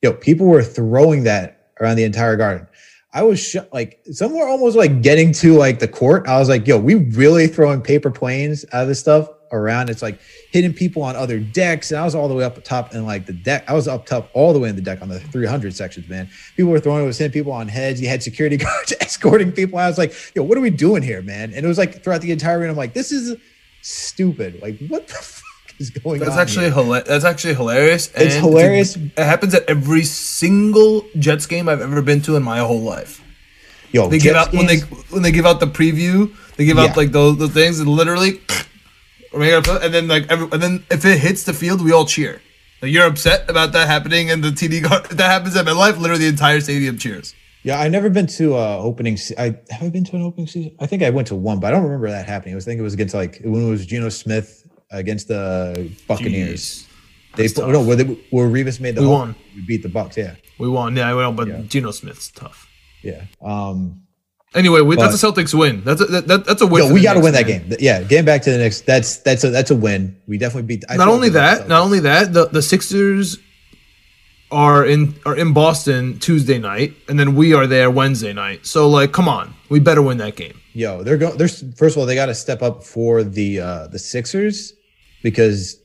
Yo, 0.00 0.12
people 0.12 0.46
were 0.46 0.62
throwing 0.62 1.24
that 1.24 1.72
around 1.80 1.96
the 1.96 2.04
entire 2.04 2.36
garden. 2.36 2.68
I 3.12 3.24
was 3.24 3.40
sh- 3.40 3.56
like, 3.72 4.00
some 4.12 4.32
were 4.32 4.46
almost 4.46 4.76
like 4.76 5.02
getting 5.02 5.32
to 5.32 5.56
like 5.56 5.80
the 5.80 5.88
court. 5.88 6.28
I 6.28 6.38
was 6.38 6.48
like, 6.48 6.68
yo, 6.68 6.78
we 6.78 6.94
really 6.94 7.48
throwing 7.48 7.82
paper 7.82 8.12
planes 8.12 8.64
out 8.72 8.82
of 8.82 8.88
this 8.88 9.00
stuff 9.00 9.28
around. 9.50 9.90
It's 9.90 10.02
like 10.02 10.20
hitting 10.52 10.72
people 10.72 11.02
on 11.02 11.16
other 11.16 11.40
decks. 11.40 11.90
And 11.90 11.98
I 11.98 12.04
was 12.04 12.14
all 12.14 12.28
the 12.28 12.34
way 12.34 12.44
up 12.44 12.62
top 12.62 12.92
and 12.94 13.04
like 13.04 13.26
the 13.26 13.32
deck. 13.32 13.64
I 13.68 13.74
was 13.74 13.88
up 13.88 14.06
top 14.06 14.30
all 14.32 14.52
the 14.52 14.60
way 14.60 14.68
in 14.68 14.76
the 14.76 14.82
deck 14.82 15.02
on 15.02 15.08
the 15.08 15.18
300 15.18 15.74
sections, 15.74 16.08
man. 16.08 16.28
People 16.56 16.70
were 16.70 16.78
throwing, 16.78 17.02
it 17.02 17.06
was 17.06 17.18
hitting 17.18 17.32
people 17.32 17.50
on 17.50 17.66
heads. 17.66 18.00
You 18.00 18.08
had 18.08 18.22
security 18.22 18.56
guards 18.58 18.92
escorting 19.00 19.50
people. 19.50 19.80
I 19.80 19.88
was 19.88 19.98
like, 19.98 20.14
yo, 20.36 20.44
what 20.44 20.56
are 20.56 20.60
we 20.60 20.70
doing 20.70 21.02
here, 21.02 21.22
man? 21.22 21.52
And 21.52 21.64
it 21.64 21.68
was 21.68 21.78
like 21.78 22.04
throughout 22.04 22.20
the 22.20 22.30
entire 22.30 22.58
arena. 22.58 22.70
I'm 22.70 22.76
like, 22.76 22.94
this 22.94 23.10
is 23.10 23.36
stupid. 23.82 24.60
Like, 24.62 24.78
what 24.88 25.08
the 25.08 25.39
is 25.80 25.90
going 25.90 26.20
That's 26.20 26.32
on? 26.32 26.38
actually 26.38 26.70
hilarious. 26.70 27.08
That's 27.08 27.24
actually 27.24 27.54
hilarious. 27.54 28.10
It's 28.14 28.34
hilarious. 28.34 28.96
It 28.96 29.12
happens 29.18 29.54
at 29.54 29.64
every 29.68 30.04
single 30.04 31.04
Jets 31.18 31.46
game 31.46 31.68
I've 31.68 31.80
ever 31.80 32.02
been 32.02 32.20
to 32.22 32.36
in 32.36 32.42
my 32.42 32.58
whole 32.58 32.80
life. 32.82 33.22
yo, 33.92 34.08
They 34.08 34.18
give 34.18 34.36
out 34.36 34.52
when 34.52 34.66
they 34.66 34.78
when 35.10 35.22
they 35.22 35.32
give 35.32 35.46
out 35.46 35.58
the 35.60 35.66
preview. 35.66 36.32
They 36.56 36.64
give 36.66 36.76
Yeah. 36.76 36.84
out 36.84 36.96
like 36.96 37.12
those 37.12 37.38
the 37.38 37.48
things 37.48 37.80
and 37.80 37.88
literally, 37.88 38.40
and 39.32 39.94
then 39.94 40.08
like 40.08 40.30
every, 40.30 40.48
and 40.52 40.62
then 40.62 40.84
if 40.90 41.04
it 41.04 41.18
hits 41.18 41.44
the 41.44 41.52
field, 41.54 41.82
we 41.82 41.92
all 41.92 42.04
cheer. 42.04 42.40
Like 42.82 42.92
you're 42.92 43.06
upset 43.06 43.48
about 43.50 43.72
that 43.72 43.88
happening 43.88 44.30
and 44.30 44.42
the 44.44 44.50
TD 44.50 44.82
guard. 44.88 45.04
That 45.10 45.30
happens 45.30 45.56
at 45.56 45.64
my 45.64 45.72
life, 45.72 45.98
literally 45.98 46.24
the 46.24 46.28
entire 46.28 46.60
stadium 46.60 46.98
cheers. 46.98 47.34
Yeah, 47.62 47.78
I've 47.78 47.92
never 47.92 48.08
been 48.08 48.26
to 48.38 48.56
uh 48.56 48.78
opening. 48.78 49.16
Se- 49.18 49.34
I 49.38 49.44
have 49.72 49.82
I 49.82 49.88
been 49.90 50.04
to 50.04 50.16
an 50.16 50.22
opening 50.22 50.46
season. 50.46 50.74
I 50.80 50.86
think 50.86 51.02
I 51.02 51.10
went 51.10 51.28
to 51.28 51.34
one, 51.34 51.60
but 51.60 51.66
I 51.68 51.70
don't 51.72 51.82
remember 51.84 52.08
that 52.10 52.26
happening. 52.26 52.54
I 52.54 52.56
was 52.56 52.64
thinking 52.64 52.80
it 52.80 52.82
was 52.84 52.94
against 52.94 53.14
like 53.14 53.40
when 53.44 53.66
it 53.66 53.70
was 53.70 53.84
Geno 53.86 54.08
Smith 54.08 54.59
against 54.90 55.28
the 55.28 55.90
Buccaneers. 56.06 56.86
They 57.36 57.44
That's 57.44 57.54
put, 57.54 57.68
no, 57.68 57.80
where, 57.82 57.96
they, 57.96 58.04
where 58.30 58.48
Revis 58.48 58.80
made 58.80 58.96
the 58.96 59.02
We 59.02 59.06
home- 59.06 59.18
won. 59.18 59.34
We 59.54 59.62
beat 59.62 59.82
the 59.82 59.88
Bucks. 59.88 60.16
Yeah, 60.16 60.34
We 60.58 60.68
won, 60.68 60.96
yeah, 60.96 61.14
well, 61.14 61.32
but 61.32 61.46
Yeah. 61.48 61.60
Geno 61.68 61.92
Smith's 61.92 62.30
tough. 62.30 62.68
yeah. 63.02 63.22
Um, 63.40 64.02
Anyway, 64.52 64.80
we, 64.80 64.96
that's 64.96 65.22
a 65.22 65.26
Celtics 65.26 65.54
win. 65.56 65.80
That's 65.84 66.00
a 66.00 66.06
that, 66.06 66.26
that- 66.26 66.44
that's 66.44 66.60
a 66.60 66.66
win. 66.66 66.82
yo, 66.82 66.88
for 66.88 66.94
we 66.94 67.02
got 67.02 67.14
to 67.14 67.20
win 67.20 67.34
that 67.34 67.46
man. 67.46 67.68
game. 67.68 67.76
Yeah, 67.78 68.02
getting 68.02 68.24
back 68.24 68.42
to 68.42 68.50
the 68.50 68.58
Knicks. 68.58 68.80
That's 68.80 69.18
that's 69.18 69.44
a 69.44 69.50
that's 69.50 69.70
a 69.70 69.76
win. 69.76 70.16
We 70.26 70.38
definitely 70.38 70.66
beat. 70.66 70.84
I 70.88 70.96
not 70.96 71.06
only 71.06 71.18
like 71.18 71.22
we 71.22 71.28
beat 71.28 71.34
that, 71.34 71.62
the 71.62 71.68
not 71.68 71.82
only 71.82 72.00
that, 72.00 72.32
the 72.32 72.46
the 72.46 72.60
Sixers 72.60 73.38
are 74.50 74.84
in 74.84 75.14
are 75.24 75.36
in 75.36 75.52
Boston 75.52 76.18
Tuesday 76.18 76.58
night, 76.58 76.94
and 77.08 77.16
then 77.16 77.36
we 77.36 77.54
are 77.54 77.68
there 77.68 77.92
Wednesday 77.92 78.32
night. 78.32 78.66
So 78.66 78.88
like, 78.88 79.12
come 79.12 79.28
on, 79.28 79.54
we 79.68 79.78
better 79.78 80.02
win 80.02 80.18
that 80.18 80.34
game. 80.34 80.60
Yo, 80.72 81.04
they're 81.04 81.16
going. 81.16 81.38
There's 81.38 81.62
first 81.76 81.94
of 81.94 82.00
all, 82.00 82.06
they 82.06 82.16
got 82.16 82.26
to 82.26 82.34
step 82.34 82.60
up 82.60 82.82
for 82.82 83.22
the 83.22 83.60
uh 83.60 83.86
the 83.86 84.00
Sixers 84.00 84.72
because 85.22 85.76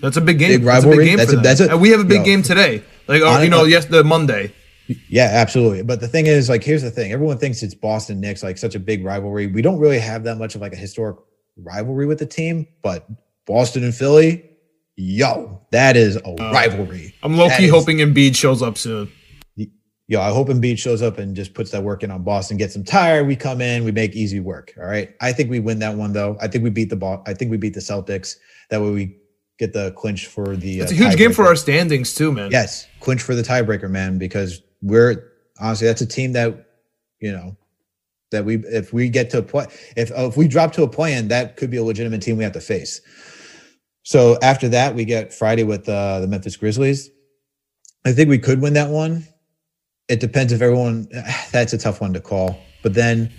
That's 0.00 0.16
a 0.16 0.20
big 0.20 0.38
game. 0.38 0.50
Big 0.50 0.64
That's 0.64 0.84
a 0.84 0.88
rivalry. 0.88 0.96
big 1.04 1.06
game 1.08 1.16
That's 1.18 1.32
for 1.32 1.38
a- 1.38 1.42
that's 1.42 1.60
a- 1.60 1.70
and 1.70 1.80
we 1.80 1.90
have 1.90 2.00
a 2.00 2.04
big 2.04 2.18
yo. 2.18 2.24
game 2.24 2.42
today. 2.42 2.82
Like, 3.08 3.22
or, 3.22 3.42
you 3.44 3.50
know, 3.50 3.64
yes, 3.64 3.84
the 3.86 4.02
Monday. 4.04 4.52
Yeah, 5.08 5.28
absolutely. 5.32 5.82
But 5.82 6.00
the 6.00 6.08
thing 6.08 6.26
is, 6.26 6.48
like, 6.48 6.62
here's 6.64 6.82
the 6.82 6.90
thing: 6.90 7.12
everyone 7.12 7.38
thinks 7.38 7.62
it's 7.62 7.74
Boston 7.74 8.20
Knicks, 8.20 8.42
like 8.42 8.58
such 8.58 8.74
a 8.74 8.80
big 8.80 9.04
rivalry. 9.04 9.46
We 9.46 9.62
don't 9.62 9.78
really 9.78 9.98
have 9.98 10.24
that 10.24 10.36
much 10.38 10.54
of 10.54 10.60
like 10.60 10.72
a 10.72 10.76
historic 10.76 11.16
rivalry 11.56 12.06
with 12.06 12.18
the 12.18 12.26
team, 12.26 12.66
but 12.82 13.06
Boston 13.46 13.84
and 13.84 13.94
Philly, 13.94 14.44
yo, 14.96 15.60
that 15.70 15.96
is 15.96 16.16
a 16.16 16.26
uh, 16.28 16.52
rivalry. 16.52 17.14
I'm 17.22 17.36
low 17.36 17.48
That 17.48 17.58
key 17.58 17.66
is- 17.66 17.70
hoping 17.70 17.98
Embiid 17.98 18.34
shows 18.36 18.60
up 18.62 18.76
soon. 18.78 19.10
Yo, 20.08 20.20
I 20.20 20.30
hope 20.30 20.48
Embiid 20.48 20.78
shows 20.78 21.00
up 21.00 21.16
and 21.18 21.34
just 21.34 21.54
puts 21.54 21.70
that 21.70 21.82
work 21.82 22.02
in 22.02 22.10
on 22.10 22.22
Boston, 22.22 22.56
gets 22.58 22.74
them 22.74 22.84
tired. 22.84 23.26
We 23.26 23.34
come 23.36 23.60
in, 23.62 23.84
we 23.84 23.92
make 23.92 24.14
easy 24.14 24.40
work. 24.40 24.74
All 24.76 24.84
right. 24.84 25.14
I 25.22 25.32
think 25.32 25.48
we 25.48 25.58
win 25.60 25.78
that 25.78 25.96
one 25.96 26.12
though. 26.12 26.36
I 26.40 26.48
think 26.48 26.64
we 26.64 26.70
beat 26.70 26.90
the 26.90 26.96
ball. 26.96 27.22
I 27.26 27.32
think 27.34 27.50
we 27.50 27.56
beat 27.56 27.72
the 27.72 27.80
Celtics. 27.80 28.34
That 28.72 28.80
way 28.80 28.90
we 28.90 29.16
get 29.58 29.74
the 29.74 29.92
clinch 29.92 30.26
for 30.28 30.56
the. 30.56 30.80
It's 30.80 30.90
uh, 30.90 30.94
a 30.94 30.98
huge 30.98 31.16
game 31.18 31.32
for 31.32 31.44
our 31.44 31.54
standings 31.56 32.14
too, 32.14 32.32
man. 32.32 32.50
Yes, 32.50 32.86
clinch 33.00 33.20
for 33.20 33.34
the 33.34 33.42
tiebreaker, 33.42 33.90
man, 33.90 34.16
because 34.16 34.62
we're 34.80 35.30
honestly 35.60 35.86
that's 35.86 36.00
a 36.00 36.06
team 36.06 36.32
that 36.32 36.66
you 37.20 37.30
know 37.30 37.54
that 38.30 38.46
we 38.46 38.56
if 38.56 38.94
we 38.94 39.10
get 39.10 39.28
to 39.30 39.38
a 39.38 39.42
play 39.42 39.66
if 39.94 40.10
if 40.10 40.38
we 40.38 40.48
drop 40.48 40.72
to 40.72 40.82
a 40.82 40.88
plan 40.88 41.28
that 41.28 41.58
could 41.58 41.70
be 41.70 41.76
a 41.76 41.84
legitimate 41.84 42.22
team 42.22 42.38
we 42.38 42.44
have 42.44 42.54
to 42.54 42.62
face. 42.62 43.02
So 44.04 44.38
after 44.42 44.70
that, 44.70 44.94
we 44.94 45.04
get 45.04 45.34
Friday 45.34 45.64
with 45.64 45.86
uh, 45.88 46.20
the 46.20 46.26
Memphis 46.26 46.56
Grizzlies. 46.56 47.10
I 48.06 48.12
think 48.12 48.30
we 48.30 48.38
could 48.38 48.60
win 48.62 48.72
that 48.72 48.88
one. 48.88 49.26
It 50.08 50.18
depends 50.18 50.52
if 50.52 50.62
everyone. 50.62 51.08
That's 51.52 51.74
a 51.74 51.78
tough 51.78 52.00
one 52.00 52.14
to 52.14 52.20
call. 52.20 52.58
But 52.82 52.94
then, 52.94 53.32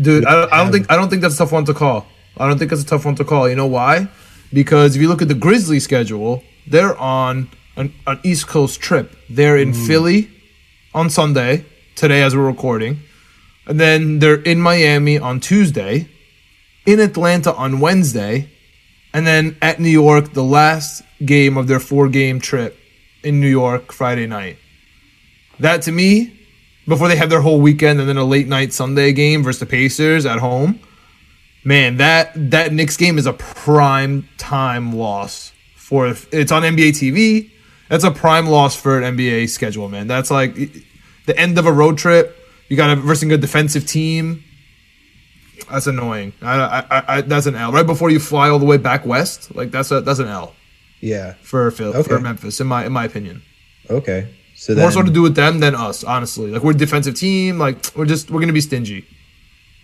Dude, 0.00 0.24
I, 0.24 0.30
I 0.30 0.34
don't 0.34 0.50
have- 0.50 0.72
think 0.72 0.90
I 0.90 0.94
don't 0.96 1.10
think 1.10 1.20
that's 1.20 1.34
a 1.34 1.38
tough 1.38 1.52
one 1.52 1.64
to 1.64 1.74
call. 1.74 2.06
I 2.36 2.46
don't 2.46 2.56
think 2.56 2.70
that's 2.70 2.82
a 2.82 2.86
tough 2.86 3.04
one 3.04 3.16
to 3.16 3.24
call. 3.24 3.48
You 3.48 3.56
know 3.56 3.66
why? 3.66 4.08
Because 4.52 4.96
if 4.96 5.02
you 5.02 5.08
look 5.08 5.22
at 5.22 5.28
the 5.28 5.34
Grizzly 5.34 5.80
schedule, 5.80 6.42
they're 6.66 6.96
on 6.96 7.50
an, 7.76 7.92
an 8.06 8.20
East 8.22 8.46
Coast 8.46 8.80
trip. 8.80 9.16
They're 9.28 9.56
in 9.56 9.72
hmm. 9.72 9.86
Philly 9.86 10.30
on 10.94 11.10
Sunday, 11.10 11.64
today 11.94 12.22
as 12.22 12.34
we're 12.34 12.46
recording. 12.46 13.00
And 13.66 13.78
then 13.78 14.18
they're 14.18 14.42
in 14.42 14.60
Miami 14.60 15.18
on 15.18 15.40
Tuesday, 15.40 16.08
in 16.86 17.00
Atlanta 17.00 17.54
on 17.54 17.80
Wednesday, 17.80 18.48
and 19.12 19.26
then 19.26 19.56
at 19.60 19.78
New 19.78 19.90
York, 19.90 20.32
the 20.32 20.44
last 20.44 21.02
game 21.24 21.56
of 21.56 21.66
their 21.66 21.80
four 21.80 22.08
game 22.08 22.40
trip 22.40 22.78
in 23.22 23.40
New 23.40 23.48
York 23.48 23.92
Friday 23.92 24.26
night. 24.26 24.58
That 25.58 25.82
to 25.82 25.92
me, 25.92 26.34
before 26.86 27.08
they 27.08 27.16
have 27.16 27.28
their 27.28 27.42
whole 27.42 27.60
weekend 27.60 28.00
and 28.00 28.08
then 28.08 28.16
a 28.16 28.24
late 28.24 28.48
night 28.48 28.72
Sunday 28.72 29.12
game 29.12 29.42
versus 29.42 29.60
the 29.60 29.66
Pacers 29.66 30.24
at 30.24 30.38
home, 30.38 30.80
man, 31.68 31.98
that 31.98 32.32
that 32.50 32.72
Knicks 32.72 32.96
game 32.96 33.18
is 33.18 33.26
a 33.26 33.32
prime 33.34 34.26
time 34.38 34.94
loss 34.94 35.52
for 35.76 36.08
it's 36.32 36.50
on 36.50 36.62
NBA 36.62 36.90
TV. 36.90 37.50
That's 37.88 38.04
a 38.04 38.10
prime 38.10 38.46
loss 38.46 38.74
for 38.74 39.00
an 39.00 39.16
NBA 39.16 39.48
schedule, 39.50 39.88
man. 39.88 40.06
That's 40.08 40.30
like 40.30 40.54
the 41.26 41.38
end 41.38 41.58
of 41.58 41.66
a 41.66 41.72
road 41.72 41.98
trip. 41.98 42.34
You 42.68 42.76
got 42.76 42.90
a 42.90 42.96
versus 42.96 43.22
a 43.22 43.26
good 43.26 43.40
defensive 43.40 43.86
team. 43.86 44.44
That's 45.70 45.86
annoying. 45.86 46.32
I, 46.40 46.84
I, 46.90 47.04
I, 47.16 47.20
that's 47.22 47.46
an 47.46 47.54
L. 47.54 47.72
Right 47.72 47.86
before 47.86 48.10
you 48.10 48.20
fly 48.20 48.48
all 48.48 48.58
the 48.58 48.64
way 48.66 48.78
back 48.78 49.04
west, 49.04 49.54
like 49.54 49.70
that's 49.70 49.90
a 49.90 50.00
that's 50.00 50.18
an 50.18 50.28
L. 50.28 50.54
Yeah. 51.00 51.34
for 51.42 51.70
Phil, 51.70 51.94
Okay. 51.94 52.02
for 52.08 52.20
Memphis, 52.20 52.60
in 52.60 52.66
my 52.66 52.86
in 52.86 52.92
my 52.92 53.04
opinion. 53.04 53.42
Okay. 53.90 54.34
So 54.54 54.74
More 54.74 54.84
then, 54.84 54.92
so 54.92 55.02
to 55.02 55.10
do 55.10 55.22
with 55.22 55.36
them 55.36 55.60
than 55.60 55.74
us, 55.74 56.02
honestly. 56.04 56.50
Like 56.50 56.62
we're 56.62 56.72
a 56.72 56.76
defensive 56.76 57.14
team. 57.14 57.58
Like 57.58 57.76
we're 57.94 58.06
just 58.06 58.30
we're 58.30 58.40
gonna 58.40 58.52
be 58.52 58.60
stingy. 58.60 59.06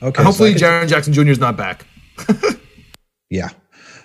Okay. 0.03 0.19
And 0.19 0.27
hopefully, 0.27 0.51
so 0.51 0.67
I 0.67 0.81
could- 0.81 0.87
Jaren 0.87 0.89
Jackson 0.89 1.13
Jr. 1.13 1.29
is 1.29 1.39
not 1.39 1.57
back. 1.57 1.87
Yeah. 3.31 3.49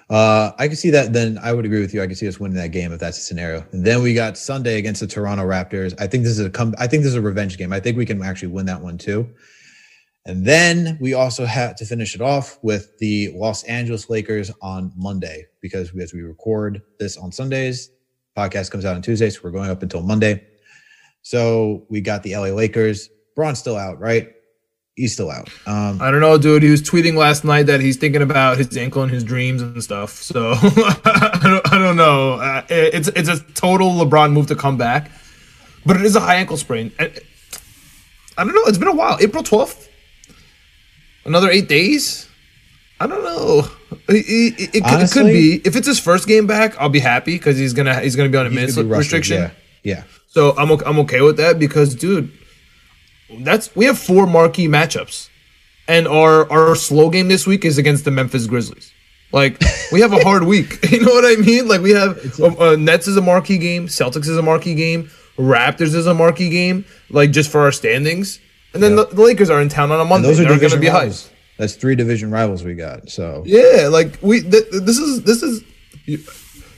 Uh, 0.10 0.54
I 0.58 0.68
can 0.68 0.76
see 0.76 0.90
that. 0.90 1.14
Then 1.14 1.38
I 1.44 1.54
would 1.54 1.66
agree 1.66 1.82
with 1.82 1.94
you. 1.94 2.02
I 2.02 2.08
can 2.08 2.16
see 2.16 2.28
us 2.28 2.40
winning 2.40 2.58
that 2.58 2.70
game 2.72 2.92
if 2.92 3.00
that's 3.00 3.18
the 3.18 3.24
scenario. 3.24 3.64
And 3.74 3.86
then 3.86 4.02
we 4.02 4.16
got 4.16 4.40
Sunday 4.40 4.80
against 4.80 5.02
the 5.02 5.08
Toronto 5.08 5.44
Raptors. 5.44 5.94
I 6.02 6.08
think 6.08 6.24
this 6.24 6.40
is 6.40 6.44
a 6.44 6.50
come. 6.50 6.74
I 6.80 6.88
think 6.88 7.04
this 7.04 7.12
is 7.12 7.16
a 7.16 7.22
revenge 7.22 7.60
game. 7.60 7.72
I 7.72 7.80
think 7.80 7.96
we 7.96 8.08
can 8.08 8.24
actually 8.24 8.48
win 8.48 8.66
that 8.66 8.82
one 8.82 8.98
too. 8.98 9.30
And 10.26 10.46
then 10.46 10.98
we 11.00 11.14
also 11.14 11.46
have 11.46 11.76
to 11.76 11.86
finish 11.86 12.16
it 12.16 12.22
off 12.22 12.58
with 12.64 12.98
the 12.98 13.32
Los 13.36 13.62
Angeles 13.66 14.10
Lakers 14.10 14.52
on 14.64 14.92
Monday 14.96 15.46
because 15.62 15.94
we, 15.94 16.02
as 16.02 16.12
we 16.12 16.22
record 16.22 16.82
this 17.00 17.16
on 17.16 17.32
Sundays, 17.32 17.92
podcast 18.36 18.72
comes 18.72 18.86
out 18.86 18.96
on 18.96 19.04
Tuesday, 19.04 19.30
so 19.30 19.42
we're 19.44 19.52
going 19.52 19.70
up 19.70 19.84
until 19.84 20.02
Monday. 20.02 20.44
So 21.22 21.86
we 21.90 22.02
got 22.02 22.24
the 22.24 22.36
LA 22.36 22.48
Lakers. 22.48 23.10
Bron's 23.36 23.60
still 23.60 23.78
out, 23.78 24.00
right? 24.00 24.32
He's 25.00 25.14
still 25.14 25.32
out. 25.32 25.50
Um, 25.66 26.02
I 26.02 26.12
don't 26.12 26.20
know, 26.20 26.38
dude. 26.38 26.62
He 26.62 26.70
was 26.70 26.82
tweeting 26.82 27.16
last 27.16 27.46
night 27.46 27.64
that 27.68 27.80
he's 27.80 27.96
thinking 27.96 28.22
about 28.22 28.58
his 28.58 28.76
ankle 28.76 29.02
and 29.02 29.10
his 29.12 29.24
dreams 29.24 29.62
and 29.62 29.82
stuff. 29.82 30.12
So 30.12 30.52
I, 30.62 31.40
don't, 31.42 31.74
I 31.74 31.78
don't 31.78 31.96
know. 31.96 32.34
Uh, 32.34 32.64
it's 32.70 33.08
it's 33.10 33.30
a 33.30 33.40
total 33.54 33.92
LeBron 33.94 34.34
move 34.34 34.48
to 34.48 34.56
come 34.56 34.78
back, 34.78 35.10
but 35.86 35.96
it 35.96 36.04
is 36.04 36.16
a 36.18 36.20
high 36.20 36.36
ankle 36.36 36.58
sprain. 36.58 36.92
I, 37.00 37.12
I 38.38 38.44
don't 38.44 38.54
know. 38.54 38.64
It's 38.66 38.78
been 38.78 38.90
a 38.90 38.96
while. 38.96 39.18
April 39.22 39.42
twelfth. 39.44 39.88
Another 41.26 41.50
eight 41.50 41.68
days. 41.70 42.28
I 43.00 43.08
don't 43.08 43.24
know. 43.24 43.64
It, 44.10 44.16
it- 44.28 44.60
it- 44.60 44.76
it 44.76 44.84
could- 44.84 45.02
it 45.02 45.12
could 45.12 45.26
be. 45.28 45.62
If 45.64 45.76
it's 45.78 45.88
his 45.88 46.00
first 46.00 46.28
game 46.28 46.46
back, 46.48 46.76
I'll 46.78 46.90
be 46.90 47.00
happy 47.00 47.36
because 47.36 47.58
he's 47.58 47.74
gonna 47.74 48.00
he's 48.02 48.16
gonna 48.18 48.30
be 48.30 48.38
on 48.38 48.48
a 48.48 48.50
minutes 48.50 48.76
could 48.76 48.84
be 48.88 48.90
rushed, 48.92 49.12
restriction. 49.14 49.38
Yeah. 49.38 49.52
Yeah. 49.84 50.04
So 50.28 50.54
I'm 50.58 50.70
okay, 50.74 50.86
I'm 50.86 51.00
okay 51.00 51.22
with 51.22 51.38
that 51.38 51.58
because, 51.58 51.96
dude, 51.96 52.32
that's 53.40 53.76
we 53.76 53.86
have 53.86 53.98
four 54.00 54.28
marquee 54.28 54.68
matchups, 54.68 55.30
and 55.88 56.08
our 56.08 56.52
our 56.52 56.76
slow 56.76 57.10
game 57.10 57.28
this 57.28 57.46
week 57.48 57.66
is 57.66 57.78
against 57.78 58.06
the 58.06 58.12
Memphis 58.12 58.48
Grizzlies. 58.48 58.92
Like 59.32 59.62
we 59.92 60.02
have 60.02 60.14
a 60.14 60.24
hard 60.24 60.44
week. 60.54 60.80
You 60.92 61.02
know 61.06 61.12
what 61.14 61.26
I 61.26 61.36
mean? 61.42 61.68
Like 61.68 61.82
we 61.82 61.92
have 61.92 62.40
uh, 62.42 62.76
Nets 62.76 63.08
is 63.08 63.16
a 63.18 63.22
marquee 63.22 63.58
game, 63.58 63.88
Celtics 63.88 64.28
is 64.28 64.38
a 64.38 64.42
marquee 64.42 64.76
game, 64.76 65.10
Raptors 65.38 65.94
is 65.96 66.08
a 66.08 66.14
marquee 66.14 66.50
game. 66.50 66.86
Like 67.10 67.32
just 67.32 67.52
for 67.52 67.62
our 67.62 67.72
standings, 67.72 68.40
and 68.74 68.82
then 68.84 68.96
the, 68.96 69.06
the 69.06 69.22
Lakers 69.22 69.50
are 69.50 69.62
in 69.62 69.70
town 69.70 69.92
on 69.92 70.00
a 70.00 70.02
And 70.02 70.10
Monday. 70.10 70.28
those 70.28 70.40
are 70.40 70.44
They're 70.46 70.58
going 70.60 70.72
to 70.72 70.80
be 70.80 70.88
high. 70.88 71.00
rivals. 71.00 71.30
That's 71.58 71.76
three 71.76 71.96
division 71.96 72.32
rivals 72.32 72.64
we 72.64 72.74
got. 72.74 73.10
So 73.10 73.44
Yeah, 73.46 73.90
like 73.92 74.18
we. 74.22 74.42
Th- 74.42 74.66
this 74.72 74.98
is 74.98 75.24
this 75.24 75.44
is. 75.44 75.62
You, 76.06 76.24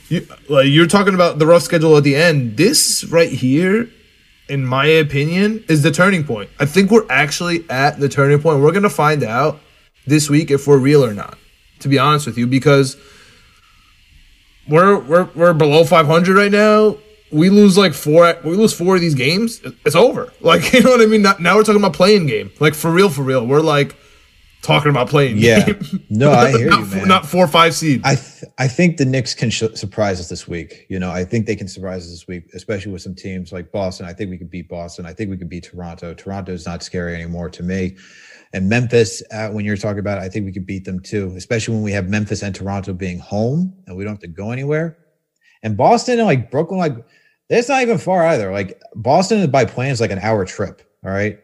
you, 0.08 0.26
like 0.48 0.66
you're 0.68 0.86
talking 0.88 1.14
about 1.14 1.38
the 1.38 1.46
rough 1.46 1.62
schedule 1.62 1.96
at 1.96 2.02
the 2.04 2.16
end. 2.16 2.56
This 2.56 3.04
right 3.04 3.30
here, 3.30 3.88
in 4.52 4.66
my 4.66 4.84
opinion, 4.84 5.64
is 5.66 5.82
the 5.82 5.90
turning 5.90 6.24
point. 6.24 6.50
I 6.60 6.66
think 6.66 6.90
we're 6.90 7.06
actually 7.08 7.64
at 7.70 7.98
the 7.98 8.06
turning 8.06 8.38
point. 8.38 8.60
We're 8.60 8.72
gonna 8.72 8.90
find 8.90 9.24
out 9.24 9.58
this 10.06 10.28
week 10.28 10.50
if 10.50 10.66
we're 10.66 10.76
real 10.76 11.02
or 11.02 11.14
not. 11.14 11.38
To 11.80 11.88
be 11.88 11.98
honest 11.98 12.26
with 12.26 12.36
you, 12.36 12.46
because 12.46 12.98
we're 14.68 14.98
we're 14.98 15.24
we're 15.34 15.54
below 15.54 15.84
500 15.84 16.36
right 16.36 16.52
now. 16.52 16.98
We 17.32 17.48
lose 17.48 17.78
like 17.78 17.94
four. 17.94 18.36
We 18.44 18.54
lose 18.54 18.74
four 18.74 18.96
of 18.96 19.00
these 19.00 19.14
games. 19.14 19.62
It's 19.86 19.96
over. 19.96 20.30
Like 20.42 20.70
you 20.74 20.82
know 20.82 20.90
what 20.90 21.00
I 21.00 21.06
mean. 21.06 21.22
Now 21.22 21.56
we're 21.56 21.64
talking 21.64 21.80
about 21.80 21.94
playing 21.94 22.26
game. 22.26 22.50
Like 22.60 22.74
for 22.74 22.90
real, 22.90 23.08
for 23.08 23.22
real. 23.22 23.46
We're 23.46 23.62
like 23.62 23.96
talking 24.62 24.90
about 24.90 25.08
playing. 25.08 25.38
Yeah. 25.38 25.68
No, 26.14 26.30
I 26.30 26.50
hear 26.50 26.68
not, 26.68 26.80
you, 26.80 26.86
man. 26.86 27.08
Not 27.08 27.26
four, 27.26 27.42
or 27.42 27.48
five 27.48 27.74
seed. 27.74 28.02
I 28.04 28.16
th- 28.16 28.44
I 28.58 28.68
think 28.68 28.98
the 28.98 29.06
Knicks 29.06 29.34
can 29.34 29.48
sh- 29.48 29.62
surprise 29.74 30.20
us 30.20 30.28
this 30.28 30.46
week. 30.46 30.84
You 30.90 30.98
know, 30.98 31.10
I 31.10 31.24
think 31.24 31.46
they 31.46 31.56
can 31.56 31.68
surprise 31.68 32.04
us 32.04 32.10
this 32.10 32.28
week, 32.28 32.44
especially 32.52 32.92
with 32.92 33.00
some 33.00 33.14
teams 33.14 33.50
like 33.50 33.72
Boston. 33.72 34.04
I 34.04 34.12
think 34.12 34.28
we 34.28 34.36
could 34.36 34.50
beat 34.50 34.68
Boston. 34.68 35.06
I 35.06 35.14
think 35.14 35.30
we 35.30 35.38
could 35.38 35.48
beat 35.48 35.64
Toronto. 35.64 36.12
Toronto's 36.12 36.66
not 36.66 36.82
scary 36.82 37.14
anymore 37.14 37.48
to 37.48 37.62
me. 37.62 37.96
And 38.52 38.68
Memphis, 38.68 39.22
uh, 39.30 39.48
when 39.48 39.64
you're 39.64 39.78
talking 39.78 40.00
about, 40.00 40.18
it, 40.18 40.22
I 40.22 40.28
think 40.28 40.44
we 40.44 40.52
could 40.52 40.66
beat 40.66 40.84
them 40.84 41.00
too, 41.00 41.32
especially 41.34 41.74
when 41.74 41.82
we 41.82 41.92
have 41.92 42.10
Memphis 42.10 42.42
and 42.42 42.54
Toronto 42.54 42.92
being 42.92 43.18
home 43.18 43.74
and 43.86 43.96
we 43.96 44.04
don't 44.04 44.12
have 44.12 44.20
to 44.20 44.28
go 44.28 44.50
anywhere. 44.50 44.98
And 45.62 45.78
Boston 45.78 46.18
and 46.18 46.26
like 46.26 46.50
Brooklyn, 46.50 46.78
like 46.78 46.96
that's 47.48 47.70
not 47.70 47.80
even 47.80 47.96
far 47.96 48.26
either. 48.26 48.52
Like 48.52 48.80
Boston 48.94 49.50
by 49.50 49.64
plane 49.64 49.92
is 49.92 50.00
like 50.00 50.10
an 50.10 50.18
hour 50.18 50.44
trip. 50.44 50.82
All 51.04 51.10
right. 51.10 51.38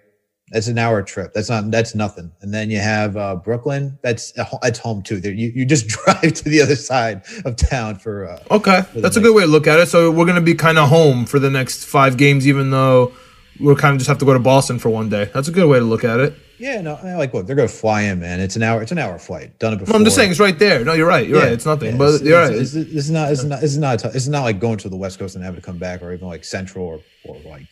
That's 0.52 0.66
an 0.68 0.78
hour 0.78 1.02
trip. 1.02 1.32
That's 1.34 1.50
not. 1.50 1.70
That's 1.70 1.94
nothing. 1.94 2.32
And 2.40 2.54
then 2.54 2.70
you 2.70 2.78
have 2.78 3.16
uh, 3.16 3.36
Brooklyn. 3.36 3.98
That's 4.02 4.32
that's 4.62 4.78
home 4.78 5.02
too. 5.02 5.20
There, 5.20 5.32
you 5.32 5.52
you 5.54 5.64
just 5.66 5.86
drive 5.88 6.32
to 6.32 6.44
the 6.44 6.60
other 6.62 6.76
side 6.76 7.22
of 7.44 7.56
town 7.56 7.96
for. 7.96 8.26
Uh, 8.28 8.38
Okay, 8.50 8.80
the 8.94 9.00
that's 9.02 9.16
a 9.16 9.20
good 9.20 9.34
way 9.34 9.42
to 9.42 9.48
look 9.48 9.66
at 9.66 9.78
it. 9.78 9.88
So 9.88 10.10
we're 10.10 10.26
gonna 10.26 10.40
be 10.40 10.54
kind 10.54 10.78
of 10.78 10.88
home 10.88 11.26
for 11.26 11.38
the 11.38 11.50
next 11.50 11.84
five 11.84 12.16
games, 12.16 12.46
even 12.48 12.70
though 12.70 13.12
we're 13.60 13.74
kind 13.74 13.92
of 13.92 13.98
just 13.98 14.08
have 14.08 14.18
to 14.18 14.24
go 14.24 14.32
to 14.32 14.38
Boston 14.38 14.78
for 14.78 14.88
one 14.88 15.08
day. 15.08 15.30
That's 15.34 15.48
a 15.48 15.52
good 15.52 15.68
way 15.68 15.78
to 15.80 15.84
look 15.84 16.04
at 16.04 16.20
it. 16.20 16.34
yeah, 16.58 16.80
no, 16.80 16.94
I 16.94 17.14
like 17.16 17.34
look, 17.34 17.46
they're 17.46 17.54
gonna 17.56 17.68
fly 17.68 18.02
in, 18.02 18.20
man. 18.20 18.40
It's 18.40 18.56
an 18.56 18.62
hour. 18.62 18.80
It's 18.82 18.92
an 18.92 18.98
hour 18.98 19.18
flight. 19.18 19.58
Done 19.58 19.74
it 19.74 19.78
before. 19.80 19.96
I'm 19.96 20.04
just 20.04 20.16
saying 20.16 20.30
it's 20.30 20.40
right 20.40 20.58
there. 20.58 20.82
No, 20.84 20.94
you're 20.94 21.06
right. 21.06 21.28
You're 21.28 21.40
right. 21.42 21.52
It's 21.52 21.66
nothing. 21.66 21.92
Yeah, 21.92 21.98
but 21.98 22.14
it's- 22.14 22.22
you're 22.22 22.40
it's- 22.40 22.50
right. 22.50 22.60
It's, 22.60 22.74
it's, 22.74 22.94
it's 22.94 23.08
not. 23.10 23.30
It's 23.32 23.44
not. 23.44 23.62
It's 23.62 23.76
not. 23.76 24.04
It's 24.14 24.28
not 24.28 24.42
like 24.44 24.60
going 24.60 24.78
to 24.78 24.88
the 24.88 24.96
West 24.96 25.18
Coast 25.18 25.34
and 25.36 25.44
having 25.44 25.60
to 25.60 25.64
come 25.66 25.76
back, 25.78 26.00
or 26.02 26.12
even 26.12 26.26
like 26.26 26.44
Central 26.44 26.86
or 26.86 27.00
or 27.24 27.36
like. 27.50 27.66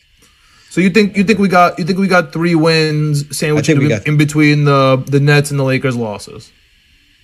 So 0.69 0.81
you 0.81 0.89
think 0.89 1.15
you 1.17 1.23
think 1.23 1.39
we 1.39 1.47
got 1.47 1.77
you 1.79 1.85
think 1.85 1.97
we 1.99 2.07
got 2.07 2.31
three 2.33 2.55
wins 2.55 3.35
sandwiched 3.37 3.69
I 3.69 3.73
think 3.73 3.79
we 3.79 3.85
in, 3.85 3.97
got- 3.99 4.07
in 4.07 4.17
between 4.17 4.65
the 4.65 5.03
the 5.07 5.19
Nets 5.19 5.51
and 5.51 5.59
the 5.59 5.63
Lakers 5.63 5.95
losses. 5.95 6.51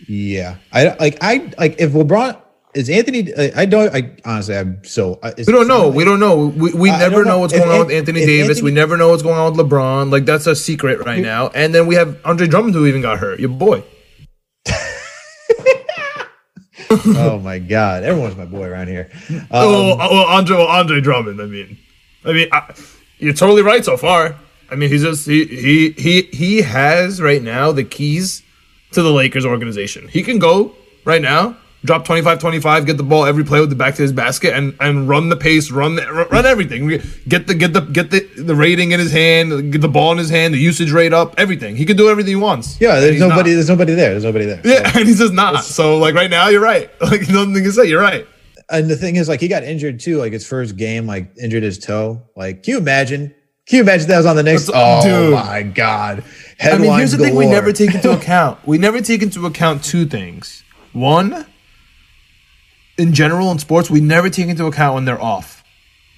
Yeah, 0.07 0.57
I 0.73 0.95
like. 0.99 1.17
I 1.21 1.49
like 1.57 1.79
if 1.79 1.91
LeBron 1.93 2.37
is 2.75 2.89
Anthony. 2.89 3.33
I, 3.37 3.51
I 3.61 3.65
don't. 3.65 3.93
I 3.95 4.11
honestly, 4.25 4.57
I'm 4.57 4.83
so. 4.83 5.17
uh, 5.23 5.31
is- 5.37 5.47
We 5.47 5.53
don't 5.53 5.67
know. 5.69 5.87
We 5.87 6.03
don't 6.03 6.19
know. 6.19 6.47
We, 6.47 6.73
we 6.73 6.89
I- 6.91 6.99
never 6.99 7.23
know 7.23 7.31
know. 7.31 7.39
what's 7.39 7.53
If 7.53 7.59
going 7.63 7.71
on 7.71 7.85
with 7.87 7.95
Anthony 7.95 8.19
if 8.21 8.25
Davis. 8.27 8.61
we 8.61 8.71
never 8.71 8.97
know 8.97 9.09
what's 9.09 9.23
going 9.23 9.37
on 9.37 9.55
with 9.55 9.65
LeBron. 9.65 10.11
Like 10.11 10.25
that's 10.25 10.45
a 10.45 10.55
secret 10.57 11.05
right 11.05 11.21
now. 11.21 11.47
And 11.49 11.73
then 11.73 11.87
we 11.87 11.95
have 11.95 12.19
Andre 12.25 12.47
Drummond 12.47 12.75
who 12.75 12.85
even 12.85 13.01
got 13.01 13.19
hurt. 13.19 13.39
Your 13.39 13.47
boy. 13.49 13.83
Oh 16.89 17.39
my 17.39 17.57
God, 17.59 18.03
everyone's 18.03 18.35
my 18.35 18.45
boy 18.45 18.65
around 18.67 18.87
here. 18.87 19.09
Um, 19.29 19.47
oh, 19.51 19.95
well, 19.97 20.25
Andre, 20.27 20.57
well, 20.57 20.67
Andre 20.67 21.01
Drummond. 21.01 21.41
I 21.41 21.45
mean, 21.45 21.77
I 22.23 22.33
mean, 22.33 22.47
I, 22.51 22.71
you're 23.19 23.33
totally 23.33 23.61
right 23.61 23.83
so 23.83 23.97
far. 23.97 24.35
I 24.69 24.75
mean, 24.75 24.89
he's 24.89 25.03
just 25.03 25.27
he 25.27 25.45
he 25.45 25.91
he 25.91 26.21
he 26.33 26.61
has 26.61 27.21
right 27.21 27.41
now 27.41 27.71
the 27.71 27.83
keys 27.83 28.41
to 28.91 29.01
the 29.01 29.11
Lakers 29.11 29.45
organization. 29.45 30.07
He 30.07 30.23
can 30.23 30.39
go 30.39 30.75
right 31.05 31.21
now, 31.21 31.57
drop 31.83 32.07
25-25, 32.07 32.85
get 32.85 32.97
the 32.97 33.03
ball 33.03 33.25
every 33.25 33.43
play 33.43 33.59
with 33.59 33.69
the 33.69 33.75
back 33.75 33.95
to 33.95 34.01
his 34.01 34.11
basket, 34.11 34.53
and 34.53 34.75
and 34.79 35.07
run 35.07 35.29
the 35.29 35.35
pace, 35.35 35.69
run 35.69 35.95
the, 35.95 36.27
run 36.31 36.45
everything. 36.45 36.87
Get 37.27 37.47
the 37.47 37.53
get 37.53 37.73
the 37.73 37.81
get 37.81 38.09
the 38.09 38.21
the 38.37 38.55
rating 38.55 38.91
in 38.93 38.99
his 38.99 39.11
hand, 39.11 39.71
get 39.71 39.81
the 39.81 39.87
ball 39.89 40.11
in 40.11 40.17
his 40.17 40.29
hand, 40.29 40.53
the 40.53 40.59
usage 40.59 40.91
rate 40.91 41.13
up, 41.13 41.35
everything. 41.37 41.75
He 41.75 41.85
can 41.85 41.97
do 41.97 42.09
everything 42.09 42.31
he 42.31 42.35
wants. 42.35 42.79
yeah, 42.81 42.99
there's 42.99 43.19
nobody. 43.19 43.51
not. 43.51 43.55
There's 43.55 43.69
nobody 43.69 43.93
there. 43.93 44.11
There's 44.11 44.23
nobody 44.23 44.45
there. 44.45 44.61
Yeah, 44.63 44.91
and 44.95 45.07
he's 45.07 45.19
just 45.19 45.33
not. 45.33 45.63
So 45.63 45.97
like 45.97 46.15
right 46.15 46.29
now, 46.29 46.47
you're 46.49 46.61
right. 46.61 46.89
Like 47.01 47.29
nothing 47.29 47.53
to 47.53 47.71
say. 47.71 47.85
You're 47.85 48.01
right. 48.01 48.25
And 48.69 48.89
the 48.89 48.95
thing 48.95 49.15
is, 49.15 49.27
like, 49.29 49.39
he 49.39 49.47
got 49.47 49.63
injured 49.63 49.99
too. 49.99 50.17
Like 50.17 50.33
his 50.33 50.45
first 50.47 50.75
game, 50.77 51.05
like 51.07 51.31
injured 51.41 51.63
his 51.63 51.77
toe. 51.79 52.21
Like, 52.35 52.63
can 52.63 52.73
you 52.73 52.77
imagine? 52.77 53.33
Can 53.65 53.77
you 53.77 53.83
imagine 53.83 54.07
that 54.09 54.17
was 54.17 54.25
on 54.25 54.35
the 54.35 54.43
Knicks? 54.43 54.65
That's- 54.65 55.05
Oh 55.05 55.07
dude. 55.29 55.33
my 55.33 55.63
God! 55.63 56.23
I 56.61 56.77
mean, 56.77 56.91
here's 56.97 57.11
the 57.13 57.17
thing: 57.17 57.35
we 57.35 57.45
never 57.45 57.71
take 57.71 57.93
into 57.95 58.11
account. 58.11 58.59
We 58.67 58.77
never 58.77 58.99
take 59.01 59.21
into 59.21 59.45
account 59.45 59.83
two 59.83 60.05
things. 60.05 60.63
One, 60.91 61.45
in 62.97 63.13
general 63.13 63.51
in 63.51 63.59
sports, 63.59 63.89
we 63.89 64.01
never 64.01 64.29
take 64.29 64.47
into 64.47 64.65
account 64.65 64.95
when 64.95 65.05
they're 65.05 65.21
off 65.21 65.63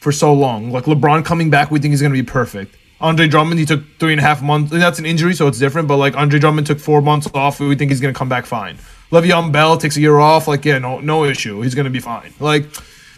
for 0.01 0.11
so 0.11 0.33
long. 0.33 0.71
Like 0.71 0.85
LeBron 0.85 1.23
coming 1.23 1.49
back, 1.49 1.71
we 1.71 1.79
think 1.79 1.91
he's 1.91 2.01
going 2.01 2.13
to 2.13 2.21
be 2.21 2.27
perfect. 2.27 2.75
Andre 3.01 3.27
Drummond, 3.27 3.59
he 3.59 3.65
took 3.65 3.83
three 3.99 4.13
and 4.13 4.19
a 4.19 4.23
half 4.23 4.41
months. 4.41 4.71
and 4.71 4.81
That's 4.81 4.99
an 4.99 5.05
injury, 5.05 5.33
so 5.33 5.47
it's 5.47 5.59
different. 5.59 5.87
But 5.87 5.97
like 5.97 6.15
Andre 6.15 6.39
Drummond 6.39 6.65
took 6.67 6.79
four 6.79 7.01
months 7.01 7.27
off, 7.33 7.59
we 7.59 7.75
think 7.75 7.91
he's 7.91 8.01
going 8.01 8.13
to 8.13 8.17
come 8.17 8.29
back 8.29 8.45
fine. 8.45 8.77
Le'Veon 9.11 9.51
Bell 9.51 9.77
takes 9.77 9.97
a 9.97 10.01
year 10.01 10.17
off. 10.17 10.47
Like, 10.47 10.65
yeah, 10.65 10.79
no, 10.79 10.99
no 10.99 11.23
issue. 11.25 11.61
He's 11.61 11.75
going 11.75 11.85
to 11.85 11.91
be 11.91 11.99
fine. 11.99 12.33
Like, 12.39 12.65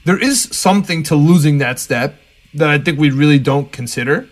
there 0.05 0.21
is 0.21 0.43
something 0.43 1.03
to 1.03 1.15
losing 1.15 1.57
that 1.59 1.79
step 1.79 2.15
that 2.53 2.69
I 2.69 2.77
think 2.77 2.99
we 2.99 3.09
really 3.09 3.39
don't 3.39 3.71
consider. 3.71 4.27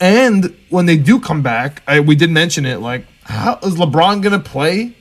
And 0.00 0.56
when 0.68 0.86
they 0.86 0.96
do 0.96 1.20
come 1.20 1.42
back, 1.42 1.82
I, 1.86 2.00
we 2.00 2.16
did 2.16 2.30
mention 2.30 2.66
it. 2.66 2.80
Like, 2.80 3.06
how 3.24 3.58
is 3.62 3.74
LeBron 3.76 4.20
gonna 4.20 4.40
play 4.40 4.96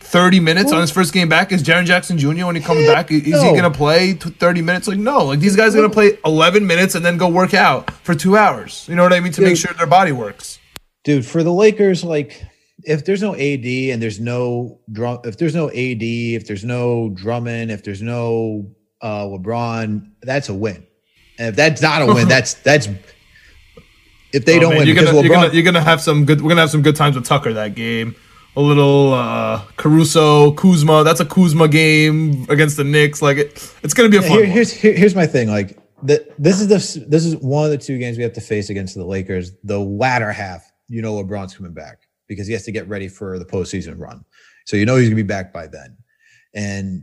thirty 0.00 0.40
minutes 0.40 0.72
on 0.72 0.80
his 0.82 0.90
first 0.90 1.12
game 1.14 1.28
back? 1.28 1.52
Is 1.52 1.62
Jaren 1.62 1.86
Jackson 1.86 2.18
Jr. 2.18 2.44
when 2.44 2.54
he 2.54 2.60
comes 2.60 2.86
back? 2.86 3.10
Is 3.10 3.26
no. 3.26 3.42
he 3.42 3.56
gonna 3.56 3.70
play 3.70 4.12
thirty 4.12 4.60
minutes? 4.60 4.86
Like, 4.88 4.98
no. 4.98 5.24
Like 5.24 5.40
these 5.40 5.56
guys 5.56 5.74
are 5.74 5.78
gonna 5.78 5.88
play 5.88 6.18
eleven 6.24 6.66
minutes 6.66 6.94
and 6.94 7.04
then 7.04 7.16
go 7.16 7.28
work 7.28 7.54
out 7.54 7.90
for 7.90 8.14
two 8.14 8.36
hours. 8.36 8.86
You 8.88 8.96
know 8.96 9.02
what 9.02 9.14
I 9.14 9.20
mean? 9.20 9.32
To 9.32 9.40
make 9.40 9.56
sure 9.56 9.72
their 9.72 9.86
body 9.86 10.12
works. 10.12 10.58
dude 11.02 11.24
for 11.24 11.42
the 11.42 11.52
lakers 11.52 12.04
like 12.04 12.44
if 12.84 13.04
there's 13.04 13.22
no 13.22 13.34
ad 13.34 13.64
and 13.64 14.02
there's 14.02 14.20
no 14.20 14.80
drum 14.92 15.20
if 15.24 15.38
there's 15.38 15.54
no 15.54 15.68
ad 15.70 16.02
if 16.02 16.46
there's 16.46 16.64
no 16.64 17.10
drummond 17.10 17.70
if 17.70 17.82
there's 17.84 18.02
no 18.02 18.66
uh 19.02 19.24
lebron 19.24 20.10
that's 20.22 20.48
a 20.48 20.54
win 20.54 20.86
and 21.38 21.48
if 21.48 21.56
that's 21.56 21.82
not 21.82 22.02
a 22.02 22.06
win 22.06 22.28
that's 22.34 22.54
that's 22.54 22.88
if 24.32 24.44
they 24.44 24.56
Oh, 24.56 24.60
don't 24.60 24.70
man, 24.70 24.78
win 24.78 24.86
you're 24.86 24.96
gonna, 24.96 25.10
LeBron, 25.10 25.24
you're 25.24 25.34
gonna 25.34 25.52
you're 25.54 25.62
gonna 25.64 25.80
have 25.80 26.00
some 26.00 26.24
good. 26.24 26.40
We're 26.40 26.50
gonna 26.50 26.60
have 26.60 26.70
some 26.70 26.82
good 26.82 26.94
times 26.96 27.16
with 27.16 27.24
Tucker 27.24 27.52
that 27.54 27.74
game. 27.74 28.14
a 28.56 28.60
little 28.60 29.12
uh, 29.12 29.62
Caruso, 29.76 30.52
Kuzma. 30.52 31.02
That's 31.04 31.20
a 31.20 31.24
Kuzma 31.24 31.66
game 31.68 32.46
against 32.48 32.76
the 32.76 32.84
Knicks. 32.84 33.22
Like 33.22 33.38
it, 33.38 33.74
it's 33.82 33.94
gonna 33.94 34.08
be 34.08 34.18
a 34.18 34.22
fun. 34.22 34.30
Here, 34.30 34.40
one. 34.42 34.50
here's 34.50 34.72
here, 34.72 34.92
here's 34.94 35.14
my 35.16 35.26
thing. 35.26 35.48
Like 35.48 35.78
the, 36.02 36.24
this 36.38 36.60
is 36.60 36.68
the 36.68 37.06
this 37.08 37.24
is 37.24 37.36
one 37.38 37.64
of 37.64 37.70
the 37.72 37.78
two 37.78 37.98
games 37.98 38.16
we 38.16 38.22
have 38.22 38.32
to 38.34 38.40
face 38.40 38.70
against 38.70 38.94
the 38.94 39.04
Lakers. 39.04 39.50
The 39.64 39.78
latter 39.80 40.30
half, 40.30 40.62
you 40.88 41.02
know, 41.02 41.14
LeBron's 41.14 41.56
coming 41.56 41.72
back 41.72 41.98
because 42.30 42.46
he 42.46 42.52
has 42.52 42.62
to 42.62 42.70
get 42.72 42.88
ready 42.88 43.08
for 43.08 43.38
the 43.40 43.44
postseason 43.44 43.98
run. 43.98 44.24
So 44.64 44.76
you 44.76 44.86
know 44.86 44.96
he's 44.96 45.08
gonna 45.08 45.16
be 45.16 45.22
back 45.24 45.52
by 45.52 45.66
then. 45.66 45.96
And 46.54 47.02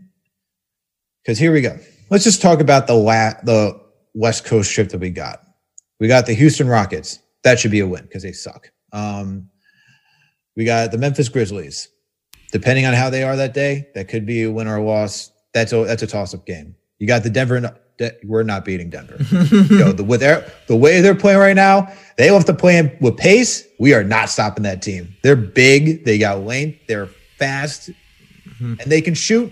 because 1.21 1.37
here 1.37 1.51
we 1.51 1.59
go. 1.59 1.77
Let's 2.09 2.23
just 2.23 2.41
talk 2.41 2.61
about 2.61 2.87
the 2.87 2.93
la- 2.93 3.39
the 3.43 3.79
West 4.13 4.45
Coast 4.45 4.71
trip 4.71 4.87
that 4.89 4.99
we 4.99 5.09
got. 5.09 5.41
We 5.99 6.07
got 6.07 6.25
the 6.25 6.33
Houston 6.33 6.67
Rockets. 6.67 7.19
That 7.43 7.59
should 7.59 7.71
be 7.71 7.81
a 7.81 7.87
win 7.87 8.03
because 8.03 8.23
they 8.23 8.31
suck. 8.31 8.71
Um, 8.93 9.49
we 10.55 10.63
got 10.63 10.91
the 10.91 10.97
Memphis 10.97 11.29
Grizzlies. 11.29 11.89
Depending 12.53 12.85
on 12.85 12.93
how 12.93 13.09
they 13.09 13.23
are 13.23 13.35
that 13.35 13.53
day, 13.53 13.89
that 13.93 14.07
could 14.07 14.25
be 14.25 14.43
a 14.43 14.51
win 14.51 14.67
or 14.67 14.77
a 14.77 14.83
loss. 14.83 15.31
That's 15.53 15.73
a 15.73 15.83
that's 15.83 16.03
a 16.03 16.07
toss 16.07 16.33
up 16.33 16.45
game. 16.45 16.75
You 16.99 17.07
got 17.07 17.23
the 17.23 17.29
Denver. 17.29 17.77
De- 17.97 18.15
we're 18.23 18.43
not 18.43 18.63
beating 18.63 18.89
Denver. 18.89 19.17
Yo, 19.73 19.91
the 19.91 20.03
with 20.03 20.19
their 20.19 20.51
the 20.67 20.75
way 20.75 21.01
they're 21.01 21.15
playing 21.15 21.39
right 21.39 21.55
now, 21.55 21.91
they 22.17 22.27
have 22.27 22.45
to 22.45 22.53
play 22.53 22.97
with 23.01 23.17
pace. 23.17 23.65
We 23.79 23.93
are 23.93 24.03
not 24.03 24.29
stopping 24.29 24.63
that 24.63 24.81
team. 24.81 25.15
They're 25.23 25.35
big. 25.35 26.05
They 26.05 26.17
got 26.17 26.41
length. 26.41 26.79
They're 26.87 27.09
fast, 27.37 27.89
mm-hmm. 27.89 28.75
and 28.79 28.91
they 28.91 29.01
can 29.01 29.13
shoot. 29.13 29.51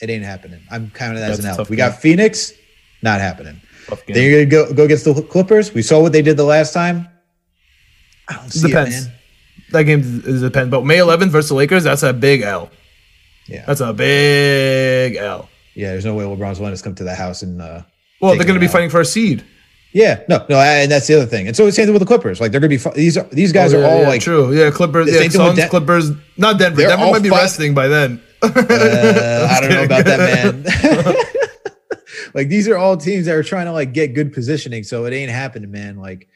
It 0.00 0.10
ain't 0.10 0.24
happening. 0.24 0.62
I'm 0.70 0.90
counting 0.90 1.20
that 1.20 1.30
as 1.30 1.44
an 1.44 1.54
tough 1.54 1.70
We 1.70 1.76
got 1.76 2.00
Phoenix. 2.00 2.52
Not 3.02 3.20
happening. 3.20 3.60
Then 4.06 4.30
you're 4.30 4.44
gonna 4.46 4.66
go 4.68 4.74
go 4.74 4.84
against 4.84 5.04
the 5.04 5.22
Clippers. 5.22 5.74
We 5.74 5.82
saw 5.82 6.00
what 6.00 6.12
they 6.12 6.22
did 6.22 6.36
the 6.36 6.44
last 6.44 6.72
time. 6.72 7.08
I 8.28 8.36
don't 8.36 8.50
see 8.50 8.68
Depends. 8.68 9.06
it, 9.06 9.08
man. 9.08 9.18
That 9.72 9.82
game 9.84 10.00
is 10.24 10.42
depends. 10.42 10.70
But 10.70 10.84
May 10.84 10.98
11th 10.98 11.30
versus 11.30 11.48
the 11.48 11.54
Lakers, 11.56 11.84
that's 11.84 12.02
a 12.02 12.12
big 12.12 12.42
L. 12.42 12.70
Yeah, 13.48 13.64
That's 13.66 13.80
a 13.80 13.92
big 13.92 15.16
L. 15.16 15.48
yeah. 15.74 15.90
There's 15.92 16.04
no 16.04 16.14
way 16.14 16.24
LeBron's 16.24 16.60
letting 16.60 16.76
to 16.76 16.82
come 16.82 16.94
to 16.96 17.04
the 17.04 17.14
house 17.14 17.42
and. 17.42 17.60
uh 17.62 17.82
Well, 18.20 18.34
they're 18.36 18.44
going 18.46 18.54
to 18.54 18.60
be 18.60 18.66
out. 18.66 18.72
fighting 18.72 18.90
for 18.90 19.00
a 19.00 19.04
seed. 19.04 19.44
Yeah, 19.94 20.22
no, 20.26 20.46
no, 20.48 20.58
and 20.58 20.90
that's 20.90 21.06
the 21.06 21.16
other 21.16 21.26
thing. 21.26 21.46
And 21.48 21.54
so 21.54 21.66
it's 21.66 21.76
same 21.76 21.84
thing 21.84 21.92
with 21.92 22.00
the 22.00 22.06
Clippers. 22.06 22.40
Like 22.40 22.50
they're 22.50 22.62
gonna 22.62 22.70
be 22.70 22.78
these 22.94 23.18
are 23.18 23.24
these 23.24 23.52
guys 23.52 23.74
Oh, 23.74 23.82
are 23.82 23.84
all 23.84 24.00
yeah, 24.00 24.08
like 24.08 24.22
true. 24.22 24.50
Yeah, 24.50 24.70
Clippers. 24.70 25.06
Yeah, 25.08 25.18
same 25.18 25.30
thing 25.30 25.40
with 25.40 25.48
Suns, 25.48 25.56
Den- 25.58 25.68
Clippers. 25.68 26.10
Not 26.38 26.58
Denver. 26.58 26.80
Denver 26.80 27.10
might 27.10 27.22
be 27.22 27.28
resting 27.28 27.74
by 27.74 27.88
then. 27.88 28.18
uh, 28.42 29.48
I 29.50 29.60
don't 29.60 29.68
know 29.70 29.84
about 29.84 30.06
that, 30.06 30.18
man. 30.18 31.16
like 32.34 32.48
these 32.48 32.68
are 32.68 32.76
all 32.78 32.96
teams 32.96 33.26
that 33.26 33.34
are 33.34 33.42
trying 33.42 33.66
to 33.66 33.72
like 33.72 33.92
get 33.92 34.14
good 34.14 34.32
positioning, 34.32 34.82
so 34.82 35.04
it 35.04 35.12
ain't 35.12 35.30
happening, 35.30 35.70
man. 35.70 35.98
Like, 35.98 36.26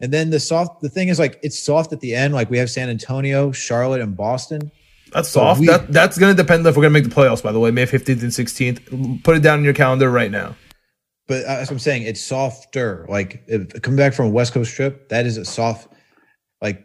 and 0.00 0.10
then 0.12 0.30
the 0.30 0.40
soft. 0.40 0.80
The 0.80 0.88
thing 0.88 1.08
is, 1.08 1.18
like, 1.18 1.38
it's 1.42 1.58
soft 1.62 1.92
at 1.92 2.00
the 2.00 2.14
end. 2.14 2.32
Like 2.32 2.48
we 2.48 2.56
have 2.56 2.70
San 2.70 2.88
Antonio, 2.88 3.52
Charlotte, 3.52 4.00
and 4.00 4.16
Boston. 4.16 4.70
That's 5.14 5.28
soft. 5.30 5.60
we- 5.60 5.66
that, 5.68 5.90
that's 5.92 6.18
going 6.18 6.36
to 6.36 6.42
depend 6.42 6.66
if 6.66 6.76
we're 6.76 6.82
going 6.82 6.92
to 6.92 7.00
make 7.00 7.08
the 7.08 7.14
playoffs, 7.14 7.42
by 7.42 7.52
the 7.52 7.60
way, 7.60 7.70
May 7.70 7.86
15th 7.86 8.22
and 8.22 8.30
16th. 8.32 9.22
Put 9.24 9.36
it 9.36 9.40
down 9.42 9.60
in 9.60 9.64
your 9.64 9.72
calendar 9.74 10.10
right 10.10 10.30
now. 10.30 10.56
But 11.26 11.44
uh, 11.44 11.56
that's 11.56 11.70
what 11.70 11.76
I'm 11.76 11.78
saying. 11.78 12.02
It's 12.02 12.20
softer. 12.22 13.06
Like 13.08 13.42
if, 13.46 13.80
coming 13.80 13.96
back 13.96 14.12
from 14.12 14.26
a 14.26 14.30
West 14.30 14.52
Coast 14.52 14.74
trip, 14.74 15.08
that 15.08 15.24
is 15.24 15.38
a 15.38 15.44
soft. 15.46 15.88
Like 16.60 16.84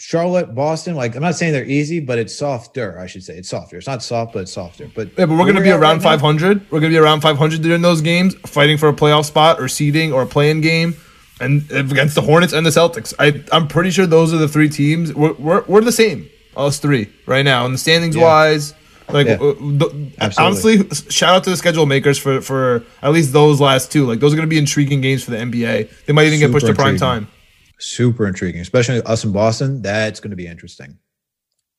Charlotte, 0.00 0.54
Boston. 0.54 0.96
Like 0.96 1.14
I'm 1.14 1.22
not 1.22 1.36
saying 1.36 1.52
they're 1.52 1.64
easy, 1.64 2.00
but 2.00 2.18
it's 2.18 2.34
softer. 2.34 2.98
I 2.98 3.06
should 3.06 3.22
say 3.22 3.36
it's 3.36 3.48
softer. 3.48 3.76
It's 3.76 3.86
not 3.86 4.02
soft, 4.02 4.32
but 4.32 4.40
it's 4.40 4.52
softer. 4.52 4.90
But 4.94 5.08
Yeah, 5.18 5.26
but 5.26 5.30
we're 5.30 5.44
going 5.44 5.54
to 5.56 5.60
be 5.60 5.70
around 5.70 5.80
right 5.80 6.02
now- 6.02 6.18
500. 6.18 6.70
We're 6.72 6.80
going 6.80 6.90
to 6.92 6.96
be 6.98 7.02
around 7.02 7.20
500 7.20 7.62
during 7.62 7.82
those 7.82 8.00
games, 8.00 8.34
fighting 8.46 8.78
for 8.78 8.88
a 8.88 8.92
playoff 8.94 9.26
spot 9.26 9.60
or 9.60 9.68
seeding 9.68 10.12
or 10.12 10.22
a 10.22 10.26
playing 10.26 10.60
game. 10.60 10.96
And 11.40 11.70
against 11.70 12.16
the 12.16 12.22
Hornets 12.22 12.52
and 12.52 12.66
the 12.66 12.70
Celtics, 12.70 13.14
I 13.20 13.44
I'm 13.54 13.68
pretty 13.68 13.90
sure 13.92 14.06
those 14.06 14.34
are 14.34 14.38
the 14.38 14.48
three 14.48 14.68
teams. 14.68 15.14
We're 15.14 15.34
we're, 15.34 15.64
we're 15.68 15.80
the 15.82 15.92
same, 15.92 16.28
us 16.58 16.78
three 16.78 17.08
right 17.26 17.44
now, 17.44 17.64
and 17.64 17.74
the 17.74 17.78
standings 17.78 18.16
Yeah. 18.16 18.22
wise. 18.24 18.74
Like 19.10 19.26
Yeah. 19.26 19.34
uh, 19.34 19.54
the- 19.54 20.32
honestly, 20.38 20.86
shout 21.08 21.34
out 21.36 21.44
to 21.44 21.50
the 21.50 21.56
schedule 21.56 21.86
makers 21.86 22.18
for 22.18 22.40
for 22.42 22.82
at 23.02 23.10
least 23.12 23.32
those 23.32 23.58
last 23.60 23.90
two. 23.90 24.04
Like 24.04 24.20
those 24.20 24.32
are 24.34 24.36
going 24.36 24.46
to 24.48 24.50
be 24.50 24.58
intriguing 24.58 25.00
games 25.00 25.24
for 25.24 25.30
the 25.30 25.38
NBA. 25.38 25.88
They 26.06 26.12
might 26.12 26.26
even 26.26 26.38
get 26.40 26.52
pushed 26.52 26.66
to 26.66 26.74
prime 26.74 26.94
intriguing. 26.94 26.98
time. 27.24 27.28
super 27.80 28.26
intriguing, 28.26 28.60
especially 28.60 29.00
us 29.02 29.24
in 29.24 29.32
Boston. 29.32 29.80
That's 29.82 30.18
going 30.20 30.30
to 30.32 30.36
be 30.36 30.46
interesting. 30.48 30.98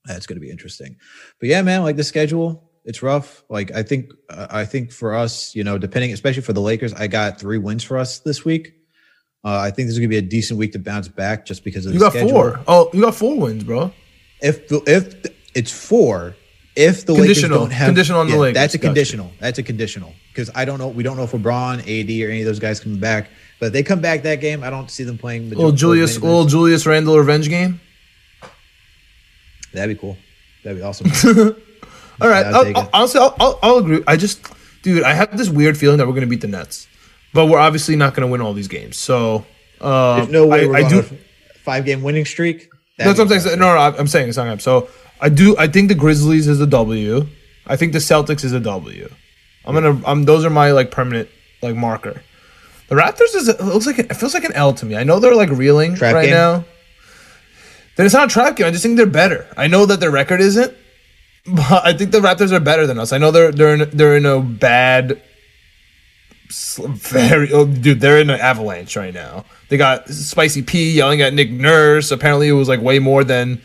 That's 0.06 0.26
going 0.26 0.38
to 0.38 0.42
be 0.42 0.50
interesting. 0.50 0.96
But 1.40 1.50
yeah, 1.50 1.62
man, 1.62 1.84
like 1.84 1.98
the 1.98 2.04
schedule, 2.06 2.72
it's 2.86 3.04
rough. 3.04 3.44
Like 3.50 3.72
I 3.76 3.84
think, 3.84 4.12
uh, 4.30 4.48
I 4.50 4.64
think 4.66 4.92
for 4.94 5.14
us, 5.14 5.54
you 5.56 5.64
know, 5.64 5.78
depending, 5.78 6.14
especially 6.14 6.42
for 6.42 6.54
the 6.54 6.62
Lakers, 6.62 6.94
I 6.94 7.08
got 7.08 7.40
three 7.40 7.58
wins 7.58 7.84
for 7.84 7.98
us 7.98 8.20
this 8.20 8.44
week. 8.46 8.74
Uh, 9.44 9.58
I 9.60 9.72
think 9.72 9.88
this 9.88 9.94
is 9.94 10.00
going 10.00 10.10
to 10.10 10.14
be 10.14 10.18
a 10.18 10.22
decent 10.22 10.58
week 10.58 10.72
to 10.72 10.80
bounce 10.80 11.08
back 11.10 11.46
just 11.46 11.64
because 11.64 11.86
of 11.86 11.94
You 11.94 12.00
got 12.00 12.14
schedule. 12.14 12.30
four. 12.32 12.60
Oh, 12.68 12.90
you 12.94 13.02
got 13.02 13.14
four 13.16 13.38
wins, 13.38 13.64
bro. 13.66 13.92
If 14.42 14.68
the, 14.68 14.82
if 14.88 15.16
it's 15.54 15.72
four, 15.72 16.36
if 16.76 17.06
the 17.06 17.14
Lakers 17.14 17.28
Conditional. 17.40 17.60
don't 17.60 17.72
have 17.72 17.88
Conditional 17.88 18.20
on 18.22 18.30
the 18.30 18.38
Lakers. 18.38 18.54
that's 18.56 18.74
a 18.74 18.78
Gotcha. 18.78 18.88
conditional. 18.88 19.32
That's 19.40 19.60
a 19.60 19.64
conditional 19.64 20.14
because 20.32 20.50
I 20.56 20.64
don't 20.66 20.80
know. 20.80 20.88
We 20.88 21.04
don't 21.04 21.18
know 21.18 21.24
if 21.24 21.32
LeBron, 21.32 21.80
AD, 21.80 22.28
or 22.28 22.32
any 22.32 22.42
of 22.42 22.46
those 22.46 22.60
guys 22.60 22.80
coming 22.80 23.00
back. 23.00 23.30
But 23.60 23.68
if 23.68 23.74
they 23.74 23.84
come 23.84 24.00
back 24.00 24.24
that 24.24 24.36
game, 24.40 24.64
I 24.64 24.70
don't 24.70 24.90
see 24.90 25.04
them 25.04 25.18
playing. 25.18 25.50
the 25.50 25.56
Little 25.58 25.72
Julius, 25.74 26.16
little 26.16 26.38
minutes. 26.38 26.52
Julius 26.54 26.86
Randle 26.86 27.18
revenge 27.20 27.50
game. 27.50 27.82
That'd 29.74 29.96
be 29.96 30.00
cool. 30.00 30.18
That'd 30.64 30.80
be 30.80 30.84
awesome. 30.84 31.08
All 32.22 32.28
right. 32.30 32.42
Yeah, 32.46 32.50
I'll 32.50 32.56
I'll- 32.56 32.64
take 32.66 32.76
I'll- 32.78 32.84
it. 32.84 32.90
honestly, 32.94 33.20
I'll, 33.22 33.36
I'll, 33.40 33.60
I'll 33.62 33.78
agree. 33.78 34.04
I 34.08 34.16
just, 34.16 34.46
dude, 34.82 35.04
I 35.04 35.14
have 35.14 35.38
this 35.38 35.50
weird 35.50 35.78
feeling 35.78 35.98
that 35.98 36.08
we're 36.08 36.14
going 36.14 36.22
to 36.26 36.28
beat 36.30 36.42
the 36.42 36.48
Nets, 36.48 36.88
but 37.34 37.48
we're 37.48 37.60
obviously 37.60 37.96
not 37.96 38.14
going 38.16 38.28
to 38.28 38.32
win 38.32 38.42
all 38.42 38.54
these 38.54 38.68
games. 38.68 38.98
So, 38.98 39.46
uh, 39.82 40.18
There's 40.18 40.30
no 40.30 40.48
way 40.48 40.64
I, 40.64 40.68
we're 40.68 40.76
I 40.78 40.90
do. 40.90 41.02
five 41.64 41.86
game 41.86 42.02
winning 42.02 42.26
streak. 42.26 42.70
That's 43.06 43.20
what 43.20 43.32
I'm 43.32 43.40
saying. 43.40 43.60
No, 43.60 43.74
no, 43.74 43.80
I'm 43.80 44.08
saying 44.08 44.30
it's 44.30 44.38
not. 44.38 44.62
So, 44.62 44.90
I 45.22 45.30
do. 45.30 45.56
I 45.58 45.68
think 45.68 45.88
the 45.90 45.96
Grizzlies 45.96 46.48
is 46.48 46.60
a 46.62 46.68
W. 46.68 47.26
I 47.66 47.76
think 47.76 47.94
the 47.94 48.00
Celtics 48.00 48.44
is 48.44 48.54
a 48.54 48.60
W. 48.60 49.10
I'm 49.66 49.74
gonna. 49.74 50.02
I'm. 50.06 50.24
Those 50.24 50.46
are 50.46 50.50
my 50.50 50.72
like 50.72 50.92
permanent 50.92 51.30
like 51.62 51.76
marker. 51.76 52.22
The 52.88 52.96
Raptors 52.96 53.36
is. 53.36 53.48
It 53.48 53.62
looks 53.62 53.86
like 53.86 54.00
it 54.00 54.14
feels 54.16 54.34
like 54.34 54.44
an 54.44 54.54
L 54.54 54.74
to 54.74 54.86
me. 54.86 54.96
I 54.96 55.04
know 55.04 55.20
they're 55.20 55.36
like 55.36 55.50
reeling 55.50 55.96
Trap 55.96 56.16
right 56.16 56.26
game? 56.26 56.34
now. 56.34 56.66
Then 57.96 58.06
it's 58.06 58.16
not 58.16 58.30
a 58.30 58.34
trap 58.34 58.56
game. 58.56 58.66
I 58.66 58.72
just 58.72 58.82
think 58.82 58.96
they're 58.96 59.06
better. 59.06 59.46
I 59.58 59.68
know 59.68 59.86
that 59.86 60.00
their 60.00 60.10
record 60.10 60.40
isn't, 60.40 60.74
but 61.46 61.86
I 61.86 61.94
think 61.94 62.12
the 62.12 62.20
Raptors 62.20 62.52
are 62.52 62.60
better 62.62 62.88
than 62.88 62.98
us. 62.98 63.12
I 63.12 63.18
know 63.18 63.32
they're 63.32 63.52
they're 63.52 63.74
in, 63.76 63.90
they're 63.92 64.16
in 64.16 64.26
a 64.26 64.40
bad, 64.40 65.22
very 66.50 67.52
oh, 67.54 67.66
dude. 67.66 68.00
They're 68.02 68.20
in 68.20 68.30
an 68.30 68.40
avalanche 68.40 68.96
right 68.96 69.14
now. 69.14 69.46
They 69.70 69.78
got 69.78 70.10
Spicy 70.10 70.62
P 70.64 70.92
yelling 70.92 71.22
at 71.22 71.34
Nick 71.34 71.52
Nurse. 71.52 72.12
Apparently, 72.12 72.48
it 72.48 72.54
was 72.54 72.68
like 72.68 72.82
way 72.82 73.00
more 73.00 73.24
than 73.24 73.62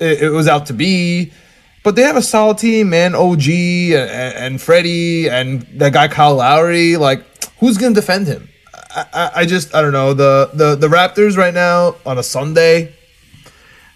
it, 0.00 0.22
it 0.22 0.30
was 0.30 0.48
out 0.48 0.66
to 0.66 0.72
be. 0.72 1.32
But 1.84 1.96
they 1.96 2.02
have 2.02 2.16
a 2.16 2.22
solid 2.22 2.58
team, 2.58 2.90
man. 2.90 3.14
OG 3.14 3.48
and, 3.48 4.10
and 4.36 4.60
Freddie 4.60 5.28
and 5.28 5.62
that 5.78 5.92
guy 5.92 6.08
Kyle 6.08 6.34
Lowry. 6.36 6.96
Like, 6.96 7.24
who's 7.58 7.78
gonna 7.78 7.94
defend 7.94 8.26
him? 8.26 8.48
I, 8.94 9.06
I, 9.12 9.30
I 9.36 9.46
just 9.46 9.74
I 9.74 9.82
don't 9.82 9.92
know 9.92 10.14
the 10.14 10.50
the 10.54 10.74
the 10.76 10.88
Raptors 10.88 11.36
right 11.36 11.54
now 11.54 11.96
on 12.06 12.18
a 12.18 12.22
Sunday. 12.22 12.94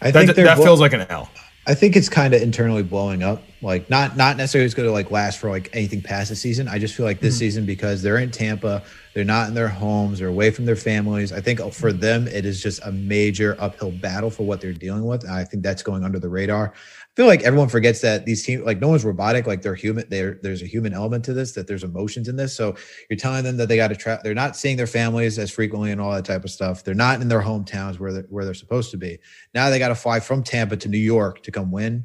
I 0.00 0.10
That, 0.10 0.26
think 0.26 0.36
that 0.36 0.56
blo- 0.56 0.64
feels 0.64 0.80
like 0.80 0.92
an 0.92 1.06
L. 1.08 1.30
I 1.64 1.74
think 1.74 1.94
it's 1.94 2.08
kind 2.08 2.34
of 2.34 2.42
internally 2.42 2.82
blowing 2.82 3.22
up. 3.22 3.42
Like 3.60 3.88
not 3.88 4.16
not 4.16 4.36
necessarily 4.36 4.66
it's 4.66 4.74
going 4.74 4.88
to 4.88 4.92
like 4.92 5.12
last 5.12 5.38
for 5.38 5.48
like 5.48 5.70
anything 5.72 6.02
past 6.02 6.30
the 6.30 6.36
season. 6.36 6.66
I 6.66 6.80
just 6.80 6.94
feel 6.96 7.06
like 7.06 7.18
Mm-hmm. 7.18 7.26
this 7.26 7.38
season 7.38 7.64
because 7.66 8.02
they're 8.02 8.18
in 8.18 8.32
Tampa, 8.32 8.82
they're 9.14 9.24
not 9.24 9.46
in 9.46 9.54
their 9.54 9.68
homes, 9.68 10.18
they're 10.18 10.26
away 10.26 10.50
from 10.50 10.64
their 10.64 10.74
families. 10.74 11.32
I 11.32 11.40
think 11.40 11.60
for 11.72 11.92
them 11.92 12.26
it 12.26 12.44
is 12.44 12.60
just 12.60 12.84
a 12.84 12.90
major 12.90 13.56
uphill 13.60 13.92
battle 13.92 14.30
for 14.30 14.44
what 14.44 14.60
they're 14.60 14.72
dealing 14.72 15.04
with. 15.06 15.22
And 15.22 15.32
I 15.32 15.44
think 15.44 15.62
that's 15.62 15.84
going 15.84 16.02
under 16.02 16.18
the 16.18 16.28
radar. 16.28 16.72
Feel 17.14 17.26
like 17.26 17.42
everyone 17.42 17.68
forgets 17.68 18.00
that 18.00 18.24
these 18.24 18.42
teams 18.42 18.64
like 18.64 18.80
no 18.80 18.88
one's 18.88 19.04
robotic. 19.04 19.46
Like 19.46 19.60
they're 19.60 19.74
human. 19.74 20.06
They're, 20.08 20.38
there's 20.42 20.62
a 20.62 20.66
human 20.66 20.94
element 20.94 21.24
to 21.26 21.34
this. 21.34 21.52
That 21.52 21.66
there's 21.66 21.84
emotions 21.84 22.26
in 22.26 22.36
this. 22.36 22.56
So 22.56 22.74
you're 23.10 23.18
telling 23.18 23.44
them 23.44 23.58
that 23.58 23.68
they 23.68 23.76
got 23.76 23.88
to 23.88 23.96
try. 23.96 24.18
They're 24.24 24.34
not 24.34 24.56
seeing 24.56 24.78
their 24.78 24.86
families 24.86 25.38
as 25.38 25.50
frequently 25.50 25.90
and 25.90 26.00
all 26.00 26.12
that 26.12 26.24
type 26.24 26.44
of 26.44 26.50
stuff. 26.50 26.84
They're 26.84 26.94
not 26.94 27.20
in 27.20 27.28
their 27.28 27.42
hometowns 27.42 27.98
where 27.98 28.12
they're, 28.14 28.26
where 28.30 28.46
they're 28.46 28.54
supposed 28.54 28.90
to 28.92 28.96
be. 28.96 29.18
Now 29.54 29.68
they 29.68 29.78
got 29.78 29.88
to 29.88 29.94
fly 29.94 30.20
from 30.20 30.42
Tampa 30.42 30.76
to 30.78 30.88
New 30.88 30.98
York 30.98 31.42
to 31.42 31.50
come 31.50 31.70
win. 31.70 32.04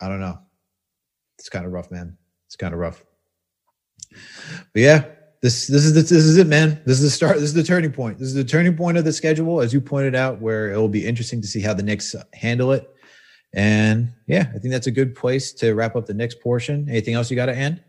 I 0.00 0.08
don't 0.08 0.20
know. 0.20 0.38
It's 1.38 1.48
kind 1.48 1.64
of 1.64 1.70
rough, 1.70 1.90
man. 1.92 2.16
It's 2.46 2.56
kind 2.56 2.74
of 2.74 2.80
rough. 2.80 3.04
But 4.72 4.82
yeah, 4.82 5.04
this 5.42 5.66
this 5.66 5.84
is 5.84 5.94
this 5.94 6.10
is 6.10 6.36
it, 6.36 6.46
man. 6.46 6.82
This 6.84 6.98
is 6.98 7.04
the 7.04 7.10
start. 7.10 7.36
This 7.36 7.44
is 7.44 7.54
the 7.54 7.62
turning 7.62 7.92
point. 7.92 8.18
This 8.18 8.28
is 8.28 8.34
the 8.34 8.44
turning 8.44 8.76
point 8.76 8.98
of 8.98 9.04
the 9.04 9.12
schedule, 9.12 9.60
as 9.60 9.72
you 9.72 9.80
pointed 9.80 10.14
out, 10.14 10.40
where 10.40 10.72
it 10.72 10.76
will 10.76 10.88
be 10.88 11.06
interesting 11.06 11.40
to 11.42 11.46
see 11.46 11.60
how 11.60 11.74
the 11.74 11.82
Knicks 11.82 12.14
handle 12.32 12.72
it. 12.72 12.90
And 13.56 14.12
yeah, 14.26 14.50
I 14.54 14.58
think 14.58 14.70
that's 14.70 14.86
a 14.86 14.90
good 14.90 15.16
place 15.16 15.50
to 15.54 15.72
wrap 15.72 15.96
up 15.96 16.04
the 16.04 16.14
next 16.14 16.40
portion. 16.40 16.88
Anything 16.90 17.14
else 17.14 17.30
you 17.30 17.36
got 17.36 17.46
to 17.46 17.56
end, 17.56 17.82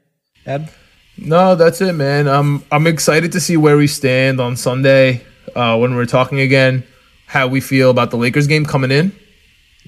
Ab? 0.46 0.70
No, 1.18 1.56
that's 1.56 1.82
it, 1.82 1.94
man. 1.94 2.28
I'm 2.30 2.64
I'm 2.72 2.88
excited 2.88 3.34
to 3.34 3.42
see 3.42 3.58
where 3.58 3.76
we 3.76 3.86
stand 3.88 4.40
on 4.40 4.56
Sunday 4.56 5.26
uh, 5.56 5.78
when 5.78 5.96
we're 5.96 6.06
talking 6.06 6.40
again. 6.40 6.86
How 7.26 7.48
we 7.48 7.60
feel 7.60 7.90
about 7.90 8.12
the 8.12 8.18
Lakers 8.18 8.48
game 8.48 8.66
coming 8.66 8.92
in 8.92 9.12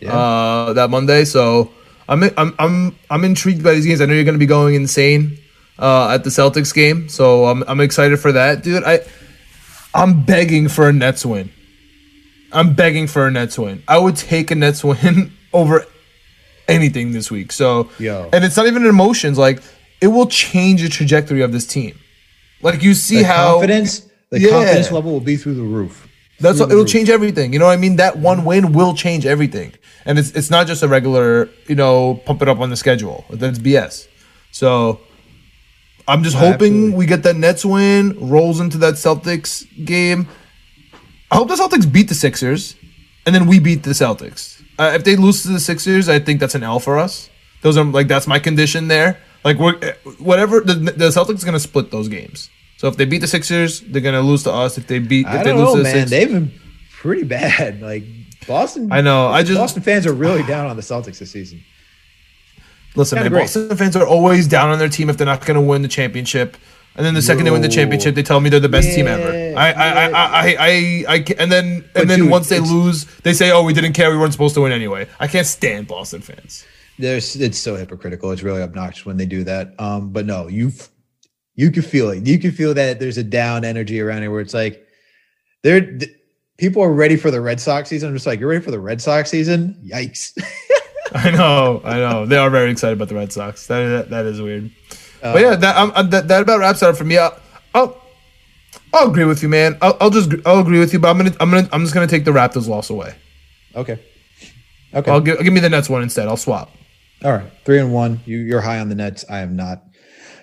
uh, 0.06 0.74
that 0.74 0.90
Monday. 0.90 1.24
So 1.24 1.72
I'm 2.10 2.24
I'm 2.36 2.54
I'm 2.60 2.98
I'm 3.10 3.24
intrigued 3.24 3.64
by 3.64 3.74
these 3.74 3.86
games. 3.86 4.02
I 4.02 4.06
know 4.06 4.14
you're 4.14 4.26
going 4.26 4.36
to 4.36 4.40
be 4.40 4.46
going 4.46 4.76
insane 4.76 5.38
uh, 5.78 6.10
at 6.10 6.26
the 6.26 6.30
Celtics 6.30 6.74
game. 6.74 7.08
So 7.08 7.46
I'm 7.46 7.64
I'm 7.70 7.80
excited 7.80 8.20
for 8.20 8.34
that, 8.34 8.64
dude. 8.64 8.84
I 8.84 9.00
I'm 9.94 10.24
begging 10.24 10.68
for 10.68 10.90
a 10.90 10.94
Nets 10.94 11.26
win. 11.26 11.52
I'm 12.52 12.74
begging 12.74 13.08
for 13.08 13.28
a 13.28 13.32
Nets 13.32 13.58
win. 13.58 13.82
I 13.88 13.98
would 13.98 14.18
take 14.18 14.52
a 14.52 14.56
Nets 14.56 14.84
win 14.84 15.32
over 15.54 15.86
anything 16.68 17.12
this 17.12 17.32
week. 17.32 17.52
So, 17.52 17.90
Yo. 18.00 18.30
and 18.32 18.44
it's 18.44 18.56
not 18.58 18.68
even 18.68 18.86
emotions. 18.86 19.38
Like 19.38 19.62
it 20.02 20.08
will 20.08 20.28
change 20.28 20.82
the 20.82 20.90
trajectory 20.90 21.42
of 21.42 21.52
this 21.52 21.66
team. 21.66 21.98
Like 22.62 22.84
you 22.84 22.94
see 22.94 23.20
The 23.20 23.24
how 23.26 23.52
confidence, 23.54 24.02
the 24.30 24.40
Yeah. 24.42 24.50
confidence 24.50 24.92
level 24.92 25.12
will 25.12 25.20
be 25.22 25.36
through 25.38 25.56
the 25.56 25.64
roof. 25.64 26.08
That's 26.40 26.58
Through 26.58 26.68
what, 26.68 26.72
it'll 26.72 26.84
roof. 26.84 26.92
change 26.92 27.10
everything. 27.10 27.52
You 27.54 27.60
know 27.60 27.66
what 27.66 27.74
I 27.74 27.78
mean? 27.78 27.98
That 27.98 28.18
one 28.18 28.46
win 28.46 28.72
will 28.72 28.94
change 28.94 29.26
everything, 29.26 29.74
and 30.06 30.18
it's 30.18 30.32
it's 30.32 30.50
not 30.50 30.68
just 30.68 30.84
a 30.84 30.88
regular 30.88 31.50
you 31.68 31.76
know 31.76 32.22
pump 32.26 32.42
it 32.42 32.48
up 32.48 32.60
on 32.60 32.70
the 32.70 32.78
schedule. 32.78 33.26
That's 33.30 33.60
BS. 33.60 34.08
So 34.52 35.02
I'm 36.08 36.24
just 36.24 36.36
hoping 36.38 36.74
absolutely. 36.74 36.96
we 36.98 37.06
get 37.06 37.24
that 37.24 37.36
Nets 37.36 37.66
win, 37.66 38.18
rolls 38.30 38.60
into 38.62 38.78
that 38.80 38.94
Celtics 38.96 39.66
game. 39.86 40.28
I 41.32 41.36
hope 41.36 41.50
the 41.50 41.56
Celtics 41.56 41.92
beat 41.92 42.08
the 42.08 42.16
Sixers, 42.16 42.76
and 43.26 43.36
then 43.36 43.46
we 43.46 43.60
beat 43.60 43.84
the 43.84 43.92
Celtics. 43.92 44.59
Uh, 44.80 44.94
if 44.96 45.04
they 45.04 45.16
lose 45.16 45.44
to 45.44 45.50
the 45.50 45.60
Sixers, 45.60 46.08
I 46.08 46.20
think 46.20 46.40
that's 46.40 46.56
an 46.56 46.64
L 46.64 46.80
for 46.80 46.98
us. 46.98 47.30
Those 47.62 47.78
are 47.78 47.84
like 47.84 48.08
that's 48.08 48.26
my 48.28 48.40
condition 48.40 48.88
there. 48.88 49.20
Like 49.44 49.58
we're 49.58 49.78
whatever 50.20 50.62
the, 50.62 50.74
the 50.74 51.10
Celtics 51.10 51.44
are 51.44 51.46
gonna 51.46 51.60
split 51.60 51.92
those 51.92 52.08
games. 52.08 52.50
So 52.78 52.88
if 52.88 52.96
they 52.96 53.04
beat 53.06 53.20
the 53.20 53.28
Sixers, 53.28 53.82
they're 53.82 54.02
gonna 54.02 54.22
lose 54.22 54.44
to 54.44 54.52
us. 54.54 54.78
If 54.78 54.88
they 54.88 55.00
beat, 55.00 55.28
if 55.28 55.34
I 55.34 55.44
don't 55.44 55.58
lose 55.58 55.68
know, 55.68 55.72
to 55.76 55.78
the 55.80 55.84
man. 55.84 55.94
Sixers, 55.94 56.10
They've 56.10 56.30
been 56.32 56.52
pretty 56.92 57.24
bad. 57.24 57.82
Like 57.90 58.04
Boston. 58.48 58.92
I 58.92 59.02
know, 59.02 59.28
I 59.28 59.44
just- 59.44 59.60
Boston 59.60 59.84
fans 59.84 60.08
are 60.08 60.14
really 60.14 60.44
down 60.44 60.68
on 60.68 60.76
the 60.78 60.82
Celtics 60.82 61.20
this 61.20 61.32
season. 61.32 61.62
Listen, 62.96 63.20
man. 63.20 63.32
Boston 63.32 63.76
fans 63.78 63.96
are 63.96 64.08
always 64.08 64.48
down 64.48 64.70
on 64.70 64.80
their 64.80 64.90
team 64.90 65.10
if 65.10 65.18
they're 65.18 65.26
not 65.26 65.46
going 65.46 65.56
to 65.56 65.62
win 65.62 65.82
the 65.82 65.88
championship. 65.88 66.58
And 67.00 67.06
then 67.06 67.14
the 67.14 67.22
second 67.22 67.46
they 67.46 67.52
win 67.52 67.62
the 67.62 67.70
championship, 67.70 68.14
they 68.14 68.24
tell 68.24 68.42
me 68.42 68.50
they're 68.50 68.60
the 68.60 68.68
best 68.68 68.94
team 68.94 69.08
ever. 69.08 69.58
I, 69.58 69.72
I, 69.72 70.10
I, 70.10 70.10
I, 70.12 71.06
I, 71.08 71.26
and 71.40 71.50
then, 71.50 71.90
and 71.96 72.10
then 72.10 72.30
once 72.30 72.50
they 72.50 72.60
lose, 72.60 73.06
they 73.22 73.32
say, 73.32 73.52
"Oh, 73.52 73.64
we 73.64 73.72
didn't 73.72 73.94
care. 73.94 74.12
We 74.12 74.18
weren't 74.18 74.34
supposed 74.34 74.54
to 74.56 74.62
win 74.62 74.74
anyway." 74.74 75.08
I 75.18 75.28
can't 75.28 75.48
stand 75.48 75.88
Boston 75.88 76.20
fans. 76.20 76.66
There's 76.98 77.38
it's 77.38 77.58
so 77.58 77.78
hypocritical. 77.78 78.32
It's 78.32 78.44
really 78.44 78.62
obnoxious 78.62 79.06
when 79.06 79.16
they 79.16 79.26
do 79.26 79.46
that. 79.46 79.80
Um, 79.80 80.10
but 80.10 80.26
no, 80.26 80.50
you 80.50 80.74
you 81.56 81.72
can 81.72 81.84
feel 81.84 82.10
it. 82.10 82.28
You 82.28 82.38
can 82.38 82.52
feel 82.52 82.74
that 82.74 83.00
there's 83.00 83.18
a 83.18 83.24
down 83.24 83.64
energy 83.64 84.02
around 84.02 84.24
here 84.24 84.32
where 84.32 84.42
it's 84.42 84.54
like 84.54 84.86
they're 85.64 85.80
th- 85.80 86.12
people 86.58 86.84
are 86.84 86.92
ready 86.92 87.16
for 87.16 87.32
the 87.32 87.40
Red 87.40 87.62
Sox 87.62 87.88
season. 87.88 88.10
I'm 88.10 88.16
just 88.16 88.28
like, 88.28 88.42
you're 88.42 88.50
ready 88.50 88.62
for 88.62 88.72
the 88.72 88.80
Red 88.80 89.02
Sox 89.02 89.30
season? 89.30 89.82
Yikes. 89.90 90.38
I 91.14 91.32
know, 91.32 91.82
I 91.86 91.96
know. 91.96 92.26
They 92.26 92.36
are 92.36 92.50
very 92.50 92.72
excited 92.72 92.98
about 92.98 93.08
the 93.08 93.16
Red 93.16 93.32
Sox. 93.32 93.68
That 93.68 93.88
that, 93.88 94.10
that 94.10 94.26
is 94.26 94.42
weird. 94.42 94.70
Uh, 95.22 95.34
but 95.34 95.42
yeah, 95.42 95.56
that, 95.56 95.78
um, 95.78 95.92
uh, 95.96 96.04
that 96.04 96.28
that 96.28 96.42
about 96.42 96.60
wraps 96.60 96.82
it 96.82 96.90
up 96.90 96.98
for 96.98 97.04
me. 97.04 97.18
I'll, 97.18 97.38
I'll, 97.74 98.02
I'll 98.94 99.10
agree 99.10 99.26
with 99.26 99.44
you, 99.44 99.50
man. 99.50 99.78
I'll, 99.82 99.98
I'll 100.00 100.10
just 100.10 100.32
I'll 100.46 100.60
agree 100.60 100.80
with 100.80 100.94
you, 100.94 101.00
but 101.00 101.10
I'm 101.10 101.18
gonna 101.18 101.36
I'm 101.40 101.52
gonna 101.52 101.70
I'm 101.72 101.82
just 101.82 101.94
gonna 101.94 102.08
take 102.08 102.26
the 102.26 102.32
Raptors 102.32 102.68
loss 102.68 102.90
away. 102.90 103.16
Okay. 103.76 104.00
Okay. 104.94 105.12
I'll 105.12 105.22
give 105.22 105.40
give 105.44 105.54
me 105.54 105.60
the 105.60 105.70
Nets 105.70 105.90
one 105.90 106.02
instead. 106.02 106.28
I'll 106.28 106.38
swap. 106.38 106.72
All 107.24 107.32
right. 107.32 107.52
Three 107.66 107.80
and 107.80 107.94
one. 107.94 108.22
You 108.26 108.38
you're 108.40 108.62
high 108.62 108.80
on 108.80 108.90
the 108.90 108.96
Nets. 108.96 109.26
I 109.30 109.40
am 109.40 109.56
not. 109.56 109.84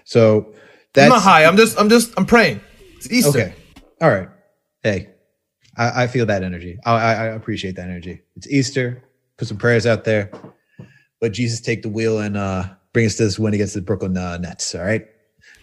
So 0.04 0.54
that's 0.94 1.04
I'm 1.04 1.10
not 1.10 1.22
high. 1.22 1.44
I'm 1.44 1.56
just 1.56 1.78
I'm 1.80 1.88
just 1.88 2.12
I'm 2.16 2.26
praying. 2.26 2.60
It's 2.96 3.10
Easter. 3.10 3.28
Okay. 3.40 3.54
All 4.00 4.10
right. 4.10 4.28
Hey, 4.82 5.08
I, 5.76 6.04
I 6.04 6.06
feel 6.06 6.26
that 6.26 6.42
energy. 6.42 6.78
I, 6.84 6.92
I, 6.92 7.12
I 7.12 7.24
appreciate 7.26 7.76
that 7.76 7.88
energy. 7.88 8.22
It's 8.36 8.48
Easter. 8.48 9.02
Put 9.36 9.48
some 9.48 9.58
prayers 9.58 9.86
out 9.86 10.04
there. 10.04 10.30
Let 11.20 11.32
Jesus 11.32 11.60
take 11.60 11.82
the 11.82 11.88
wheel 11.88 12.20
and 12.20 12.36
uh, 12.36 12.64
bring 12.96 13.04
us 13.04 13.16
to 13.16 13.24
this 13.24 13.38
win 13.38 13.52
against 13.52 13.74
the 13.74 13.82
Brooklyn 13.82 14.16
uh, 14.16 14.38
Nets. 14.38 14.74
All 14.74 14.80
right. 14.80 15.06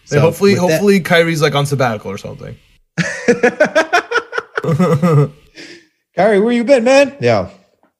Hey, 0.08 0.20
hopefully, 0.20 0.52
with 0.52 0.60
that- 0.60 0.70
hopefully 0.70 1.00
Kyrie's 1.00 1.42
like 1.42 1.56
on 1.56 1.66
sabbatical 1.66 2.12
or 2.12 2.16
something. 2.16 2.56
Kyrie, 6.16 6.38
where 6.38 6.52
you 6.52 6.62
been, 6.62 6.84
man? 6.84 7.16
Yeah, 7.20 7.50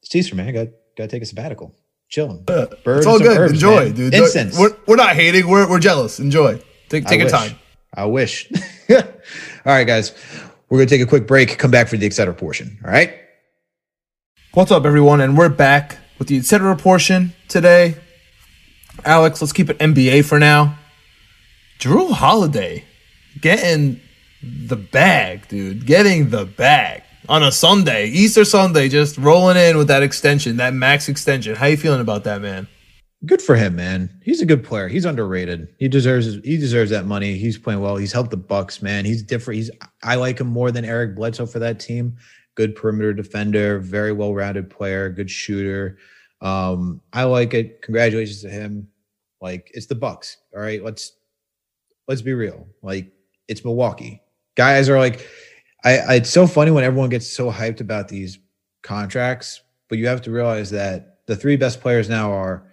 it's 0.03 0.15
Easter, 0.15 0.37
man. 0.37 0.55
Got 0.55 0.69
got 0.97 1.05
to 1.05 1.09
take 1.09 1.23
a 1.23 1.27
sabbatical. 1.27 1.75
Chilling. 2.09 2.45
Birds 2.45 2.77
It's 2.87 3.07
all 3.07 3.19
good. 3.19 3.37
herbs, 3.37 3.55
Enjoy, 3.55 3.87
man. 3.87 3.95
dude. 3.95 4.15
Incense. 4.15 4.57
We're, 4.57 4.77
we're 4.87 4.95
not 4.95 5.17
hating. 5.17 5.49
We're, 5.49 5.69
we're 5.69 5.81
jealous. 5.81 6.21
Enjoy. 6.21 6.63
Take 6.89 7.07
I 7.07 7.09
take 7.09 7.19
your 7.19 7.27
wish. 7.27 7.33
time. 7.33 7.59
I 7.93 8.05
wish. 8.05 8.49
all 8.91 9.03
right, 9.65 9.83
guys. 9.83 10.13
We're 10.69 10.79
gonna 10.79 10.91
take 10.91 11.01
a 11.01 11.07
quick 11.07 11.27
break. 11.27 11.59
Come 11.59 11.73
back 11.73 11.89
for 11.89 11.97
the 11.97 12.07
etc. 12.07 12.35
portion. 12.35 12.79
All 12.85 12.91
right. 12.93 13.15
What's 14.53 14.71
up, 14.71 14.85
everyone? 14.85 15.21
And 15.21 15.37
we're 15.37 15.49
back 15.49 15.99
with 16.21 16.29
the 16.29 16.37
etc. 16.37 16.77
portion 16.77 17.33
today. 17.49 17.97
Alex, 19.05 19.41
let's 19.41 19.53
keep 19.53 19.71
it 19.71 19.79
NBA 19.79 20.25
for 20.25 20.39
now. 20.39 20.79
Jrue 21.79 22.13
Holiday 22.13 22.85
getting 23.41 24.01
the 24.43 24.77
bag, 24.77 25.49
dude. 25.49 25.87
Getting 25.87 26.31
the 26.31 26.45
bag 26.45 27.03
on 27.29 27.43
a 27.43 27.51
Sunday, 27.51 28.09
Easter 28.09 28.45
Sunday, 28.45 28.89
just 28.89 29.19
rolling 29.19 29.57
in 29.57 29.77
with 29.77 29.89
that 29.89 30.03
extension, 30.03 30.59
that 30.59 30.75
max 30.75 31.09
extension. 31.09 31.55
How 31.57 31.67
you 31.67 31.77
feeling 31.77 32.01
about 32.01 32.25
that, 32.25 32.41
man? 32.41 32.69
good 33.27 33.43
for 33.43 33.57
him, 33.57 33.77
man. 33.77 34.11
He's 34.23 34.41
a 34.41 34.47
good 34.47 34.65
player. 34.65 34.89
He's 34.89 35.05
underrated. 35.05 35.69
He 35.79 35.89
deserves 35.89 36.35
he 36.45 36.57
deserves 36.57 36.91
that 36.91 37.07
money. 37.07 37.37
He's 37.37 37.59
playing 37.59 37.81
well. 37.81 37.97
He's 37.97 38.13
helped 38.13 38.31
the 38.31 38.37
Bucks, 38.37 38.83
man. 38.83 39.05
He's 39.05 39.23
different. 39.23 39.57
He's 39.57 39.71
I 40.03 40.17
like 40.17 40.41
him 40.41 40.47
more 40.47 40.71
than 40.71 40.85
Eric 40.85 41.15
Bledsoe 41.15 41.47
for 41.47 41.59
that 41.61 41.81
team. 41.81 42.17
Good 42.55 42.77
perimeter 42.77 43.13
defender, 43.13 43.81
very 43.81 44.13
well-rounded 44.13 44.71
player, 44.71 45.09
good 45.09 45.31
shooter. 45.31 45.99
Um, 46.45 47.01
I 47.13 47.25
like 47.25 47.55
it. 47.55 47.83
Congratulations 47.83 48.43
to 48.43 48.51
him. 48.51 48.89
Like 49.41 49.71
it's 49.75 49.87
the 49.87 49.95
Bucks. 49.95 50.37
All 50.55 50.61
right, 50.61 50.85
let's 50.85 51.17
let's 52.07 52.23
be 52.23 52.35
real. 52.35 52.69
Like 52.83 53.11
it's 53.49 53.65
Milwaukee. 53.65 54.23
Guys 54.57 54.89
are 54.89 54.99
like, 54.99 55.27
I, 55.85 55.99
I 55.99 56.15
it's 56.17 56.31
so 56.31 56.47
funny 56.47 56.71
when 56.71 56.85
everyone 56.85 57.11
gets 57.11 57.31
so 57.31 57.51
hyped 57.51 57.81
about 57.81 58.09
these 58.09 58.39
contracts, 58.83 59.63
but 59.89 59.99
you 59.99 60.07
have 60.07 60.23
to 60.23 60.31
realize 60.31 60.71
that 60.71 61.21
the 61.27 61.35
three 61.35 61.57
best 61.57 61.81
players 61.81 62.09
now 62.09 62.31
are 62.31 62.71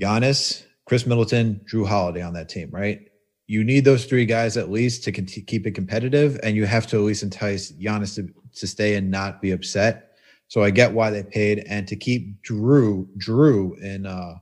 Giannis, 0.00 0.64
Khris 0.86 1.06
Middleton, 1.06 1.60
Jrue 1.70 1.86
Holiday 1.86 2.22
on 2.22 2.34
that 2.34 2.48
team, 2.48 2.70
right? 2.70 3.00
You 3.46 3.62
need 3.64 3.84
those 3.84 4.06
three 4.06 4.24
guys 4.24 4.56
at 4.56 4.70
least 4.70 5.04
to 5.04 5.12
keep 5.12 5.66
it 5.66 5.72
competitive, 5.74 6.38
and 6.42 6.56
you 6.56 6.66
have 6.66 6.86
to 6.88 6.96
at 6.96 7.02
least 7.02 7.22
entice 7.22 7.72
Giannis 7.72 8.14
to, 8.14 8.28
to 8.54 8.66
stay 8.66 8.94
and 8.94 9.10
not 9.10 9.42
be 9.42 9.50
upset. 9.50 10.03
So 10.48 10.62
I 10.62 10.70
get 10.70 10.92
why 10.92 11.10
they 11.10 11.22
paid, 11.22 11.64
and 11.68 11.88
to 11.88 11.96
keep 11.96 12.42
Jrue, 12.44 13.06
Jrue 13.18 13.80
in. 13.82 14.06
uh 14.06 14.34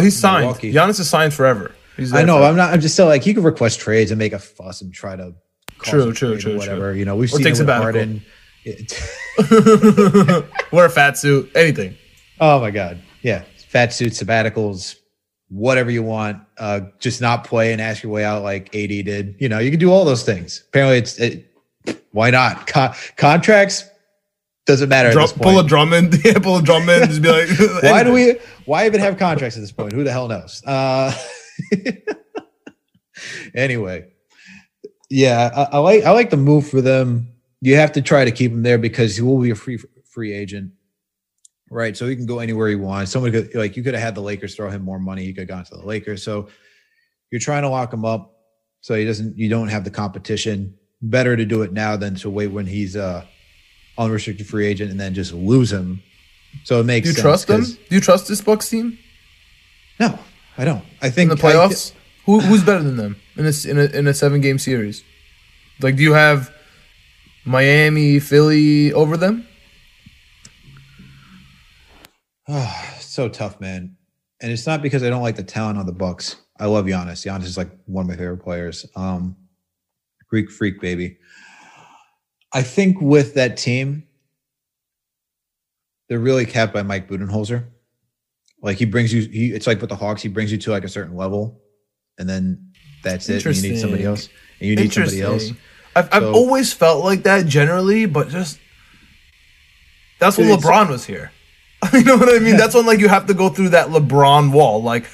He's 0.00 0.16
signed. 0.18 0.44
Milwaukee. 0.46 0.72
Giannis 0.72 1.00
is 1.00 1.10
signed 1.10 1.34
forever. 1.34 1.72
He's 1.96 2.14
I 2.14 2.22
know. 2.22 2.36
forever. 2.36 2.46
I'm 2.50 2.56
not. 2.56 2.72
I'm 2.72 2.80
just 2.80 2.94
still 2.94 3.06
like 3.06 3.22
he 3.24 3.34
could 3.34 3.44
request 3.44 3.80
trades 3.80 4.10
and 4.12 4.18
make 4.18 4.32
a 4.32 4.38
fuss 4.38 4.80
and 4.80 4.94
try 4.94 5.16
to. 5.16 5.34
True, 5.82 6.12
true, 6.12 6.38
true, 6.38 6.56
Whatever 6.56 6.92
true. 6.92 6.98
you 6.98 7.04
know, 7.04 7.16
we've 7.16 7.32
Or 7.32 7.36
seen 7.36 7.46
it 7.46 7.58
with. 7.58 7.68
Harden. 7.68 8.22
Wear 10.72 10.86
a 10.86 10.90
fat 10.90 11.16
suit. 11.16 11.50
Anything. 11.54 11.96
Oh 12.40 12.60
my 12.60 12.70
god, 12.70 13.02
yeah, 13.22 13.42
fat 13.66 13.92
suit, 13.92 14.12
sabbaticals, 14.12 14.94
whatever 15.48 15.90
you 15.90 16.04
want. 16.04 16.40
Uh, 16.56 16.82
just 17.00 17.20
not 17.20 17.42
play 17.42 17.72
and 17.72 17.82
ask 17.82 18.04
your 18.04 18.12
way 18.12 18.24
out 18.24 18.44
like 18.44 18.66
AD 18.76 18.90
did. 18.90 19.34
You 19.40 19.48
know, 19.48 19.58
you 19.58 19.72
can 19.72 19.80
do 19.80 19.90
all 19.90 20.04
those 20.04 20.22
things. 20.22 20.62
Apparently, 20.68 20.98
it's 20.98 21.18
it, 21.18 21.52
why 22.12 22.30
not 22.30 22.68
Con- 22.68 22.94
contracts. 23.16 23.82
Doesn't 24.68 24.90
matter. 24.90 25.10
Drum, 25.10 25.24
at 25.24 25.30
this 25.30 25.38
pull 25.38 25.58
a. 25.58 25.66
Drummond. 25.66 26.14
Yeah, 26.24 26.38
pull 26.40 26.58
a 26.58 26.62
Drummond. 26.62 27.08
Just 27.08 27.22
be 27.22 27.30
like. 27.30 27.48
Why 27.82 28.04
do 28.04 28.12
we? 28.12 28.38
Why 28.66 28.84
even 28.84 29.00
have 29.00 29.16
contracts 29.16 29.56
at 29.56 29.60
this 29.60 29.72
point? 29.72 29.94
Who 29.94 30.04
the 30.04 30.12
hell 30.12 30.28
knows? 30.28 30.62
Uh, 30.62 31.10
anyway, 33.54 34.12
yeah, 35.08 35.50
I, 35.56 35.76
I 35.76 35.78
like 35.78 36.04
I 36.04 36.10
like 36.10 36.28
the 36.28 36.36
move 36.36 36.68
for 36.68 36.82
them. 36.82 37.32
You 37.62 37.76
have 37.76 37.92
to 37.92 38.02
try 38.02 38.26
to 38.26 38.30
keep 38.30 38.52
him 38.52 38.62
there 38.62 38.76
because 38.76 39.16
he 39.16 39.22
will 39.22 39.40
be 39.40 39.48
a 39.48 39.54
free 39.54 39.78
free 40.04 40.34
agent, 40.34 40.72
right? 41.70 41.96
So 41.96 42.06
he 42.06 42.14
can 42.14 42.26
go 42.26 42.38
anywhere 42.40 42.68
he 42.68 42.76
wants. 42.76 43.10
Someone 43.10 43.32
could 43.32 43.54
like 43.54 43.74
you 43.74 43.82
could 43.82 43.94
have 43.94 44.02
had 44.02 44.14
the 44.14 44.20
Lakers 44.20 44.54
throw 44.54 44.68
him 44.68 44.82
more 44.82 44.98
money. 44.98 45.24
He 45.24 45.32
could 45.32 45.48
have 45.48 45.48
gone 45.48 45.64
to 45.64 45.76
the 45.76 45.86
Lakers. 45.86 46.22
So 46.22 46.50
you're 47.30 47.40
trying 47.40 47.62
to 47.62 47.70
lock 47.70 47.90
him 47.90 48.04
up 48.04 48.34
so 48.82 48.94
he 48.94 49.06
doesn't. 49.06 49.38
You 49.38 49.48
don't 49.48 49.68
have 49.68 49.84
the 49.84 49.90
competition. 49.90 50.74
Better 51.00 51.36
to 51.36 51.46
do 51.46 51.62
it 51.62 51.72
now 51.72 51.96
than 51.96 52.16
to 52.16 52.28
wait 52.28 52.48
when 52.48 52.66
he's 52.66 52.96
uh 52.96 53.24
unrestricted 53.98 54.46
free 54.46 54.66
agent 54.66 54.90
and 54.90 54.98
then 54.98 55.12
just 55.12 55.32
lose 55.32 55.70
him. 55.70 56.02
So 56.64 56.80
it 56.80 56.84
makes 56.84 57.08
Do 57.08 57.14
you 57.14 57.20
trust 57.20 57.48
them? 57.48 57.64
Do 57.64 57.94
you 57.94 58.00
trust 58.00 58.28
this 58.28 58.40
Bucks 58.40 58.70
team 58.70 58.98
no, 59.98 60.18
I 60.56 60.64
don't. 60.64 60.84
I 61.02 61.06
in 61.06 61.12
think 61.12 61.30
the 61.30 61.36
playoffs? 61.36 61.92
Who, 62.26 62.40
who's 62.40 62.62
better 62.62 62.82
than 62.82 62.96
them 62.96 63.16
in 63.36 63.46
a, 63.46 63.68
in 63.68 63.78
a 63.78 63.98
in 63.98 64.06
a 64.06 64.14
seven 64.14 64.40
game 64.40 64.58
series? 64.58 65.02
Like, 65.80 65.96
do 65.96 66.02
you 66.02 66.12
have 66.12 66.52
Miami, 67.44 68.18
Philly 68.18 68.92
over 68.92 69.16
them? 69.16 69.46
Oh, 72.46 72.90
so 73.00 73.28
tough, 73.28 73.60
man. 73.60 73.96
And 74.40 74.52
it's 74.52 74.66
not 74.66 74.82
because 74.82 75.02
I 75.02 75.10
don't 75.10 75.22
like 75.22 75.36
the 75.36 75.42
talent 75.42 75.78
on 75.78 75.86
the 75.86 75.92
Bucks. 75.92 76.36
I 76.60 76.66
love 76.66 76.86
Giannis. 76.86 77.26
Giannis 77.26 77.44
is 77.44 77.56
like 77.56 77.70
one 77.86 78.04
of 78.04 78.08
my 78.08 78.16
favorite 78.16 78.38
players. 78.38 78.86
Um, 78.94 79.36
Greek 80.28 80.50
freak, 80.50 80.80
baby. 80.80 81.18
I 82.52 82.62
think 82.62 83.00
with 83.00 83.34
that 83.34 83.56
team, 83.56 84.04
they're 86.08 86.18
really 86.18 86.46
capped 86.46 86.72
by 86.72 86.82
Mike 86.82 87.08
Budenholzer. 87.08 87.64
Like 88.62 88.78
he 88.78 88.86
brings 88.86 89.12
you, 89.12 89.22
he 89.22 89.52
it's 89.52 89.66
like 89.66 89.80
with 89.80 89.90
the 89.90 89.96
Hawks, 89.96 90.22
he 90.22 90.28
brings 90.28 90.50
you 90.50 90.58
to 90.58 90.70
like 90.70 90.84
a 90.84 90.88
certain 90.88 91.16
level, 91.16 91.60
and 92.18 92.28
then 92.28 92.72
that's 93.04 93.28
it. 93.28 93.44
And 93.44 93.56
you 93.56 93.70
need 93.72 93.78
somebody 93.78 94.04
else, 94.04 94.28
and 94.60 94.68
you 94.68 94.76
need 94.76 94.92
somebody 94.92 95.20
else. 95.22 95.50
I've, 95.94 96.08
I've 96.12 96.22
So- 96.22 96.32
always 96.32 96.72
felt 96.72 97.04
like 97.04 97.22
that 97.24 97.46
generally, 97.46 98.06
but 98.06 98.28
just 98.28 98.58
that's 100.18 100.36
when 100.38 100.48
LeBron 100.48 100.88
was 100.88 101.04
here. 101.06 101.32
You 101.92 102.02
know 102.02 102.16
what 102.16 102.34
I 102.34 102.40
mean? 102.40 102.56
That's 102.56 102.74
when 102.74 102.86
like 102.86 102.98
you 102.98 103.06
have 103.08 103.26
to 103.26 103.34
go 103.34 103.48
through 103.50 103.68
that 103.68 103.88
LeBron 103.90 104.50
wall. 104.50 104.82
Like, 104.82 105.06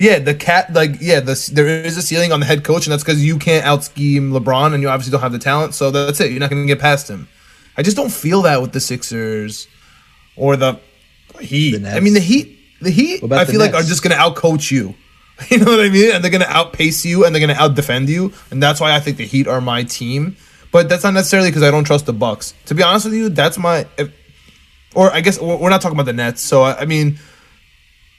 yeah, 0.00 0.18
the 0.18 0.34
cat, 0.34 0.72
like, 0.72 0.92
yeah, 0.98 1.20
the, 1.20 1.50
there 1.52 1.66
is 1.66 1.98
a 1.98 2.02
ceiling 2.02 2.32
on 2.32 2.40
the 2.40 2.46
head 2.46 2.64
coach, 2.64 2.86
and 2.86 2.92
that's 2.92 3.04
because 3.04 3.22
you 3.22 3.38
can't 3.38 3.66
out 3.66 3.84
scheme 3.84 4.32
LeBron, 4.32 4.72
and 4.72 4.82
you 4.82 4.88
obviously 4.88 5.12
don't 5.12 5.20
have 5.20 5.30
the 5.30 5.38
talent. 5.38 5.74
So 5.74 5.90
that's 5.90 6.18
it. 6.20 6.30
You're 6.30 6.40
not 6.40 6.48
going 6.48 6.62
to 6.62 6.66
get 6.66 6.80
past 6.80 7.08
him. 7.08 7.28
I 7.76 7.82
just 7.82 7.98
don't 7.98 8.10
feel 8.10 8.40
that 8.42 8.62
with 8.62 8.72
the 8.72 8.80
Sixers 8.80 9.68
or 10.36 10.56
the 10.56 10.80
Heat. 11.38 11.76
The 11.76 11.90
I 11.90 12.00
mean, 12.00 12.14
the 12.14 12.20
Heat, 12.20 12.58
the 12.80 12.90
Heat, 12.90 13.22
I 13.30 13.44
feel 13.44 13.60
like 13.60 13.74
are 13.74 13.82
just 13.82 14.02
going 14.02 14.16
to 14.16 14.22
outcoach 14.22 14.70
you. 14.70 14.94
You 15.48 15.56
know 15.56 15.70
what 15.70 15.80
I 15.80 15.88
mean? 15.88 16.12
And 16.12 16.22
they're 16.22 16.30
going 16.30 16.42
to 16.42 16.50
outpace 16.50 17.02
you, 17.06 17.24
and 17.24 17.34
they're 17.34 17.40
going 17.40 17.56
to 17.56 17.62
out 17.62 17.74
defend 17.74 18.10
you, 18.10 18.34
and 18.50 18.62
that's 18.62 18.78
why 18.78 18.94
I 18.94 19.00
think 19.00 19.16
the 19.16 19.24
Heat 19.24 19.48
are 19.48 19.62
my 19.62 19.84
team. 19.84 20.36
But 20.70 20.90
that's 20.90 21.02
not 21.02 21.14
necessarily 21.14 21.48
because 21.48 21.62
I 21.62 21.70
don't 21.70 21.84
trust 21.84 22.04
the 22.04 22.12
Bucks. 22.12 22.52
To 22.66 22.74
be 22.74 22.82
honest 22.82 23.06
with 23.06 23.14
you, 23.14 23.30
that's 23.30 23.56
my. 23.56 23.86
If, 23.96 24.12
or 24.94 25.10
I 25.10 25.22
guess 25.22 25.40
we're 25.40 25.56
we're 25.56 25.70
not 25.70 25.80
talking 25.80 25.96
about 25.96 26.04
the 26.04 26.12
Nets. 26.12 26.42
So 26.42 26.60
I 26.62 26.80
I 26.80 26.84
mean, 26.84 27.18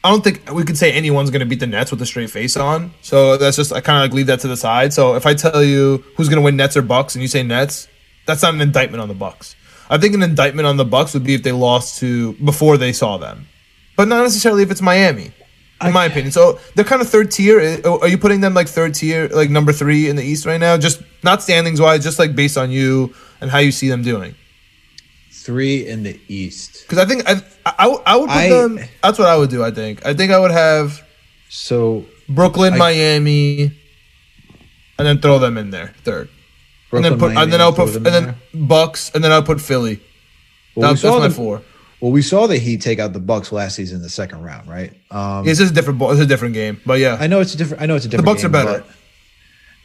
I 0.03 0.09
don't 0.09 0.23
think 0.23 0.51
we 0.51 0.63
could 0.63 0.77
say 0.77 0.91
anyone's 0.91 1.29
going 1.29 1.41
to 1.41 1.45
beat 1.45 1.59
the 1.59 1.67
Nets 1.67 1.91
with 1.91 2.01
a 2.01 2.05
straight 2.05 2.31
face 2.31 2.57
on. 2.57 2.91
So 3.01 3.37
that's 3.37 3.55
just 3.55 3.71
I 3.71 3.81
kind 3.81 4.03
of 4.03 4.09
like 4.09 4.15
leave 4.15 4.27
that 4.27 4.39
to 4.41 4.47
the 4.47 4.57
side. 4.57 4.93
So 4.93 5.15
if 5.15 5.25
I 5.25 5.35
tell 5.35 5.63
you 5.63 6.03
who's 6.15 6.27
going 6.27 6.37
to 6.37 6.41
win 6.43 6.55
Nets 6.55 6.75
or 6.75 6.81
Bucks, 6.81 7.13
and 7.15 7.21
you 7.21 7.27
say 7.27 7.43
Nets, 7.43 7.87
that's 8.25 8.41
not 8.41 8.53
an 8.53 8.61
indictment 8.61 9.01
on 9.01 9.07
the 9.07 9.13
Bucks. 9.13 9.55
I 9.89 9.97
think 9.97 10.15
an 10.15 10.23
indictment 10.23 10.67
on 10.67 10.77
the 10.77 10.85
Bucks 10.85 11.13
would 11.13 11.23
be 11.23 11.33
if 11.35 11.43
they 11.43 11.51
lost 11.51 11.99
to 11.99 12.33
before 12.33 12.77
they 12.77 12.93
saw 12.93 13.17
them, 13.17 13.47
but 13.95 14.07
not 14.07 14.23
necessarily 14.23 14.63
if 14.63 14.71
it's 14.71 14.81
Miami. 14.81 15.31
In 15.83 15.93
my 15.93 16.05
opinion, 16.05 16.31
so 16.31 16.59
they're 16.75 16.85
kind 16.85 17.01
of 17.01 17.09
third 17.09 17.31
tier. 17.31 17.59
Uh, 17.83 17.97
Are 17.97 18.07
you 18.07 18.19
putting 18.19 18.39
them 18.39 18.53
like 18.53 18.67
third 18.67 18.93
tier, 18.93 19.27
like 19.29 19.49
number 19.49 19.73
three 19.73 20.09
in 20.09 20.15
the 20.15 20.21
East 20.21 20.45
right 20.45 20.59
now? 20.59 20.77
Just 20.77 21.01
not 21.23 21.41
standings 21.41 21.81
wise, 21.81 22.03
just 22.03 22.19
like 22.19 22.35
based 22.35 22.55
on 22.55 22.69
you 22.69 23.15
and 23.41 23.49
how 23.49 23.57
you 23.57 23.71
see 23.71 23.89
them 23.89 24.03
doing. 24.03 24.35
Three 25.43 25.87
in 25.87 26.03
the 26.03 26.19
East. 26.27 26.83
Because 26.83 26.97
I 26.99 27.05
think 27.05 27.23
I, 27.27 27.41
I, 27.65 27.87
I 28.05 28.15
would 28.17 28.29
put 28.29 28.35
I- 28.37 28.49
them. 28.49 28.79
That's 29.03 29.17
what 29.19 29.27
I 29.27 29.35
would 29.37 29.49
do. 29.49 29.63
I 29.63 29.71
think. 29.71 30.05
I 30.05 30.13
think 30.13 30.31
I 30.31 30.39
would 30.39 30.51
have 30.51 31.01
So 31.49 32.05
Brooklyn, 32.29 32.73
I- 32.73 32.77
Miami, 32.77 33.63
and 34.97 35.07
then 35.07 35.19
throw 35.19 35.39
them 35.39 35.57
in 35.57 35.69
there 35.71 35.93
third. 36.03 36.29
Brooklyn, 36.89 37.13
and 37.13 37.13
then 37.13 37.19
put 37.19 37.33
Miami, 37.33 37.43
and 37.43 37.53
then 37.53 37.61
I'll 37.61 37.73
put 37.73 37.95
and 37.95 38.05
then 38.05 38.23
there? 38.25 38.35
Bucks, 38.53 39.11
and 39.15 39.23
then 39.23 39.31
I'll 39.31 39.43
put 39.43 39.61
Philly. 39.61 40.01
Well, 40.75 40.91
we 40.91 40.97
saw 40.97 41.19
the- 41.19 41.29
four. 41.29 41.61
Well, 42.01 42.11
we 42.11 42.23
saw 42.23 42.47
the 42.47 42.57
Heat 42.57 42.81
take 42.81 42.97
out 42.97 43.13
the 43.13 43.19
Bucks 43.19 43.51
last 43.51 43.75
season 43.75 43.97
in 43.97 44.01
the 44.01 44.09
second 44.09 44.41
round, 44.41 44.67
right? 44.67 44.91
Um, 45.11 45.47
It's 45.47 45.59
just 45.59 45.71
a 45.71 45.75
different. 45.75 45.99
ball- 45.99 46.11
It's 46.11 46.19
a 46.19 46.25
different 46.25 46.55
game, 46.55 46.81
but 46.85 46.99
yeah, 46.99 47.15
I 47.19 47.27
know 47.27 47.41
it's 47.41 47.53
a 47.53 47.57
different. 47.57 47.83
I 47.83 47.85
know 47.85 47.95
it's 47.95 48.05
a 48.05 48.09
different. 48.09 48.25
The 48.25 48.31
Bucks 48.31 48.43
are 48.43 48.49
better. 48.49 48.83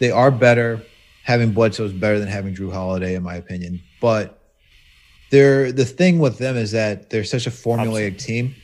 They 0.01 0.11
are 0.11 0.31
better. 0.31 0.83
Having 1.25 1.53
Bledsoe 1.53 1.85
is 1.87 1.93
better 1.93 2.19
than 2.21 2.29
having 2.29 2.55
Jrue 2.55 2.73
Holiday, 2.73 3.15
in 3.17 3.23
my 3.25 3.35
opinion. 3.35 3.83
But 4.01 4.36
they're 5.31 5.73
the 5.73 5.85
thing 5.85 6.19
with 6.19 6.39
them 6.39 6.57
is 6.57 6.73
that 6.73 7.11
they're 7.11 7.25
such 7.25 7.47
a 7.47 7.51
formulaic 7.51 8.19
team 8.19 8.55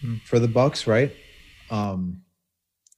Hmm. 0.00 0.16
for 0.24 0.38
the 0.38 0.48
Bucks, 0.48 0.86
right? 0.86 1.14
Um, 1.70 2.22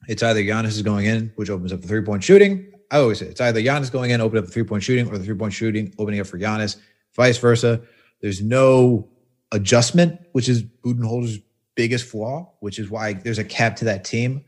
it's 0.08 0.22
either 0.22 0.40
Giannis 0.40 0.68
is 0.68 0.82
going 0.82 1.06
in, 1.06 1.32
which 1.34 1.50
opens 1.50 1.72
up 1.72 1.80
the 1.80 1.88
three 1.88 2.02
point 2.02 2.22
shooting. 2.22 2.72
I 2.90 2.98
always 2.98 3.18
say 3.18 3.26
it's 3.26 3.40
either 3.40 3.60
Giannis 3.60 3.90
going 3.90 4.10
in, 4.10 4.20
opening 4.20 4.42
up 4.42 4.46
the 4.46 4.52
three 4.52 4.64
point 4.64 4.82
shooting, 4.82 5.08
or 5.08 5.18
the 5.18 5.24
three 5.24 5.34
point 5.34 5.52
shooting 5.52 5.92
opening 5.98 6.20
up 6.20 6.26
for 6.26 6.38
Giannis. 6.38 6.76
Vice 7.14 7.38
versa. 7.38 7.80
There's 8.20 8.40
no 8.40 9.08
adjustment, 9.50 10.20
which 10.32 10.48
is 10.48 10.62
Budenholzer's 10.62 11.40
biggest 11.74 12.04
flaw, 12.08 12.52
which 12.60 12.78
is 12.78 12.88
why 12.88 13.14
there's 13.14 13.38
a 13.38 13.44
cap 13.44 13.76
to 13.76 13.84
that 13.86 14.04
team. 14.04 14.44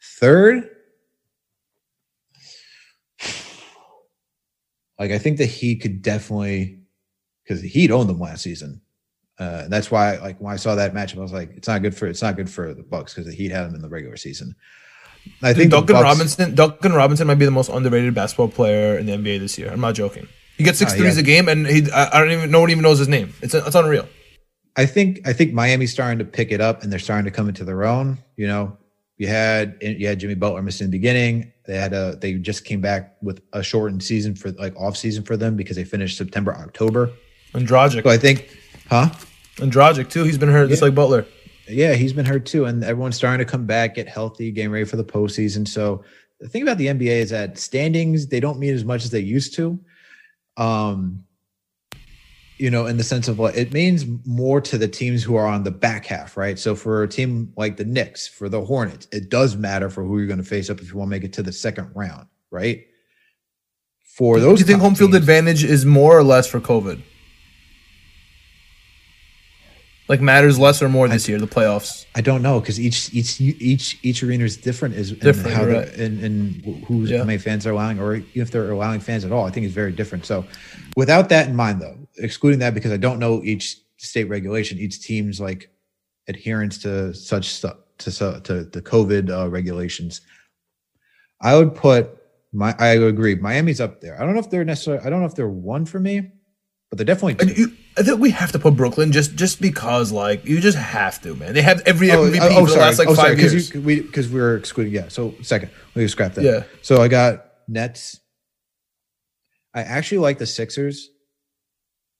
Third, 0.00 0.70
like 4.98 5.10
I 5.10 5.18
think 5.18 5.38
the 5.38 5.46
Heat 5.46 5.80
could 5.82 6.02
definitely 6.02 6.77
because 7.48 7.62
the 7.62 7.68
Heat 7.68 7.90
owned 7.90 8.08
them 8.10 8.20
last 8.20 8.42
season. 8.42 8.80
Uh, 9.40 9.62
and 9.64 9.72
that's 9.72 9.90
why, 9.90 10.16
like 10.18 10.38
when 10.40 10.52
I 10.52 10.56
saw 10.56 10.74
that 10.74 10.92
matchup, 10.92 11.18
I 11.18 11.20
was 11.20 11.32
like, 11.32 11.50
it's 11.56 11.68
not 11.68 11.80
good 11.80 11.96
for 11.96 12.06
it's 12.06 12.20
not 12.22 12.36
good 12.36 12.50
for 12.50 12.74
the 12.74 12.82
Bucks 12.82 13.14
because 13.14 13.26
the 13.26 13.34
Heat 13.34 13.50
had 13.50 13.64
them 13.66 13.74
in 13.74 13.80
the 13.80 13.88
regular 13.88 14.16
season. 14.16 14.54
I 15.42 15.52
think 15.54 15.70
Duncan 15.70 15.94
Bucks- 15.94 16.02
Robinson. 16.04 16.54
Duncan 16.54 16.92
Robinson 16.92 17.26
might 17.26 17.36
be 17.38 17.44
the 17.44 17.50
most 17.50 17.68
underrated 17.70 18.14
basketball 18.14 18.48
player 18.48 18.98
in 18.98 19.06
the 19.06 19.12
NBA 19.12 19.38
this 19.40 19.56
year. 19.58 19.70
I'm 19.70 19.80
not 19.80 19.94
joking. 19.94 20.26
He 20.56 20.64
gets 20.64 20.78
six 20.78 20.92
Ah, 20.92 20.96
threes 20.96 21.14
yeah. 21.16 21.20
a 21.20 21.24
game, 21.24 21.48
and 21.48 21.66
he 21.66 21.88
I, 21.92 22.16
I 22.16 22.20
don't 22.20 22.32
even 22.32 22.50
no 22.50 22.60
one 22.60 22.70
even 22.70 22.82
knows 22.82 22.98
his 22.98 23.08
name. 23.08 23.32
It's 23.40 23.54
it's 23.54 23.74
unreal. 23.76 24.08
I 24.76 24.86
think 24.86 25.26
I 25.26 25.32
think 25.32 25.52
Miami's 25.52 25.92
starting 25.92 26.18
to 26.18 26.24
pick 26.24 26.50
it 26.52 26.60
up 26.60 26.82
and 26.82 26.90
they're 26.92 26.98
starting 26.98 27.24
to 27.24 27.30
come 27.30 27.48
into 27.48 27.64
their 27.64 27.84
own. 27.84 28.18
You 28.36 28.48
know, 28.48 28.76
you 29.18 29.28
had 29.28 29.76
you 29.80 30.06
had 30.08 30.18
Jimmy 30.18 30.34
Butler 30.34 30.62
missing 30.62 30.86
in 30.86 30.90
the 30.90 30.98
beginning. 30.98 31.52
They 31.66 31.76
had 31.76 31.92
a 31.92 32.16
they 32.20 32.34
just 32.34 32.64
came 32.64 32.80
back 32.80 33.16
with 33.22 33.40
a 33.52 33.62
shortened 33.62 34.02
season 34.02 34.34
for 34.34 34.50
like 34.52 34.74
off 34.76 34.96
season 34.96 35.22
for 35.24 35.36
them 35.36 35.54
because 35.56 35.76
they 35.76 35.84
finished 35.84 36.18
September 36.18 36.52
October. 36.54 37.12
And 37.54 37.66
Dragic, 37.66 38.02
So 38.02 38.10
I 38.10 38.18
think, 38.18 38.56
huh? 38.88 39.10
and 39.60 39.72
Dragic 39.72 40.10
too. 40.10 40.24
He's 40.24 40.38
been 40.38 40.50
hurt 40.50 40.68
just 40.68 40.82
like 40.82 40.94
Butler. 40.94 41.26
Yeah, 41.68 41.94
he's 41.94 42.12
been 42.12 42.24
hurt 42.26 42.46
too, 42.46 42.64
and 42.64 42.82
everyone's 42.84 43.16
starting 43.16 43.44
to 43.44 43.50
come 43.50 43.66
back, 43.66 43.94
get 43.96 44.08
healthy, 44.08 44.50
getting 44.50 44.70
ready 44.70 44.84
for 44.84 44.96
the 44.96 45.04
postseason. 45.04 45.66
So 45.68 46.02
the 46.40 46.48
thing 46.48 46.62
about 46.62 46.78
the 46.78 46.86
NBA 46.86 47.06
is 47.20 47.30
that 47.30 47.58
standings 47.58 48.28
they 48.28 48.40
don't 48.40 48.58
mean 48.58 48.74
as 48.74 48.84
much 48.84 49.04
as 49.04 49.10
they 49.10 49.20
used 49.20 49.54
to. 49.56 49.78
Um, 50.56 51.24
you 52.58 52.70
know, 52.70 52.86
in 52.86 52.96
the 52.96 53.04
sense 53.04 53.28
of 53.28 53.38
what 53.38 53.56
it 53.56 53.72
means 53.72 54.04
more 54.26 54.60
to 54.60 54.76
the 54.78 54.88
teams 54.88 55.22
who 55.22 55.36
are 55.36 55.46
on 55.46 55.62
the 55.62 55.70
back 55.70 56.06
half, 56.06 56.36
right? 56.36 56.58
So 56.58 56.74
for 56.74 57.04
a 57.04 57.08
team 57.08 57.52
like 57.56 57.76
the 57.76 57.84
Knicks, 57.84 58.26
for 58.26 58.48
the 58.48 58.64
Hornets, 58.64 59.06
it 59.12 59.28
does 59.28 59.56
matter 59.56 59.88
for 59.90 60.02
who 60.02 60.18
you're 60.18 60.26
going 60.26 60.42
to 60.42 60.44
face 60.44 60.68
up 60.68 60.80
if 60.80 60.88
you 60.90 60.96
want 60.98 61.06
to 61.08 61.10
make 61.10 61.22
it 61.22 61.32
to 61.34 61.42
the 61.44 61.52
second 61.52 61.90
round, 61.94 62.26
right? 62.50 62.84
For 64.02 64.40
those, 64.40 64.58
Do 64.58 64.62
you 64.62 64.66
think 64.66 64.80
home 64.80 64.96
field 64.96 65.12
teams- 65.12 65.22
advantage 65.22 65.62
is 65.62 65.86
more 65.86 66.18
or 66.18 66.24
less 66.24 66.48
for 66.48 66.60
COVID? 66.60 67.00
Like 70.08 70.22
matters 70.22 70.58
less 70.58 70.80
or 70.80 70.88
more 70.88 71.06
this 71.06 71.28
year, 71.28 71.38
the 71.38 71.46
playoffs. 71.46 72.06
I 72.14 72.22
don't 72.22 72.40
know 72.40 72.60
because 72.60 72.80
each 72.80 73.12
each 73.12 73.40
each 73.40 73.98
each 74.02 74.22
arena 74.22 74.44
is 74.44 74.56
different. 74.56 74.94
Is 74.94 75.12
in 75.12 75.18
Different, 75.18 75.54
how 75.54 75.64
the- 75.66 75.72
right. 75.72 75.88
and 75.94 76.24
and 76.24 76.84
who's 76.86 77.10
Yeah. 77.10 77.18
how 77.18 77.24
many 77.24 77.36
fans 77.38 77.66
are 77.66 77.72
allowing, 77.72 78.00
or 78.00 78.14
even 78.14 78.40
if 78.42 78.50
they're 78.50 78.70
allowing 78.72 79.00
fans 79.00 79.24
at 79.26 79.32
all. 79.32 79.44
I 79.44 79.50
think 79.50 79.66
it's 79.66 79.74
very 79.74 79.92
different. 79.92 80.24
So, 80.24 80.46
without 80.96 81.28
that 81.28 81.48
in 81.48 81.54
mind, 81.54 81.82
though, 81.82 81.98
excluding 82.16 82.58
that 82.60 82.72
because 82.72 82.90
I 82.90 82.96
don't 82.96 83.18
know 83.18 83.42
each 83.44 83.80
state 83.98 84.24
regulation, 84.30 84.78
each 84.78 85.02
team's 85.02 85.40
like 85.40 85.68
adherence 86.26 86.78
to 86.78 87.12
such 87.12 87.50
stuff 87.50 87.76
to 87.98 88.10
to 88.44 88.64
the 88.64 88.80
COVID 88.80 89.28
uh, 89.30 89.50
regulations. 89.50 90.22
I 91.42 91.54
would 91.54 91.74
put 91.74 92.16
my. 92.52 92.74
I 92.78 92.88
agree. 92.94 93.34
Miami's 93.34 93.80
up 93.80 94.00
there. 94.00 94.16
I 94.20 94.24
don't 94.24 94.32
know 94.32 94.40
if 94.40 94.48
they're 94.48 94.64
necessarily. 94.64 95.04
I 95.04 95.10
don't 95.10 95.20
know 95.20 95.26
if 95.26 95.34
they're 95.34 95.48
one 95.48 95.84
for 95.84 96.00
me, 96.00 96.30
but 96.88 96.96
they're 96.96 97.04
definitely. 97.04 97.66
And 97.98 98.06
two. 98.06 98.10
you, 98.10 98.14
I 98.14 98.14
think 98.16 98.20
we 98.22 98.30
have 98.30 98.52
to 98.52 98.58
put 98.58 98.76
Brooklyn 98.76 99.12
just 99.12 99.34
just 99.34 99.60
because 99.60 100.12
like 100.12 100.44
you 100.44 100.60
just 100.60 100.78
have 100.78 101.20
to, 101.22 101.34
man. 101.34 101.54
They 101.54 101.62
have 101.62 101.82
every 101.86 102.10
Oh, 102.10 102.30
MVP 102.30 102.38
oh, 102.40 102.66
for 102.66 102.72
the 102.72 102.78
last 102.78 102.98
like 102.98 103.08
oh, 103.08 103.14
five 103.14 103.36
because 103.36 103.52
years. 103.52 103.74
we 103.84 104.00
because 104.00 104.28
we, 104.28 104.40
are 104.40 104.56
excluding. 104.56 104.92
Yeah. 104.94 105.08
So 105.08 105.34
second, 105.42 105.70
we 105.94 106.06
scrap 106.08 106.34
that. 106.34 106.44
Yeah. 106.44 106.64
So 106.82 107.02
I 107.02 107.08
got 107.08 107.44
Nets. 107.68 108.20
I 109.74 109.82
actually 109.82 110.18
like 110.18 110.38
the 110.38 110.46
Sixers. 110.46 111.10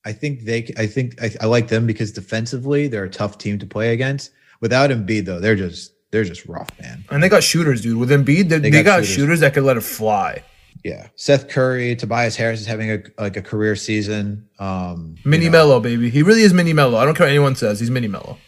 I 0.04 0.12
think 0.12 0.42
they. 0.42 0.72
I 0.76 0.86
think 0.86 1.20
I, 1.22 1.30
I 1.40 1.46
like 1.46 1.68
them 1.68 1.86
because 1.86 2.12
defensively 2.12 2.88
they're 2.88 3.04
a 3.04 3.10
tough 3.10 3.38
team 3.38 3.58
to 3.58 3.66
play 3.66 3.92
against. 3.92 4.30
Without 4.60 4.90
Embiid 4.90 5.24
though, 5.24 5.40
they're 5.40 5.56
just 5.56 5.92
they're 6.10 6.24
just 6.24 6.46
rough, 6.46 6.68
man. 6.80 7.04
and 7.10 7.22
they 7.22 7.28
got 7.28 7.42
shooters, 7.42 7.82
dude. 7.82 7.98
With 7.98 8.10
Embiid, 8.10 8.48
they, 8.48 8.58
They 8.58 8.70
they, 8.70 8.82
got 8.82 8.84
got, 8.84 9.04
shooters. 9.04 9.08
shooters. 9.14 9.40
that 9.40 9.54
could 9.54 9.64
let 9.64 9.76
it 9.76 9.82
fly. 9.82 10.42
Yeah. 10.84 11.08
Seth 11.16 11.48
Curry, 11.48 11.96
Tobias 11.96 12.36
Harris 12.36 12.60
is 12.60 12.66
having 12.66 12.90
a 12.90 13.02
like 13.18 13.36
a 13.36 13.42
career 13.42 13.74
season. 13.76 14.48
Um, 14.58 15.16
you 15.24 15.30
Mini 15.30 15.44
know. 15.46 15.50
Mello, 15.52 15.80
baby. 15.80 16.08
He 16.10 16.22
really 16.22 16.42
is 16.42 16.54
Mini 16.54 16.72
Mello. 16.72 16.96
I 16.98 17.04
don't 17.04 17.14
care 17.14 17.26
what 17.26 17.30
anyone 17.30 17.56
says. 17.56 17.80
He's 17.80 17.90
Mini 17.90 18.08
Mello. 18.08 18.38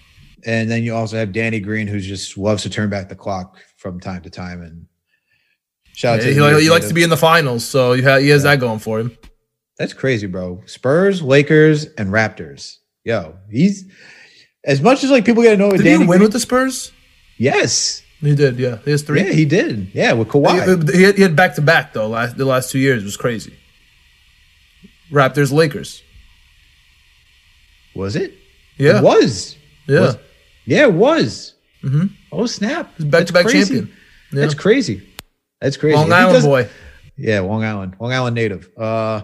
and 0.47 0.71
then 0.71 0.83
you 0.83 0.95
also 0.95 1.17
have 1.17 1.33
Danny 1.33 1.61
Green, 1.61 1.87
who 1.87 2.01
just 2.01 2.39
loves 2.39 2.63
to 2.63 2.71
turn 2.71 2.89
back 2.89 3.09
the 3.09 3.15
clock 3.17 3.59
from 3.77 4.01
time 4.01 4.23
to 4.23 4.31
time. 4.31 4.63
And 4.63 4.87
shout 5.95 6.21
out 6.21 6.23
to 6.23 6.29
he, 6.29 6.63
he 6.65 6.71
likes 6.71 6.89
to 6.89 6.95
be 6.95 7.03
in 7.03 7.11
the 7.11 7.17
finals, 7.17 7.65
so 7.65 7.93
you 7.93 8.03
ha- 8.05 8.19
he 8.19 8.29
has 8.29 8.45
that 8.45 8.61
going 8.61 8.79
for 8.79 9.01
him. 9.01 9.17
That's 9.79 9.93
crazy, 9.93 10.27
bro. 10.27 10.63
Spurs, 10.67 11.23
Lakers, 11.23 11.87
and 11.99 12.11
Raptors. 12.11 12.77
Yo, 13.05 13.37
he's 13.51 13.85
as 14.65 14.81
much 14.83 15.03
as 15.05 15.11
like 15.11 15.25
people 15.25 15.43
get 15.43 15.51
to 15.53 15.57
know 15.57 15.69
with 15.69 15.79
Did 15.79 15.85
Danny. 15.85 15.93
he 15.93 15.99
win 16.01 16.09
Green- 16.09 16.23
with 16.23 16.33
the 16.33 16.41
Spurs? 16.41 16.93
yes, 17.39 18.03
He 18.21 18.35
did. 18.35 18.59
Yeah, 18.59 18.79
he 18.85 18.91
has 18.91 19.03
three. 19.03 19.23
yeah, 19.23 19.33
he 19.33 19.45
did. 19.47 19.91
Yeah, 19.95 20.13
with 20.13 20.29
Kawhi. 20.29 20.93
He, 20.93 21.13
he 21.13 21.23
had, 21.23 21.35
back 21.37 21.55
to 21.55 21.63
back 21.63 21.93
though. 21.95 22.07
Last 22.09 22.37
the 22.37 22.45
last 22.45 22.71
two 22.71 22.79
years 22.79 23.03
was 23.03 23.17
crazy. 23.17 23.55
Raptors, 25.11 25.51
Lakers. 25.53 26.03
was 27.95 28.17
it? 28.17 28.35
Yeah, 28.77 28.99
it 28.99 29.03
was. 29.03 29.57
yeah. 29.89 30.01
Was- 30.01 30.17
yeah, 30.67 30.83
it 30.85 30.93
was. 30.93 31.55
hmm 31.83 32.07
Oh 32.33 32.47
snap! 32.47 32.93
Back 33.01 33.27
to 33.27 33.33
back 33.33 33.49
champion. 33.49 33.91
Yeah. 34.33 34.41
That's 34.43 34.55
crazy. 34.55 35.03
That's 35.61 35.77
crazy. 35.77 35.97
Long 35.97 36.07
If 36.07 36.13
Island 36.13 36.45
boy. 36.45 36.69
Yeah, 37.17 37.41
Long 37.41 37.65
Island. 37.65 37.97
Long 37.99 38.13
Island 38.13 38.35
native. 38.37 38.71
Uh, 38.79 39.23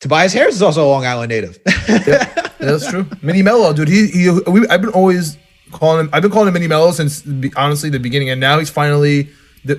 Tobias 0.00 0.32
Harris 0.32 0.54
is 0.54 0.62
also 0.62 0.84
a 0.86 0.88
Long 0.88 1.04
Island 1.04 1.30
native. 1.30 1.58
Yeah, 1.88 2.24
that's 2.60 2.88
true. 2.88 3.06
Mini 3.22 3.42
Mello, 3.42 3.72
dude. 3.72 3.88
He, 3.88 4.06
he 4.08 4.30
we, 4.46 4.68
I've 4.68 4.80
been 4.80 4.90
always 4.90 5.36
calling 5.70 6.06
him. 6.06 6.10
I've 6.12 6.22
been 6.22 6.30
calling 6.30 6.48
him 6.48 6.54
Mini 6.54 6.68
Mello 6.68 6.92
since 6.92 7.26
honestly 7.56 7.90
the 7.90 7.98
beginning, 7.98 8.30
and 8.30 8.40
now 8.40 8.58
he's 8.58 8.70
finally. 8.70 9.30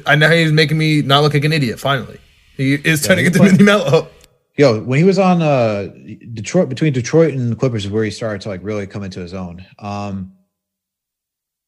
And 0.06 0.20
now 0.20 0.30
he's 0.30 0.52
making 0.52 0.78
me 0.78 1.02
not 1.02 1.24
look 1.24 1.34
like 1.34 1.44
an 1.46 1.54
idiot. 1.54 1.80
Finally, 1.80 2.20
he 2.58 2.76
is 2.76 3.02
turning 3.02 3.26
he's 3.26 3.36
into. 3.36 3.52
Mini 3.52 3.64
Mello. 3.64 4.10
Yo, 4.58 4.82
when 4.82 5.00
he 5.00 5.06
was 5.06 5.18
on 5.18 5.42
uh 5.42 5.88
Detroit 6.34 6.68
between 6.68 6.92
Detroit 6.92 7.34
and 7.34 7.50
the 7.50 7.56
Clippers 7.56 7.86
is 7.86 7.92
where 7.92 8.04
he 8.04 8.12
started 8.12 8.42
to 8.42 8.50
like 8.50 8.60
really 8.62 8.86
come 8.86 9.04
into 9.04 9.22
his 9.22 9.34
own. 9.34 9.66
Um 9.80 10.34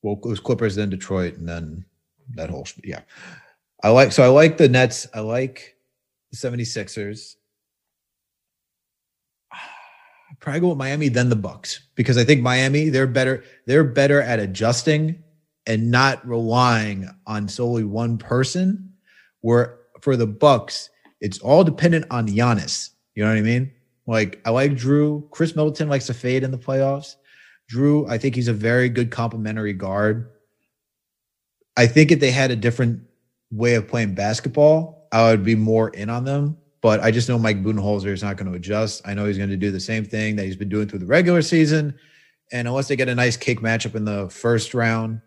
well, 0.02 0.20
it 0.22 0.28
was 0.28 0.40
Clippers, 0.40 0.76
then 0.76 0.90
Detroit, 0.90 1.38
and 1.38 1.48
then 1.48 1.86
that 2.36 2.50
whole 2.50 2.68
yeah. 2.84 3.02
I 3.82 3.90
like 3.90 4.12
so 4.12 4.24
I 4.24 4.28
like 4.28 4.58
the 4.58 4.68
Nets. 4.68 5.08
I 5.14 5.22
like 5.22 5.78
the 6.32 6.38
76ers. 6.38 7.36
Probably 10.42 10.60
go 10.60 10.70
with 10.70 10.78
Miami, 10.78 11.08
then 11.08 11.30
the 11.30 11.36
Bucks, 11.36 11.82
because 11.96 12.18
I 12.18 12.24
think 12.24 12.42
Miami, 12.42 12.90
they're 12.90 13.08
better, 13.08 13.44
they're 13.68 13.84
better 13.84 14.22
at 14.22 14.40
adjusting 14.40 15.24
and 15.68 15.92
not 15.92 16.28
relying 16.28 17.08
on 17.28 17.48
solely 17.48 17.84
one 17.84 18.18
person. 18.18 18.92
Where 19.42 19.80
for 20.02 20.18
the 20.18 20.28
Bucks, 20.28 20.90
it's 21.20 21.40
all 21.40 21.64
dependent 21.64 22.06
on 22.10 22.28
Giannis. 22.28 22.90
You 23.16 23.24
know 23.24 23.30
what 23.30 23.38
I 23.38 23.42
mean? 23.42 23.72
Like 24.08 24.42
I 24.46 24.50
like 24.50 24.72
Jrue. 24.72 25.30
Khris 25.30 25.56
Middleton 25.56 25.90
likes 25.90 26.08
to 26.08 26.14
fade 26.14 26.44
in 26.44 26.52
the 26.52 26.58
playoffs. 26.58 27.16
Jrue, 27.72 28.10
I 28.10 28.18
think 28.18 28.36
he's 28.36 28.48
a 28.48 28.54
very 28.54 28.90
good 28.90 29.12
complementary 29.12 29.74
guard. 29.74 30.30
I 31.78 31.88
think 31.88 32.12
if 32.12 32.20
they 32.20 32.32
had 32.32 32.52
a 32.52 32.56
different 32.56 33.02
way 33.52 33.76
of 33.76 33.88
playing 33.88 34.16
basketball, 34.16 35.08
I 35.12 35.30
would 35.30 35.44
be 35.44 35.56
more 35.56 35.90
in 35.90 36.10
on 36.10 36.26
them. 36.26 36.58
But 36.82 37.00
I 37.02 37.12
just 37.12 37.30
know 37.30 37.38
Mike 37.38 37.62
Budenholzer 37.64 38.08
is 38.08 38.24
not 38.24 38.38
going 38.38 38.52
to 38.52 38.58
adjust. 38.58 39.02
I 39.06 39.14
know 39.14 39.26
he's 39.26 39.38
going 39.38 39.52
to 39.52 39.58
do 39.58 39.72
the 39.72 39.80
same 39.80 40.04
thing 40.04 40.36
that 40.38 40.46
he's 40.46 40.56
been 40.56 40.70
doing 40.70 40.88
through 40.88 41.00
the 41.00 41.06
regular 41.06 41.42
season. 41.42 41.96
And 42.52 42.68
unless 42.68 42.88
they 42.88 42.96
get 42.96 43.08
a 43.08 43.16
nice 43.16 43.38
cake 43.38 43.62
matchup 43.62 43.96
in 43.96 44.04
the 44.04 44.30
first 44.30 44.74
round, 44.74 45.22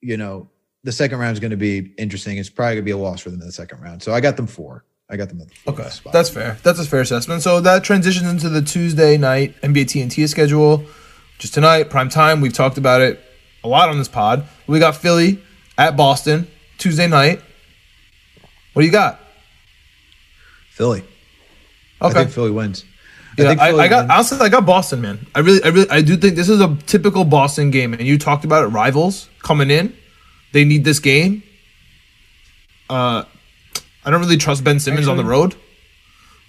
you 0.00 0.16
know, 0.16 0.50
the 0.84 0.92
second 0.92 1.18
round 1.20 1.34
is 1.34 1.40
going 1.40 1.52
to 1.52 1.56
be 1.56 1.94
interesting. 1.96 2.38
It's 2.38 2.50
probably 2.50 2.74
going 2.74 2.84
to 2.84 2.86
be 2.86 2.90
a 2.90 2.96
loss 2.96 3.20
for 3.20 3.30
them 3.30 3.40
in 3.40 3.46
the 3.46 3.52
second 3.52 3.80
round. 3.80 4.02
So 4.02 4.12
I 4.12 4.20
got 4.20 4.36
them 4.36 4.48
four. 4.48 4.84
I 5.08 5.16
got 5.16 5.28
them. 5.28 5.42
okay, 5.68 5.88
Spot. 5.90 6.12
that's 6.12 6.30
fair. 6.30 6.56
That's 6.62 6.80
a 6.80 6.84
fair 6.84 7.02
assessment. 7.02 7.42
So 7.42 7.60
that 7.60 7.84
transitions 7.84 8.28
into 8.28 8.48
the 8.48 8.62
Tuesday 8.62 9.16
night 9.18 9.54
NBA 9.60 9.84
TNT 9.84 10.28
schedule. 10.28 10.84
Just 11.38 11.54
tonight, 11.54 11.90
prime 11.90 12.08
time. 12.08 12.40
We've 12.40 12.52
talked 12.52 12.78
about 12.78 13.00
it 13.00 13.20
a 13.62 13.68
lot 13.68 13.90
on 13.90 13.98
this 13.98 14.08
pod. 14.08 14.46
We 14.66 14.78
got 14.78 14.96
Philly 14.96 15.42
at 15.76 15.96
Boston 15.96 16.48
Tuesday 16.78 17.06
night. 17.06 17.40
What 18.72 18.82
do 18.82 18.86
you 18.86 18.92
got? 18.92 19.20
Philly. 20.82 21.04
Okay. 22.02 22.10
I 22.10 22.12
think 22.12 22.30
Philly 22.30 22.50
wins. 22.50 22.84
I, 23.38 23.42
yeah, 23.42 23.54
I, 23.60 23.72
I, 23.72 23.88
got 23.88 24.10
honestly, 24.10 24.40
I 24.40 24.48
got 24.48 24.66
Boston, 24.66 25.00
man. 25.00 25.24
I 25.32 25.38
really, 25.38 25.62
I 25.62 25.68
really, 25.68 25.88
I 25.90 26.02
do 26.02 26.16
think 26.16 26.34
this 26.34 26.48
is 26.48 26.60
a 26.60 26.76
typical 26.86 27.24
Boston 27.24 27.70
game, 27.70 27.94
and 27.94 28.02
you 28.02 28.18
talked 28.18 28.44
about 28.44 28.64
it. 28.64 28.66
Rivals 28.66 29.28
coming 29.38 29.70
in, 29.70 29.96
they 30.52 30.64
need 30.64 30.84
this 30.84 30.98
game. 30.98 31.44
Uh, 32.90 33.22
I 34.04 34.10
don't 34.10 34.20
really 34.20 34.36
trust 34.36 34.64
Ben 34.64 34.80
Simmons 34.80 35.06
Actually, 35.06 35.20
on 35.20 35.24
the 35.24 35.30
road. 35.30 35.54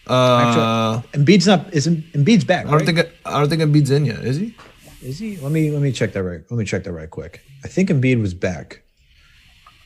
Uh, 0.07 1.01
Actually, 1.03 1.23
Embiid's 1.23 1.45
not. 1.45 1.71
Isn't 1.71 2.11
Embiid's 2.13 2.43
back? 2.43 2.65
Right? 2.65 2.73
I 2.73 2.77
don't 2.77 2.95
think. 2.95 3.09
I 3.23 3.39
don't 3.39 3.49
think 3.49 3.61
Embiid's 3.61 3.91
in 3.91 4.05
yet. 4.05 4.19
Is 4.25 4.37
he? 4.37 4.55
Is 5.03 5.19
he? 5.19 5.37
Let 5.37 5.51
me 5.51 5.69
let 5.69 5.81
me 5.83 5.91
check 5.91 6.13
that 6.13 6.23
right. 6.23 6.41
Let 6.49 6.57
me 6.57 6.65
check 6.65 6.83
that 6.85 6.91
right 6.91 7.09
quick. 7.09 7.41
I 7.63 7.67
think 7.67 7.89
Embiid 7.89 8.19
was 8.19 8.33
back. 8.33 8.81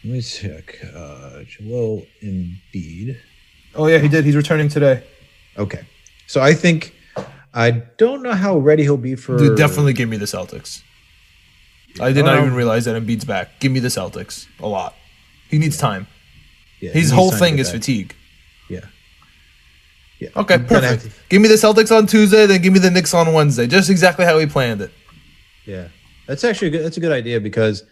Let 0.05 0.13
me 0.13 0.21
check. 0.21 0.79
Uh, 0.95 1.43
Joel 1.43 2.05
Embiid. 2.23 3.17
Oh 3.77 3.87
yeah, 3.87 3.99
he 3.99 4.07
did. 4.07 4.25
He's 4.25 4.35
returning 4.35 4.69
today. 4.69 5.03
Okay, 5.57 5.85
so 6.27 6.41
I 6.41 6.53
think 6.53 6.93
I 7.53 7.71
don't 7.71 8.23
know 8.23 8.33
how 8.33 8.57
ready 8.57 8.83
he'll 8.83 8.97
be 8.97 9.15
for. 9.15 9.37
Dude, 9.37 9.57
definitely 9.57 9.93
give 9.93 10.09
me 10.09 10.17
the 10.17 10.25
Celtics. 10.25 10.81
I 11.99 12.11
did 12.11 12.25
not 12.25 12.37
um, 12.37 12.45
even 12.45 12.55
realize 12.55 12.85
that 12.85 13.01
Embiid's 13.01 13.25
back. 13.25 13.59
Give 13.59 13.71
me 13.71 13.79
the 13.79 13.87
Celtics 13.87 14.45
a 14.59 14.67
lot. 14.67 14.93
He 15.49 15.57
needs 15.57 15.77
time. 15.77 16.07
Yeah, 16.79 16.91
His 16.91 17.09
whole 17.09 17.31
thing 17.31 17.57
is 17.57 17.69
back. 17.69 17.79
fatigue. 17.79 18.15
Yeah. 18.69 18.81
Yeah. 20.19 20.29
Okay, 20.35 20.57
perfect. 20.59 21.09
Give 21.29 21.41
me 21.41 21.47
the 21.47 21.55
Celtics 21.55 21.95
on 21.95 22.07
Tuesday, 22.07 22.45
then 22.45 22.61
give 22.61 22.73
me 22.73 22.79
the 22.79 22.91
Knicks 22.91 23.13
on 23.13 23.31
Wednesday. 23.33 23.67
Just 23.67 23.89
exactly 23.89 24.25
how 24.25 24.37
we 24.37 24.45
planned 24.45 24.81
it. 24.81 24.91
Yeah, 25.65 25.87
that's 26.27 26.43
actually 26.43 26.69
a 26.69 26.71
good, 26.71 26.85
that's 26.85 26.97
a 26.97 26.99
good 26.99 27.11
idea 27.11 27.39
because 27.39 27.83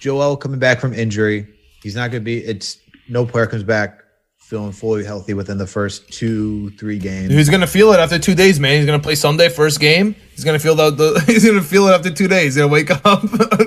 Joel 0.00 0.36
coming 0.36 0.58
back 0.58 0.80
from 0.80 0.92
injury, 0.92 1.46
he's 1.82 1.96
not 1.96 2.10
going 2.10 2.22
to 2.22 2.24
be. 2.24 2.38
It's 2.38 2.78
no 3.08 3.26
player 3.26 3.46
comes 3.46 3.62
back 3.62 4.03
feeling 4.44 4.72
fully 4.72 5.02
healthy 5.02 5.32
within 5.32 5.56
the 5.56 5.66
first 5.66 6.06
two 6.12 6.68
three 6.72 6.98
games. 6.98 7.32
He's 7.32 7.48
going 7.48 7.62
to 7.62 7.66
feel 7.66 7.92
it 7.92 7.98
after 7.98 8.18
two 8.18 8.34
days, 8.34 8.60
man. 8.60 8.76
He's 8.76 8.84
going 8.86 9.00
to 9.00 9.02
play 9.02 9.14
Sunday 9.14 9.48
first 9.48 9.80
game. 9.80 10.14
He's 10.32 10.44
going 10.44 10.58
to 10.58 10.62
feel 10.62 10.74
the, 10.74 10.90
the 10.90 11.20
he's 11.26 11.44
to 11.44 11.62
feel 11.62 11.88
it 11.88 11.92
after 11.92 12.10
two 12.10 12.28
days. 12.28 12.54
He's 12.54 12.62
to 12.62 12.68
wake 12.68 12.90
up 13.06 13.22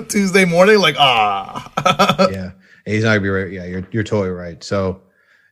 Tuesday 0.08 0.44
morning 0.44 0.78
like 0.78 0.94
ah. 0.98 2.28
yeah, 2.30 2.52
he's 2.86 3.02
not 3.02 3.10
going 3.10 3.20
to 3.20 3.24
be 3.24 3.28
right. 3.28 3.52
Yeah, 3.52 3.64
you're 3.64 3.88
you're 3.90 4.04
totally 4.04 4.30
right. 4.30 4.62
So 4.62 5.02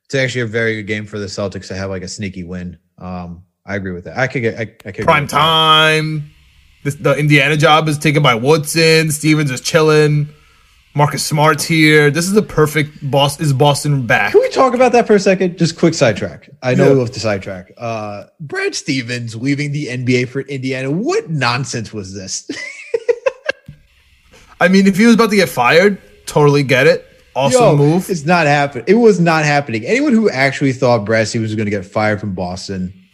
it's 0.04 0.14
actually 0.14 0.42
a 0.42 0.46
very 0.46 0.76
good 0.76 0.86
game 0.86 1.06
for 1.06 1.18
the 1.18 1.26
Celtics 1.26 1.66
to 1.68 1.74
have 1.74 1.90
like 1.90 2.02
a 2.02 2.08
sneaky 2.08 2.44
win. 2.44 2.78
Um, 2.96 3.44
I 3.66 3.74
agree 3.74 3.92
with 3.92 4.04
that. 4.04 4.16
I 4.16 4.28
could 4.28 4.42
get 4.42 4.58
I, 4.58 4.74
I 4.88 4.92
could 4.92 5.04
prime 5.04 5.26
time. 5.26 6.30
This, 6.84 6.94
the 6.94 7.18
Indiana 7.18 7.56
job 7.56 7.88
is 7.88 7.98
taken 7.98 8.22
by 8.22 8.36
Woodson. 8.36 9.10
Stevens 9.10 9.50
is 9.50 9.60
chilling. 9.60 10.28
Marcus 10.96 11.24
Smart's 11.24 11.64
here. 11.64 12.10
This 12.10 12.24
is 12.24 12.32
the 12.32 12.42
perfect 12.42 13.08
boss. 13.10 13.38
Is 13.38 13.52
Boston 13.52 14.06
back? 14.06 14.32
Can 14.32 14.40
we 14.40 14.48
talk 14.48 14.74
about 14.74 14.92
that 14.92 15.06
for 15.06 15.14
a 15.14 15.20
second? 15.20 15.58
Just 15.58 15.78
quick 15.78 15.94
sidetrack. 15.94 16.48
I 16.62 16.74
know 16.74 16.88
yeah. 16.88 16.94
we 16.94 17.00
have 17.00 17.10
to 17.12 17.20
sidetrack. 17.20 17.70
Uh, 17.76 18.24
Brad 18.40 18.74
Stevens 18.74 19.36
leaving 19.36 19.72
the 19.72 19.88
NBA 19.88 20.28
for 20.28 20.40
Indiana. 20.40 20.90
What 20.90 21.28
nonsense 21.28 21.92
was 21.92 22.14
this? 22.14 22.50
I 24.60 24.68
mean, 24.68 24.86
if 24.86 24.96
he 24.96 25.04
was 25.04 25.14
about 25.14 25.30
to 25.30 25.36
get 25.36 25.50
fired, 25.50 26.00
totally 26.26 26.62
get 26.62 26.86
it. 26.86 27.06
Awesome 27.34 27.60
Yo, 27.60 27.76
move. 27.76 28.08
It's 28.08 28.24
not 28.24 28.46
happening. 28.46 28.86
It 28.88 28.94
was 28.94 29.20
not 29.20 29.44
happening. 29.44 29.84
Anyone 29.84 30.14
who 30.14 30.30
actually 30.30 30.72
thought 30.72 31.04
Brad 31.04 31.28
Stevens 31.28 31.50
was 31.50 31.56
going 31.56 31.66
to 31.66 31.70
get 31.70 31.84
fired 31.84 32.18
from 32.18 32.34
Boston 32.34 33.06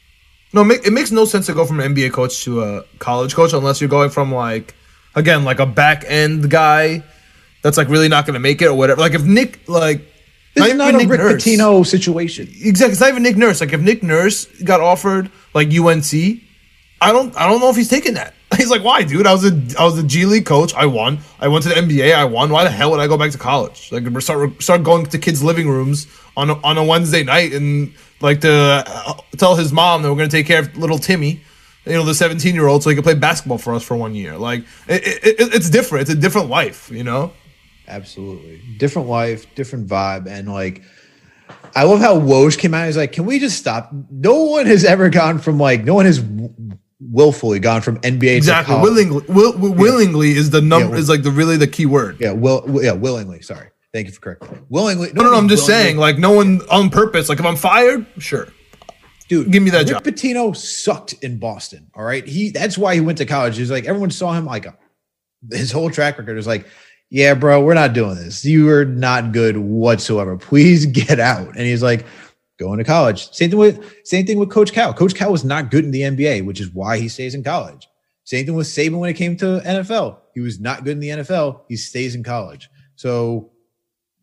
no, 0.52 0.68
it 0.70 0.92
makes 0.92 1.10
no 1.10 1.24
sense 1.24 1.46
to 1.46 1.54
go 1.54 1.64
from 1.64 1.80
an 1.80 1.94
NBA 1.94 2.12
coach 2.12 2.44
to 2.44 2.62
a 2.62 2.84
college 2.98 3.34
coach 3.34 3.52
unless 3.52 3.80
you're 3.80 3.88
going 3.88 4.10
from 4.10 4.32
like 4.32 4.74
again 5.14 5.44
like 5.44 5.60
a 5.60 5.66
back 5.66 6.04
end 6.06 6.50
guy 6.50 7.02
that's 7.62 7.76
like 7.76 7.88
really 7.88 8.08
not 8.08 8.26
going 8.26 8.34
to 8.34 8.40
make 8.40 8.60
it 8.62 8.66
or 8.66 8.74
whatever. 8.74 9.00
Like 9.00 9.14
if 9.14 9.24
Nick 9.24 9.68
like 9.68 10.02
this 10.54 10.68
is 10.68 10.74
not 10.74 10.94
a 10.94 10.98
Nick 10.98 11.08
Rick 11.08 11.20
Nurse, 11.20 11.44
Pitino 11.44 11.86
situation. 11.86 12.48
Exactly. 12.48 12.92
It's 12.92 13.00
not 13.00 13.10
even 13.10 13.22
Nick 13.22 13.36
Nurse. 13.36 13.60
Like 13.60 13.72
if 13.72 13.80
Nick 13.80 14.02
Nurse 14.02 14.46
got 14.62 14.80
offered 14.80 15.30
like 15.54 15.68
UNC, 15.68 16.12
I 17.00 17.12
don't 17.12 17.36
I 17.36 17.48
don't 17.48 17.60
know 17.60 17.70
if 17.70 17.76
he's 17.76 17.88
taking 17.88 18.14
that. 18.14 18.34
He's 18.58 18.68
like, 18.68 18.84
why, 18.84 19.02
dude? 19.02 19.26
I 19.26 19.32
was 19.32 19.46
a 19.46 19.80
I 19.80 19.84
was 19.84 19.98
a 19.98 20.02
G 20.02 20.26
League 20.26 20.44
coach. 20.44 20.74
I 20.74 20.84
won. 20.84 21.20
I 21.40 21.48
went 21.48 21.62
to 21.62 21.70
the 21.70 21.76
NBA. 21.76 22.14
I 22.14 22.26
won. 22.26 22.50
Why 22.50 22.64
the 22.64 22.70
hell 22.70 22.90
would 22.90 23.00
I 23.00 23.06
go 23.06 23.16
back 23.16 23.30
to 23.30 23.38
college? 23.38 23.90
Like 23.90 24.04
we 24.04 24.20
start 24.20 24.62
start 24.62 24.82
going 24.82 25.06
to 25.06 25.18
kids' 25.18 25.42
living 25.42 25.68
rooms 25.68 26.06
on 26.36 26.50
a, 26.50 26.54
on 26.62 26.76
a 26.76 26.84
Wednesday 26.84 27.24
night 27.24 27.54
and 27.54 27.94
like 28.22 28.40
to 28.42 28.84
uh, 28.86 29.14
tell 29.36 29.56
his 29.56 29.72
mom 29.72 30.02
that 30.02 30.10
we're 30.10 30.16
going 30.16 30.28
to 30.28 30.36
take 30.36 30.46
care 30.46 30.60
of 30.60 30.76
little 30.76 30.98
Timmy, 30.98 31.42
you 31.84 31.92
know, 31.92 32.04
the 32.04 32.14
17 32.14 32.54
year 32.54 32.66
old, 32.66 32.82
so 32.82 32.90
he 32.90 32.96
can 32.96 33.02
play 33.02 33.14
basketball 33.14 33.58
for 33.58 33.74
us 33.74 33.82
for 33.82 33.96
one 33.96 34.14
year. 34.14 34.38
Like, 34.38 34.64
it, 34.88 35.02
it, 35.24 35.54
it's 35.54 35.68
different. 35.68 36.02
It's 36.02 36.10
a 36.10 36.20
different 36.20 36.48
life, 36.48 36.90
you 36.90 37.04
know? 37.04 37.32
Absolutely. 37.92 38.60
Different 38.78 39.08
life, 39.08 39.54
different 39.54 39.86
vibe. 39.86 40.26
And 40.26 40.52
like, 40.52 40.82
I 41.74 41.84
love 41.84 42.00
how 42.00 42.18
Woj 42.18 42.58
came 42.58 42.74
out. 42.74 42.86
He's 42.86 42.96
like, 42.96 43.12
can 43.12 43.26
we 43.26 43.38
just 43.38 43.58
stop? 43.58 43.90
No 44.10 44.44
one 44.44 44.66
has 44.66 44.84
ever 44.84 45.10
gone 45.10 45.38
from 45.38 45.58
like, 45.58 45.84
no 45.84 45.94
one 45.94 46.06
has 46.06 46.24
willfully 47.00 47.58
gone 47.58 47.82
from 47.82 47.98
NBA 48.00 48.36
exactly. 48.36 48.76
willingly, 48.76 49.24
will, 49.28 49.56
willingly 49.58 50.30
yeah. 50.30 50.38
is 50.38 50.50
the 50.50 50.62
number, 50.62 50.94
yeah, 50.94 51.00
is 51.00 51.08
like 51.08 51.22
the 51.22 51.30
really 51.30 51.56
the 51.56 51.66
key 51.66 51.86
word. 51.86 52.16
Yeah. 52.18 52.32
Will, 52.32 52.64
yeah. 52.82 52.92
Willingly. 52.92 53.42
Sorry. 53.42 53.68
Thank 53.92 54.06
you 54.06 54.12
for 54.14 54.20
correcting 54.20 54.52
me. 54.52 54.58
Willingly. 54.70 55.12
No, 55.12 55.22
no, 55.22 55.30
no 55.32 55.36
I'm 55.36 55.48
just 55.48 55.66
saying, 55.66 55.98
like, 55.98 56.16
no 56.16 56.32
one 56.32 56.62
on 56.70 56.88
purpose. 56.88 57.28
Like, 57.28 57.38
if 57.38 57.44
I'm 57.44 57.56
fired, 57.56 58.06
sure. 58.16 58.48
Dude, 59.28 59.50
give 59.50 59.62
me 59.62 59.70
that 59.70 59.80
Rick 59.80 59.88
job. 59.88 60.04
Pitino 60.04 60.56
sucked 60.56 61.12
in 61.22 61.38
Boston. 61.38 61.90
All 61.94 62.04
right. 62.04 62.26
He 62.26 62.50
that's 62.50 62.78
why 62.78 62.94
he 62.94 63.00
went 63.00 63.18
to 63.18 63.26
college. 63.26 63.56
He's 63.56 63.70
like, 63.70 63.84
everyone 63.84 64.10
saw 64.10 64.32
him 64.32 64.46
like 64.46 64.66
a, 64.66 64.76
his 65.50 65.72
whole 65.72 65.90
track 65.90 66.18
record 66.18 66.38
is 66.38 66.46
like, 66.46 66.66
yeah, 67.12 67.34
bro, 67.34 67.62
we're 67.62 67.74
not 67.74 67.92
doing 67.92 68.14
this. 68.14 68.42
You 68.42 68.70
are 68.70 68.86
not 68.86 69.32
good 69.32 69.58
whatsoever. 69.58 70.38
Please 70.38 70.86
get 71.00 71.20
out. 71.20 71.48
And 71.48 71.66
he's 71.66 71.82
like, 71.82 72.06
going 72.58 72.78
to 72.78 72.84
college. 72.84 73.30
Same 73.32 73.50
thing 73.50 73.58
with 73.58 73.94
same 74.04 74.24
thing 74.24 74.38
with 74.38 74.50
Coach 74.50 74.72
Cal. 74.72 74.94
Coach 74.94 75.14
Cal 75.14 75.30
was 75.30 75.44
not 75.44 75.70
good 75.70 75.84
in 75.84 75.90
the 75.90 76.02
NBA, 76.02 76.46
which 76.46 76.60
is 76.60 76.70
why 76.70 76.98
he 76.98 77.08
stays 77.08 77.34
in 77.34 77.42
college. 77.42 77.88
Same 78.24 78.46
thing 78.46 78.54
with 78.54 78.66
Saban 78.66 78.98
when 78.98 79.10
it 79.10 79.14
came 79.14 79.36
to 79.38 79.60
NFL. 79.64 80.18
He 80.32 80.40
was 80.40 80.60
not 80.60 80.84
good 80.84 80.92
in 80.92 81.00
the 81.00 81.08
NFL. 81.08 81.62
He 81.68 81.76
stays 81.76 82.14
in 82.14 82.22
college. 82.22 82.70
So 82.94 83.50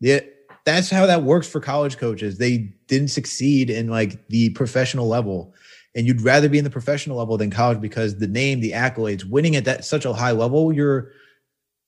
yeah, 0.00 0.20
that's 0.64 0.90
how 0.90 1.06
that 1.06 1.22
works 1.22 1.46
for 1.46 1.60
college 1.60 1.98
coaches. 1.98 2.38
They 2.38 2.72
didn't 2.88 3.08
succeed 3.08 3.70
in 3.70 3.88
like 3.88 4.26
the 4.28 4.50
professional 4.50 5.06
level. 5.06 5.54
And 5.94 6.06
you'd 6.06 6.22
rather 6.22 6.48
be 6.48 6.58
in 6.58 6.64
the 6.64 6.70
professional 6.70 7.18
level 7.18 7.36
than 7.36 7.50
college 7.50 7.80
because 7.80 8.16
the 8.16 8.26
name, 8.26 8.60
the 8.60 8.72
accolades, 8.72 9.24
winning 9.24 9.56
at 9.56 9.64
that 9.66 9.84
such 9.84 10.04
a 10.04 10.12
high 10.12 10.30
level, 10.30 10.72
you're 10.72 11.12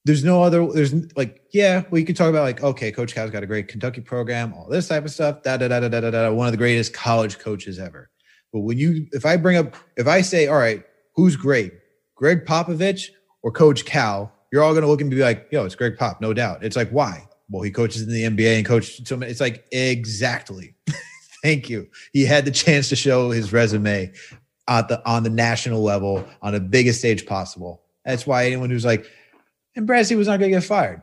there's 0.05 0.23
no 0.23 0.43
other 0.43 0.65
there's 0.67 0.93
like 1.15 1.41
yeah 1.53 1.83
well 1.89 1.99
you 1.99 2.05
can 2.05 2.15
talk 2.15 2.29
about 2.29 2.43
like 2.43 2.61
okay 2.61 2.91
coach 2.91 3.15
cal's 3.15 3.31
got 3.31 3.43
a 3.43 3.47
great 3.47 3.67
kentucky 3.67 4.01
program 4.01 4.53
all 4.53 4.67
this 4.69 4.87
type 4.87 5.05
of 5.05 5.11
stuff 5.11 5.41
da 5.43 5.57
da 5.57 5.67
da 5.67 5.79
da 5.79 5.87
da 5.87 6.01
da, 6.01 6.11
da 6.11 6.31
one 6.31 6.47
of 6.47 6.53
the 6.53 6.57
greatest 6.57 6.93
college 6.93 7.39
coaches 7.39 7.79
ever 7.79 8.09
but 8.51 8.61
when 8.61 8.77
you 8.77 9.07
if 9.11 9.25
i 9.25 9.37
bring 9.37 9.57
up 9.57 9.75
if 9.97 10.07
i 10.07 10.21
say 10.21 10.47
all 10.47 10.57
right 10.57 10.83
who's 11.15 11.35
great 11.35 11.73
gregg 12.15 12.45
popovich 12.45 13.07
or 13.43 13.51
coach 13.51 13.85
cal 13.85 14.31
you're 14.51 14.63
all 14.63 14.73
going 14.73 14.83
to 14.83 14.87
look 14.87 15.01
and 15.01 15.09
be 15.09 15.17
like 15.17 15.47
yo 15.51 15.65
it's 15.65 15.75
greg 15.75 15.97
pop 15.97 16.19
no 16.21 16.33
doubt 16.33 16.63
it's 16.63 16.75
like 16.75 16.89
why 16.89 17.27
well, 17.53 17.61
he 17.61 17.71
coaches 17.71 18.01
in 18.01 18.09
the 18.09 18.23
NBA 18.23 18.57
and 18.57 18.65
coached 18.65 19.07
so 19.07 19.15
many. 19.15 19.31
It's 19.31 19.39
like 19.39 19.65
exactly. 19.71 20.75
Thank 21.43 21.69
you. 21.69 21.87
He 22.11 22.25
had 22.25 22.45
the 22.45 22.51
chance 22.51 22.89
to 22.89 22.95
show 22.95 23.29
his 23.29 23.53
resume 23.53 24.11
at 24.67 24.87
the 24.87 25.05
on 25.07 25.23
the 25.23 25.29
national 25.29 25.83
level 25.83 26.25
on 26.41 26.53
the 26.53 26.59
biggest 26.59 26.99
stage 26.99 27.25
possible. 27.25 27.83
That's 28.05 28.25
why 28.25 28.45
anyone 28.45 28.69
who's 28.69 28.85
like, 28.85 29.05
and 29.75 29.85
Stevens 29.85 30.13
was 30.13 30.27
not 30.27 30.39
going 30.39 30.51
to 30.51 30.57
get 30.57 30.63
fired. 30.63 31.01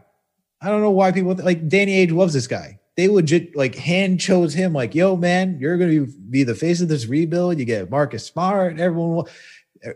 I 0.63 0.69
don't 0.69 0.83
know 0.83 0.91
why 0.91 1.13
people 1.13 1.35
like 1.35 1.69
Danny 1.69 2.07
Ainge 2.07 2.15
loves 2.15 2.35
this 2.35 2.47
guy. 2.47 2.79
They 2.97 3.09
legit 3.09 3.57
like 3.57 3.75
hand 3.75 4.21
chose 4.21 4.53
him, 4.53 4.73
like, 4.73 4.95
yo, 4.95 5.17
man, 5.17 5.59
you're 5.59 5.79
going 5.79 5.91
to 5.91 6.13
be 6.29 6.45
the 6.45 6.55
face 6.55 6.81
of 6.81 6.89
this 6.89 7.07
rebuild. 7.07 7.59
You 7.59 7.65
get 7.65 7.91
Marcus 7.91 8.27
Smart, 8.27 8.79
everyone 8.79 9.11
will. 9.17 9.29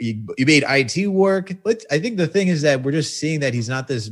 You, 0.01 0.27
you 0.39 0.47
made 0.47 0.65
IT 0.67 1.09
work. 1.09 1.53
Let's, 1.65 1.85
I 1.91 1.99
think 1.99 2.17
the 2.17 2.27
thing 2.27 2.49
is 2.49 2.63
that 2.63 2.83
we're 2.83 2.93
just 2.93 3.21
seeing 3.21 3.41
that 3.41 3.53
he's 3.53 3.69
not 3.69 3.87
this, 3.87 4.11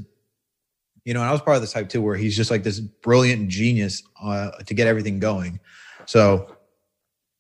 you 1.07 1.15
know, 1.15 1.21
and 1.21 1.31
I 1.31 1.33
was 1.33 1.41
part 1.41 1.57
of 1.57 1.63
this 1.63 1.73
type 1.73 1.89
too, 1.89 2.03
where 2.03 2.15
he's 2.15 2.37
just 2.37 2.51
like 2.51 2.63
this 2.63 2.79
brilliant 2.79 3.49
genius 3.49 4.03
uh, 4.23 4.51
to 4.51 4.75
get 4.75 4.87
everything 4.87 5.19
going. 5.19 5.59
So, 6.05 6.55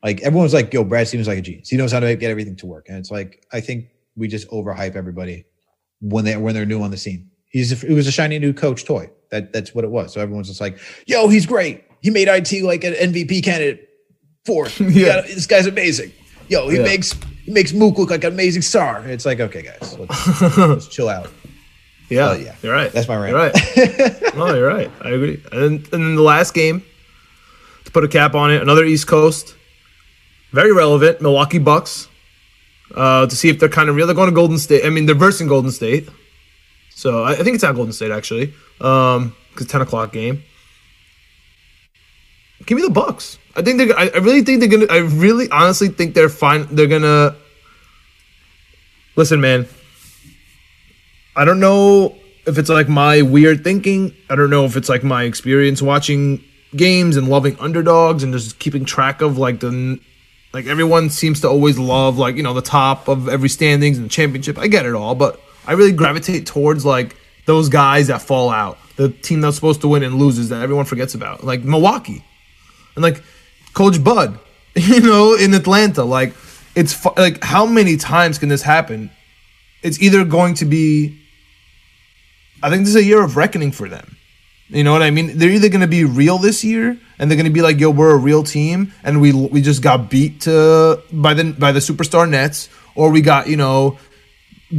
like, 0.02 0.22
everyone's 0.22 0.54
like, 0.54 0.72
yo, 0.72 0.82
Brad 0.82 1.08
Stevens 1.08 1.28
like 1.28 1.38
a 1.38 1.42
genius. 1.42 1.68
He 1.68 1.76
knows 1.76 1.92
how 1.92 2.00
to 2.00 2.16
get 2.16 2.30
everything 2.30 2.56
to 2.56 2.66
work. 2.66 2.88
And 2.88 2.96
it's 2.96 3.10
like, 3.10 3.46
I 3.52 3.60
think 3.60 3.88
we 4.16 4.28
just 4.28 4.48
overhype 4.48 4.96
everybody 4.96 5.44
when 6.02 6.24
they 6.24 6.36
when 6.36 6.54
they're 6.54 6.66
new 6.66 6.82
on 6.82 6.90
the 6.90 6.96
scene. 6.96 7.30
He's 7.48 7.82
it 7.82 7.94
was 7.94 8.06
a 8.06 8.12
shiny 8.12 8.38
new 8.38 8.52
coach 8.52 8.84
toy. 8.84 9.10
That 9.30 9.52
that's 9.52 9.74
what 9.74 9.84
it 9.84 9.90
was. 9.90 10.12
So 10.12 10.20
everyone's 10.20 10.48
just 10.48 10.60
like, 10.60 10.78
"Yo, 11.06 11.28
he's 11.28 11.46
great. 11.46 11.84
He 12.00 12.10
made 12.10 12.28
IT 12.28 12.62
like 12.62 12.84
an 12.84 12.94
MVP 12.94 13.42
candidate 13.44 13.88
for. 14.44 14.66
yeah, 14.80 15.22
this 15.22 15.46
guy's 15.46 15.66
amazing. 15.66 16.12
Yo, 16.48 16.68
he 16.68 16.76
yeah. 16.76 16.82
makes 16.82 17.14
he 17.44 17.52
makes 17.52 17.72
Mook 17.72 17.96
look 17.98 18.10
like 18.10 18.24
an 18.24 18.32
amazing 18.32 18.62
star." 18.62 19.02
It's 19.06 19.24
like, 19.24 19.40
okay, 19.40 19.62
guys, 19.62 19.98
let's, 19.98 20.56
let's 20.58 20.88
chill 20.88 21.08
out. 21.08 21.30
Yeah, 22.08 22.30
uh, 22.30 22.34
yeah, 22.34 22.54
you're 22.62 22.74
right. 22.74 22.92
That's 22.92 23.08
my 23.08 23.16
rant. 23.16 23.56
You're 23.76 23.86
right. 23.86 24.34
no, 24.36 24.54
you're 24.54 24.68
right. 24.68 24.90
I 25.00 25.10
agree. 25.10 25.42
And 25.50 25.62
then, 25.62 25.72
and 25.72 25.84
then 25.86 26.16
the 26.16 26.22
last 26.22 26.52
game, 26.52 26.82
to 27.84 27.90
put 27.90 28.04
a 28.04 28.08
cap 28.08 28.34
on 28.34 28.50
it, 28.50 28.60
another 28.60 28.84
East 28.84 29.06
Coast, 29.06 29.54
very 30.50 30.72
relevant. 30.72 31.22
Milwaukee 31.22 31.58
Bucks 31.58 32.08
uh, 32.94 33.26
to 33.26 33.36
see 33.36 33.48
if 33.48 33.58
they're 33.58 33.68
kind 33.68 33.88
of 33.88 33.96
real. 33.96 34.06
They're 34.06 34.14
going 34.14 34.28
to 34.28 34.34
Golden 34.34 34.58
State. 34.58 34.84
I 34.84 34.90
mean, 34.90 35.06
they're 35.06 35.14
versing 35.14 35.46
Golden 35.46 35.70
State. 35.70 36.08
So 36.90 37.22
I, 37.22 37.32
I 37.32 37.36
think 37.36 37.54
it's 37.54 37.64
at 37.64 37.74
Golden 37.74 37.92
State 37.92 38.10
actually, 38.10 38.54
because 38.78 39.16
um, 39.16 39.34
ten 39.68 39.80
o'clock 39.80 40.12
game. 40.12 40.42
Give 42.66 42.76
me 42.76 42.82
the 42.82 42.90
Bucks. 42.90 43.38
I 43.56 43.62
think 43.62 43.78
they're. 43.78 43.98
I, 43.98 44.10
I 44.14 44.18
really 44.18 44.42
think 44.42 44.60
they're 44.60 44.68
gonna. 44.68 44.86
I 44.90 44.98
really 44.98 45.48
honestly 45.50 45.88
think 45.88 46.14
they're 46.14 46.28
fine. 46.28 46.66
They're 46.70 46.86
gonna. 46.86 47.34
Listen, 49.16 49.40
man. 49.40 49.66
I 51.34 51.44
don't 51.44 51.60
know 51.60 52.14
if 52.46 52.58
it's 52.58 52.68
like 52.68 52.88
my 52.88 53.22
weird 53.22 53.64
thinking. 53.64 54.14
I 54.28 54.36
don't 54.36 54.50
know 54.50 54.64
if 54.64 54.76
it's 54.76 54.88
like 54.88 55.02
my 55.02 55.24
experience 55.24 55.80
watching 55.80 56.44
games 56.76 57.16
and 57.16 57.28
loving 57.28 57.56
underdogs 57.58 58.22
and 58.22 58.32
just 58.32 58.58
keeping 58.58 58.84
track 58.84 59.22
of 59.22 59.38
like 59.38 59.60
the 59.60 59.98
like 60.52 60.66
everyone 60.66 61.10
seems 61.10 61.40
to 61.40 61.48
always 61.48 61.78
love 61.78 62.18
like 62.18 62.36
you 62.36 62.42
know 62.42 62.54
the 62.54 62.62
top 62.62 63.08
of 63.08 63.28
every 63.28 63.48
standings 63.48 63.96
and 63.96 64.06
the 64.06 64.10
championship. 64.10 64.58
I 64.58 64.68
get 64.68 64.86
it 64.86 64.94
all, 64.94 65.14
but 65.14 65.40
I 65.66 65.72
really 65.72 65.92
gravitate 65.92 66.46
towards 66.46 66.84
like 66.84 67.16
those 67.46 67.68
guys 67.68 68.08
that 68.08 68.22
fall 68.22 68.50
out, 68.50 68.78
the 68.96 69.08
team 69.08 69.40
that's 69.40 69.56
supposed 69.56 69.80
to 69.80 69.88
win 69.88 70.02
and 70.02 70.16
loses 70.16 70.50
that 70.50 70.62
everyone 70.62 70.84
forgets 70.84 71.14
about, 71.14 71.44
like 71.44 71.64
Milwaukee, 71.64 72.24
and 72.94 73.02
like 73.02 73.22
Coach 73.72 74.02
Bud, 74.02 74.38
you 74.74 75.00
know, 75.00 75.34
in 75.34 75.54
Atlanta. 75.54 76.04
Like 76.04 76.34
it's 76.74 76.92
fu- 76.92 77.14
like 77.16 77.42
how 77.42 77.64
many 77.64 77.96
times 77.96 78.38
can 78.38 78.48
this 78.48 78.62
happen? 78.62 79.10
It's 79.82 80.00
either 80.02 80.24
going 80.24 80.54
to 80.54 80.64
be. 80.64 81.18
I 82.62 82.70
think 82.70 82.82
this 82.82 82.90
is 82.90 82.96
a 82.96 83.04
year 83.04 83.22
of 83.22 83.36
reckoning 83.36 83.72
for 83.72 83.88
them. 83.88 84.11
You 84.72 84.84
know 84.84 84.92
what 84.92 85.02
I 85.02 85.10
mean? 85.10 85.36
They're 85.36 85.50
either 85.50 85.68
going 85.68 85.82
to 85.82 85.86
be 85.86 86.04
real 86.04 86.38
this 86.38 86.64
year 86.64 86.98
and 87.18 87.30
they're 87.30 87.36
going 87.36 87.46
to 87.46 87.52
be 87.52 87.60
like, 87.60 87.78
"Yo, 87.78 87.90
we're 87.90 88.14
a 88.14 88.16
real 88.16 88.42
team," 88.42 88.92
and 89.04 89.20
we 89.20 89.32
we 89.32 89.60
just 89.60 89.82
got 89.82 90.08
beat 90.08 90.40
to 90.42 91.02
by 91.12 91.34
the 91.34 91.52
by 91.52 91.72
the 91.72 91.80
superstar 91.80 92.28
Nets, 92.28 92.70
or 92.94 93.10
we 93.10 93.20
got 93.20 93.48
you 93.48 93.56
know 93.56 93.98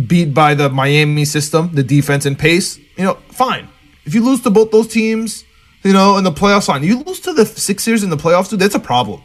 beat 0.07 0.33
by 0.33 0.55
the 0.55 0.69
Miami 0.69 1.25
system, 1.25 1.69
the 1.73 1.83
defense 1.83 2.25
and 2.25 2.37
pace. 2.37 2.79
You 2.97 3.03
know, 3.05 3.13
fine. 3.29 3.69
If 4.05 4.15
you 4.15 4.25
lose 4.25 4.41
to 4.41 4.49
both 4.49 4.71
those 4.71 4.87
teams, 4.87 5.45
you 5.83 5.93
know, 5.93 6.17
in 6.17 6.23
the 6.23 6.31
playoffs, 6.31 6.65
fine. 6.65 6.83
You 6.83 6.99
lose 6.99 7.19
to 7.21 7.33
the 7.33 7.45
Sixers 7.45 8.03
in 8.03 8.09
the 8.09 8.17
playoffs, 8.17 8.49
dude. 8.49 8.59
That's 8.59 8.75
a 8.75 8.79
problem. 8.79 9.21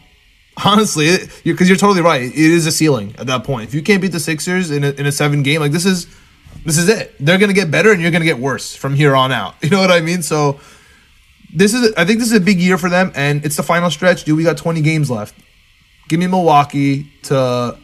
Honestly, 0.64 1.16
because 1.16 1.42
you're, 1.44 1.68
you're 1.68 1.76
totally 1.76 2.02
right. 2.02 2.22
It 2.22 2.34
is 2.36 2.66
a 2.66 2.72
ceiling 2.72 3.14
at 3.18 3.26
that 3.28 3.44
point. 3.44 3.68
If 3.68 3.74
you 3.74 3.82
can't 3.82 4.02
beat 4.02 4.12
the 4.12 4.20
Sixers 4.20 4.70
in 4.70 4.84
a, 4.84 4.90
in 4.90 5.06
a 5.06 5.12
seven 5.12 5.42
game, 5.42 5.60
like 5.60 5.72
this 5.72 5.86
is 5.86 6.06
this 6.64 6.78
is 6.78 6.88
it. 6.88 7.14
They're 7.20 7.38
gonna 7.38 7.52
get 7.52 7.70
better, 7.70 7.92
and 7.92 8.00
you're 8.00 8.10
gonna 8.10 8.24
get 8.24 8.38
worse 8.38 8.74
from 8.74 8.94
here 8.94 9.14
on 9.14 9.32
out. 9.32 9.54
You 9.62 9.70
know 9.70 9.80
what 9.80 9.90
I 9.90 10.00
mean? 10.00 10.22
So 10.22 10.60
this 11.54 11.74
is 11.74 11.92
I 11.96 12.04
think 12.04 12.18
this 12.18 12.28
is 12.28 12.36
a 12.36 12.40
big 12.40 12.60
year 12.60 12.78
for 12.78 12.90
them, 12.90 13.12
and 13.14 13.44
it's 13.44 13.56
the 13.56 13.62
final 13.62 13.90
stretch, 13.90 14.24
dude. 14.24 14.36
We 14.36 14.44
got 14.44 14.56
20 14.56 14.82
games 14.82 15.10
left. 15.10 15.34
Give 16.08 16.20
me 16.20 16.26
Milwaukee 16.26 17.12
to 17.24 17.78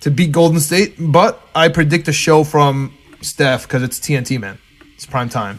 to 0.00 0.10
beat 0.10 0.32
Golden 0.32 0.60
State, 0.60 0.94
but 0.98 1.40
I 1.54 1.68
predict 1.68 2.08
a 2.08 2.12
show 2.12 2.44
from 2.44 2.96
Steph 3.20 3.64
because 3.64 3.82
it's 3.82 3.98
TNT, 4.00 4.40
man. 4.40 4.58
It's 4.94 5.06
prime 5.06 5.28
time. 5.28 5.58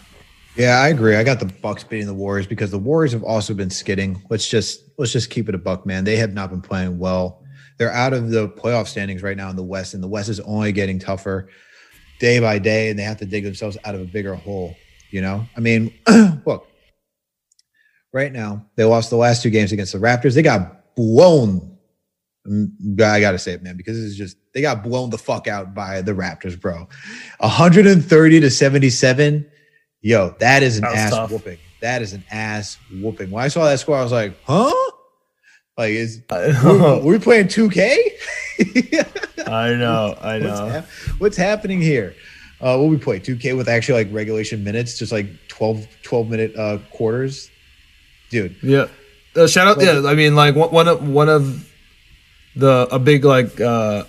Yeah, 0.56 0.80
I 0.80 0.90
agree. 0.90 1.16
I 1.16 1.24
got 1.24 1.40
the 1.40 1.46
Bucks 1.46 1.84
beating 1.84 2.08
the 2.08 2.14
Warriors 2.14 2.46
because 2.46 2.72
the 2.72 2.80
Warriors 2.80 3.14
have 3.14 3.24
also 3.24 3.54
been 3.54 3.70
skidding. 3.70 4.22
Let's 4.30 4.48
just 4.48 4.84
let's 4.98 5.12
just 5.12 5.30
keep 5.30 5.48
it 5.50 5.56
a 5.56 5.58
buck, 5.58 5.86
man. 5.86 6.04
They 6.04 6.18
have 6.18 6.34
not 6.34 6.50
been 6.50 6.62
playing 6.62 7.00
well. 7.00 7.42
They're 7.78 7.92
out 7.92 8.14
of 8.14 8.30
the 8.30 8.50
playoff 8.50 8.88
standings 8.88 9.24
right 9.24 9.38
now 9.38 9.50
in 9.50 9.56
the 9.56 9.64
West, 9.64 9.94
and 9.94 10.04
the 10.04 10.08
West 10.08 10.30
is 10.30 10.40
only 10.42 10.72
getting 10.72 11.00
tougher 11.00 11.48
day 12.22 12.40
by 12.40 12.60
day, 12.60 12.90
and 12.90 12.98
they 12.98 13.04
have 13.04 13.18
to 13.18 13.26
dig 13.26 13.44
themselves 13.44 13.78
out 13.84 13.96
of 13.96 14.02
a 14.02 14.06
bigger 14.06 14.36
hole. 14.36 14.76
You 15.10 15.22
know, 15.22 15.46
I 15.58 15.60
mean, 15.60 15.94
look, 16.46 16.68
right 18.14 18.32
now. 18.32 18.66
They 18.76 18.84
lost 18.84 19.10
the 19.10 19.18
last 19.18 19.44
two 19.44 19.50
games 19.50 19.72
against 19.72 19.94
the 19.94 20.00
Raptors. 20.00 20.36
They 20.36 20.42
got 20.42 20.96
blown. 20.96 21.78
Mm, 22.48 23.02
I 23.02 23.20
got 23.20 23.32
to 23.32 23.40
say 23.40 23.54
it, 23.54 23.64
man, 23.64 23.78
because 23.78 24.04
it's 24.04 24.16
just, 24.16 24.38
they 24.54 24.62
got 24.62 24.84
blown 24.84 25.10
the 25.10 25.18
fuck 25.18 25.48
out 25.48 25.74
by 25.74 26.02
the 26.02 26.14
Raptors, 26.14 26.60
bro. 26.60 26.88
130 27.40 28.40
to 28.40 28.50
77. 28.50 29.50
Yo, 30.02 30.36
that 30.40 30.64
is 30.64 30.78
an 30.78 30.84
that 30.84 30.96
ass 30.96 31.12
tough. 31.12 31.32
whooping. 31.32 31.58
That 31.82 32.02
is 32.02 32.14
an 32.14 32.24
ass 32.32 32.78
whooping. 33.02 33.32
When 33.32 33.44
I 33.44 33.48
saw 33.48 33.66
that 33.66 33.80
score, 33.80 33.98
I 33.98 34.04
was 34.04 34.12
like, 34.12 34.36
huh? 34.46 34.74
Like, 35.78 35.92
is 35.92 36.22
we're, 36.30 37.00
we 37.00 37.20
playing 37.20 37.48
2K? 37.48 37.98
I 39.48 39.74
know, 39.74 40.18
I 40.22 40.40
know. 40.40 40.50
What's, 40.50 40.74
hap- 40.74 40.88
what's 41.20 41.38
happening 41.38 41.82
here? 41.82 42.16
Uh, 42.60 42.78
what 42.78 42.90
we 42.90 42.98
play 42.98 43.20
2K 43.20 43.58
with 43.58 43.68
actually 43.68 44.04
like 44.04 44.14
regulation 44.14 44.64
minutes, 44.64 44.98
just 45.00 45.12
like 45.12 45.28
12, 45.48 45.88
12 46.04 46.30
minute 46.30 46.56
uh, 46.56 46.78
quarters 46.92 47.50
dude. 48.32 48.56
Yeah. 48.64 48.88
Uh, 49.36 49.48
shout 49.48 49.68
out. 49.68 49.82
yeah, 49.82 50.10
I 50.10 50.16
mean, 50.16 50.36
like 50.36 50.56
one 50.56 50.88
of 50.88 51.08
one 51.08 51.30
of 51.30 51.70
the 52.56 52.88
a 52.92 53.00
big 53.00 53.24
like 53.24 53.62
uh 53.62 54.04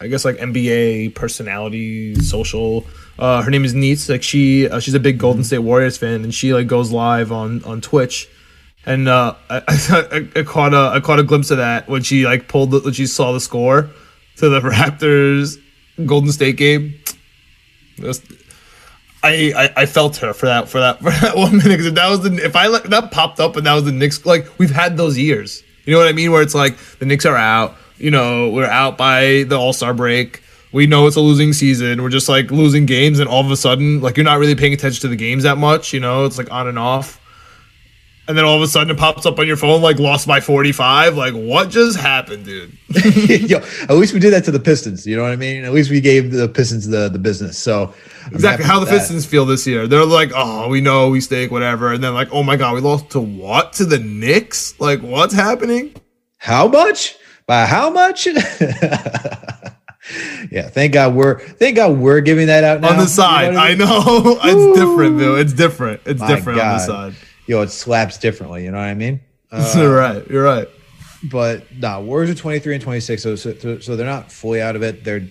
I 0.00 0.08
guess 0.08 0.24
like 0.24 0.36
NBA 0.36 1.14
personality, 1.14 2.14
social. 2.16 2.84
Uh, 3.18 3.42
her 3.42 3.50
name 3.50 3.64
is 3.64 3.74
Neats. 3.74 4.08
Like 4.08 4.24
she, 4.24 4.68
uh, 4.68 4.80
she's 4.80 4.94
a 4.94 5.00
big 5.00 5.18
Golden 5.18 5.44
State 5.44 5.58
Warriors 5.58 5.96
fan, 5.96 6.24
and 6.24 6.34
she 6.34 6.52
like 6.52 6.66
goes 6.66 6.90
live 6.90 7.30
on 7.30 7.62
on 7.64 7.80
Twitch. 7.80 8.28
And 8.86 9.08
uh, 9.08 9.34
I, 9.48 9.62
I, 9.68 10.40
I 10.40 10.42
caught 10.42 10.74
a 10.74 10.92
I 10.94 11.00
caught 11.00 11.18
a 11.18 11.22
glimpse 11.22 11.50
of 11.50 11.58
that 11.58 11.88
when 11.88 12.02
she 12.02 12.24
like 12.24 12.48
pulled 12.48 12.70
the, 12.70 12.80
when 12.80 12.92
she 12.92 13.06
saw 13.06 13.32
the 13.32 13.40
score 13.40 13.90
to 14.36 14.48
the 14.48 14.60
Raptors 14.60 15.56
Golden 16.04 16.32
State 16.32 16.56
game. 16.56 16.94
Was, 18.00 18.20
I, 19.22 19.52
I, 19.56 19.82
I 19.82 19.86
felt 19.86 20.16
her 20.18 20.34
for 20.34 20.46
that 20.46 20.68
for 20.68 20.80
that 20.80 20.98
for 21.02 21.10
that 21.10 21.36
one 21.36 21.56
minute 21.56 21.78
because 21.78 21.92
that 21.92 22.10
was 22.10 22.20
the 22.22 22.44
if 22.44 22.54
I 22.56 22.68
that 22.88 23.10
popped 23.10 23.40
up 23.40 23.56
and 23.56 23.66
that 23.66 23.74
was 23.74 23.84
the 23.84 23.92
Knicks 23.92 24.24
like 24.26 24.46
we've 24.58 24.70
had 24.70 24.96
those 24.96 25.16
years. 25.16 25.62
You 25.84 25.92
know 25.92 25.98
what 25.98 26.08
I 26.08 26.12
mean? 26.12 26.32
Where 26.32 26.42
it's 26.42 26.54
like 26.54 26.76
the 26.98 27.06
Knicks 27.06 27.26
are 27.26 27.36
out 27.36 27.76
you 27.96 28.10
know 28.10 28.50
we're 28.50 28.66
out 28.66 28.98
by 28.98 29.44
the 29.44 29.56
All 29.56 29.72
Star 29.72 29.94
break. 29.94 30.42
We 30.72 30.86
know 30.86 31.06
it's 31.06 31.16
a 31.16 31.20
losing 31.20 31.52
season. 31.52 32.02
We're 32.02 32.10
just 32.10 32.28
like 32.28 32.50
losing 32.50 32.84
games 32.84 33.20
and 33.20 33.28
all 33.28 33.40
of 33.40 33.50
a 33.50 33.56
sudden 33.56 34.00
like 34.00 34.16
you're 34.16 34.24
not 34.24 34.38
really 34.38 34.56
paying 34.56 34.74
attention 34.74 35.00
to 35.02 35.08
the 35.08 35.16
games 35.16 35.44
that 35.44 35.56
much 35.56 35.92
you 35.92 36.00
know? 36.00 36.24
It's 36.24 36.36
like 36.36 36.50
on 36.52 36.66
and 36.66 36.78
off 36.78 37.20
and 38.26 38.36
then 38.36 38.44
all 38.44 38.56
of 38.56 38.62
a 38.62 38.66
sudden 38.66 38.90
it 38.90 38.98
pops 38.98 39.26
up 39.26 39.38
on 39.38 39.46
your 39.46 39.56
phone 39.56 39.82
like 39.82 39.98
lost 39.98 40.26
by 40.26 40.40
45 40.40 41.16
like 41.16 41.34
what 41.34 41.70
just 41.70 41.98
happened 41.98 42.44
dude? 42.44 42.72
Yo, 43.50 43.58
at 43.58 43.90
least 43.90 44.14
we 44.14 44.20
did 44.20 44.32
that 44.32 44.44
to 44.44 44.50
the 44.50 44.60
pistons 44.60 45.06
you 45.06 45.16
know 45.16 45.22
what 45.22 45.32
i 45.32 45.36
mean? 45.36 45.64
At 45.64 45.72
least 45.72 45.90
we 45.90 46.00
gave 46.00 46.30
the 46.30 46.48
pistons 46.48 46.86
the, 46.86 47.08
the 47.08 47.18
business 47.18 47.58
so 47.58 47.94
I'm 48.26 48.34
exactly. 48.34 48.66
how 48.66 48.80
the 48.80 48.86
pistons 48.86 49.26
feel 49.26 49.44
this 49.44 49.66
year. 49.66 49.86
They're 49.86 50.04
like 50.04 50.32
oh 50.34 50.68
we 50.68 50.80
know 50.80 51.10
we 51.10 51.20
stake 51.20 51.50
whatever. 51.50 51.92
And 51.92 52.02
then 52.02 52.14
like 52.14 52.28
oh 52.32 52.42
my 52.42 52.56
god 52.56 52.74
we 52.74 52.80
lost 52.80 53.10
to 53.10 53.20
what? 53.20 53.74
To 53.74 53.84
the 53.84 53.98
knicks? 53.98 54.78
Like 54.80 55.00
what's 55.00 55.34
happening? 55.34 55.94
How 56.36 56.68
much? 56.68 57.16
By 57.46 57.66
how 57.66 57.90
much? 57.90 58.28
Yeah 60.50 60.68
thank 60.68 60.92
god 60.92 61.14
we're 61.14 61.38
thank 61.38 61.76
god 61.76 61.96
we're 61.96 62.20
giving 62.20 62.48
that 62.48 62.62
out 62.62 62.82
now. 62.82 62.90
on 62.90 62.98
the 62.98 63.06
side 63.06 63.46
you 63.46 63.52
know 63.52 63.58
I, 63.58 63.68
mean? 63.70 63.82
I, 63.82 63.84
know. 63.86 64.38
It's 64.44 64.78
different 64.78 65.18
though. 65.18 65.36
It's 65.36 65.52
different. 65.54 66.02
It's 66.04 66.20
my 66.20 66.28
different 66.28 66.58
god. 66.58 66.66
on 66.66 66.78
the 66.78 66.84
side 67.12 67.23
yo, 67.46 67.62
it 67.62 67.70
slaps 67.70 68.18
differently. 68.18 68.64
You 68.64 68.70
know 68.70 68.78
what 68.78 68.84
I 68.84 68.94
mean? 68.94 69.20
Uh, 69.50 69.74
you're 69.76 69.96
right. 69.96 70.28
You're 70.28 70.44
right. 70.44 70.68
But 71.30 71.74
nah, 71.74 72.00
Warriors 72.00 72.30
are 72.30 72.34
23 72.34 72.74
and 72.74 72.82
26, 72.82 73.22
so, 73.22 73.36
so 73.36 73.78
so 73.80 73.96
they're 73.96 74.06
not 74.06 74.30
fully 74.30 74.60
out 74.60 74.76
of 74.76 74.82
it. 74.82 75.04
They're 75.04 75.26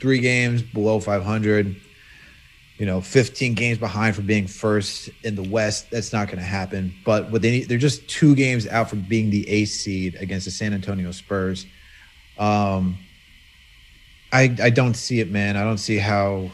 three 0.00 0.18
games 0.18 0.62
below 0.62 1.00
500. 1.00 1.76
You 2.78 2.86
know, 2.86 3.02
15 3.02 3.52
games 3.54 3.76
behind 3.76 4.16
for 4.16 4.22
being 4.22 4.46
first 4.46 5.10
in 5.22 5.34
the 5.34 5.42
West. 5.42 5.90
That's 5.90 6.14
not 6.14 6.28
going 6.28 6.38
to 6.38 6.44
happen. 6.44 6.94
But 7.04 7.30
what 7.30 7.42
they 7.42 7.50
need, 7.50 7.68
they're 7.68 7.76
just 7.76 8.08
two 8.08 8.34
games 8.34 8.66
out 8.66 8.88
from 8.88 9.02
being 9.02 9.28
the 9.28 9.46
eighth 9.50 9.68
seed 9.68 10.14
against 10.14 10.46
the 10.46 10.50
San 10.50 10.72
Antonio 10.72 11.12
Spurs. 11.12 11.66
Um, 12.38 12.96
I 14.32 14.56
I 14.62 14.70
don't 14.70 14.94
see 14.94 15.20
it, 15.20 15.30
man. 15.30 15.56
I 15.56 15.64
don't 15.64 15.78
see 15.78 15.98
how 15.98 16.50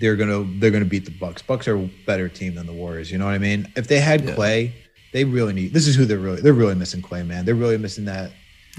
they're 0.00 0.16
gonna 0.16 0.44
they're 0.58 0.70
gonna 0.70 0.84
beat 0.84 1.04
the 1.04 1.10
Bucks. 1.10 1.42
Bucks 1.42 1.66
are 1.68 1.76
a 1.76 1.90
better 2.06 2.28
team 2.28 2.54
than 2.54 2.66
the 2.66 2.72
Warriors. 2.72 3.10
You 3.10 3.18
know 3.18 3.24
what 3.26 3.34
I 3.34 3.38
mean? 3.38 3.70
If 3.76 3.88
they 3.88 4.00
had 4.00 4.24
Yeah. 4.24 4.34
Clay, 4.34 4.74
they 5.12 5.24
really 5.24 5.52
need. 5.52 5.72
This 5.72 5.86
is 5.86 5.96
who 5.96 6.04
they're 6.04 6.18
really 6.18 6.40
they're 6.40 6.52
really 6.52 6.74
missing 6.74 7.02
Clay, 7.02 7.22
man. 7.22 7.44
They're 7.44 7.54
really 7.54 7.78
missing 7.78 8.04
that. 8.06 8.30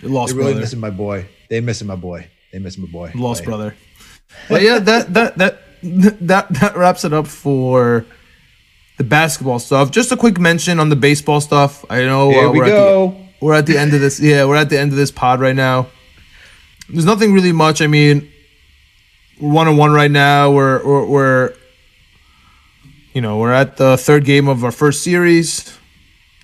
Lost 0.01 0.29
They're 0.33 0.37
really 0.39 0.51
brother. 0.53 0.61
missing 0.61 0.79
my 0.79 0.89
boy. 0.91 1.27
They 1.49 1.59
missing 1.61 1.87
my 1.87 1.95
boy. 1.95 2.27
They 2.53 2.59
missing 2.59 2.83
my 2.83 2.89
boy. 2.91 3.11
Lost 3.15 3.43
Clay. 3.43 3.47
brother. 3.49 3.75
But 4.47 4.61
yeah, 4.61 4.79
that 4.79 5.13
that 5.13 5.37
that 5.37 5.61
that 5.81 6.49
that 6.53 6.77
wraps 6.77 7.03
it 7.03 7.13
up 7.13 7.27
for 7.27 8.05
the 8.97 9.03
basketball 9.03 9.59
stuff. 9.59 9.91
Just 9.91 10.11
a 10.11 10.17
quick 10.17 10.39
mention 10.39 10.79
on 10.79 10.89
the 10.89 10.95
baseball 10.95 11.41
stuff. 11.41 11.83
I 11.89 12.03
know 12.03 12.29
Here 12.29 12.47
uh, 12.47 12.51
we 12.51 12.59
we're 12.59 12.65
At 12.65 12.69
the, 12.69 13.27
we're 13.41 13.53
at 13.55 13.65
the 13.65 13.77
end 13.77 13.93
of 13.93 14.01
this. 14.01 14.19
Yeah, 14.19 14.45
we're 14.45 14.55
at 14.57 14.69
the 14.69 14.79
end 14.79 14.91
of 14.91 14.97
this 14.97 15.11
pod 15.11 15.39
right 15.41 15.55
now. 15.55 15.87
There's 16.89 17.05
nothing 17.05 17.33
really 17.33 17.51
much. 17.51 17.81
I 17.81 17.87
mean, 17.87 18.31
one 19.39 19.67
on 19.67 19.77
one 19.77 19.91
right 19.91 20.11
now. 20.11 20.51
We're 20.51 20.83
we're, 20.85 21.05
we're 21.05 21.53
you 23.13 23.21
know 23.21 23.37
we're 23.37 23.53
at 23.53 23.77
the 23.77 23.97
third 23.97 24.25
game 24.25 24.47
of 24.47 24.63
our 24.63 24.71
first 24.71 25.03
series. 25.03 25.77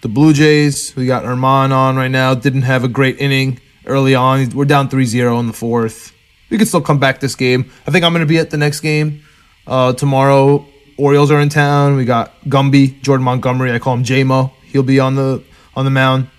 The 0.01 0.09
Blue 0.09 0.33
Jays. 0.33 0.95
We 0.95 1.07
got 1.07 1.23
Germán 1.23 1.71
on 1.71 1.95
right 1.95 2.11
now. 2.11 2.35
Didn't 2.35 2.63
have 2.63 2.83
a 2.83 2.87
great 2.87 3.19
inning 3.19 3.59
early 3.85 4.13
on. 4.13 4.49
We're 4.51 4.65
down 4.65 4.87
3-0 4.87 5.39
in 5.39 5.47
the 5.47 5.53
fourth. 5.53 6.13
We 6.49 6.59
could 6.59 6.67
still 6.67 6.81
come 6.81 6.99
back 6.99 7.19
this 7.19 7.33
game. 7.33 7.71
I 7.87 7.91
think 7.91 8.05
I'm 8.05 8.13
going 8.13 8.19
to 8.19 8.27
be 8.27 8.37
at 8.37 8.51
the 8.51 8.57
next 8.57 8.81
game 8.81 9.23
uh, 9.65 9.93
tomorrow. 9.93 10.65
Orioles 10.97 11.31
are 11.31 11.39
in 11.41 11.49
town. 11.49 11.95
We 11.95 12.05
got 12.05 12.39
Gumby, 12.41 13.01
Jordan 13.01 13.23
Montgomery. 13.23 13.71
I 13.71 13.79
call 13.79 13.95
him 13.95 14.03
JMO. 14.03 14.51
He'll 14.65 14.83
be 14.83 14.99
on 14.99 15.15
the 15.15 15.43
on 15.75 15.85
the 15.85 15.91
mound. 15.91 16.29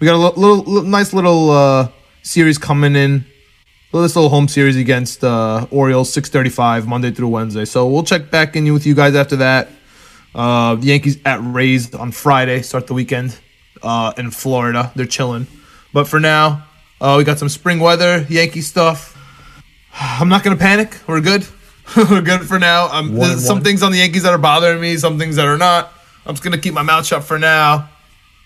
We 0.00 0.06
got 0.06 0.14
a 0.14 0.16
little, 0.16 0.58
little 0.64 0.88
nice 0.88 1.12
little 1.12 1.50
uh, 1.50 1.88
series 2.22 2.56
coming 2.56 2.96
in. 2.96 3.26
This 3.92 4.14
little 4.14 4.30
home 4.30 4.46
series 4.46 4.76
against 4.76 5.24
uh, 5.24 5.66
Orioles, 5.70 6.14
6:35 6.14 6.86
Monday 6.86 7.10
through 7.10 7.28
Wednesday. 7.28 7.64
So 7.64 7.86
we'll 7.88 8.04
check 8.04 8.30
back 8.30 8.54
in 8.54 8.72
with 8.72 8.86
you 8.86 8.94
guys 8.94 9.14
after 9.16 9.36
that. 9.36 9.68
Uh, 10.32 10.76
the 10.76 10.86
Yankees 10.86 11.18
at 11.24 11.40
Rays 11.42 11.92
on 11.92 12.12
Friday 12.12 12.62
start 12.62 12.86
the 12.86 12.94
weekend 12.94 13.36
uh, 13.82 14.12
in 14.16 14.30
Florida. 14.30 14.92
They're 14.94 15.06
chilling, 15.06 15.48
but 15.92 16.06
for 16.06 16.20
now, 16.20 16.64
uh, 17.00 17.16
we 17.18 17.24
got 17.24 17.38
some 17.38 17.48
spring 17.48 17.80
weather, 17.80 18.24
Yankee 18.28 18.60
stuff. 18.60 19.18
I'm 19.92 20.28
not 20.28 20.44
gonna 20.44 20.56
panic. 20.56 20.96
We're 21.08 21.20
good. 21.20 21.44
We're 21.96 22.22
good 22.22 22.42
for 22.42 22.60
now. 22.60 22.86
Um, 22.92 23.16
One 23.16 23.38
some 23.38 23.56
one. 23.56 23.64
things 23.64 23.82
on 23.82 23.90
the 23.90 23.98
Yankees 23.98 24.22
that 24.22 24.32
are 24.32 24.38
bothering 24.38 24.80
me, 24.80 24.96
some 24.98 25.18
things 25.18 25.34
that 25.34 25.46
are 25.48 25.58
not. 25.58 25.92
I'm 26.24 26.34
just 26.34 26.44
gonna 26.44 26.58
keep 26.58 26.74
my 26.74 26.82
mouth 26.82 27.04
shut 27.04 27.24
for 27.24 27.40
now. 27.40 27.90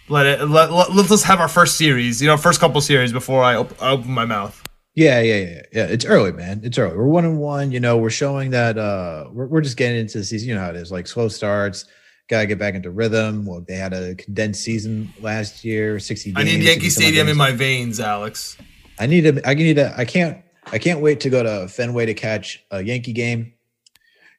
Let 0.09 0.25
it. 0.25 0.49
Let, 0.49 0.73
let, 0.73 0.93
let's 0.95 1.11
just 1.11 1.25
have 1.25 1.39
our 1.39 1.49
first 1.49 1.77
series. 1.77 2.23
You 2.23 2.29
know, 2.29 2.39
first 2.39 2.61
couple 2.61 2.81
series 2.81 3.13
before 3.13 3.43
I, 3.45 3.57
op- 3.57 3.83
I 3.83 3.91
open 3.91 4.11
my 4.11 4.25
mouth. 4.25 4.64
Yeah, 4.95 5.21
yeah, 5.21 5.35
yeah, 5.35 5.63
yeah. 5.73 5.85
It's 5.87 6.05
early, 6.05 6.33
man. 6.33 6.61
It's 6.63 6.79
early. 6.79 6.97
We're 6.97 7.07
one 7.07 7.25
and 7.25 7.39
one. 7.41 7.73
You 7.73 7.81
know, 7.81 7.99
we're 7.99 8.11
showing 8.11 8.51
that 8.51 8.79
uh 8.79 9.29
we're, 9.33 9.47
we're 9.47 9.61
just 9.61 9.77
getting 9.77 9.99
into 9.99 10.19
the 10.19 10.25
season. 10.25 10.49
You 10.49 10.55
know 10.55 10.61
how 10.61 10.71
it 10.71 10.77
is, 10.77 10.93
like 10.93 11.07
slow 11.07 11.29
starts. 11.29 11.87
Gotta 12.29 12.47
get 12.47 12.59
back 12.59 12.75
into 12.75 12.91
rhythm. 12.91 13.45
Well, 13.45 13.65
they 13.67 13.75
had 13.75 13.93
a 13.93 14.15
condensed 14.15 14.63
season 14.63 15.13
last 15.21 15.65
year, 15.65 15.99
sixty. 15.99 16.33
Games, 16.33 16.39
I 16.39 16.45
need 16.45 16.63
Yankee 16.63 16.91
Stadium 16.91 17.29
in 17.29 17.37
my 17.37 17.51
veins, 17.51 17.99
Alex. 17.99 18.57
I 18.99 19.07
need 19.07 19.23
to. 19.23 19.49
I 19.49 19.55
need 19.55 19.75
to. 19.77 19.93
I 19.99 20.05
can't. 20.05 20.43
I 20.73 20.79
can't 20.79 21.01
wait 21.01 21.21
to 21.21 21.31
go 21.31 21.43
to 21.43 21.69
Fenway 21.69 22.07
to 22.07 22.15
catch 22.15 22.65
a 22.71 22.83
Yankee 22.83 23.13
game. 23.13 23.53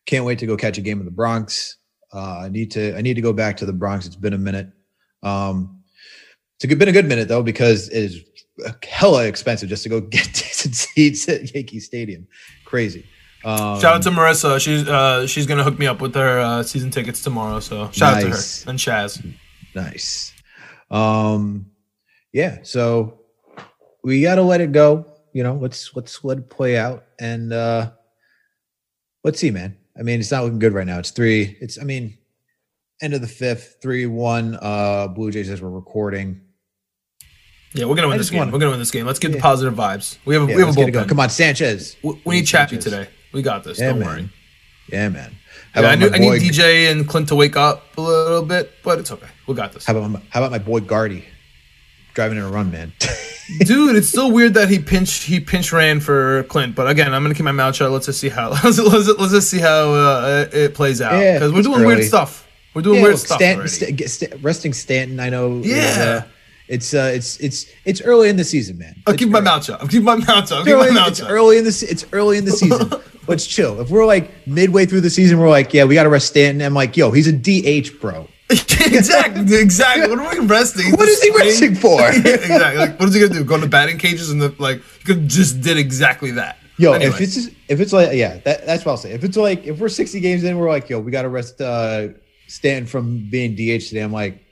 Can't 0.05 0.25
wait 0.25 0.39
to 0.39 0.45
go 0.45 0.55
catch 0.57 0.77
a 0.77 0.81
game 0.81 0.99
in 0.99 1.05
the 1.05 1.11
Bronx. 1.11 1.77
Uh, 2.13 2.39
I 2.39 2.49
need 2.49 2.71
to. 2.71 2.97
I 2.97 3.01
need 3.01 3.15
to 3.15 3.21
go 3.21 3.33
back 3.33 3.57
to 3.57 3.65
the 3.65 3.73
Bronx. 3.73 4.05
It's 4.05 4.15
been 4.15 4.33
a 4.33 4.37
minute. 4.37 4.69
Um, 5.21 5.83
it's 6.59 6.73
been 6.73 6.87
a 6.87 6.93
good 6.93 7.07
minute 7.07 7.27
though 7.27 7.43
because 7.43 7.89
it 7.89 7.97
is 7.97 8.21
hella 8.87 9.25
expensive 9.25 9.69
just 9.69 9.83
to 9.83 9.89
go 9.89 10.01
get 10.15 10.25
decent 10.33 10.75
seats 10.75 11.27
at 11.29 11.53
Yankee 11.53 11.79
Stadium. 11.79 12.27
Crazy. 12.65 13.05
Um, 13.43 13.79
Shout 13.79 13.95
out 13.97 14.01
to 14.03 14.09
Marissa. 14.09 14.59
She's 14.59 14.87
uh, 14.87 15.27
she's 15.27 15.45
gonna 15.45 15.63
hook 15.63 15.77
me 15.77 15.85
up 15.87 16.01
with 16.01 16.15
her 16.15 16.39
uh, 16.39 16.63
season 16.63 16.89
tickets 16.89 17.21
tomorrow. 17.21 17.59
So 17.59 17.91
shout 17.91 18.15
Nice. 18.15 18.23
out 18.23 18.61
to 18.63 18.65
her 18.65 18.69
and 18.71 18.79
Chaz. 18.79 19.35
Nice. 19.75 20.33
Um, 20.89 21.67
yeah. 22.33 22.59
So 22.63 23.19
we 24.03 24.21
got 24.21 24.35
to 24.35 24.41
let 24.41 24.61
it 24.61 24.71
go. 24.71 25.05
You 25.33 25.43
know, 25.43 25.55
let's 25.55 25.95
let's 25.95 26.23
let 26.23 26.37
it 26.39 26.49
play 26.49 26.77
out, 26.77 27.05
and 27.19 27.51
uh 27.53 27.91
let's 29.23 29.37
see, 29.39 29.51
man. 29.51 29.77
I 29.97 30.01
mean, 30.01 30.19
it's 30.19 30.31
not 30.31 30.43
looking 30.43 30.59
good 30.59 30.73
right 30.73 30.87
now. 30.87 30.97
It's 30.99 31.11
three. 31.11 31.57
It's 31.59 31.79
I 31.79 31.83
mean, 31.83 32.17
end 33.01 33.13
of 33.13 33.21
the 33.21 33.27
fifth, 33.27 33.77
three 33.81 34.05
one. 34.05 34.57
Uh, 34.61 35.07
Blue 35.09 35.29
Jays 35.31 35.49
as 35.49 35.61
we're 35.61 35.69
recording. 35.69 36.41
Yeah, 37.75 37.85
we're 37.85 37.95
gonna 37.95 38.07
I 38.07 38.09
win 38.11 38.17
this 38.17 38.25
just 38.27 38.31
game. 38.31 38.39
wanna- 38.39 38.51
We're 38.51 38.59
gonna 38.59 38.71
win 38.71 38.79
this 38.79 38.91
game. 38.91 39.05
Let's 39.05 39.19
get 39.19 39.31
the 39.31 39.39
positive 39.39 39.73
vibes. 39.75 40.17
We 40.25 40.33
have 40.35 40.43
a 40.43 40.47
Yeah, 40.47 40.55
we 40.55 40.61
have 40.61 40.69
a 40.69 40.71
let's 40.71 40.77
get 40.77 40.87
it 40.87 40.91
going. 40.91 41.05
bullpen. 41.05 41.09
Come 41.09 41.19
on, 41.19 41.29
Sanchez. 41.29 41.95
We, 42.01 42.21
we 42.25 42.35
need 42.35 42.47
Chappie 42.47 42.77
today. 42.77 43.07
We 43.33 43.41
got 43.41 43.63
this. 43.63 43.79
Yeah, 43.79 43.89
Don't 43.89 43.99
man. 43.99 44.07
worry. 44.07 44.29
Yeah, 44.91 45.09
man. 45.09 45.35
How 45.73 45.81
Yeah, 45.81 45.89
I, 45.89 45.95
knew, 45.95 46.09
my 46.09 46.15
I 46.15 46.19
need 46.19 46.41
DJ 46.41 46.89
and 46.91 47.07
Clint 47.07 47.27
to 47.29 47.35
wake 47.35 47.57
up 47.57 47.83
a 47.97 48.01
little 48.01 48.43
bit, 48.43 48.71
but 48.83 48.97
it's 48.99 49.11
okay. 49.11 49.27
We 49.47 49.55
got 49.55 49.73
this. 49.73 49.85
How 49.85 49.95
about 49.95 50.09
my, 50.09 50.21
how 50.29 50.39
about 50.41 50.51
my 50.51 50.57
boy 50.59 50.79
Guardy 50.79 51.25
driving 52.13 52.37
in 52.37 52.43
a 52.45 52.49
run, 52.49 52.71
man? 52.71 52.93
Dude, 53.59 53.95
it's 53.95 54.07
still 54.07 54.31
weird 54.31 54.53
that 54.55 54.69
he 54.69 54.79
pinch 54.79 55.23
he 55.23 55.39
pinch 55.39 55.71
ran 55.73 55.99
for 55.99 56.43
Clint, 56.43 56.75
but 56.75 56.89
again, 56.89 57.13
I'm 57.13 57.23
gonna 57.23 57.35
keep 57.35 57.43
my 57.43 57.51
mouth 57.51 57.75
shut. 57.75 57.91
Let's 57.91 58.05
just 58.07 58.19
see 58.19 58.29
how 58.29 58.49
let's, 58.63 58.79
let's, 58.79 59.07
let's 59.19 59.31
just 59.33 59.49
see 59.49 59.59
how 59.59 59.93
uh, 59.93 60.45
it 60.51 60.73
plays 60.73 61.01
out 61.01 61.19
Yeah, 61.21 61.33
because 61.33 61.51
we're 61.51 61.59
it's 61.59 61.67
doing 61.67 61.85
weird 61.85 62.03
stuff. 62.05 62.47
We're 62.73 62.81
doing 62.81 62.95
Yeah, 62.97 63.01
weird 63.03 63.13
look, 63.15 63.25
stuff 63.25 63.37
Stanton, 63.37 63.95
get- 63.95 64.09
Sta- 64.09 64.35
resting 64.41 64.73
Stanton. 64.73 65.19
I 65.19 65.29
know. 65.29 65.59
is, 65.59 65.67
Yeah. 65.67 66.23
uh, 66.25 66.27
it's 66.67 66.93
uh, 66.93 67.11
it's 67.13 67.37
it's 67.39 67.67
it's 67.85 68.01
early 68.01 68.29
in 68.29 68.37
the 68.37 68.43
season, 68.43 68.77
man. 68.77 68.95
I'll 69.05 69.13
It's 69.13 69.23
keep 69.23 69.31
my 69.31 69.39
mouth 69.41 69.65
shut. 69.65 69.81
I'll 69.81 69.87
keep 69.87 70.03
my 70.03 70.15
mouth 70.15 70.49
shut. 70.49 70.59
It's 70.59 70.67
keep 70.67 70.75
my 70.75 70.85
early, 70.85 70.91
mouth 70.93 71.07
it's 71.09 71.19
shut. 71.19 71.29
early 71.31 71.57
in 71.57 71.63
the 71.63 71.87
it's 71.89 72.05
early 72.11 72.37
in 72.37 72.45
the 72.45 72.51
season. 72.51 72.89
Let's 73.27 73.47
chill. 73.47 73.81
If 73.81 73.89
we're 73.89 74.05
like 74.05 74.31
midway 74.47 74.85
through 74.85 75.01
the 75.01 75.09
season, 75.09 75.39
we're 75.39 75.49
like, 75.49 75.73
yeah, 75.73 75.83
we 75.85 75.95
got 75.95 76.03
to 76.03 76.09
rest 76.09 76.27
Stanton. 76.27 76.61
I'm 76.61 76.75
like, 76.75 76.95
yo, 76.95 77.09
he's 77.11 77.27
a 77.27 77.31
DH, 77.33 77.99
bro. 77.99 78.27
exactly, 78.49 79.55
exactly. 79.57 80.07
What 80.07 80.19
are 80.19 80.39
we 80.39 80.45
resting? 80.45 80.91
What 80.91 81.09
is 81.09 81.21
he 81.21 81.31
resting 81.31 81.73
for? 81.75 81.99
Yeah, 82.01 82.11
exactly. 82.35 82.77
Like, 82.77 82.99
what 82.99 83.09
is 83.09 83.15
he 83.15 83.21
gonna 83.21 83.33
do? 83.33 83.43
Go 83.43 83.59
to 83.59 83.67
batting 83.67 83.97
cages 83.97 84.29
and 84.29 84.39
the 84.41 84.53
like? 84.59 84.81
He 84.99 85.03
could 85.03 85.27
just 85.27 85.61
did 85.61 85.77
exactly 85.77 86.31
that. 86.31 86.57
Yo, 86.77 86.91
Anyway. 86.93 87.09
if 87.11 87.21
it's 87.21 87.47
if 87.67 87.79
it's 87.79 87.93
like 87.93 88.13
yeah, 88.13 88.37
that, 88.39 88.65
that's 88.67 88.85
what 88.85 88.91
I'll 88.91 88.97
say. 88.97 89.11
If 89.13 89.23
it's 89.23 89.37
like 89.37 89.65
if 89.65 89.79
we're 89.79 89.89
60 89.89 90.19
games 90.19 90.43
in, 90.43 90.57
we're 90.59 90.69
like, 90.69 90.89
yo, 90.89 90.99
we 90.99 91.09
got 91.11 91.23
to 91.23 91.29
rest 91.29 91.59
uh, 91.61 92.09
Stanton 92.47 92.85
from 92.85 93.27
being 93.31 93.53
DH 93.55 93.87
today. 93.87 94.01
I'm 94.01 94.11
like, 94.11 94.44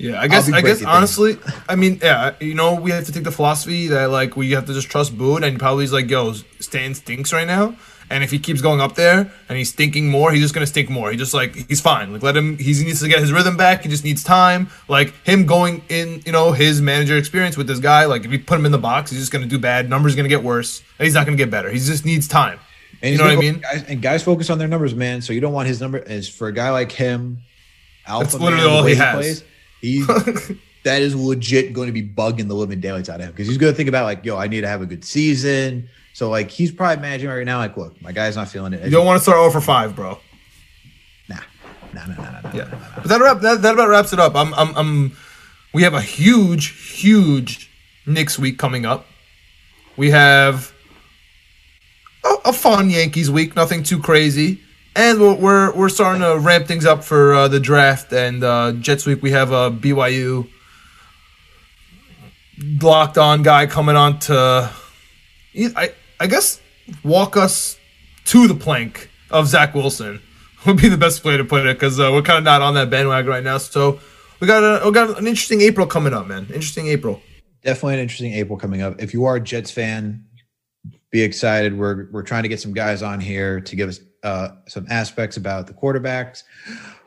Yeah, 0.00 0.18
I 0.18 0.28
guess 0.28 0.50
I 0.50 0.62
guess 0.62 0.82
honestly, 0.82 1.36
I 1.68 1.76
mean, 1.76 2.00
yeah, 2.02 2.34
you 2.40 2.54
know, 2.54 2.74
we 2.74 2.90
have 2.90 3.04
to 3.04 3.12
take 3.12 3.24
the 3.24 3.30
philosophy 3.30 3.88
that 3.88 4.10
like 4.10 4.34
we 4.34 4.52
have 4.52 4.64
to 4.64 4.72
just 4.72 4.88
trust 4.88 5.16
Boone, 5.16 5.44
and 5.44 5.58
probably 5.58 5.84
he's 5.84 5.92
like, 5.92 6.08
yo, 6.08 6.32
Stan 6.58 6.94
stinks 6.94 7.34
right 7.34 7.46
now, 7.46 7.76
and 8.08 8.24
if 8.24 8.30
he 8.30 8.38
keeps 8.38 8.62
going 8.62 8.80
up 8.80 8.94
there 8.94 9.30
and 9.48 9.58
he's 9.58 9.68
stinking 9.68 10.08
more, 10.08 10.32
he's 10.32 10.40
just 10.40 10.54
gonna 10.54 10.66
stink 10.66 10.88
more. 10.88 11.10
He 11.10 11.18
just 11.18 11.34
like 11.34 11.54
he's 11.68 11.82
fine. 11.82 12.14
Like 12.14 12.22
let 12.22 12.34
him. 12.34 12.56
He 12.56 12.72
needs 12.82 13.00
to 13.00 13.08
get 13.08 13.20
his 13.20 13.30
rhythm 13.30 13.58
back. 13.58 13.82
He 13.82 13.90
just 13.90 14.02
needs 14.02 14.24
time. 14.24 14.70
Like 14.88 15.12
him 15.26 15.44
going 15.44 15.82
in, 15.90 16.22
you 16.24 16.32
know, 16.32 16.52
his 16.52 16.80
manager 16.80 17.18
experience 17.18 17.58
with 17.58 17.66
this 17.66 17.78
guy. 17.78 18.06
Like 18.06 18.24
if 18.24 18.32
you 18.32 18.38
put 18.38 18.58
him 18.58 18.64
in 18.64 18.72
the 18.72 18.78
box, 18.78 19.10
he's 19.10 19.20
just 19.20 19.32
gonna 19.32 19.44
do 19.44 19.58
bad. 19.58 19.90
Numbers 19.90 20.16
gonna 20.16 20.28
get 20.28 20.42
worse, 20.42 20.82
and 20.98 21.04
he's 21.04 21.14
not 21.14 21.26
gonna 21.26 21.36
get 21.36 21.50
better. 21.50 21.68
He 21.70 21.78
just 21.78 22.06
needs 22.06 22.26
time. 22.26 22.58
And 23.02 23.12
You 23.12 23.18
know 23.18 23.24
what 23.24 23.32
I 23.34 23.36
mean? 23.36 23.60
Guys, 23.60 23.84
and 23.86 24.00
guys 24.00 24.22
focus 24.22 24.48
on 24.48 24.56
their 24.56 24.68
numbers, 24.68 24.94
man. 24.94 25.20
So 25.20 25.34
you 25.34 25.40
don't 25.40 25.52
want 25.52 25.68
his 25.68 25.78
number 25.78 26.02
as 26.06 26.26
for 26.26 26.48
a 26.48 26.52
guy 26.52 26.70
like 26.70 26.90
him. 26.90 27.42
Alpha 28.06 28.24
That's 28.24 28.42
literally 28.42 28.66
man, 28.66 28.76
all 28.76 28.84
he 28.84 28.94
has. 28.94 29.44
He 29.59 29.59
that 30.84 31.02
is 31.02 31.14
legit 31.14 31.72
going 31.72 31.86
to 31.86 31.92
be 31.92 32.06
bugging 32.06 32.48
the 32.48 32.54
living 32.54 32.80
daylights 32.80 33.08
out 33.08 33.20
of 33.20 33.26
him 33.26 33.32
because 33.32 33.48
he's 33.48 33.58
going 33.58 33.72
to 33.72 33.76
think 33.76 33.88
about 33.88 34.04
like, 34.04 34.24
yo, 34.24 34.36
I 34.36 34.46
need 34.46 34.62
to 34.62 34.68
have 34.68 34.82
a 34.82 34.86
good 34.86 35.04
season. 35.04 35.88
So 36.12 36.28
like 36.30 36.50
he's 36.50 36.72
probably 36.72 37.00
managing 37.00 37.28
right 37.28 37.44
now. 37.44 37.58
Like, 37.58 37.76
look, 37.76 38.00
my 38.02 38.12
guy's 38.12 38.36
not 38.36 38.48
feeling 38.48 38.72
it. 38.72 38.84
You 38.84 38.90
don't 38.90 39.06
want 39.06 39.18
to 39.18 39.22
start 39.22 39.38
0 39.38 39.50
for 39.50 39.60
five, 39.60 39.94
bro. 39.94 40.18
nah, 41.28 41.36
nah, 41.94 42.06
nah, 42.06 42.14
nah, 42.14 42.30
nah, 42.30 42.40
nah. 42.40 42.52
Yeah, 42.52 42.94
but 42.96 43.04
that 43.04 43.20
wrap 43.20 43.40
that, 43.40 43.62
that 43.62 43.74
about 43.74 43.88
wraps 43.88 44.12
it 44.12 44.18
up. 44.18 44.34
I'm 44.34 44.52
I'm 44.54 44.76
I'm. 44.76 45.16
We 45.72 45.82
have 45.84 45.94
a 45.94 46.00
huge 46.00 46.98
huge 46.98 47.70
Knicks 48.06 48.38
week 48.38 48.58
coming 48.58 48.84
up. 48.84 49.06
We 49.96 50.10
have 50.10 50.72
a, 52.24 52.34
a 52.46 52.52
fun 52.52 52.90
Yankees 52.90 53.30
week, 53.30 53.54
nothing 53.54 53.82
too 53.82 54.00
crazy, 54.00 54.60
and 54.96 55.20
we're 55.20 55.72
we're, 55.72 55.88
starting 55.88 56.22
to 56.22 56.38
ramp 56.38 56.66
things 56.66 56.84
up 56.84 57.04
for 57.04 57.34
uh, 57.34 57.48
the 57.48 57.60
draft 57.60 58.12
and 58.12 58.42
uh, 58.42 58.72
Jets 58.72 59.06
week. 59.06 59.22
We 59.22 59.30
have 59.30 59.52
a 59.52 59.70
BYU 59.70 60.48
locked 62.82 63.18
on 63.18 63.42
guy 63.42 63.66
coming 63.66 63.96
on 63.96 64.18
to, 64.20 64.70
I 65.56 65.94
I 66.18 66.26
guess 66.26 66.60
walk 67.04 67.36
us 67.36 67.78
to 68.26 68.48
the 68.48 68.54
plank 68.54 69.10
of 69.30 69.46
Zach 69.46 69.74
Wilson 69.74 70.20
would 70.66 70.76
be 70.76 70.88
the 70.88 70.96
best 70.96 71.24
way 71.24 71.36
to 71.36 71.44
put 71.44 71.66
it 71.66 71.76
because 71.76 71.98
uh, 71.98 72.10
we're 72.12 72.22
kind 72.22 72.38
of 72.38 72.44
not 72.44 72.62
on 72.62 72.74
that 72.74 72.90
bandwagon 72.90 73.30
right 73.30 73.44
now. 73.44 73.58
So 73.58 74.00
we 74.40 74.46
got 74.46 74.62
a 74.62 74.84
we 74.84 74.92
got 74.92 75.18
an 75.18 75.26
interesting 75.26 75.60
April 75.60 75.86
coming 75.86 76.12
up, 76.12 76.26
man. 76.26 76.46
Interesting 76.46 76.88
April. 76.88 77.22
Definitely 77.62 77.94
an 77.94 78.00
interesting 78.00 78.32
April 78.34 78.58
coming 78.58 78.82
up. 78.82 79.00
If 79.00 79.12
you 79.12 79.26
are 79.26 79.36
a 79.36 79.40
Jets 79.40 79.70
fan, 79.70 80.24
be 81.10 81.22
excited. 81.22 81.78
We're 81.78 82.08
we're 82.10 82.22
trying 82.22 82.42
to 82.42 82.48
get 82.48 82.60
some 82.60 82.72
guys 82.72 83.02
on 83.02 83.20
here 83.20 83.60
to 83.60 83.76
give 83.76 83.88
us 83.88 84.00
uh, 84.22 84.50
some 84.66 84.86
aspects 84.90 85.36
about 85.36 85.66
the 85.66 85.72
quarterbacks, 85.72 86.44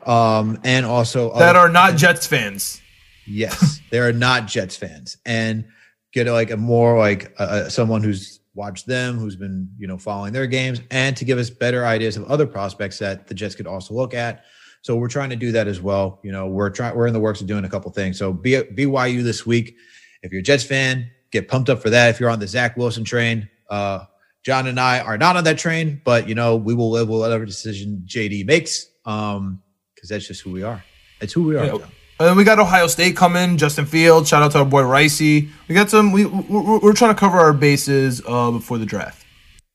um, 0.06 0.58
and 0.64 0.84
also 0.84 1.36
That 1.38 1.56
are 1.56 1.68
not 1.68 1.96
Jets 1.96 2.26
fans. 2.26 2.80
Yes, 3.26 3.80
they 3.90 3.98
are 3.98 4.12
not 4.12 4.46
Jets 4.46 4.76
fans, 4.76 5.16
and 5.24 5.64
get 6.12 6.26
like 6.26 6.50
a 6.50 6.56
more 6.56 6.98
like 6.98 7.34
uh, 7.38 7.68
someone 7.68 8.02
who's 8.02 8.40
watched 8.54 8.86
them, 8.86 9.18
who's 9.18 9.36
been 9.36 9.68
you 9.78 9.86
know 9.86 9.98
following 9.98 10.32
their 10.32 10.46
games, 10.46 10.80
and 10.90 11.16
to 11.16 11.24
give 11.24 11.38
us 11.38 11.50
better 11.50 11.84
ideas 11.84 12.16
of 12.16 12.24
other 12.24 12.46
prospects 12.46 12.98
that 12.98 13.26
the 13.26 13.34
Jets 13.34 13.54
could 13.54 13.66
also 13.66 13.94
look 13.94 14.14
at. 14.14 14.44
So 14.82 14.96
we're 14.96 15.08
trying 15.08 15.30
to 15.30 15.36
do 15.36 15.50
that 15.52 15.66
as 15.66 15.80
well. 15.80 16.20
You 16.22 16.32
know, 16.32 16.46
we're 16.46 16.70
trying 16.70 16.94
we're 16.94 17.06
in 17.06 17.14
the 17.14 17.20
works 17.20 17.40
of 17.40 17.46
doing 17.46 17.64
a 17.64 17.68
couple 17.68 17.90
things. 17.90 18.18
So 18.18 18.32
B- 18.32 18.62
BYU 18.62 19.22
this 19.22 19.46
week. 19.46 19.76
If 20.22 20.32
you're 20.32 20.40
a 20.40 20.42
Jets 20.42 20.64
fan, 20.64 21.10
get 21.30 21.48
pumped 21.48 21.68
up 21.70 21.80
for 21.80 21.90
that. 21.90 22.10
If 22.10 22.20
you're 22.20 22.30
on 22.30 22.38
the 22.38 22.46
Zach 22.46 22.76
Wilson 22.76 23.04
train, 23.04 23.48
uh, 23.68 24.04
John 24.44 24.66
and 24.66 24.78
I 24.78 25.00
are 25.00 25.16
not 25.16 25.36
on 25.36 25.44
that 25.44 25.58
train, 25.58 26.00
but 26.04 26.28
you 26.28 26.34
know 26.34 26.56
we 26.56 26.74
will 26.74 26.90
live 26.90 27.08
with 27.08 27.20
whatever 27.20 27.44
decision 27.46 28.04
JD 28.06 28.46
makes, 28.46 28.86
um, 29.06 29.62
because 29.94 30.10
that's 30.10 30.26
just 30.26 30.42
who 30.42 30.52
we 30.52 30.62
are. 30.62 30.84
It's 31.20 31.32
who 31.32 31.44
we 31.44 31.56
are. 31.56 31.64
Yeah. 31.64 31.72
And 32.20 32.28
then 32.28 32.36
we 32.36 32.44
got 32.44 32.60
Ohio 32.60 32.86
State 32.86 33.16
coming, 33.16 33.56
Justin 33.56 33.86
Fields. 33.86 34.28
Shout 34.28 34.42
out 34.42 34.52
to 34.52 34.58
our 34.58 34.64
boy 34.64 34.82
Ricey. 34.82 35.48
We 35.66 35.74
got 35.74 35.90
some. 35.90 36.12
We 36.12 36.26
we're, 36.26 36.78
we're 36.78 36.92
trying 36.92 37.14
to 37.14 37.18
cover 37.18 37.38
our 37.38 37.52
bases 37.52 38.22
uh, 38.26 38.50
before 38.52 38.78
the 38.78 38.86
draft. 38.86 39.24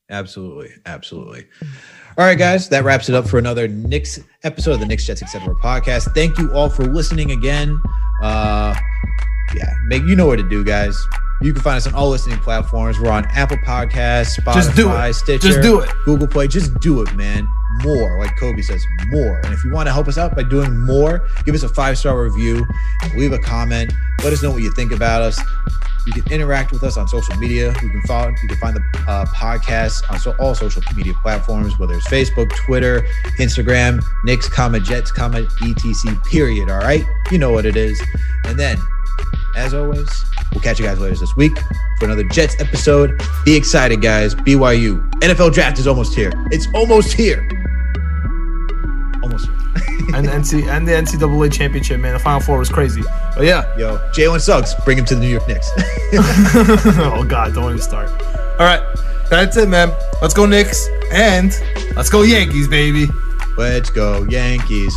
Absolutely, 0.08 0.70
absolutely. 0.86 1.46
All 2.16 2.24
right, 2.24 2.38
guys, 2.38 2.68
that 2.70 2.84
wraps 2.84 3.08
it 3.08 3.14
up 3.14 3.28
for 3.28 3.38
another 3.38 3.68
Knicks 3.68 4.18
episode 4.42 4.72
of 4.72 4.80
the 4.80 4.86
Knicks 4.86 5.06
Jets 5.06 5.22
Etc. 5.22 5.54
podcast. 5.56 6.14
Thank 6.14 6.38
you 6.38 6.52
all 6.52 6.68
for 6.68 6.84
listening 6.84 7.30
again. 7.30 7.80
Uh, 8.22 8.74
yeah, 9.54 9.74
make 9.86 10.02
you 10.04 10.16
know 10.16 10.26
what 10.26 10.36
to 10.36 10.48
do, 10.48 10.64
guys. 10.64 10.96
You 11.42 11.54
can 11.54 11.62
find 11.62 11.78
us 11.78 11.86
on 11.86 11.94
all 11.94 12.10
listening 12.10 12.38
platforms. 12.38 13.00
We're 13.00 13.10
on 13.10 13.24
Apple 13.26 13.56
Podcasts, 13.58 14.38
Spotify, 14.38 14.54
Just 14.54 14.76
do 14.76 14.90
it. 14.90 15.14
Stitcher, 15.14 15.48
Just 15.48 15.62
do 15.62 15.80
it. 15.80 15.90
Google 16.04 16.28
Play. 16.28 16.46
Just 16.48 16.78
do 16.80 17.00
it, 17.00 17.14
man. 17.14 17.48
More, 17.82 18.18
like 18.18 18.36
Kobe 18.36 18.60
says, 18.60 18.84
more. 19.06 19.40
And 19.40 19.54
if 19.54 19.64
you 19.64 19.72
want 19.72 19.86
to 19.86 19.92
help 19.92 20.06
us 20.06 20.18
out 20.18 20.36
by 20.36 20.42
doing 20.42 20.84
more, 20.84 21.26
give 21.46 21.54
us 21.54 21.62
a 21.62 21.68
five 21.68 21.96
star 21.96 22.22
review, 22.22 22.66
leave 23.16 23.32
a 23.32 23.38
comment, 23.38 23.90
let 24.22 24.34
us 24.34 24.42
know 24.42 24.50
what 24.50 24.60
you 24.60 24.70
think 24.72 24.92
about 24.92 25.22
us. 25.22 25.40
You 26.06 26.12
can 26.12 26.30
interact 26.32 26.72
with 26.72 26.82
us 26.82 26.98
on 26.98 27.08
social 27.08 27.34
media. 27.36 27.68
You 27.82 27.88
can 27.88 28.02
follow. 28.02 28.28
You 28.42 28.48
can 28.48 28.58
find 28.58 28.76
the 28.76 28.82
uh, 29.08 29.24
podcast 29.26 30.10
on 30.10 30.18
so, 30.18 30.34
all 30.38 30.54
social 30.54 30.82
media 30.94 31.14
platforms, 31.22 31.78
whether 31.78 31.94
it's 31.94 32.08
Facebook, 32.08 32.54
Twitter, 32.54 33.06
Instagram, 33.38 34.02
Knicks, 34.24 34.48
comma 34.48 34.80
Jets, 34.80 35.10
comma 35.12 35.40
etc. 35.40 36.20
Period. 36.24 36.70
All 36.70 36.78
right, 36.78 37.04
you 37.30 37.38
know 37.38 37.50
what 37.52 37.64
it 37.64 37.76
is. 37.76 38.00
And 38.44 38.58
then, 38.58 38.78
as 39.56 39.74
always, 39.74 40.10
we'll 40.52 40.60
catch 40.60 40.78
you 40.78 40.84
guys 40.84 40.98
later 40.98 41.16
this 41.16 41.36
week 41.36 41.58
for 41.98 42.06
another 42.06 42.24
Jets 42.24 42.60
episode. 42.60 43.20
Be 43.44 43.54
excited, 43.54 44.00
guys. 44.00 44.34
BYU 44.34 45.08
NFL 45.20 45.52
draft 45.52 45.78
is 45.78 45.86
almost 45.86 46.14
here. 46.14 46.32
It's 46.50 46.66
almost 46.74 47.12
here. 47.12 47.48
Almost 49.22 49.46
here. 49.46 49.56
and 50.14 50.26
the 50.26 50.32
NC 50.32 50.68
and 50.68 50.86
the 50.86 50.92
NCAA 50.92 51.52
championship, 51.52 52.00
man. 52.00 52.14
The 52.14 52.18
Final 52.18 52.40
Four 52.40 52.58
was 52.58 52.68
crazy. 52.68 53.02
But 53.34 53.44
yeah. 53.44 53.76
Yo, 53.76 53.98
Jalen 54.12 54.40
Suggs, 54.40 54.74
bring 54.84 54.98
him 54.98 55.04
to 55.06 55.14
the 55.14 55.20
New 55.20 55.28
York 55.28 55.46
Knicks. 55.46 55.70
oh 56.14 57.24
God, 57.28 57.54
don't 57.54 57.70
even 57.70 57.78
start. 57.78 58.10
All 58.58 58.66
right, 58.66 58.82
that's 59.28 59.56
it, 59.56 59.68
man. 59.68 59.92
Let's 60.20 60.34
go 60.34 60.46
Knicks 60.46 60.88
and 61.12 61.52
let's 61.94 62.10
go 62.10 62.22
Yankees, 62.22 62.68
baby. 62.68 63.08
Let's 63.56 63.90
go 63.90 64.24
Yankees. 64.24 64.96